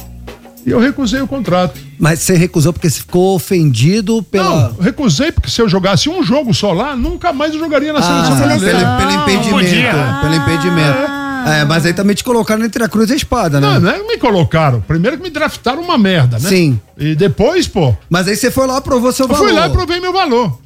E 0.66 0.70
eu 0.72 0.80
recusei 0.80 1.22
o 1.22 1.28
contrato. 1.28 1.78
Mas 2.00 2.20
você 2.20 2.36
recusou 2.38 2.72
porque 2.74 2.90
você 2.90 3.00
ficou 3.02 3.36
ofendido 3.36 4.24
pela. 4.24 4.70
Não, 4.70 4.78
recusei 4.82 5.32
porque 5.32 5.50
se 5.50 5.62
eu 5.62 5.68
jogasse 5.68 6.10
um 6.10 6.24
jogo 6.24 6.54
só 6.54 6.72
lá, 6.72 6.96
nunca 6.96 7.32
mais 7.34 7.54
eu 7.54 7.60
jogaria 7.60 7.92
na 7.94 8.00
Ah, 8.00 8.26
seleção 8.38 8.60
pelo, 8.60 8.98
pelo 8.98 9.12
impedimento. 9.12 9.98
Pelo 10.22 10.36
impedimento. 10.36 10.98
É, 11.46 11.66
mas 11.66 11.86
aí 11.86 11.94
também 11.94 12.16
te 12.16 12.24
colocaram 12.24 12.64
entre 12.64 12.84
a 12.84 12.88
cruz 12.90 13.10
e 13.10 13.14
a 13.14 13.16
espada, 13.16 13.60
né? 13.60 13.68
Não, 13.74 13.80
não 13.80 13.90
é 13.90 14.00
que 14.00 14.08
me 14.08 14.18
colocaram. 14.18 14.82
Primeiro 14.82 15.18
que 15.18 15.24
me 15.24 15.30
draftaram 15.30 15.82
uma 15.82 15.98
merda, 15.98 16.38
né? 16.40 16.50
Sim. 16.50 16.80
E 16.98 17.16
depois, 17.16 17.68
pô. 17.68 17.96
Mas 18.10 18.28
aí 18.28 18.36
você 18.36 18.50
foi 18.52 18.68
lá, 18.68 18.80
provou 18.82 19.12
seu 19.12 19.26
Eu 19.26 19.30
valor. 19.30 19.44
fui 19.44 19.52
lá 19.52 19.68
e 19.68 19.70
provei 19.72 20.00
meu 20.00 20.14
valor. 20.14 20.60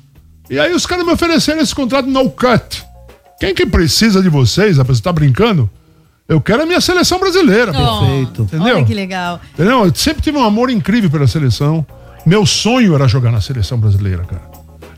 E 0.50 0.60
aí 0.60 0.74
os 0.74 0.86
caras 0.86 1.06
me 1.06 1.12
ofereceram 1.12 1.60
esse 1.62 1.76
contrato 1.76 2.08
no 2.08 2.30
cut. 2.30 2.86
Quem 3.40 3.54
que 3.54 3.66
precisa 3.66 4.22
de 4.22 4.30
vocês, 4.30 4.78
rapaz? 4.78 4.98
Você 4.98 5.04
tá 5.04 5.12
brincando? 5.14 5.70
Eu 6.28 6.42
quero 6.42 6.64
a 6.64 6.66
minha 6.66 6.82
seleção 6.82 7.20
brasileira. 7.20 7.72
pô. 7.72 8.00
Perfeito. 8.00 8.42
Entendeu? 8.44 8.76
Olha 8.78 8.86
que 8.86 8.94
legal. 8.94 9.40
Entendeu? 9.54 9.86
Eu 9.86 9.96
sempre 9.96 10.22
tive 10.22 10.38
um 10.38 10.44
amor 10.44 10.70
incrível 10.70 11.10
pela 11.10 11.28
seleção. 11.28 11.86
Meu 12.26 12.46
sonho 12.46 12.94
era 12.96 13.08
jogar 13.08 13.32
na 13.32 13.40
seleção 13.40 13.78
brasileira, 13.80 14.24
cara. 14.24 14.42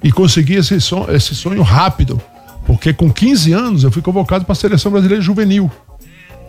E 0.03 0.11
consegui 0.11 0.55
esse 0.55 0.79
sonho, 0.81 1.13
esse 1.13 1.35
sonho 1.35 1.61
rápido. 1.61 2.19
Porque 2.69 2.93
com 2.93 3.11
15 3.11 3.51
anos 3.51 3.83
eu 3.83 3.89
fui 3.89 3.99
convocado 3.99 4.45
para 4.45 4.53
a 4.53 4.55
seleção 4.55 4.91
brasileira 4.91 5.23
juvenil. 5.23 5.71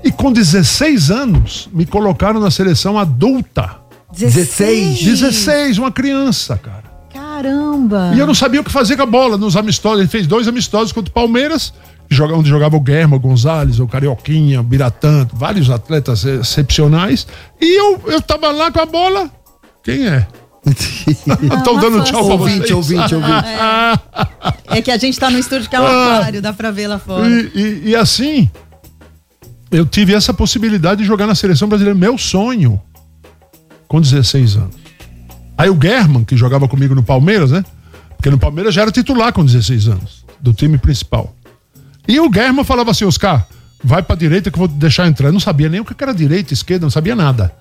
E 0.04 0.12
com 0.12 0.30
16 0.30 1.10
anos 1.10 1.66
me 1.72 1.86
colocaram 1.86 2.38
na 2.38 2.50
seleção 2.50 2.98
adulta. 2.98 3.78
16? 4.12 5.02
16, 5.02 5.78
uma 5.78 5.90
criança, 5.90 6.58
cara. 6.58 6.84
Caramba. 7.10 8.12
E 8.14 8.18
eu 8.18 8.26
não 8.26 8.34
sabia 8.34 8.60
o 8.60 8.64
que 8.64 8.70
fazer 8.70 8.96
com 8.96 9.02
a 9.02 9.06
bola 9.06 9.38
nos 9.38 9.56
amistosos. 9.56 10.00
Ele 10.00 10.10
fez 10.10 10.26
dois 10.26 10.46
amistosos 10.46 10.92
contra 10.92 11.10
o 11.10 11.14
Palmeiras, 11.14 11.72
onde 12.34 12.50
jogava 12.50 12.76
o 12.76 12.80
Guerra, 12.80 13.16
o 13.16 13.18
Gonzalez, 13.18 13.80
o 13.80 13.86
Carioquinha, 13.86 14.60
o 14.60 14.62
Biratã, 14.62 15.26
vários 15.32 15.70
atletas 15.70 16.26
excepcionais. 16.26 17.26
E 17.58 17.80
eu, 17.80 17.98
eu 18.08 18.20
tava 18.20 18.50
lá 18.50 18.70
com 18.70 18.80
a 18.80 18.84
bola. 18.84 19.30
Quem 19.82 20.06
é? 20.06 20.26
Estão 20.66 21.78
dando 21.80 22.04
tchau 22.04 22.24
pra 22.24 22.34
Ouvinte, 22.34 22.58
vocês. 22.72 22.72
ouvinte, 22.72 23.14
ouvinte. 23.14 23.44
É 24.68 24.82
que 24.82 24.90
a 24.90 24.96
gente 24.98 25.18
tá 25.18 25.30
no 25.30 25.38
estúdio 25.38 25.68
que 25.68 25.76
é 25.76 25.80
um 25.80 25.86
Ah. 25.86 26.18
aquário, 26.18 26.42
dá 26.42 26.52
pra 26.52 26.70
ver 26.70 26.86
lá 26.86 26.98
fora. 26.98 27.28
E, 27.28 27.50
e- 27.54 27.82
e 27.90 27.96
assim, 27.96 28.48
eu 29.70 29.86
tive 29.86 30.14
essa 30.14 30.32
possibilidade 30.34 31.00
de 31.02 31.06
jogar 31.06 31.26
na 31.26 31.34
seleção 31.34 31.68
brasileira, 31.68 31.98
meu 31.98 32.16
sonho, 32.18 32.80
com 33.88 34.00
16 34.00 34.56
anos. 34.56 34.74
Aí 35.56 35.68
o 35.70 35.78
German, 35.80 36.24
que 36.24 36.36
jogava 36.36 36.68
comigo 36.68 36.94
no 36.94 37.02
Palmeiras, 37.02 37.50
né? 37.50 37.64
Porque 38.16 38.30
no 38.30 38.38
Palmeiras 38.38 38.74
já 38.74 38.82
era 38.82 38.92
titular 38.92 39.32
com 39.32 39.44
16 39.44 39.88
anos, 39.88 40.24
do 40.40 40.52
time 40.52 40.76
principal. 40.78 41.34
E 42.06 42.18
o 42.20 42.30
German 42.32 42.64
falava 42.64 42.90
assim: 42.90 43.04
Oscar, 43.04 43.46
vai 43.82 44.02
pra 44.02 44.14
direita 44.16 44.50
que 44.50 44.56
eu 44.56 44.60
vou 44.60 44.68
te 44.68 44.74
deixar 44.74 45.06
entrar. 45.06 45.28
Eu 45.28 45.32
não 45.32 45.40
sabia 45.40 45.68
nem 45.68 45.80
o 45.80 45.84
que 45.84 45.94
era 46.02 46.12
direita, 46.14 46.52
esquerda, 46.52 46.84
não 46.84 46.90
sabia 46.90 47.16
nada. 47.16 47.52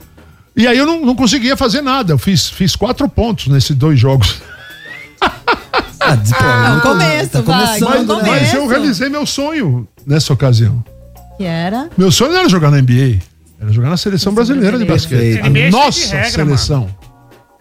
E 0.55 0.67
aí 0.67 0.77
eu 0.77 0.85
não, 0.85 1.05
não 1.05 1.15
conseguia 1.15 1.55
fazer 1.55 1.81
nada. 1.81 2.13
Eu 2.13 2.17
fiz, 2.17 2.49
fiz 2.49 2.75
quatro 2.75 3.07
pontos 3.07 3.47
nesses 3.47 3.75
dois 3.75 3.99
jogos. 3.99 4.41
Ah, 5.99 6.15
de- 6.15 6.33
pô, 6.33 6.43
É 6.43 6.69
um 6.69 6.75
nunca- 6.75 6.89
começo, 6.89 7.29
tá 7.29 7.41
vai. 7.41 7.65
começando, 7.77 8.09
um 8.11 8.21
né? 8.21 8.29
Mas 8.29 8.53
eu 8.53 8.61
Começo. 8.61 8.67
realizei 8.67 9.09
meu 9.09 9.25
sonho 9.25 9.87
nessa 10.05 10.33
ocasião. 10.33 10.83
Que 11.37 11.43
era? 11.43 11.89
Meu 11.97 12.11
sonho 12.11 12.31
não 12.31 12.39
era 12.39 12.49
jogar 12.49 12.71
na 12.71 12.77
NBA, 12.81 13.19
era 13.61 13.71
jogar 13.71 13.89
na 13.89 13.97
seleção 13.97 14.33
brasileira 14.33 14.77
de 14.77 14.85
brasileira. 14.85 15.41
basquete. 15.41 15.49
NBA 15.49 15.59
é 15.59 15.67
A 15.67 15.71
cheio 15.71 15.85
nossa 15.85 15.99
de 15.99 16.07
regra, 16.15 16.29
seleção. 16.31 16.95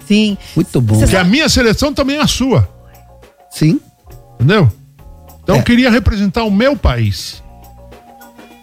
Sim. 0.06 0.38
Muito 0.56 0.80
bom. 0.80 0.98
Porque 1.00 1.16
a 1.16 1.24
minha 1.24 1.48
seleção 1.48 1.92
também 1.92 2.16
é 2.16 2.22
a 2.22 2.26
sua. 2.26 2.68
Sim. 3.50 3.80
Entendeu? 4.36 4.70
Então 5.42 5.56
É. 5.56 5.58
eu 5.58 5.62
queria 5.62 5.90
representar 5.90 6.44
o 6.44 6.50
meu 6.50 6.76
país. 6.76 7.42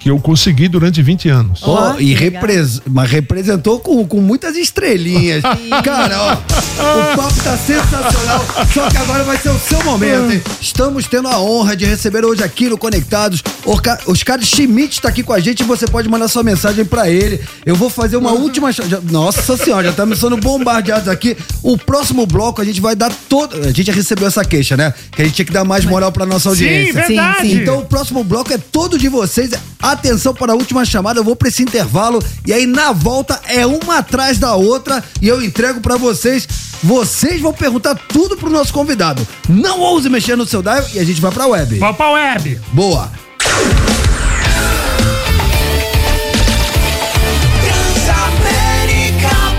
Que 0.06 0.12
eu 0.12 0.20
consegui 0.20 0.68
durante 0.68 1.02
20 1.02 1.30
anos. 1.30 1.62
Ó, 1.64 1.96
e 1.98 2.14
repres- 2.14 2.80
mas 2.88 3.10
representou 3.10 3.80
com, 3.80 4.06
com 4.06 4.22
muitas 4.22 4.56
estrelinhas. 4.56 5.42
Cara, 5.84 6.16
ó, 6.22 6.34
o 6.34 7.18
papo 7.18 7.34
tá 7.44 7.58
sensacional. 7.58 8.46
Só 8.72 8.88
que 8.88 8.98
agora 8.98 9.24
vai 9.24 9.36
ser 9.36 9.50
o 9.50 9.58
seu 9.58 9.84
momento, 9.84 10.32
hein? 10.32 10.44
Estamos 10.62 11.08
tendo 11.08 11.28
a 11.28 11.40
honra 11.42 11.76
de 11.76 11.86
receber 11.86 12.24
hoje 12.24 12.44
aqui 12.44 12.70
no 12.70 12.78
Conectados 12.78 13.42
Orca- 13.66 13.98
Oscar 14.06 14.40
Schmidt 14.44 15.02
tá 15.02 15.10
aqui 15.10 15.24
com 15.24 15.34
a 15.34 15.40
gente 15.40 15.62
e 15.62 15.64
você 15.64 15.88
pode 15.88 16.08
mandar 16.08 16.28
sua 16.28 16.44
mensagem 16.44 16.86
pra 16.86 17.10
ele. 17.10 17.42
Eu 17.66 17.76
vou 17.76 17.90
fazer 17.90 18.18
uma 18.18 18.32
última. 18.32 18.70
Nossa 19.10 19.58
senhora, 19.58 19.86
já 19.86 19.90
estamos 19.90 20.20
sendo 20.20 20.38
bombardeados 20.38 21.08
aqui. 21.08 21.36
O 21.64 21.80
próximo 21.80 22.28
bloco 22.28 22.62
a 22.62 22.66
gente 22.66 22.80
vai 22.80 22.96
dar 22.96 23.12
todo. 23.28 23.56
A 23.60 23.72
gente 23.72 23.86
já 23.86 23.94
recebeu 23.94 24.28
essa 24.28 24.46
queixa, 24.46 24.78
né? 24.78 24.94
Que 25.14 25.24
a 25.24 25.26
gente 25.26 25.34
tinha 25.34 25.46
que 25.48 25.52
dar 25.52 25.64
mais 25.64 25.84
moral 25.84 26.12
pra 26.12 26.28
nossa 26.28 26.44
Sim, 26.54 26.64
audiência. 26.64 26.94
verdade. 26.94 27.42
Sim, 27.42 27.50
sim. 27.56 27.62
Então 27.64 27.80
o 27.80 27.86
próximo 27.88 28.24
bloco 28.24 28.54
é 28.54 28.60
todo 28.60 29.00
de 29.00 29.10
vocês. 29.10 29.50
Atenção 29.86 30.34
para 30.34 30.52
a 30.52 30.56
última 30.56 30.84
chamada, 30.84 31.20
eu 31.20 31.24
vou 31.24 31.36
para 31.36 31.48
esse 31.48 31.62
intervalo 31.62 32.20
e 32.44 32.52
aí 32.52 32.66
na 32.66 32.92
volta 32.92 33.40
é 33.46 33.68
uma 33.68 34.00
atrás 34.00 34.40
da 34.40 34.56
outra 34.56 35.04
e 35.22 35.28
eu 35.28 35.44
entrego 35.44 35.80
para 35.80 35.96
vocês. 35.96 36.48
Vocês 36.82 37.40
vão 37.40 37.54
perguntar 37.54 37.94
tudo 37.94 38.36
pro 38.36 38.50
nosso 38.50 38.74
convidado. 38.74 39.26
Não 39.48 39.82
ouse 39.82 40.10
mexer 40.10 40.36
no 40.36 40.44
seu 40.44 40.64
dial 40.64 40.84
e 40.92 40.98
a 40.98 41.04
gente 41.04 41.22
vai 41.22 41.32
pra 41.32 41.46
web. 41.46 41.78
Vou 41.78 41.94
pra 41.94 42.10
web. 42.14 42.60
Boa. 42.74 43.12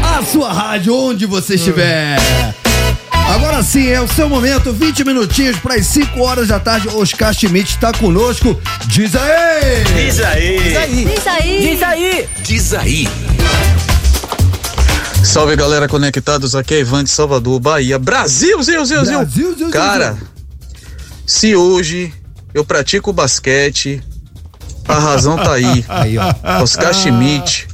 A 0.02 0.24
sua 0.24 0.52
rádio, 0.52 0.92
onde 0.92 1.24
você 1.24 1.54
estiver. 1.54 2.65
Agora 3.28 3.62
sim, 3.62 3.88
é 3.88 4.00
o 4.00 4.08
seu 4.08 4.28
momento, 4.28 4.72
20 4.72 5.04
minutinhos 5.04 5.58
para 5.58 5.74
as 5.74 5.86
5 5.86 6.20
horas 6.20 6.48
da 6.48 6.60
tarde. 6.60 6.88
Oscar 6.88 7.34
Schmidt 7.34 7.74
está 7.74 7.92
conosco. 7.92 8.58
Diz 8.86 9.14
aí! 9.16 9.84
Diz 9.94 10.20
aí. 10.20 10.58
Diz 10.62 10.76
aí. 10.76 11.04
Diz 11.04 11.26
aí. 11.26 11.60
Diz 11.60 11.82
aí. 11.82 12.28
Diz 12.42 12.74
aí. 12.74 13.08
Salve 15.24 15.56
galera 15.56 15.88
conectados 15.88 16.54
aqui 16.54 16.74
é 16.74 16.80
Ivan 16.80 17.02
de 17.02 17.10
Salvador, 17.10 17.58
Bahia, 17.58 17.98
Brasil, 17.98 18.62
Zil, 18.62 18.84
Zil, 18.84 19.04
Zil. 19.04 19.18
Brasil, 19.18 19.46
Zil, 19.48 19.56
Zil, 19.58 19.70
Cara, 19.70 20.12
Zil. 20.12 20.26
se 21.26 21.56
hoje 21.56 22.14
eu 22.54 22.64
pratico 22.64 23.12
basquete, 23.12 24.00
a 24.86 24.98
razão 24.98 25.36
tá 25.36 25.52
aí. 25.54 25.84
Aí, 25.88 26.16
ó. 26.16 26.62
Oscar 26.62 26.94
Schmidt. 26.94 27.65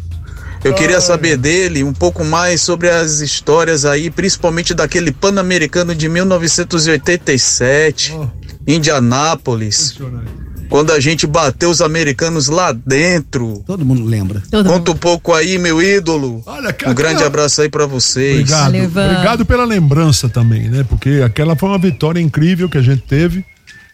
Eu 0.64 0.74
queria 0.74 1.00
saber 1.00 1.36
dele 1.36 1.82
um 1.82 1.92
pouco 1.92 2.24
mais 2.24 2.60
sobre 2.60 2.88
as 2.88 3.20
histórias 3.20 3.84
aí, 3.84 4.10
principalmente 4.10 4.74
daquele 4.74 5.10
Pan-Americano 5.10 5.94
de 5.94 6.08
1987, 6.08 8.16
Indianápolis, 8.66 9.98
quando 10.68 10.92
a 10.92 11.00
gente 11.00 11.26
bateu 11.26 11.68
os 11.68 11.82
americanos 11.82 12.48
lá 12.48 12.72
dentro. 12.72 13.62
Todo 13.66 13.84
mundo 13.84 14.04
lembra. 14.04 14.40
Conta 14.50 14.92
um 14.92 14.96
pouco 14.96 15.34
aí, 15.34 15.58
meu 15.58 15.82
ídolo. 15.82 16.42
Olha, 16.46 16.74
Um 16.86 16.94
grande 16.94 17.24
abraço 17.24 17.60
aí 17.60 17.68
pra 17.68 17.86
vocês. 17.86 18.52
Obrigado. 18.52 18.76
Obrigado 18.76 19.44
pela 19.44 19.64
lembrança 19.64 20.28
também, 20.28 20.68
né? 20.68 20.86
Porque 20.88 21.22
aquela 21.24 21.56
foi 21.56 21.68
uma 21.68 21.78
vitória 21.78 22.20
incrível 22.20 22.68
que 22.68 22.78
a 22.78 22.82
gente 22.82 23.02
teve. 23.02 23.44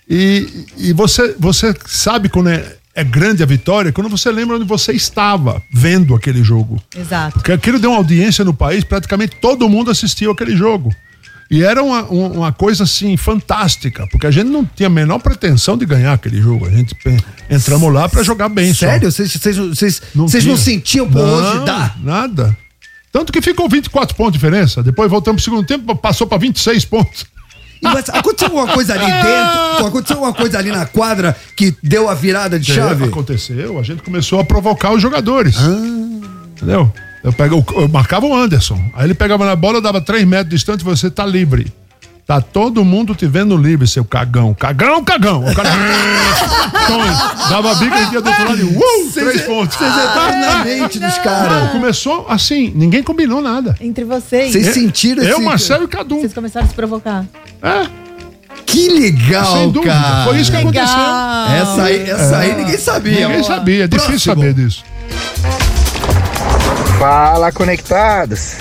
E, 0.08 0.66
e 0.76 0.92
você, 0.92 1.34
você 1.38 1.74
sabe 1.86 2.28
quando 2.28 2.50
é, 2.50 2.76
é 2.98 3.04
grande 3.04 3.44
a 3.44 3.46
vitória, 3.46 3.92
quando 3.92 4.08
você 4.08 4.28
lembra 4.32 4.56
onde 4.56 4.64
você 4.64 4.90
estava 4.92 5.62
vendo 5.70 6.16
aquele 6.16 6.42
jogo. 6.42 6.82
Exato. 6.96 7.34
Porque 7.34 7.52
aquilo 7.52 7.78
deu 7.78 7.90
uma 7.90 7.98
audiência 7.98 8.44
no 8.44 8.52
país, 8.52 8.82
praticamente 8.82 9.36
todo 9.40 9.68
mundo 9.68 9.88
assistiu 9.88 10.32
aquele 10.32 10.56
jogo. 10.56 10.92
E 11.48 11.62
era 11.62 11.80
uma, 11.80 12.02
uma, 12.02 12.28
uma 12.28 12.52
coisa 12.52 12.82
assim 12.82 13.16
fantástica, 13.16 14.04
porque 14.10 14.26
a 14.26 14.32
gente 14.32 14.48
não 14.48 14.64
tinha 14.64 14.88
a 14.88 14.90
menor 14.90 15.20
pretensão 15.20 15.78
de 15.78 15.86
ganhar 15.86 16.12
aquele 16.12 16.42
jogo. 16.42 16.66
A 16.66 16.70
gente 16.70 16.92
entramos 17.48 17.94
lá 17.94 18.08
pra 18.08 18.24
jogar 18.24 18.48
bem 18.48 18.74
só. 18.74 18.86
Sério? 18.86 19.12
Vocês, 19.12 20.02
não 20.12 20.26
tinha. 20.26 20.56
sentiam, 20.56 21.06
hoje 21.06 21.58
Não, 21.58 21.64
dá? 21.64 21.94
Nada. 22.02 22.56
Tanto 23.12 23.32
que 23.32 23.40
ficou 23.40 23.68
24 23.68 24.16
pontos 24.16 24.32
de 24.32 24.38
diferença. 24.38 24.82
Depois 24.82 25.08
voltamos 25.08 25.40
pro 25.40 25.52
segundo 25.52 25.66
tempo, 25.66 25.94
passou 25.94 26.26
pra 26.26 26.36
26 26.36 26.84
pontos. 26.84 27.24
Mas 27.80 28.08
aconteceu 28.08 28.48
alguma 28.48 28.72
coisa 28.74 28.94
ali 28.94 29.06
dentro? 29.06 29.86
Aconteceu 29.86 30.16
alguma 30.16 30.34
coisa 30.34 30.58
ali 30.58 30.70
na 30.70 30.86
quadra 30.86 31.36
que 31.56 31.74
deu 31.82 32.08
a 32.08 32.14
virada 32.14 32.58
de 32.58 32.72
chave? 32.72 33.04
Aconteceu, 33.04 33.78
a 33.78 33.82
gente 33.82 34.02
começou 34.02 34.40
a 34.40 34.44
provocar 34.44 34.92
os 34.92 35.00
jogadores. 35.00 35.56
Entendeu? 36.56 36.92
Eu, 37.22 37.32
pego, 37.32 37.64
eu 37.76 37.88
marcava 37.88 38.26
o 38.26 38.34
Anderson. 38.34 38.80
Aí 38.94 39.06
ele 39.06 39.14
pegava 39.14 39.44
na 39.44 39.56
bola, 39.56 39.80
dava 39.80 40.00
3 40.00 40.24
metros 40.26 40.50
distante 40.50 40.80
e 40.80 40.84
você 40.84 41.10
tá 41.10 41.24
livre. 41.24 41.72
Tá 42.28 42.42
todo 42.42 42.84
mundo 42.84 43.14
te 43.14 43.26
vendo 43.26 43.56
livre, 43.56 43.86
seu 43.88 44.04
cagão. 44.04 44.52
Cagão, 44.52 45.02
cagão. 45.02 45.46
O 45.46 45.54
cara. 45.54 45.70
Então, 46.84 47.00
dava 47.50 47.74
bica 47.74 47.98
e 47.98 48.02
ia 48.14 48.20
do 48.20 48.28
outro 48.28 48.44
lado. 48.48 48.66
Uh, 48.66 48.78
Vocês- 49.10 49.26
três 49.28 49.42
pontos. 49.42 49.76
vocês 49.76 49.90
entraram 49.90 50.40
na 50.40 50.64
mente 50.64 50.98
dos 50.98 51.18
caras. 51.18 51.70
Começou 51.72 52.26
assim, 52.28 52.72
ninguém 52.74 53.02
combinou 53.02 53.40
nada. 53.42 53.74
Entre 53.80 54.04
vocês. 54.04 54.52
Vocês 54.52 54.68
sentiram 54.74 55.22
Eu, 55.22 55.36
esse- 55.36 55.42
Marcelo 55.44 55.84
e 55.84 55.88
Cadu. 55.88 56.16
Vocês 56.20 56.32
começaram 56.34 56.64
a 56.66 56.68
se 56.68 56.74
provocar. 56.74 57.24
É. 57.62 57.86
Que 58.64 58.88
legal, 58.88 59.52
Sem 59.56 59.70
dúvida. 59.70 59.92
cara. 59.94 60.24
Foi 60.24 60.38
isso 60.38 60.50
que 60.50 60.56
Legal. 60.64 60.84
aconteceu. 60.84 61.62
Essa 61.72 61.82
aí, 61.82 62.10
essa 62.10 62.36
aí 62.38 62.54
ninguém 62.56 62.78
sabia. 62.78 63.26
Ninguém 63.28 63.44
sabia, 63.44 63.84
é 63.84 63.88
difícil 63.88 64.32
Próximo. 64.32 64.34
saber 64.34 64.54
disso. 64.54 64.84
Fala, 66.98 67.52
conectados. 67.52 68.54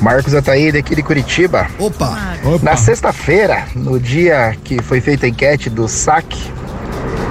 Marcos 0.00 0.34
Ataíde 0.34 0.78
aqui 0.78 0.94
de 0.94 1.02
Curitiba. 1.02 1.66
Opa. 1.78 2.36
Na 2.62 2.76
sexta-feira, 2.76 3.64
no 3.74 3.98
dia 3.98 4.56
que 4.62 4.80
foi 4.82 5.00
feita 5.00 5.26
a 5.26 5.28
enquete 5.28 5.68
do 5.68 5.88
SAC, 5.88 6.36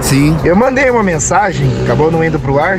Sim. 0.02 0.36
eu 0.44 0.54
mandei 0.54 0.90
uma 0.90 1.02
mensagem, 1.02 1.70
acabou 1.82 2.10
não 2.10 2.22
indo 2.22 2.38
pro 2.38 2.58
ar, 2.58 2.78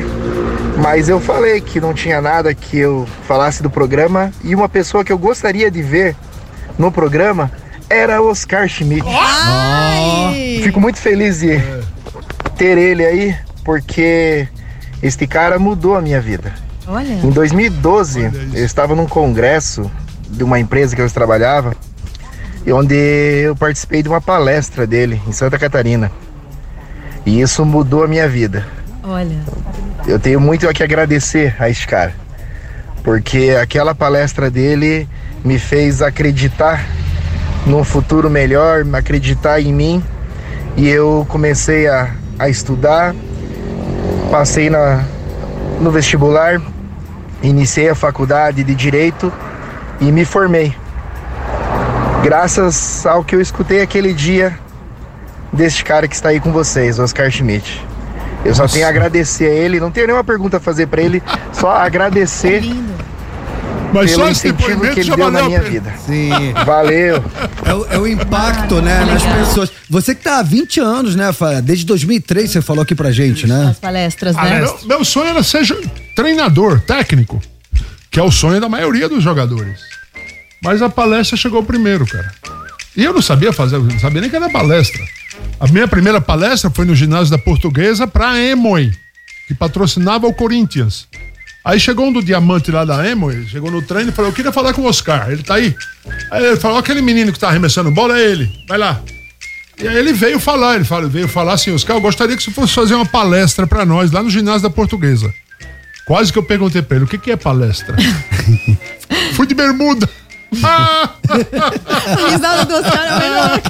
mas 0.82 1.10
eu 1.10 1.20
falei 1.20 1.60
que 1.60 1.82
não 1.82 1.94
tinha 1.94 2.22
nada 2.22 2.54
que 2.54 2.78
eu 2.78 3.08
falasse 3.28 3.62
do 3.62 3.70
programa 3.70 4.32
e 4.44 4.56
uma 4.56 4.70
pessoa 4.70 5.04
que 5.04 5.12
eu 5.12 5.18
gostaria 5.18 5.70
de 5.70 5.82
ver 5.82 6.16
no 6.78 6.92
programa 6.92 7.52
era 7.90 8.22
Oscar 8.22 8.68
Schmidt. 8.68 9.06
Fico 10.64 10.80
muito 10.80 11.00
feliz 11.00 11.40
de 11.40 11.60
ter 12.56 12.78
ele 12.78 13.04
aí, 13.06 13.36
porque 13.64 14.48
este 15.02 15.26
cara 15.26 15.58
mudou 15.58 15.96
a 15.96 16.02
minha 16.02 16.22
vida. 16.22 16.54
Olha. 16.92 17.14
Em 17.24 17.30
2012, 17.30 18.32
eu 18.52 18.66
estava 18.66 18.96
num 18.96 19.06
congresso 19.06 19.90
de 20.28 20.44
uma 20.44 20.60
empresa 20.60 20.96
que 20.96 21.02
eu 21.02 21.10
trabalhava, 21.12 21.76
e 22.66 22.72
onde 22.74 22.96
eu 22.96 23.56
participei 23.56 24.02
de 24.02 24.10
uma 24.10 24.20
palestra 24.20 24.88
dele 24.88 25.22
em 25.28 25.32
Santa 25.32 25.60
Catarina. 25.60 26.12
E 27.28 27.40
isso 27.40 27.64
mudou 27.64 28.04
a 28.04 28.08
minha 28.08 28.28
vida. 28.28 28.66
Olha. 29.04 29.38
Eu 30.08 30.20
tenho 30.20 30.42
muito 30.42 30.68
a 30.68 30.74
que 30.74 30.82
agradecer 30.82 31.56
a 31.60 31.70
este 31.70 31.88
cara, 31.88 32.16
porque 33.04 33.56
aquela 33.62 33.94
palestra 33.94 34.50
dele 34.50 35.08
me 35.46 35.60
fez 35.60 36.02
acreditar 36.02 36.88
num 37.68 37.84
futuro 37.84 38.32
melhor, 38.32 38.84
acreditar 38.94 39.62
em 39.62 39.72
mim, 39.72 40.04
e 40.76 40.90
eu 40.90 41.24
comecei 41.30 41.88
a, 41.88 42.16
a 42.40 42.50
estudar, 42.50 43.14
passei 44.32 44.72
na, 44.72 45.06
no 45.80 45.92
vestibular, 45.92 46.60
iniciei 47.42 47.90
a 47.90 47.96
faculdade 47.96 48.64
de 48.64 48.76
Direito 48.76 49.32
e 50.00 50.12
me 50.12 50.26
formei. 50.26 50.76
Graças 52.24 53.06
ao 53.06 53.24
que 53.24 53.36
eu 53.36 53.42
escutei 53.42 53.82
aquele 53.82 54.14
dia 54.14 54.58
deste 55.52 55.84
cara 55.84 56.08
que 56.08 56.16
está 56.16 56.30
aí 56.30 56.40
com 56.40 56.52
vocês, 56.52 57.00
Oscar 57.00 57.32
Schmidt. 57.32 57.86
Eu 58.44 58.56
só 58.56 58.68
tenho 58.68 58.86
a 58.86 58.90
agradecer 58.90 59.46
a 59.46 59.54
ele, 59.54 59.80
não 59.80 59.92
tenho 59.92 60.08
nenhuma 60.08 60.24
pergunta 60.24 60.58
a 60.58 60.60
fazer 60.60 60.88
para 60.88 61.02
ele, 61.02 61.22
só 61.52 61.72
agradecer 61.72 62.64
Mas 63.94 64.12
pelo 64.12 64.24
só 64.24 64.30
esse 64.30 64.48
incentivo 64.48 64.68
depoimento 64.70 64.94
que 64.94 65.00
ele 65.00 65.08
já 65.08 65.16
deu 65.16 65.32
na 65.32 65.40
valeu 65.42 65.46
a 65.46 65.50
minha 65.60 65.72
vida. 65.72 65.94
Sim. 66.06 66.54
Valeu. 66.66 67.24
É 67.66 67.74
o, 67.74 67.86
é 67.92 67.98
o 67.98 68.08
impacto, 68.08 68.82
né, 68.82 69.06
nas 69.06 69.24
pessoas. 69.24 69.72
Você 69.90 70.14
que 70.14 70.24
tá 70.24 70.40
há 70.40 70.44
20 70.44 70.80
anos, 70.80 71.16
né, 71.16 71.32
Fábio? 71.34 71.62
Desde 71.62 71.86
2003 71.86 72.52
você 72.52 72.62
falou 72.62 72.84
aqui 72.84 72.94
pra 72.94 73.12
gente, 73.12 73.48
né? 73.48 73.70
As 73.72 73.80
palestras, 73.80 74.36
Ah, 74.38 74.44
né? 74.46 74.62
meu, 74.62 74.80
meu 74.86 75.06
sonho 75.06 75.30
era 75.30 75.42
ser 75.44 75.66
treinador, 76.16 76.80
técnico, 76.82 77.42
que 78.12 78.20
é 78.20 78.24
o 78.24 78.32
sonho 78.32 78.62
da 78.62 78.70
maioria 78.70 79.10
dos 79.10 79.24
jogadores. 79.24 79.80
Mas 80.64 80.82
a 80.82 80.90
palestra 80.90 81.38
chegou 81.38 81.64
primeiro, 81.64 82.06
cara. 82.06 82.32
E 82.96 83.04
eu 83.04 83.14
não 83.14 83.22
sabia 83.22 83.54
fazer, 83.54 83.78
não 83.80 84.00
sabia 84.00 84.22
nem 84.22 84.30
que 84.30 84.36
era 84.36 84.50
palestra. 84.50 85.02
A 85.60 85.68
minha 85.68 85.88
primeira 85.88 86.20
palestra 86.20 86.70
foi 86.70 86.86
no 86.86 86.96
ginásio 86.96 87.32
da 87.32 87.38
Portuguesa 87.38 88.06
pra 88.08 88.38
Emoy, 88.40 88.92
que 89.48 89.54
patrocinava 89.54 90.28
o 90.28 90.34
Corinthians. 90.34 91.08
Aí 91.70 91.80
chegou 91.80 92.08
um 92.08 92.12
do 92.12 92.24
diamante 92.24 92.72
lá 92.72 92.84
da 92.84 93.08
Emoy, 93.08 93.46
chegou 93.48 93.70
no 93.70 93.80
treino 93.80 94.10
e 94.10 94.12
falou: 94.12 94.32
Eu 94.32 94.36
queria 94.36 94.52
falar 94.52 94.74
com 94.74 94.82
o 94.82 94.86
Oscar. 94.86 95.30
Ele 95.30 95.44
tá 95.44 95.54
aí. 95.54 95.76
Aí 96.32 96.44
ele 96.44 96.56
falou: 96.58 96.80
Aquele 96.80 97.00
menino 97.00 97.32
que 97.32 97.38
tá 97.38 97.48
arremessando 97.50 97.92
bola 97.92 98.18
é 98.20 98.24
ele. 98.24 98.50
Vai 98.68 98.80
lá. 98.80 99.00
E 99.80 99.88
aí 99.88 99.96
ele 99.96 100.12
veio 100.12 100.40
falar, 100.40 100.76
ele 100.76 100.84
falou, 100.84 101.08
veio 101.10 101.28
falar 101.28 101.54
assim, 101.54 101.72
Oscar, 101.72 101.96
eu 101.96 102.02
gostaria 102.02 102.36
que 102.36 102.42
você 102.44 102.50
fosse 102.52 102.74
fazer 102.74 102.96
uma 102.96 103.06
palestra 103.06 103.66
pra 103.68 103.86
nós 103.86 104.12
lá 104.12 104.22
no 104.24 104.30
ginásio 104.32 104.64
da 104.64 104.70
Portuguesa. 104.70 105.32
Quase 106.06 106.34
que 106.34 106.40
eu 106.40 106.44
perguntei 106.44 106.82
pra 106.82 106.98
ele, 106.98 107.06
o 107.06 107.08
que, 107.08 107.18
que 107.20 107.32
é 107.32 107.38
palestra? 107.38 107.96
Fui 109.36 109.46
de 109.48 109.54
bermuda. 109.54 110.10
Risada 112.30 112.66
do 112.66 112.74
Oscar 112.76 113.06
é 113.06 113.20
melhor. 113.20 113.62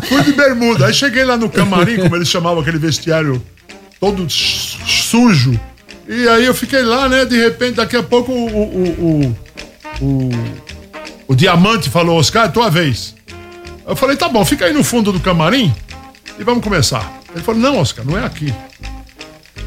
Fui 0.08 0.22
de 0.24 0.32
bermuda. 0.32 0.86
Aí 0.86 0.94
cheguei 0.94 1.24
lá 1.24 1.36
no 1.36 1.48
camarim, 1.50 1.98
como 1.98 2.16
eles 2.16 2.28
chamavam 2.28 2.60
aquele 2.62 2.78
vestiário 2.78 3.40
todo 4.00 4.28
su- 4.28 4.78
sujo. 4.86 5.60
E 6.08 6.28
aí 6.28 6.44
eu 6.44 6.54
fiquei 6.54 6.82
lá, 6.82 7.08
né? 7.08 7.24
De 7.24 7.36
repente, 7.36 7.76
daqui 7.76 7.96
a 7.96 8.02
pouco 8.02 8.32
o, 8.32 8.46
o, 8.46 9.36
o, 10.00 10.04
o, 10.04 10.30
o 11.28 11.34
diamante 11.34 11.88
falou, 11.88 12.18
Oscar, 12.18 12.46
é 12.46 12.48
tua 12.48 12.70
vez. 12.70 13.14
Eu 13.86 13.96
falei, 13.96 14.16
tá 14.16 14.28
bom, 14.28 14.44
fica 14.44 14.64
aí 14.64 14.72
no 14.72 14.84
fundo 14.84 15.12
do 15.12 15.20
camarim 15.20 15.74
e 16.38 16.44
vamos 16.44 16.62
começar. 16.62 17.20
Ele 17.34 17.42
falou, 17.42 17.60
não, 17.60 17.78
Oscar, 17.78 18.04
não 18.04 18.18
é 18.18 18.24
aqui. 18.24 18.52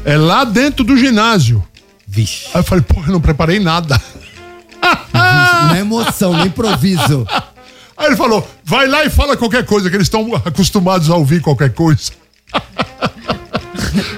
É 0.04 0.16
lá 0.16 0.44
dentro 0.44 0.84
do 0.84 0.96
ginásio. 0.96 1.64
Vixe. 2.06 2.46
Aí 2.54 2.60
eu 2.60 2.64
falei, 2.64 2.84
pô, 2.86 3.00
eu 3.00 3.12
não 3.12 3.20
preparei 3.20 3.58
nada. 3.58 4.00
Não 5.12 5.74
é 5.74 5.80
emoção, 5.80 6.32
não 6.32 6.42
é 6.42 6.46
improviso. 6.46 7.26
Aí 7.96 8.08
ele 8.08 8.16
falou: 8.16 8.46
vai 8.62 8.86
lá 8.86 9.04
e 9.04 9.10
fala 9.10 9.36
qualquer 9.36 9.64
coisa, 9.64 9.88
que 9.88 9.96
eles 9.96 10.06
estão 10.06 10.34
acostumados 10.44 11.08
a 11.08 11.16
ouvir 11.16 11.40
qualquer 11.40 11.72
coisa. 11.72 12.12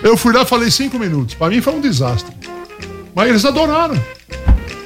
Eu 0.02 0.16
fui 0.16 0.32
lá 0.32 0.43
e 0.43 0.47
falei 0.47 0.70
cinco 0.70 0.98
minutos. 0.98 1.35
Pra 1.35 1.48
mim 1.48 1.60
foi 1.60 1.72
um 1.74 1.80
desastre. 1.80 2.35
Mas 3.14 3.28
eles 3.28 3.44
adoraram. 3.44 4.01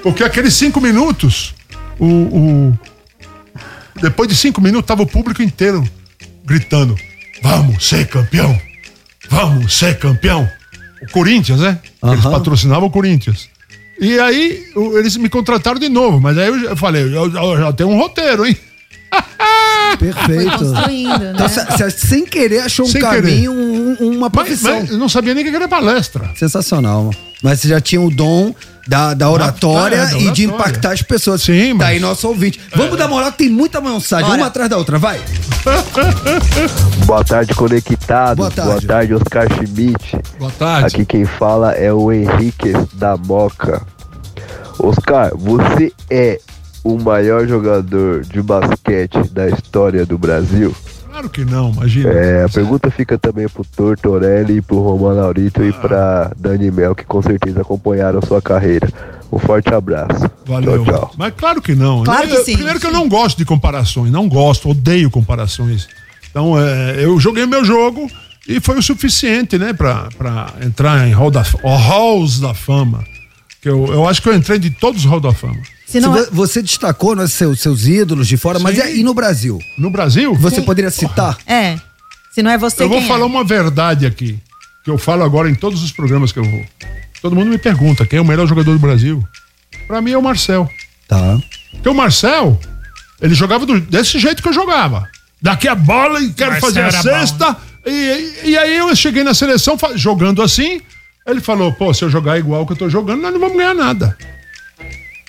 Porque 0.03 0.25
aqueles 0.25 0.55
cinco 0.55 0.81
minutos, 0.81 1.55
o, 1.99 2.07
o- 2.07 2.79
depois 4.01 4.29
de 4.29 4.35
cinco 4.35 4.61
minutos, 4.61 4.87
tava 4.87 5.03
o 5.03 5.07
público 5.07 5.43
inteiro 5.43 5.87
gritando: 6.45 6.97
Vamos 7.43 7.87
ser 7.87 8.07
campeão! 8.09 8.59
Vamos 9.29 9.73
ser 9.75 9.99
campeão! 9.99 10.49
O 11.03 11.11
Corinthians, 11.13 11.61
né? 11.61 11.79
Eles 12.03 12.21
Aham. 12.25 12.31
patrocinavam 12.33 12.89
o 12.89 12.91
Corinthians. 12.91 13.49
E 14.01 14.19
aí, 14.19 14.65
o- 14.75 14.99
eles 14.99 15.17
me 15.17 15.29
contrataram 15.29 15.79
de 15.79 15.89
novo, 15.89 16.21
mas 16.21 16.37
aí 16.39 16.49
eu, 16.49 16.57
eu 16.61 16.77
falei: 16.77 17.03
eu, 17.05 17.31
eu 17.33 17.57
já 17.59 17.73
tenho 17.73 17.91
um 17.91 17.97
roteiro, 17.99 18.45
hein? 18.47 18.57
Perfeito. 19.99 20.65
né? 20.65 20.87
Então, 21.35 21.91
sem 21.91 22.25
querer 22.25 22.61
achou 22.61 22.87
um 22.87 22.89
Sem 22.89 23.01
caminho, 23.01 23.53
um- 23.53 23.72
um- 24.01 24.11
uma 24.17 24.21
Mas, 24.29 24.33
profissão. 24.33 24.81
mas 24.81 24.91
eu 24.91 24.99
não 24.99 25.09
sabia 25.09 25.35
nem 25.35 25.45
que 25.45 25.55
era 25.55 25.69
palestra. 25.69 26.31
Sensacional. 26.37 27.11
Mas 27.43 27.61
você 27.61 27.69
já 27.69 27.81
tinha 27.81 28.01
o 28.01 28.09
dom 28.11 28.55
da, 28.87 29.15
da 29.15 29.29
oratória 29.31 29.97
é, 29.97 30.07
da 30.07 30.17
e 30.17 30.31
de 30.31 30.47
oratória. 30.47 30.47
impactar 30.47 30.93
as 30.93 31.03
pessoas. 31.03 31.43
Sim, 31.43 31.71
Tá 31.71 31.75
mas- 31.79 31.89
aí 31.89 32.01
nosso 32.01 32.29
ouvinte. 32.29 32.61
Vamos 32.77 32.97
dar 32.97 33.09
moral, 33.09 33.33
que 33.33 33.39
tem 33.39 33.49
muita 33.51 33.81
mensagem. 33.81 34.31
Uma 34.31 34.47
atrás 34.47 34.71
da 34.71 34.77
outra, 34.79 34.99
vai. 34.99 35.21
Boa 37.07 37.25
tarde, 37.25 37.55
conectados. 37.55 38.37
Boa 38.37 38.51
tarde. 38.51 38.71
Boa 38.71 38.83
tarde, 38.83 39.15
Oscar 39.15 39.47
Schmidt. 39.55 40.19
Boa 40.39 40.51
tarde. 40.53 40.87
Aqui 40.87 41.05
quem 41.05 41.25
fala 41.25 41.73
é 41.73 41.93
o 41.93 42.13
Henrique 42.13 42.73
da 42.95 43.17
Moca. 43.17 43.83
Oscar, 44.79 45.33
você 45.37 45.93
é 46.11 46.41
o 46.85 46.99
maior 46.99 47.47
jogador 47.47 48.23
de 48.23 48.43
basquete 48.43 49.19
da 49.33 49.49
história 49.49 50.05
do 50.07 50.19
Brasil? 50.19 50.75
Claro 51.13 51.29
que 51.29 51.45
não, 51.45 51.71
imagina. 51.73 52.09
É, 52.11 52.45
a 52.45 52.49
pergunta 52.49 52.91
fica 52.91 53.19
também 53.19 53.47
pro 53.47 53.63
Tortorelli, 53.65 54.63
pro 54.63 54.81
Romano 54.81 55.21
Laurito 55.21 55.63
e 55.63 55.71
pra 55.71 56.33
Dani 56.39 56.71
Mel, 56.71 56.95
que 56.95 57.05
com 57.05 57.21
certeza 57.21 57.61
acompanharam 57.61 58.19
sua 58.23 58.41
carreira. 58.41 58.89
Um 59.31 59.39
forte 59.39 59.73
abraço. 59.75 60.31
Valeu. 60.47 60.83
Tchau, 60.85 60.95
tchau. 60.95 61.13
Mas 61.19 61.35
claro 61.37 61.61
que 61.61 61.75
não. 61.75 62.03
Claro 62.03 62.29
Eu- 62.29 62.37
que 62.39 62.45
sim. 62.45 62.55
Primeiro 62.55 62.81
que 62.81 62.87
eu 62.87 62.93
não 62.93 63.09
gosto 63.11 63.37
de 63.37 63.45
comparações, 63.45 64.11
não 64.11 64.27
gosto, 64.27 64.71
odeio 64.71 65.11
comparações. 65.11 65.87
Então, 66.31 66.59
é, 66.59 67.05
eu 67.05 67.21
joguei 67.21 67.45
meu 67.45 67.63
jogo 67.63 68.11
e 68.49 68.59
foi 68.59 68.79
o 68.79 68.83
suficiente, 68.83 69.59
né, 69.59 69.75
pra, 69.75 70.09
pra 70.17 70.55
entrar 70.63 71.07
em 71.07 71.13
hall 71.13 71.31
da, 71.31 71.43
halls 71.63 72.41
da 72.41 72.55
fama. 72.55 73.05
Que 73.61 73.69
eu, 73.69 73.85
eu 73.93 74.09
acho 74.09 74.23
que 74.23 74.31
eu 74.31 74.35
entrei 74.35 74.59
de 74.59 74.71
todos 74.71 75.05
os 75.05 75.11
halls 75.11 75.23
da 75.23 75.33
fama. 75.35 75.61
Se 75.93 76.01
não 76.01 76.13
Se 76.15 76.21
é- 76.21 76.25
vo- 76.25 76.31
Você 76.37 76.63
destacou 76.63 77.15
né, 77.15 77.27
seus, 77.27 77.61
seus 77.61 77.87
ídolos 77.87 78.27
de 78.27 78.37
fora, 78.37 78.59
mas 78.59 78.75
Sim. 78.75 78.81
e 78.81 78.85
aí 78.85 79.03
no 79.03 79.15
Brasil? 79.15 79.59
No 79.79 79.91
Brasil, 79.91 80.35
Você 80.35 80.61
poderia 80.63 80.91
citar? 80.91 81.37
É. 81.47 81.79
Se 82.33 82.43
não 82.43 82.51
é 82.51 82.59
você, 82.59 82.83
eu 82.83 82.89
vou 82.89 82.99
quem 82.99 83.07
falar 83.09 83.23
é? 83.25 83.27
uma 83.27 83.45
verdade 83.45 84.07
aqui, 84.07 84.39
que 84.85 84.91
eu 84.91 84.97
falo 84.99 85.23
agora 85.23 85.49
em 85.51 85.55
todos 85.55 85.83
os 85.83 85.93
programas 85.93 86.33
que 86.33 86.39
eu 86.39 86.45
vou. 86.45 86.65
Todo 87.21 87.37
mundo 87.37 87.49
me 87.51 87.59
pergunta 87.59 88.05
quem 88.07 88.19
é 88.19 88.23
o 88.23 88.25
melhor 88.25 88.47
jogador 88.49 88.73
do 88.73 88.79
Brasil. 88.79 89.23
Pra 89.87 90.01
mim 90.01 90.13
é 90.13 90.19
o 90.19 90.23
Marcel. 90.23 90.69
Tá. 91.07 91.39
Porque 91.73 91.89
o 91.89 91.95
Marcel, 91.95 92.59
ele 93.21 93.35
jogava 93.35 93.67
do- 93.67 93.81
desse 93.81 94.19
jeito 94.19 94.43
que 94.43 94.49
eu 94.49 94.53
jogava. 94.53 95.07
Daqui 95.41 95.69
a 95.69 95.75
bola 95.75 96.21
e 96.21 96.33
quero 96.33 96.53
Marcel 96.53 96.69
fazer 96.71 96.83
a 96.85 96.91
cesta. 96.91 97.57
E, 97.85 98.35
e 98.45 98.57
aí 98.57 98.77
eu 98.79 98.95
cheguei 98.97 99.23
na 99.23 99.35
seleção 99.35 99.77
jogando 99.97 100.41
assim. 100.43 100.81
Ele 101.27 101.41
falou: 101.41 101.73
pô, 101.73 101.93
se 101.93 102.03
eu 102.05 102.11
jogar 102.11 102.39
igual 102.39 102.65
que 102.67 102.73
eu 102.73 102.77
tô 102.77 102.89
jogando, 102.89 103.21
nós 103.23 103.33
não 103.33 103.41
vamos 103.41 103.57
ganhar 103.57 103.75
nada. 103.75 104.17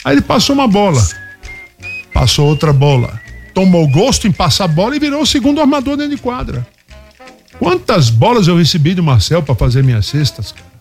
Aí 0.03 0.15
ele 0.15 0.21
passou 0.21 0.55
uma 0.55 0.67
bola. 0.67 1.01
Passou 2.13 2.47
outra 2.47 2.73
bola. 2.73 3.19
Tomou 3.53 3.87
gosto 3.87 4.27
em 4.27 4.31
passar 4.31 4.65
a 4.65 4.67
bola 4.67 4.95
e 4.95 4.99
virou 4.99 5.21
o 5.21 5.25
segundo 5.25 5.61
armador 5.61 5.95
dentro 5.95 6.15
de 6.15 6.21
quadra. 6.21 6.65
Quantas 7.59 8.09
bolas 8.09 8.47
eu 8.47 8.57
recebi 8.57 8.93
do 8.93 9.03
Marcel 9.03 9.43
para 9.43 9.55
fazer 9.55 9.83
minhas 9.83 10.07
cestas, 10.07 10.51
cara? 10.51 10.73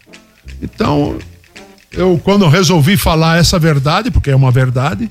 Então, 0.61 1.19
eu 1.93 2.21
quando 2.23 2.49
resolvi 2.49 2.97
falar 2.97 3.39
essa 3.39 3.59
verdade, 3.59 4.11
porque 4.11 4.31
é 4.31 4.37
uma 4.37 4.51
verdade, 4.51 5.11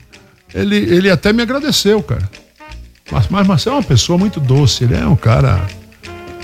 ele, 0.53 0.75
ele 0.75 1.09
até 1.09 1.31
me 1.31 1.41
agradeceu, 1.41 2.01
cara. 2.01 2.29
Mas, 3.11 3.27
mas 3.29 3.47
Marcelo 3.47 3.75
é 3.75 3.79
uma 3.79 3.85
pessoa 3.85 4.17
muito 4.17 4.39
doce, 4.39 4.83
ele 4.83 4.95
é 4.95 5.05
um 5.05 5.15
cara 5.15 5.65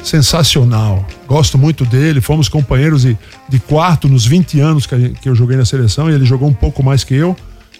sensacional. 0.04 1.06
Gosto 1.28 1.58
muito 1.58 1.86
dele, 1.86 2.22
fomos 2.22 2.48
companheiros 2.48 3.02
de, 3.02 3.18
de 3.50 3.60
quarto 3.60 4.08
nos 4.08 4.26
20 4.26 4.60
anos 4.60 4.86
que, 4.86 5.10
que 5.10 5.30
eu 5.30 5.36
joguei 5.36 5.58
na 5.58 5.66
seleção 5.66 6.10
e 6.10 6.14
ele 6.14 6.26
jogou 6.26 6.48
um 6.48 6.54
pouco 6.54 6.84
mais 6.84 7.04
que 7.04 7.14
eu. 7.14 7.36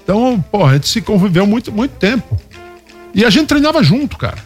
Então, 0.08 0.42
pô, 0.50 0.66
a 0.66 0.74
gente 0.74 0.88
se 0.88 1.02
conviveu 1.02 1.46
muito, 1.46 1.70
muito 1.70 1.92
tempo. 1.98 2.40
E 3.14 3.26
a 3.26 3.30
gente 3.30 3.48
treinava 3.48 3.84
junto, 3.84 4.18
cara. 4.18 4.38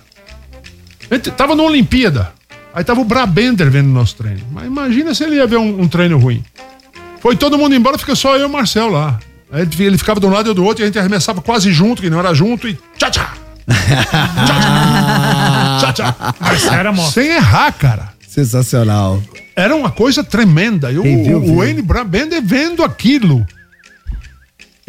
A 1.09 1.13
gente 1.15 1.29
tava 1.29 1.55
na 1.55 1.61
Olimpíada. 1.61 2.31
Aí 2.73 2.83
tava 2.83 2.99
o 3.01 3.05
Brabender 3.05 3.69
vendo 3.69 3.85
o 3.89 3.93
nosso 3.93 4.15
treino. 4.15 4.41
Mas 4.51 4.65
imagina 4.65 5.13
se 5.13 5.23
ele 5.23 5.35
ia 5.35 5.45
ver 5.45 5.57
um, 5.57 5.81
um 5.81 5.87
treino 5.87 6.17
ruim. 6.17 6.43
Foi 7.19 7.35
todo 7.35 7.59
mundo 7.59 7.75
embora, 7.75 7.95
fica 7.99 8.15
só 8.15 8.35
eu 8.37 8.41
e 8.41 8.45
o 8.45 8.49
Marcel 8.49 8.89
lá. 8.89 9.19
Aí 9.51 9.67
ele- 9.79 9.97
ficava 9.99 10.19
de 10.19 10.25
um 10.25 10.31
lado 10.31 10.47
e 10.47 10.49
eu 10.49 10.53
do 10.55 10.63
outro 10.63 10.81
e 10.81 10.83
a 10.83 10.87
gente 10.87 10.97
arremessava 10.97 11.41
quase 11.41 11.71
junto, 11.71 12.01
que 12.01 12.09
não 12.09 12.17
era 12.17 12.33
junto, 12.33 12.67
e 12.67 12.75
tchá 12.97 13.11
tchá. 13.11 13.33
Tchá 15.79 15.93
tchá. 15.93 16.15
Mas 16.39 16.65
era. 16.65 16.95
Sem 17.11 17.27
errar, 17.29 17.71
cara. 17.73 18.13
Sensacional. 18.27 19.21
Era 19.55 19.75
uma 19.75 19.91
coisa 19.91 20.23
tremenda. 20.23 20.91
E 20.91 20.97
o, 20.97 21.03
Quem 21.03 21.23
viu, 21.23 21.37
o 21.37 21.41
viu. 21.41 21.55
Wayne 21.57 21.81
Brabender 21.81 22.41
vendo 22.41 22.83
aquilo. 22.83 23.45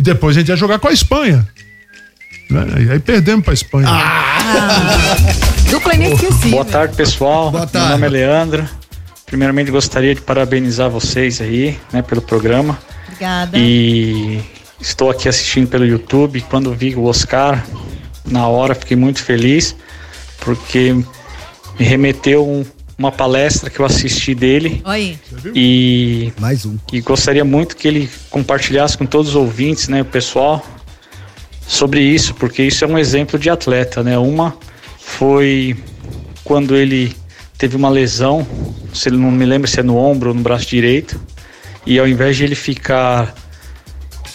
E 0.02 0.04
depois 0.04 0.36
a 0.36 0.40
gente 0.40 0.48
ia 0.48 0.56
jogar 0.56 0.80
com 0.80 0.88
a 0.88 0.92
Espanha. 0.92 1.46
Né? 2.50 2.66
E 2.88 2.90
aí 2.90 2.98
perdemos 2.98 3.44
pra 3.44 3.54
Espanha. 3.54 3.88
Dupla 5.70 5.94
inesquecível. 5.94 6.50
Boa 6.50 6.64
tarde, 6.64 6.96
pessoal. 6.96 7.52
Boa 7.52 7.60
Meu 7.62 7.68
tarde. 7.70 7.88
nome 7.90 8.06
é 8.08 8.10
Leandro. 8.10 8.68
Primeiramente, 9.24 9.70
gostaria 9.70 10.12
de 10.12 10.20
parabenizar 10.20 10.90
vocês 10.90 11.40
aí, 11.40 11.78
né, 11.92 12.02
pelo 12.02 12.20
programa. 12.20 12.76
Obrigada. 13.06 13.56
E 13.56 14.40
estou 14.80 15.08
aqui 15.08 15.28
assistindo 15.28 15.68
pelo 15.68 15.86
YouTube. 15.86 16.40
Quando 16.50 16.74
vi 16.74 16.96
o 16.96 17.04
Oscar, 17.04 17.64
na 18.26 18.48
hora 18.48 18.74
fiquei 18.74 18.96
muito 18.96 19.22
feliz, 19.22 19.76
porque 20.40 20.92
me 21.78 21.84
remeteu 21.84 22.44
um- 22.44 22.66
uma 23.02 23.10
palestra 23.10 23.68
que 23.68 23.80
eu 23.80 23.84
assisti 23.84 24.32
dele. 24.32 24.80
Oi. 24.84 25.18
E, 25.54 26.32
Mais 26.38 26.64
um. 26.64 26.76
e 26.92 27.00
gostaria 27.00 27.44
muito 27.44 27.76
que 27.76 27.88
ele 27.88 28.08
compartilhasse 28.30 28.96
com 28.96 29.04
todos 29.04 29.30
os 29.30 29.36
ouvintes, 29.36 29.88
né, 29.88 30.02
o 30.02 30.04
pessoal, 30.04 30.64
sobre 31.66 32.00
isso, 32.00 32.32
porque 32.34 32.62
isso 32.62 32.84
é 32.84 32.86
um 32.86 32.96
exemplo 32.96 33.38
de 33.38 33.50
atleta, 33.50 34.02
né? 34.02 34.16
Uma 34.18 34.56
foi 34.98 35.76
quando 36.44 36.76
ele 36.76 37.14
teve 37.58 37.76
uma 37.76 37.88
lesão, 37.88 38.46
se 38.94 39.08
ele 39.08 39.16
não 39.16 39.30
me 39.30 39.44
lembro 39.44 39.68
se 39.68 39.80
é 39.80 39.82
no 39.82 39.96
ombro 39.96 40.30
ou 40.30 40.34
no 40.34 40.42
braço 40.42 40.66
direito, 40.66 41.20
e 41.84 41.98
ao 41.98 42.06
invés 42.06 42.36
de 42.36 42.44
ele 42.44 42.54
ficar 42.54 43.34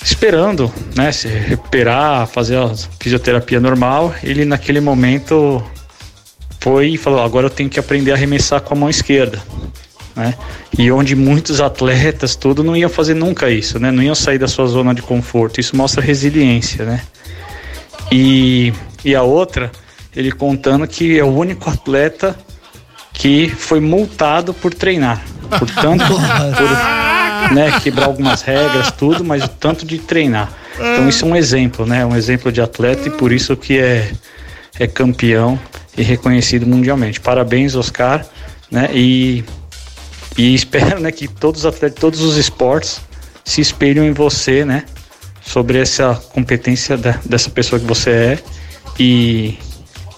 esperando, 0.04 0.72
né, 0.96 1.12
se 1.12 1.28
recuperar, 1.28 2.28
fazer 2.28 2.58
a 2.58 2.74
fisioterapia 3.00 3.60
normal, 3.60 4.14
ele 4.24 4.44
naquele 4.46 4.80
momento 4.80 5.64
foi 6.68 6.90
e 6.90 6.98
falou: 6.98 7.22
agora 7.22 7.46
eu 7.46 7.50
tenho 7.50 7.70
que 7.70 7.80
aprender 7.80 8.12
a 8.12 8.16
arremessar 8.16 8.60
com 8.60 8.74
a 8.74 8.78
mão 8.78 8.90
esquerda. 8.90 9.42
Né? 10.14 10.34
E 10.78 10.92
onde 10.92 11.16
muitos 11.16 11.62
atletas 11.62 12.36
tudo 12.36 12.62
não 12.62 12.76
iam 12.76 12.90
fazer 12.90 13.14
nunca 13.14 13.50
isso, 13.50 13.80
né? 13.80 13.90
Não 13.90 14.04
iam 14.04 14.16
sair 14.16 14.38
da 14.38 14.48
sua 14.48 14.66
zona 14.66 14.94
de 14.94 15.02
conforto. 15.02 15.62
Isso 15.62 15.78
mostra 15.78 16.02
resiliência, 16.02 16.84
né? 16.84 17.02
E, 18.12 18.74
e 19.06 19.16
a 19.16 19.24
outra, 19.24 19.72
ele 20.14 20.32
contando 20.32 20.86
que 20.88 21.18
é 21.18 21.24
o 21.24 21.28
único 21.28 21.70
atleta 21.70 22.38
que 23.14 23.48
foi 23.48 23.80
multado 23.80 24.54
por 24.54 24.74
treinar. 24.74 25.24
Portanto, 25.58 26.04
por 26.18 27.56
né, 27.56 27.80
quebrar 27.82 28.08
algumas 28.08 28.42
regras, 28.42 28.92
tudo, 28.92 29.24
mas 29.24 29.44
o 29.44 29.48
tanto 29.48 29.86
de 29.86 30.00
treinar. 30.00 30.52
Então 30.76 31.08
isso 31.08 31.24
é 31.24 31.28
um 31.30 31.36
exemplo, 31.36 31.86
né? 31.86 32.06
Um 32.06 32.16
exemplo 32.16 32.52
de 32.52 32.60
atleta 32.60 33.08
e 33.08 33.12
por 33.12 33.32
isso 33.32 33.56
que 33.56 33.80
é, 33.80 34.12
é 34.80 34.86
campeão 34.86 35.58
e 35.98 36.04
reconhecido 36.04 36.66
mundialmente. 36.66 37.20
Parabéns, 37.20 37.76
Oscar, 37.76 38.26
né? 38.72 38.90
E, 38.94 39.44
e 40.38 40.54
espero 40.54 41.00
né, 41.00 41.12
que 41.12 41.28
todos 41.28 41.62
os 41.62 41.66
atletas 41.66 41.96
de 41.96 42.02
todos 42.02 42.22
os 42.22 42.38
esportes 42.38 43.02
se 43.44 43.62
espelhem 43.62 44.08
em 44.08 44.14
você, 44.14 44.64
né? 44.64 44.84
Sobre 45.42 45.80
essa 45.80 46.14
competência 46.34 46.98
da- 46.98 47.20
dessa 47.26 47.50
pessoa 47.50 47.80
que 47.80 47.86
você 47.86 48.10
é 48.12 48.40
e 49.00 49.58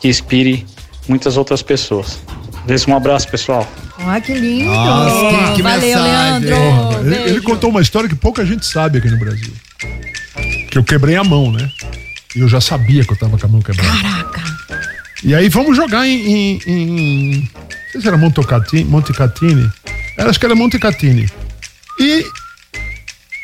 que 0.02 0.08
inspire 0.08 0.66
muitas 1.08 1.38
outras 1.38 1.62
pessoas. 1.62 2.20
Deixa 2.66 2.90
um 2.92 2.96
abraço, 2.96 3.28
pessoal. 3.30 3.68
Ah, 4.00 4.20
que 4.20 4.34
lindo. 4.34 4.70
Nossa, 4.72 5.48
que- 5.50 5.56
que 5.56 5.62
Valeu, 5.62 5.82
mensagem. 5.82 6.50
Leandro. 6.50 7.08
Ele, 7.08 7.30
ele 7.32 7.42
contou 7.42 7.70
uma 7.70 7.82
história 7.82 8.08
que 8.10 8.16
pouca 8.16 8.46
gente 8.46 8.66
sabe 8.66 8.98
aqui 8.98 9.10
no 9.10 9.18
Brasil. 9.18 9.54
Que 10.72 10.78
eu 10.78 10.84
quebrei 10.84 11.16
a 11.16 11.24
mão, 11.24 11.52
né? 11.52 11.70
E 12.36 12.40
eu 12.42 12.48
já 12.48 12.62
sabia 12.62 13.04
que 13.04 13.12
eu 13.14 13.18
tava 13.18 13.38
com 13.38 13.46
a 13.46 13.50
mão 13.50 13.62
quebrada. 13.62 13.92
Caraca. 14.02 14.42
E 15.24 15.36
aí 15.36 15.50
vamos 15.50 15.76
jogar 15.76 16.08
em. 16.08 16.58
em, 16.58 16.62
em 16.68 17.32
não 17.42 17.92
sei 17.94 18.02
se 18.02 18.08
era 18.08 18.18
Montocatini, 18.18 18.84
Montecatini. 18.86 19.70
Era, 20.18 20.30
acho 20.30 20.40
que 20.40 20.46
era 20.46 20.56
Montecatini. 20.56 21.28
E 22.00 22.26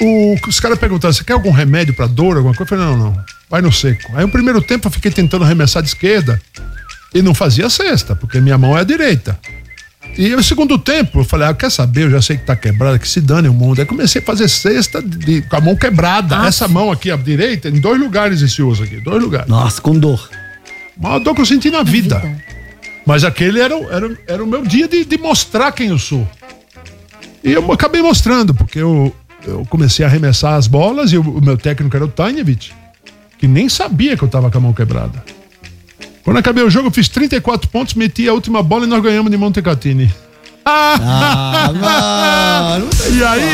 o, 0.02 0.35
os 0.47 0.60
caras 0.60 0.77
perguntaram: 0.80 1.14
você 1.14 1.23
quer 1.23 1.34
algum 1.34 1.52
remédio 1.52 1.93
pra 1.93 2.07
dor, 2.07 2.38
alguma 2.38 2.53
coisa? 2.56 2.73
Eu 2.73 2.77
falei: 2.80 2.85
não, 2.97 3.11
não, 3.11 3.26
vai 3.49 3.61
no 3.61 3.72
seco. 3.72 4.11
Aí 4.15 4.23
o 4.23 4.30
primeiro 4.30 4.61
tempo 4.61 4.88
eu 4.88 4.91
fiquei 4.91 5.11
tentando 5.11 5.43
arremessar 5.43 5.81
de 5.81 5.89
esquerda 5.89 6.41
e 7.14 7.22
não 7.22 7.34
fazia 7.34 7.69
cesta, 7.69 8.15
porque 8.15 8.39
minha 8.39 8.57
mão 8.57 8.77
é 8.77 8.81
a 8.81 8.84
direita. 8.84 9.38
E 10.18 10.34
o 10.34 10.41
segundo 10.43 10.77
tempo, 10.77 11.19
eu 11.19 11.26
falei, 11.26 11.47
ah, 11.47 11.53
quer 11.53 11.69
saber? 11.69 12.03
Eu 12.03 12.11
já 12.11 12.22
sei 12.22 12.38
que 12.38 12.45
tá 12.45 12.56
quebrada, 12.56 12.97
que 12.97 13.07
se 13.07 13.19
dane 13.19 13.49
o 13.49 13.53
mundo. 13.53 13.81
Aí 13.81 13.85
comecei 13.85 14.22
a 14.22 14.23
fazer 14.26 14.47
cesta 14.47 15.02
de- 15.02 15.41
com 15.41 15.56
a 15.57 15.60
mão 15.60 15.76
quebrada. 15.76 16.45
Essa 16.47 16.69
mão 16.69 16.89
aqui, 16.89 17.11
a 17.11 17.18
direita, 17.18 17.68
em 17.68 17.81
dois 17.81 17.99
lugares 17.99 18.41
esse 18.41 18.61
uso 18.61 18.84
aqui, 18.84 18.97
dois 19.02 19.22
lugares. 19.22 19.49
Nossa, 19.49 19.81
com 19.81 19.97
dor. 19.99 20.30
Maior 20.97 21.19
dor 21.19 21.35
que 21.35 21.41
eu 21.41 21.45
senti 21.45 21.69
na 21.69 21.84
vida. 21.84 22.22
Mas 23.05 23.23
aquele 23.23 23.59
era, 23.59 23.76
o- 23.77 23.91
era, 23.91 24.07
o- 24.07 24.17
era 24.27 24.43
o 24.43 24.47
meu 24.47 24.63
dia 24.63 24.88
de, 24.88 25.05
de 25.05 25.17
mostrar 25.17 25.72
quem 25.72 25.89
eu 25.89 25.99
sou. 25.99 26.27
E 27.43 27.51
eu 27.53 27.72
acabei 27.72 28.01
mostrando, 28.01 28.53
porque 28.53 28.80
eu, 28.80 29.15
eu 29.45 29.65
comecei 29.69 30.03
a 30.03 30.07
arremessar 30.07 30.53
as 30.55 30.65
bolas 30.67 31.11
e 31.11 31.17
o, 31.17 31.22
o 31.22 31.41
meu 31.43 31.57
técnico 31.57 31.95
era 31.95 32.05
o 32.05 32.07
Tanevich, 32.07 32.73
que 33.38 33.47
nem 33.47 33.69
sabia 33.69 34.17
que 34.17 34.23
eu 34.23 34.27
tava 34.27 34.49
com 34.49 34.57
a 34.57 34.61
mão 34.61 34.73
quebrada. 34.73 35.23
Quando 36.23 36.38
acabei 36.38 36.63
o 36.63 36.69
jogo, 36.72 36.88
eu 36.88 36.91
fiz 36.91 37.07
34 37.07 37.69
pontos, 37.69 37.93
meti 37.93 38.27
a 38.27 38.34
última 38.34 38.63
bola 38.63 38.85
e 38.85 38.88
nós 38.88 39.03
ganhamos 39.03 39.30
de 39.31 39.38
Montecatini. 39.38 40.11
Ah, 40.65 41.69
mano. 42.80 42.89
E 43.15 43.23
aí? 43.23 43.51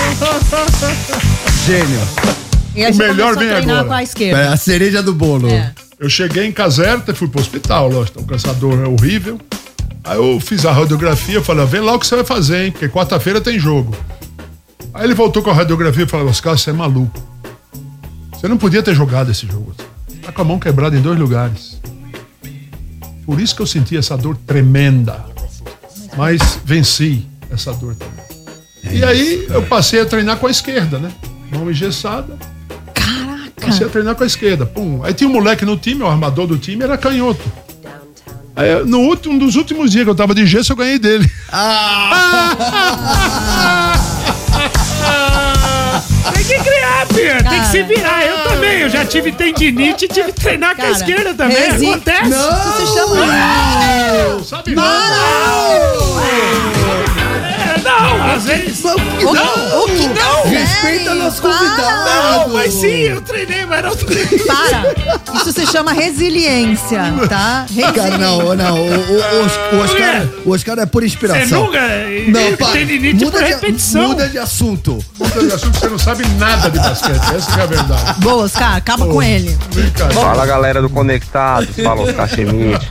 Gênio. 1.66 2.00
E 2.74 2.84
aí 2.84 2.90
O 2.90 2.94
você 2.94 3.08
melhor 3.08 3.36
a 3.36 3.38
vem 3.38 3.50
agora. 3.50 3.84
com 3.84 3.92
a 3.92 4.02
esquerda. 4.02 4.40
É 4.42 4.48
a 4.48 4.56
cereja 4.56 5.02
do 5.02 5.12
bolo. 5.12 5.48
É. 5.50 5.72
Eu 6.00 6.08
cheguei 6.08 6.46
em 6.46 6.52
Caserta 6.52 7.12
e 7.12 7.14
fui 7.14 7.28
pro 7.28 7.38
hospital, 7.40 7.90
lógico. 7.90 8.20
O 8.20 8.24
cansador 8.24 8.80
é 8.80 8.88
horrível. 8.88 9.38
Aí 10.02 10.16
eu 10.16 10.40
fiz 10.40 10.64
a 10.64 10.72
radiografia, 10.72 11.42
falei, 11.42 11.62
"Ah, 11.62 11.66
vem 11.66 11.82
lá 11.82 11.92
o 11.94 11.98
que 11.98 12.06
você 12.06 12.16
vai 12.16 12.24
fazer, 12.24 12.64
hein? 12.64 12.72
Porque 12.72 12.88
quarta-feira 12.88 13.38
tem 13.38 13.58
jogo. 13.58 13.94
Aí 14.94 15.04
ele 15.04 15.12
voltou 15.12 15.42
com 15.42 15.50
a 15.50 15.52
radiografia 15.52 16.04
e 16.04 16.08
falou, 16.08 16.28
Oscar, 16.30 16.56
você 16.56 16.70
é 16.70 16.72
maluco. 16.72 17.22
Você 18.32 18.48
não 18.48 18.56
podia 18.56 18.82
ter 18.82 18.94
jogado 18.94 19.30
esse 19.30 19.46
jogo. 19.46 19.74
Tá 20.22 20.32
com 20.32 20.40
a 20.40 20.44
mão 20.44 20.58
quebrada 20.58 20.96
em 20.96 21.02
dois 21.02 21.18
lugares. 21.18 21.78
Por 23.26 23.38
isso 23.38 23.54
que 23.54 23.60
eu 23.60 23.66
senti 23.66 23.94
essa 23.94 24.16
dor 24.16 24.38
tremenda. 24.46 25.22
Mas 26.16 26.58
venci 26.64 27.26
essa 27.50 27.74
dor 27.74 27.94
também. 27.94 28.98
E 28.98 29.04
aí 29.04 29.46
eu 29.50 29.62
passei 29.66 30.00
a 30.00 30.06
treinar 30.06 30.38
com 30.38 30.46
a 30.46 30.50
esquerda, 30.50 30.98
né? 30.98 31.12
Mão 31.52 31.70
engessada. 31.70 32.38
Comecei 33.70 33.86
a 33.86 33.90
treinar 33.90 34.14
com 34.14 34.24
a 34.24 34.26
esquerda. 34.26 34.66
Pum. 34.66 35.00
Aí 35.04 35.14
tinha 35.14 35.28
um 35.28 35.32
moleque 35.32 35.64
no 35.64 35.76
time, 35.76 36.02
o 36.02 36.06
armador 36.08 36.46
do 36.46 36.58
time 36.58 36.82
era 36.82 36.96
canhoto. 36.98 37.40
Aí, 38.56 38.84
no 38.84 38.98
último, 39.00 39.34
um 39.34 39.38
dos 39.38 39.54
últimos 39.56 39.90
dias 39.92 40.04
que 40.04 40.10
eu 40.10 40.14
tava 40.14 40.34
de 40.34 40.44
gesso, 40.44 40.72
eu 40.72 40.76
ganhei 40.76 40.98
dele. 40.98 41.30
Tem 46.34 46.44
que 46.44 46.58
criar, 46.64 47.06
filho. 47.12 47.44
Tem 47.48 47.60
que 47.60 47.66
se 47.68 47.82
virar. 47.84 48.24
Eu 48.24 48.48
também. 48.48 48.80
Eu 48.80 48.88
já 48.90 49.04
tive 49.04 49.32
tendinite 49.32 50.04
e 50.04 50.08
tive 50.08 50.32
que 50.32 50.40
treinar 50.40 50.74
com 50.76 50.82
a 50.82 50.86
Cara, 50.86 50.96
esquerda 50.96 51.34
também. 51.34 51.56
resi- 51.56 51.86
Acontece. 51.88 52.30
Isso 52.30 52.86
se 52.86 52.86
chama. 52.94 53.16
Não, 53.26 54.44
sabe 54.44 54.72
É, 54.72 54.74
não, 54.74 54.82
às 58.20 58.44
vezes. 58.44 58.84
O 58.84 58.94
que 59.18 59.24
não? 59.24 59.84
O 59.84 59.86
que 59.86 60.08
não? 60.08 60.42
Respeita 60.48 61.14
nosso 61.14 61.42
convidado. 61.42 62.10
Não, 62.10 62.48
mas 62.54 62.72
sim, 62.74 62.86
eu 62.86 63.20
treinei, 63.20 63.64
mas 63.66 63.84
não 63.84 63.96
treinei. 63.96 64.38
Para. 64.40 64.94
Isso 65.34 65.52
se 65.52 65.66
chama 65.66 65.92
resiliência, 65.92 67.00
tá? 67.28 67.66
Cara, 67.94 68.18
não, 68.18 68.54
não. 68.54 68.76
O, 68.78 68.88
o, 68.88 69.74
o, 69.74 69.76
o 69.76 69.80
Oscar, 69.84 70.26
o 70.44 70.50
Oscar 70.52 70.78
é 70.78 70.86
por 70.86 71.02
Você 71.02 71.06
inspiração. 71.06 71.64
nunca. 71.66 71.80
Não, 72.28 72.56
para. 72.56 72.72
Tendinite 72.72 73.24
Muda 73.24 73.38
por 73.38 73.44
de, 73.46 73.52
repetição. 73.54 74.08
muda 74.08 74.28
de 74.28 74.38
assunto. 74.38 75.04
Muita 75.18 75.40
de 75.40 75.52
assunto, 75.52 75.78
você 75.78 75.88
não 75.88 75.98
sabe 75.98 76.26
nada 76.38 76.70
de 76.70 76.78
basquete. 76.78 77.34
Essa 77.36 77.52
que 77.52 77.60
é 77.60 77.62
a 77.62 77.66
verdade. 77.66 78.20
Boa, 78.20 78.44
Oscar, 78.44 78.76
acaba 78.76 79.06
com 79.06 79.22
ele. 79.22 79.56
Fala 80.14 80.46
galera 80.46 80.80
do 80.82 80.88
Conectados, 80.90 81.74
fala 81.82 82.02
Oscar 82.02 82.28
Schmidt. 82.28 82.88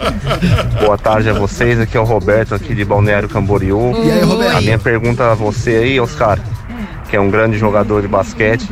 Boa 0.79 0.97
tarde 0.97 1.29
a 1.29 1.33
vocês, 1.33 1.79
aqui 1.79 1.97
é 1.97 1.99
o 1.99 2.03
Roberto 2.03 2.55
aqui 2.55 2.73
de 2.73 2.83
Balneário 2.85 3.27
Camboriú. 3.29 3.93
E 4.03 4.11
aí, 4.11 4.21
Roberto? 4.23 4.57
A 4.57 4.61
minha 4.61 4.79
pergunta 4.79 5.18
a 5.19 5.33
você 5.33 5.71
aí, 5.71 5.99
Oscar, 5.99 6.39
que 7.09 7.15
é 7.15 7.19
um 7.19 7.29
grande 7.29 7.57
jogador 7.57 8.01
de 8.01 8.07
basquete. 8.07 8.67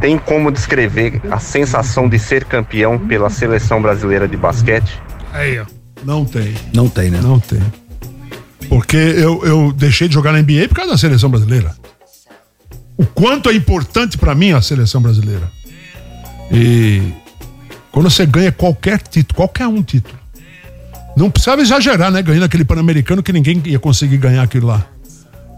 tem 0.00 0.18
como 0.18 0.50
descrever 0.50 1.20
a 1.30 1.38
sensação 1.38 2.08
de 2.08 2.18
ser 2.18 2.44
campeão 2.44 2.98
pela 2.98 3.30
seleção 3.30 3.80
brasileira 3.80 4.26
de 4.26 4.36
basquete? 4.36 5.00
Aí, 5.32 5.58
ó. 5.58 5.66
Não 6.04 6.24
tem. 6.24 6.54
Não 6.74 6.88
tem, 6.88 7.10
né? 7.10 7.20
Não 7.22 7.38
tem. 7.38 7.60
Porque 8.68 8.96
eu, 8.96 9.44
eu 9.44 9.72
deixei 9.72 10.08
de 10.08 10.14
jogar 10.14 10.32
na 10.32 10.40
NBA 10.40 10.68
por 10.68 10.76
causa 10.76 10.92
da 10.92 10.98
seleção 10.98 11.28
brasileira. 11.28 11.74
O 12.96 13.04
quanto 13.04 13.48
é 13.48 13.54
importante 13.54 14.16
pra 14.16 14.34
mim 14.34 14.52
a 14.52 14.62
seleção 14.62 15.00
brasileira. 15.00 15.50
E 16.52 17.12
quando 17.90 18.10
você 18.10 18.26
ganha 18.26 18.52
qualquer 18.52 19.00
título, 19.00 19.36
qualquer 19.36 19.66
um 19.66 19.82
título, 19.82 20.18
não 21.16 21.30
precisava 21.30 21.62
exagerar, 21.62 22.10
né? 22.10 22.22
Ganhando 22.22 22.44
aquele 22.44 22.64
Pan-Americano 22.64 23.22
que 23.22 23.32
ninguém 23.32 23.60
ia 23.66 23.78
conseguir 23.78 24.18
ganhar 24.18 24.42
aquilo 24.42 24.68
lá. 24.68 24.86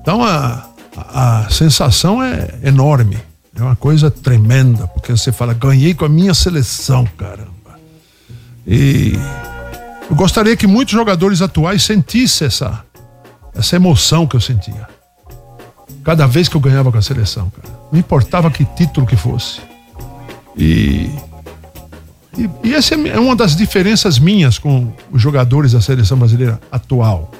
Então 0.03 0.23
a, 0.23 0.69
a, 0.97 1.49
sensação 1.49 2.23
é 2.23 2.49
enorme. 2.65 3.17
É 3.55 3.63
uma 3.63 3.77
coisa 3.77 4.11
tremenda, 4.11 4.89
porque 4.89 5.13
você 5.13 5.31
fala, 5.31 5.55
ganhei 5.55 5.95
com 5.95 6.05
a 6.05 6.09
minha 6.09 6.35
seleção, 6.35 7.07
caramba. 7.17 7.79
E 8.67 9.13
eu 10.11 10.17
gostaria 10.17 10.57
que 10.57 10.67
muitos 10.67 10.93
jogadores 10.93 11.41
atuais 11.41 11.85
sentissem 11.85 12.49
essa, 12.49 12.85
essa 13.55 13.77
emoção 13.77 14.27
que 14.27 14.35
eu 14.35 14.41
sentia. 14.41 14.89
Cada 16.03 16.27
vez 16.27 16.49
que 16.49 16.57
eu 16.57 16.61
ganhava 16.61 16.91
com 16.91 16.99
a 16.99 17.03
seleção, 17.03 17.51
cara. 17.51 17.73
Não 17.93 18.01
importava 18.01 18.51
que 18.51 18.65
título 18.65 19.07
que 19.07 19.17
fosse. 19.17 19.61
E, 20.57 21.11
e, 22.37 22.51
e 22.65 22.75
essa 22.75 22.95
é 22.95 23.21
uma 23.21 23.37
das 23.37 23.55
diferenças 23.55 24.19
minhas 24.19 24.59
com 24.59 24.93
os 25.13 25.23
jogadores 25.23 25.73
da 25.73 25.81
seleção 25.81 26.19
brasileira 26.19 26.61
atual. 26.73 27.31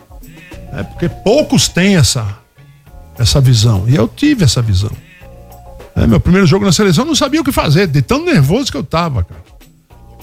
É 0.73 0.83
porque 0.83 1.09
poucos 1.09 1.69
têm 1.69 1.97
essa, 1.97 2.42
essa 3.19 3.41
visão. 3.41 3.85
E 3.89 3.95
eu 3.95 4.09
tive 4.09 4.45
essa 4.45 4.63
visão. 4.63 4.91
É, 5.95 6.07
meu 6.07 6.19
primeiro 6.21 6.47
jogo 6.47 6.65
na 6.65 6.73
seleção 6.73 7.05
eu 7.05 7.09
não 7.09 7.15
sabia 7.15 7.41
o 7.41 7.45
que 7.45 7.53
fazer, 7.53 7.87
de 7.87 8.01
tão 8.03 8.25
nervoso 8.25 8.71
que 8.71 8.77
eu 8.77 8.85
tava, 8.85 9.25
cara. 9.25 9.43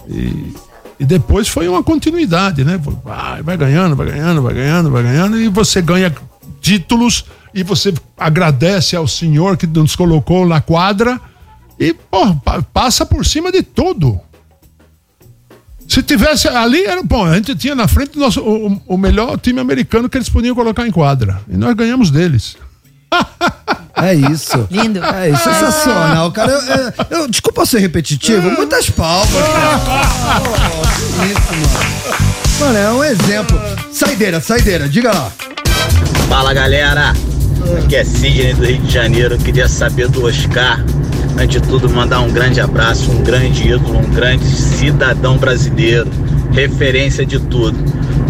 E, 0.07 0.53
e 0.99 1.06
depois 1.06 1.48
foi 1.48 1.68
uma 1.68 1.84
continuidade, 1.84 2.64
né? 2.64 2.80
Vai, 3.03 3.44
vai 3.44 3.56
ganhando, 3.56 3.95
vai 3.95 4.07
ganhando, 4.07 4.41
vai 4.41 4.53
ganhando, 4.53 4.90
vai 4.91 5.03
ganhando, 5.03 5.40
e 5.40 5.48
você 5.48 5.82
ganha 5.82 6.14
títulos 6.60 7.26
e 7.53 7.64
você 7.64 7.94
agradece 8.18 8.95
ao 8.95 9.07
Senhor 9.07 9.57
que 9.57 9.68
nos 9.68 9.95
colocou 9.95 10.48
na 10.48 10.60
quadra 10.60 11.20
e 11.80 11.94
pô, 11.94 12.36
pa- 12.36 12.61
passa 12.61 13.06
por 13.06 13.26
cima 13.26 13.52
de 13.52 13.61
tudo. 13.61 14.20
Se 15.88 16.03
tivesse 16.03 16.48
ali, 16.48 16.84
era 16.86 17.02
bom. 17.02 17.26
A 17.26 17.36
gente 17.36 17.56
tinha 17.56 17.74
na 17.74 17.88
frente 17.88 18.18
nosso, 18.18 18.41
o, 18.41 18.82
o 18.88 18.98
melhor 18.98 19.40
time 19.40 19.60
americano 19.60 20.07
que 20.10 20.18
eles 20.18 20.30
podiam 20.30 20.53
colocar 20.56 20.86
em 20.88 20.91
quadra. 20.91 21.41
E 21.48 21.57
nós 21.57 21.74
ganhamos 21.76 22.11
deles. 22.11 22.57
É 23.95 24.14
isso. 24.14 24.68
Lindo. 24.72 25.03
É 25.03 25.30
isso, 25.30 25.44
sensacional, 25.44 26.31
cara. 26.31 26.52
Eu, 26.52 26.61
eu- 26.61 27.19
eu- 27.22 27.27
desculpa 27.27 27.65
ser 27.65 27.80
repetitivo, 27.80 28.49
muitas 28.52 28.90
palmas, 28.90 29.30
cara. 29.30 29.80
Oh, 30.41 31.22
que 31.22 31.26
isso, 31.31 31.52
mano. 31.52 32.19
Mano, 32.60 32.77
é 32.77 32.91
um 32.91 33.03
exemplo. 33.03 33.60
Saideira, 33.91 34.40
saideira, 34.40 34.88
diga 34.88 35.11
lá. 35.14 35.31
Fala 36.30 36.53
galera, 36.53 37.14
aqui 37.84 37.95
é 37.95 38.03
Sidney 38.06 38.53
do 38.53 38.65
Rio 38.65 38.77
de 38.80 38.91
Janeiro. 38.94 39.36
Eu 39.36 39.40
queria 39.40 39.68
saber 39.68 40.07
do 40.07 40.26
Oscar. 40.26 40.84
Antes 41.38 41.61
de 41.61 41.68
tudo, 41.68 41.90
mandar 41.90 42.19
um 42.22 42.30
grande 42.31 42.60
abraço, 42.61 43.10
um 43.11 43.22
grande 43.23 43.68
ídolo, 43.69 43.98
um 43.99 44.10
grande 44.11 44.45
cidadão 44.45 45.38
brasileiro, 45.38 46.10
referência 46.52 47.26
de 47.26 47.40
tudo. 47.40 47.77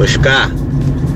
Oscar, 0.01 0.49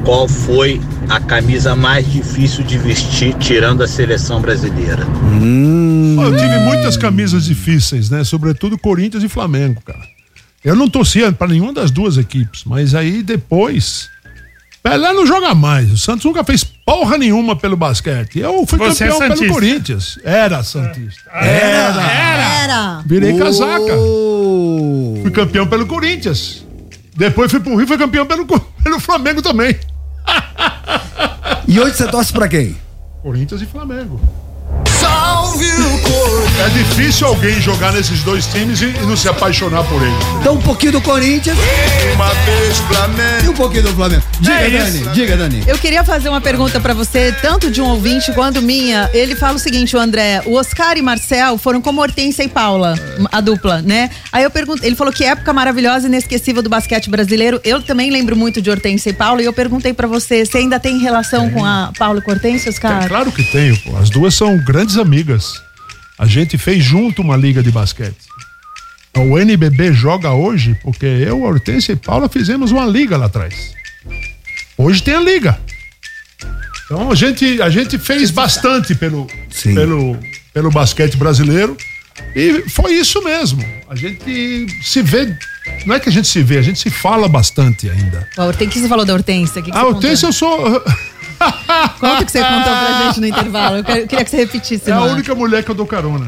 qual 0.03 0.27
foi 0.27 0.81
a 1.09 1.19
camisa 1.19 1.75
mais 1.75 2.09
difícil 2.11 2.63
de 2.63 2.77
vestir 2.77 3.33
tirando 3.35 3.83
a 3.83 3.87
seleção 3.87 4.41
brasileira? 4.41 5.03
Eu 5.03 6.37
tive 6.37 6.59
muitas 6.59 6.97
camisas 6.97 7.45
difíceis, 7.45 8.09
né? 8.09 8.23
Sobretudo 8.23 8.77
Corinthians 8.77 9.23
e 9.23 9.29
Flamengo, 9.29 9.81
cara. 9.81 10.01
Eu 10.63 10.75
não 10.75 10.89
torcia 10.89 11.31
para 11.31 11.47
nenhuma 11.47 11.73
das 11.73 11.91
duas 11.91 12.17
equipes, 12.17 12.63
mas 12.65 12.95
aí 12.95 13.23
depois. 13.23 14.09
Pelé 14.81 15.13
não 15.13 15.25
joga 15.25 15.55
mais. 15.55 15.91
O 15.91 15.97
Santos 15.97 16.25
nunca 16.25 16.43
fez 16.43 16.63
porra 16.63 17.17
nenhuma 17.17 17.55
pelo 17.55 17.77
basquete. 17.77 18.39
Eu 18.39 18.65
fui 18.65 18.77
Você 18.79 19.05
é 19.05 19.07
campeão 19.07 19.19
pelo 19.19 19.35
santista. 19.37 19.53
Corinthians. 19.53 20.19
Era 20.23 20.63
Santista. 20.63 21.29
Era. 21.31 22.11
Era. 22.11 23.03
Virei 23.05 23.37
casaca. 23.37 23.93
Fui 25.21 25.31
campeão 25.31 25.65
pelo 25.65 25.85
Corinthians. 25.85 26.65
Depois 27.15 27.49
fui 27.49 27.61
pro 27.61 27.75
Rio 27.75 27.85
e 27.85 27.87
fui 27.87 27.97
campeão 27.97 28.25
pelo, 28.25 28.45
pelo 28.83 28.99
Flamengo 28.99 29.41
também. 29.41 29.77
E 31.67 31.79
hoje 31.79 31.95
você 31.97 32.07
torce 32.07 32.31
pra 32.31 32.47
quem? 32.47 32.75
Corinthians 33.21 33.61
e 33.61 33.65
Flamengo. 33.65 34.19
É 36.65 36.69
difícil 36.69 37.27
alguém 37.27 37.59
jogar 37.59 37.91
nesses 37.91 38.21
dois 38.23 38.45
times 38.45 38.81
e, 38.81 38.85
e 38.85 39.05
não 39.05 39.17
se 39.17 39.27
apaixonar 39.27 39.83
por 39.83 40.01
eles. 40.01 40.13
Então 40.39 40.55
um 40.55 40.61
pouquinho 40.61 40.93
do 40.93 41.01
Corinthians. 41.01 41.57
E 43.43 43.49
um 43.49 43.53
pouquinho 43.53 43.83
do 43.83 43.89
Flamengo. 43.89 44.23
Diga, 44.39 44.55
É 44.55 44.69
Dani. 44.69 45.01
isso. 45.01 45.09
Diga, 45.09 45.35
Dani. 45.37 45.63
Eu 45.67 45.77
queria 45.77 46.03
fazer 46.03 46.29
uma 46.29 46.39
pergunta 46.39 46.79
pra 46.79 46.93
você, 46.93 47.35
tanto 47.41 47.69
de 47.69 47.81
um 47.81 47.85
ouvinte 47.85 48.31
quanto 48.33 48.61
minha. 48.61 49.09
Ele 49.13 49.35
fala 49.35 49.55
o 49.55 49.59
seguinte, 49.59 49.95
o 49.95 49.99
André, 49.99 50.41
o 50.45 50.53
Oscar 50.53 50.97
e 50.97 51.01
Marcel 51.01 51.57
foram 51.57 51.81
como 51.81 52.01
Hortência 52.01 52.43
e 52.43 52.47
Paula, 52.47 52.97
a 53.31 53.41
dupla, 53.41 53.81
né? 53.81 54.09
Aí 54.31 54.43
eu 54.43 54.51
perguntei, 54.51 54.87
ele 54.87 54.95
falou 54.95 55.11
que 55.11 55.25
época 55.25 55.51
maravilhosa 55.51 56.05
e 56.05 56.09
inesquecível 56.09 56.61
do 56.61 56.69
basquete 56.69 57.09
brasileiro. 57.09 57.59
Eu 57.63 57.81
também 57.81 58.09
lembro 58.11 58.35
muito 58.35 58.61
de 58.61 58.69
Hortência 58.69 59.09
e 59.09 59.13
Paula 59.13 59.41
e 59.41 59.45
eu 59.45 59.53
perguntei 59.53 59.93
pra 59.93 60.07
você, 60.07 60.45
você 60.45 60.59
ainda 60.59 60.79
tem 60.79 60.97
relação 60.99 61.49
com 61.49 61.65
a 61.65 61.91
Paula 61.97 62.19
e 62.19 62.21
com 62.21 62.31
a 62.31 62.33
Hortência, 62.35 62.69
Oscar? 62.69 63.03
É 63.03 63.07
claro 63.07 63.31
que 63.31 63.43
tenho, 63.43 63.77
pô. 63.79 63.97
As 63.97 64.09
duas 64.09 64.33
são 64.33 64.57
grandes 64.57 64.97
amigas. 64.97 65.12
A 66.17 66.25
gente 66.25 66.57
fez 66.57 66.83
junto 66.83 67.21
uma 67.21 67.35
liga 67.35 67.61
de 67.61 67.71
basquete. 67.71 68.17
O 69.15 69.37
NBB 69.37 69.93
joga 69.93 70.31
hoje 70.31 70.75
porque 70.81 71.05
eu, 71.05 71.43
Hortência 71.43 71.93
e 71.93 71.95
Paula 71.95 72.27
fizemos 72.27 72.71
uma 72.71 72.85
liga 72.85 73.15
lá 73.15 73.27
atrás. 73.27 73.73
Hoje 74.77 75.03
tem 75.03 75.13
a 75.15 75.19
liga. 75.19 75.59
Então 76.85 77.11
a 77.11 77.15
gente, 77.15 77.61
a 77.61 77.69
gente 77.69 77.97
fez 77.97 78.31
bastante 78.31 78.95
pelo, 78.95 79.27
pelo, 79.63 80.17
pelo 80.53 80.71
basquete 80.71 81.15
brasileiro 81.15 81.77
e 82.35 82.67
foi 82.69 82.93
isso 82.93 83.23
mesmo. 83.23 83.63
A 83.87 83.95
gente 83.95 84.67
se 84.81 85.01
vê. 85.01 85.35
Não 85.85 85.95
é 85.95 85.99
que 85.99 86.09
a 86.09 86.11
gente 86.11 86.27
se 86.27 86.41
vê, 86.41 86.57
a 86.57 86.61
gente 86.61 86.79
se 86.79 86.89
fala 86.89 87.27
bastante 87.27 87.89
ainda. 87.89 88.27
A 88.37 88.45
Hortência, 88.45 88.69
o 88.69 88.73
que 88.73 88.79
você 88.79 88.87
falou 88.89 89.05
da 89.05 89.13
Hortência? 89.13 89.61
O 89.61 89.63
que 89.63 89.71
que 89.71 89.77
A 89.77 89.85
Hortência 89.85 90.27
eu 90.27 90.33
sou. 90.33 90.83
Conta 91.99 92.21
o 92.21 92.25
que 92.25 92.31
você 92.31 92.39
contou 92.43 92.61
pra 92.73 93.01
gente 93.05 93.19
no 93.19 93.27
intervalo. 93.27 93.77
Eu 93.77 93.83
quero- 93.83 93.99
eu 94.01 94.07
queria 94.07 94.23
que 94.25 94.31
você 94.31 94.37
repetisse, 94.37 94.89
É 94.89 94.93
a 94.93 94.99
mano. 94.99 95.13
única 95.13 95.33
mulher 95.35 95.63
que 95.63 95.71
eu 95.71 95.75
dou 95.75 95.85
carona. 95.85 96.27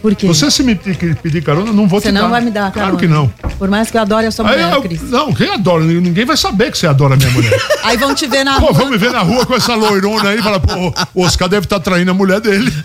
Por 0.00 0.14
quê? 0.14 0.26
Você 0.26 0.50
se 0.50 0.62
me 0.62 0.74
pedir 0.74 1.42
carona, 1.42 1.72
não 1.72 1.86
vou 1.88 2.00
Você 2.00 2.08
te 2.08 2.14
dar. 2.14 2.22
não 2.22 2.30
vai 2.30 2.40
me 2.40 2.50
dar, 2.50 2.70
Claro 2.72 2.96
carona. 2.96 2.98
que 2.98 3.06
não. 3.08 3.28
Por 3.58 3.68
mais 3.68 3.90
que 3.90 3.96
eu 3.96 4.00
adore 4.02 4.26
a 4.26 4.30
sua 4.30 4.44
mulher, 4.46 4.72
eu- 4.72 4.82
Cris. 4.82 5.02
não, 5.10 5.32
quem 5.32 5.50
adora? 5.50 5.84
Ninguém 5.84 6.24
vai 6.24 6.36
saber 6.36 6.70
que 6.70 6.78
você 6.78 6.86
adora 6.86 7.14
a 7.14 7.16
minha 7.16 7.30
mulher. 7.30 7.52
Aí 7.84 7.96
vão 7.96 8.14
te 8.14 8.26
ver 8.26 8.44
na 8.44 8.54
Pô, 8.54 8.66
rua. 8.66 8.72
vamos 8.74 8.90
me 8.92 8.98
ver 8.98 9.12
na 9.12 9.20
rua 9.20 9.44
com 9.44 9.54
essa 9.54 9.74
loirona 9.74 10.30
aí 10.30 10.38
e 10.38 10.42
falar, 10.42 10.60
pô, 10.60 10.92
o 11.14 11.22
Oscar 11.24 11.48
deve 11.48 11.66
estar 11.66 11.80
traindo 11.80 12.10
a 12.10 12.14
mulher 12.14 12.40
dele. 12.40 12.72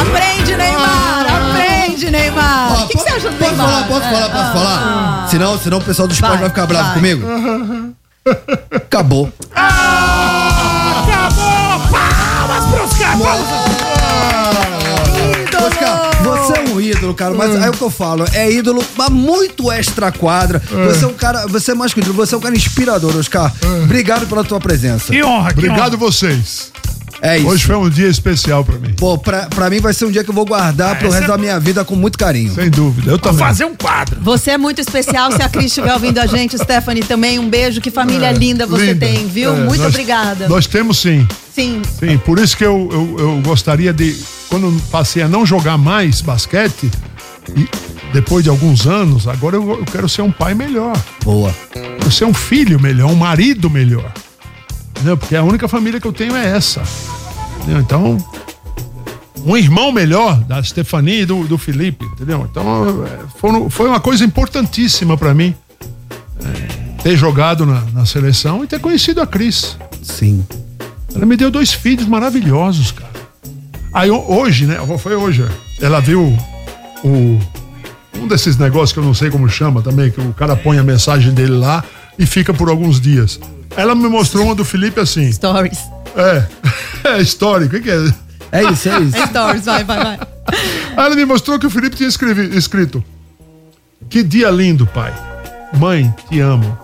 Aprende, 0.00 0.56
Neymar! 0.56 1.26
Aprende, 1.50 2.10
Neymar! 2.10 2.72
O 2.84 2.86
que, 2.88 2.96
que 2.98 3.02
você 3.02 3.08
acha 3.10 3.30
do 3.30 3.36
Posso 3.36 3.50
Neymar? 3.50 3.66
falar, 3.68 3.82
posso 3.88 4.00
falar, 4.02 4.28
posso 4.30 4.44
Ah, 4.44 4.52
falar? 4.52 5.28
Senão, 5.28 5.58
senão 5.58 5.78
o 5.78 5.82
pessoal 5.82 6.06
do 6.08 6.12
esporte 6.14 6.32
Vai, 6.32 6.40
vai, 6.40 6.48
ficar 6.50 6.66
bravo 6.66 6.84
vai. 6.84 6.94
comigo. 6.94 7.94
Acabou. 8.74 9.30
Acabou! 11.04 11.44
Palmas 11.90 12.64
pros 12.70 12.92
caras! 12.98 13.74
Oscar, 15.64 16.10
você 16.22 16.52
é 16.58 16.64
um 16.70 16.80
ídolo, 16.80 17.14
cara, 17.14 17.34
mas 17.34 17.54
aí 17.56 17.64
é 17.64 17.70
o 17.70 17.72
que 17.72 17.82
eu 17.82 17.90
falo, 17.90 18.24
é 18.32 18.50
ídolo, 18.50 18.84
mas 18.96 19.08
muito 19.10 19.70
extra 19.70 20.10
quadra. 20.12 20.60
Você 20.86 21.04
é 21.04 21.08
um 21.08 21.14
cara, 21.14 21.46
você 21.46 21.72
é 21.72 21.74
mais 21.74 21.94
que 21.94 22.00
ídolo, 22.00 22.14
você 22.14 22.34
é 22.34 22.38
um 22.38 22.40
cara 22.40 22.54
inspirador, 22.54 23.16
Oscar. 23.16 23.52
Obrigado 23.84 24.26
pela 24.26 24.42
tua 24.44 24.60
presença. 24.60 25.12
Que 25.12 25.22
honra, 25.22 25.52
que 25.52 25.58
Obrigado 25.58 25.96
vocês. 25.96 26.72
É 27.26 27.38
isso. 27.38 27.48
Hoje 27.48 27.64
foi 27.64 27.76
um 27.76 27.88
dia 27.88 28.06
especial 28.06 28.62
pra 28.62 28.76
mim. 28.78 28.92
Pô, 28.98 29.16
pra, 29.16 29.46
pra 29.46 29.70
mim 29.70 29.80
vai 29.80 29.94
ser 29.94 30.04
um 30.04 30.10
dia 30.10 30.22
que 30.22 30.28
eu 30.28 30.34
vou 30.34 30.44
guardar 30.44 30.98
pro 30.98 31.08
esse 31.08 31.16
resto 31.16 31.30
é- 31.32 31.34
da 31.34 31.38
minha 31.38 31.58
vida 31.58 31.82
com 31.82 31.96
muito 31.96 32.18
carinho. 32.18 32.54
Sem 32.54 32.68
dúvida, 32.68 33.10
eu 33.10 33.18
também. 33.18 33.38
fazer 33.38 33.64
um 33.64 33.74
quadro. 33.74 34.20
Você 34.20 34.50
é 34.50 34.58
muito 34.58 34.78
especial. 34.82 35.32
Se 35.32 35.40
a 35.40 35.48
Cris 35.48 35.66
estiver 35.66 35.94
ouvindo 35.94 36.18
a 36.18 36.26
gente, 36.26 36.58
Stephanie 36.58 37.02
também, 37.02 37.38
um 37.38 37.48
beijo. 37.48 37.80
Que 37.80 37.90
família 37.90 38.30
linda 38.30 38.66
você 38.66 38.92
Linda. 38.92 39.06
tem, 39.06 39.26
viu? 39.26 39.54
É, 39.54 39.60
muito 39.60 39.78
nós- 39.80 39.88
obrigada. 39.88 40.48
Nós 40.48 40.66
temos 40.66 40.98
sim. 40.98 41.26
Sim. 41.54 41.80
Sim, 41.98 42.18
por 42.18 42.38
isso 42.38 42.54
que 42.56 42.64
eu, 42.64 42.90
eu, 42.92 43.16
eu 43.18 43.40
gostaria 43.42 43.90
de, 43.92 44.14
quando 44.50 44.66
eu 44.66 44.80
passei 44.90 45.22
a 45.22 45.28
não 45.28 45.46
jogar 45.46 45.78
mais 45.78 46.20
basquete, 46.20 46.90
e 47.56 47.66
depois 48.12 48.44
de 48.44 48.50
alguns 48.50 48.86
anos, 48.86 49.26
agora 49.26 49.56
eu, 49.56 49.70
eu 49.70 49.84
quero 49.84 50.08
ser 50.10 50.20
um 50.20 50.30
pai 50.30 50.52
melhor. 50.54 50.94
Boa. 51.24 51.54
Quero 51.72 52.10
ser 52.12 52.26
um 52.26 52.34
filho 52.34 52.78
melhor, 52.78 53.10
um 53.10 53.14
marido 53.14 53.70
melhor. 53.70 54.12
Entendeu? 54.96 55.16
Porque 55.16 55.34
a 55.36 55.42
única 55.42 55.68
família 55.68 56.00
que 56.00 56.06
eu 56.06 56.12
tenho 56.12 56.34
é 56.36 56.46
essa. 56.56 56.82
Entendeu? 57.62 57.80
Então, 57.80 58.18
um 59.44 59.56
irmão 59.56 59.92
melhor 59.92 60.36
da 60.44 60.62
Stefania 60.62 61.22
e 61.22 61.26
do, 61.26 61.44
do 61.44 61.58
Felipe, 61.58 62.04
entendeu? 62.06 62.46
Então, 62.50 63.04
é, 63.06 63.18
foram- 63.38 63.68
foi 63.68 63.88
uma 63.88 64.00
coisa 64.00 64.24
importantíssima 64.24 65.16
pra 65.16 65.34
mim 65.34 65.54
é, 66.42 67.02
ter 67.02 67.16
jogado 67.16 67.66
na, 67.66 67.80
na 67.92 68.06
seleção 68.06 68.64
e 68.64 68.66
ter 68.66 68.80
conhecido 68.80 69.20
a 69.20 69.26
Cris. 69.26 69.76
Sim. 70.02 70.44
Ela 71.14 71.26
me 71.26 71.36
deu 71.36 71.50
dois 71.50 71.72
filhos 71.72 72.06
maravilhosos, 72.06 72.90
cara. 72.92 73.12
Aí 73.92 74.10
ho- 74.10 74.24
hoje, 74.26 74.66
né? 74.66 74.78
Foi 74.98 75.14
hoje. 75.14 75.44
Ela 75.80 76.00
viu 76.00 76.36
o. 77.04 77.38
Um 78.16 78.26
desses 78.28 78.56
negócios 78.56 78.92
que 78.92 78.98
eu 78.98 79.04
não 79.04 79.12
sei 79.12 79.28
como 79.30 79.48
chama 79.48 79.82
também, 79.82 80.10
que 80.10 80.20
o 80.20 80.32
cara 80.32 80.56
põe 80.56 80.78
a 80.78 80.82
mensagem 80.82 81.34
dele 81.34 81.52
lá 81.52 81.84
e 82.18 82.24
fica 82.24 82.54
por 82.54 82.68
alguns 82.70 82.98
dias. 83.00 83.38
Ela 83.76 83.94
me 83.94 84.08
mostrou 84.08 84.44
uma 84.44 84.54
do 84.54 84.64
Felipe 84.64 85.00
assim. 85.00 85.30
Stories. 85.32 85.78
É. 86.16 86.44
É 87.06 87.20
histórico. 87.20 87.76
O 87.76 87.80
que, 87.80 87.84
que 87.84 87.90
é? 87.90 88.14
É 88.50 88.64
isso, 88.70 88.88
é 88.88 88.98
isso. 89.00 89.14
É 89.16 89.26
Stories, 89.26 89.66
vai, 89.66 89.84
vai, 89.84 90.02
vai. 90.02 90.18
Aí 90.96 91.04
ela 91.04 91.14
me 91.14 91.26
mostrou 91.26 91.58
que 91.58 91.66
o 91.66 91.70
Felipe 91.70 91.96
tinha 91.96 92.08
escrevi- 92.08 92.56
escrito. 92.56 93.04
Que 94.08 94.22
dia 94.22 94.48
lindo, 94.50 94.86
pai. 94.86 95.12
Mãe, 95.78 96.14
te 96.30 96.40
amo. 96.40 96.78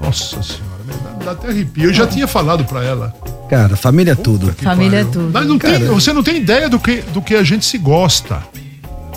Nossa 0.00 0.42
senhora, 0.42 0.64
me 0.86 0.94
dá, 1.18 1.24
dá 1.26 1.30
até 1.32 1.48
arrepio. 1.48 1.84
Eu 1.84 1.92
já 1.92 2.06
tinha 2.06 2.26
falado 2.26 2.64
pra 2.64 2.82
ela. 2.82 3.14
Cara, 3.50 3.76
família 3.76 4.12
é 4.12 4.14
tudo. 4.14 4.50
Família 4.62 5.00
é 5.00 5.04
tudo. 5.04 5.30
Mas 5.30 5.46
não 5.46 5.58
tem- 5.58 5.72
Cara. 5.72 5.92
você 5.92 6.10
não 6.14 6.22
tem 6.22 6.36
ideia 6.38 6.70
do 6.70 6.78
que, 6.78 7.02
do 7.12 7.20
que 7.20 7.34
a 7.34 7.42
gente 7.42 7.66
se 7.66 7.76
gosta. 7.76 8.42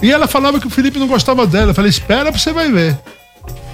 E 0.01 0.11
ela 0.11 0.27
falava 0.27 0.59
que 0.59 0.67
o 0.67 0.69
Felipe 0.69 0.99
não 0.99 1.07
gostava 1.07 1.47
dela. 1.47 1.71
Eu 1.71 1.75
falei, 1.75 1.89
espera 1.89 2.31
você 2.33 2.51
vai 2.51 2.69
ver. 2.69 2.97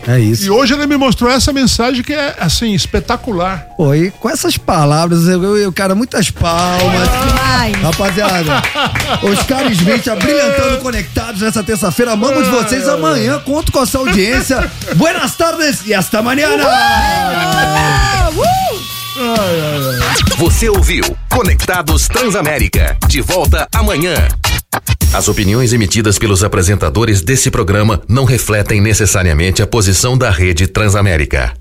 É 0.08 0.20
isso. 0.20 0.46
E 0.46 0.50
hoje 0.50 0.74
ela 0.74 0.88
me 0.88 0.96
mostrou 0.96 1.30
essa 1.30 1.52
mensagem 1.52 2.02
que 2.02 2.14
é, 2.14 2.34
assim, 2.40 2.74
espetacular. 2.74 3.68
Pô, 3.76 3.94
e 3.94 4.10
com 4.10 4.30
essas 4.30 4.58
palavras, 4.58 5.28
eu, 5.28 5.44
eu, 5.44 5.58
eu, 5.58 5.72
cara, 5.74 5.94
muitas 5.94 6.32
palmas. 6.32 7.10
Rapaziada, 7.82 8.64
Oscar 9.22 9.70
Smith 9.72 10.08
abrilhantando 10.08 10.78
conectados 10.78 11.42
nessa 11.42 11.62
terça-feira. 11.62 12.14
Amamos 12.14 12.48
vocês 12.48 12.88
amanhã. 12.88 13.40
Conto 13.40 13.72
com 13.72 13.80
a 13.80 13.86
sua 13.86 14.02
audiência. 14.02 14.72
Buenas 14.96 15.36
tardes 15.36 15.86
e 15.86 15.94
hasta 15.94 16.22
mañana. 16.22 16.64
Você 20.38 20.70
ouviu 20.70 21.04
Conectados 21.30 22.08
Transamérica. 22.08 22.96
De 23.08 23.20
volta 23.22 23.68
amanhã. 23.74 24.16
As 25.14 25.28
opiniões 25.28 25.74
emitidas 25.74 26.20
pelos 26.20 26.44
apresentadores 26.44 27.22
desse 27.22 27.50
programa 27.50 28.02
não 28.08 28.26
refletem 28.26 28.82
necessariamente 28.82 29.62
a 29.62 29.68
posição 29.68 30.18
da 30.18 30.30
Rede 30.30 30.68
Transamérica. 30.68 31.54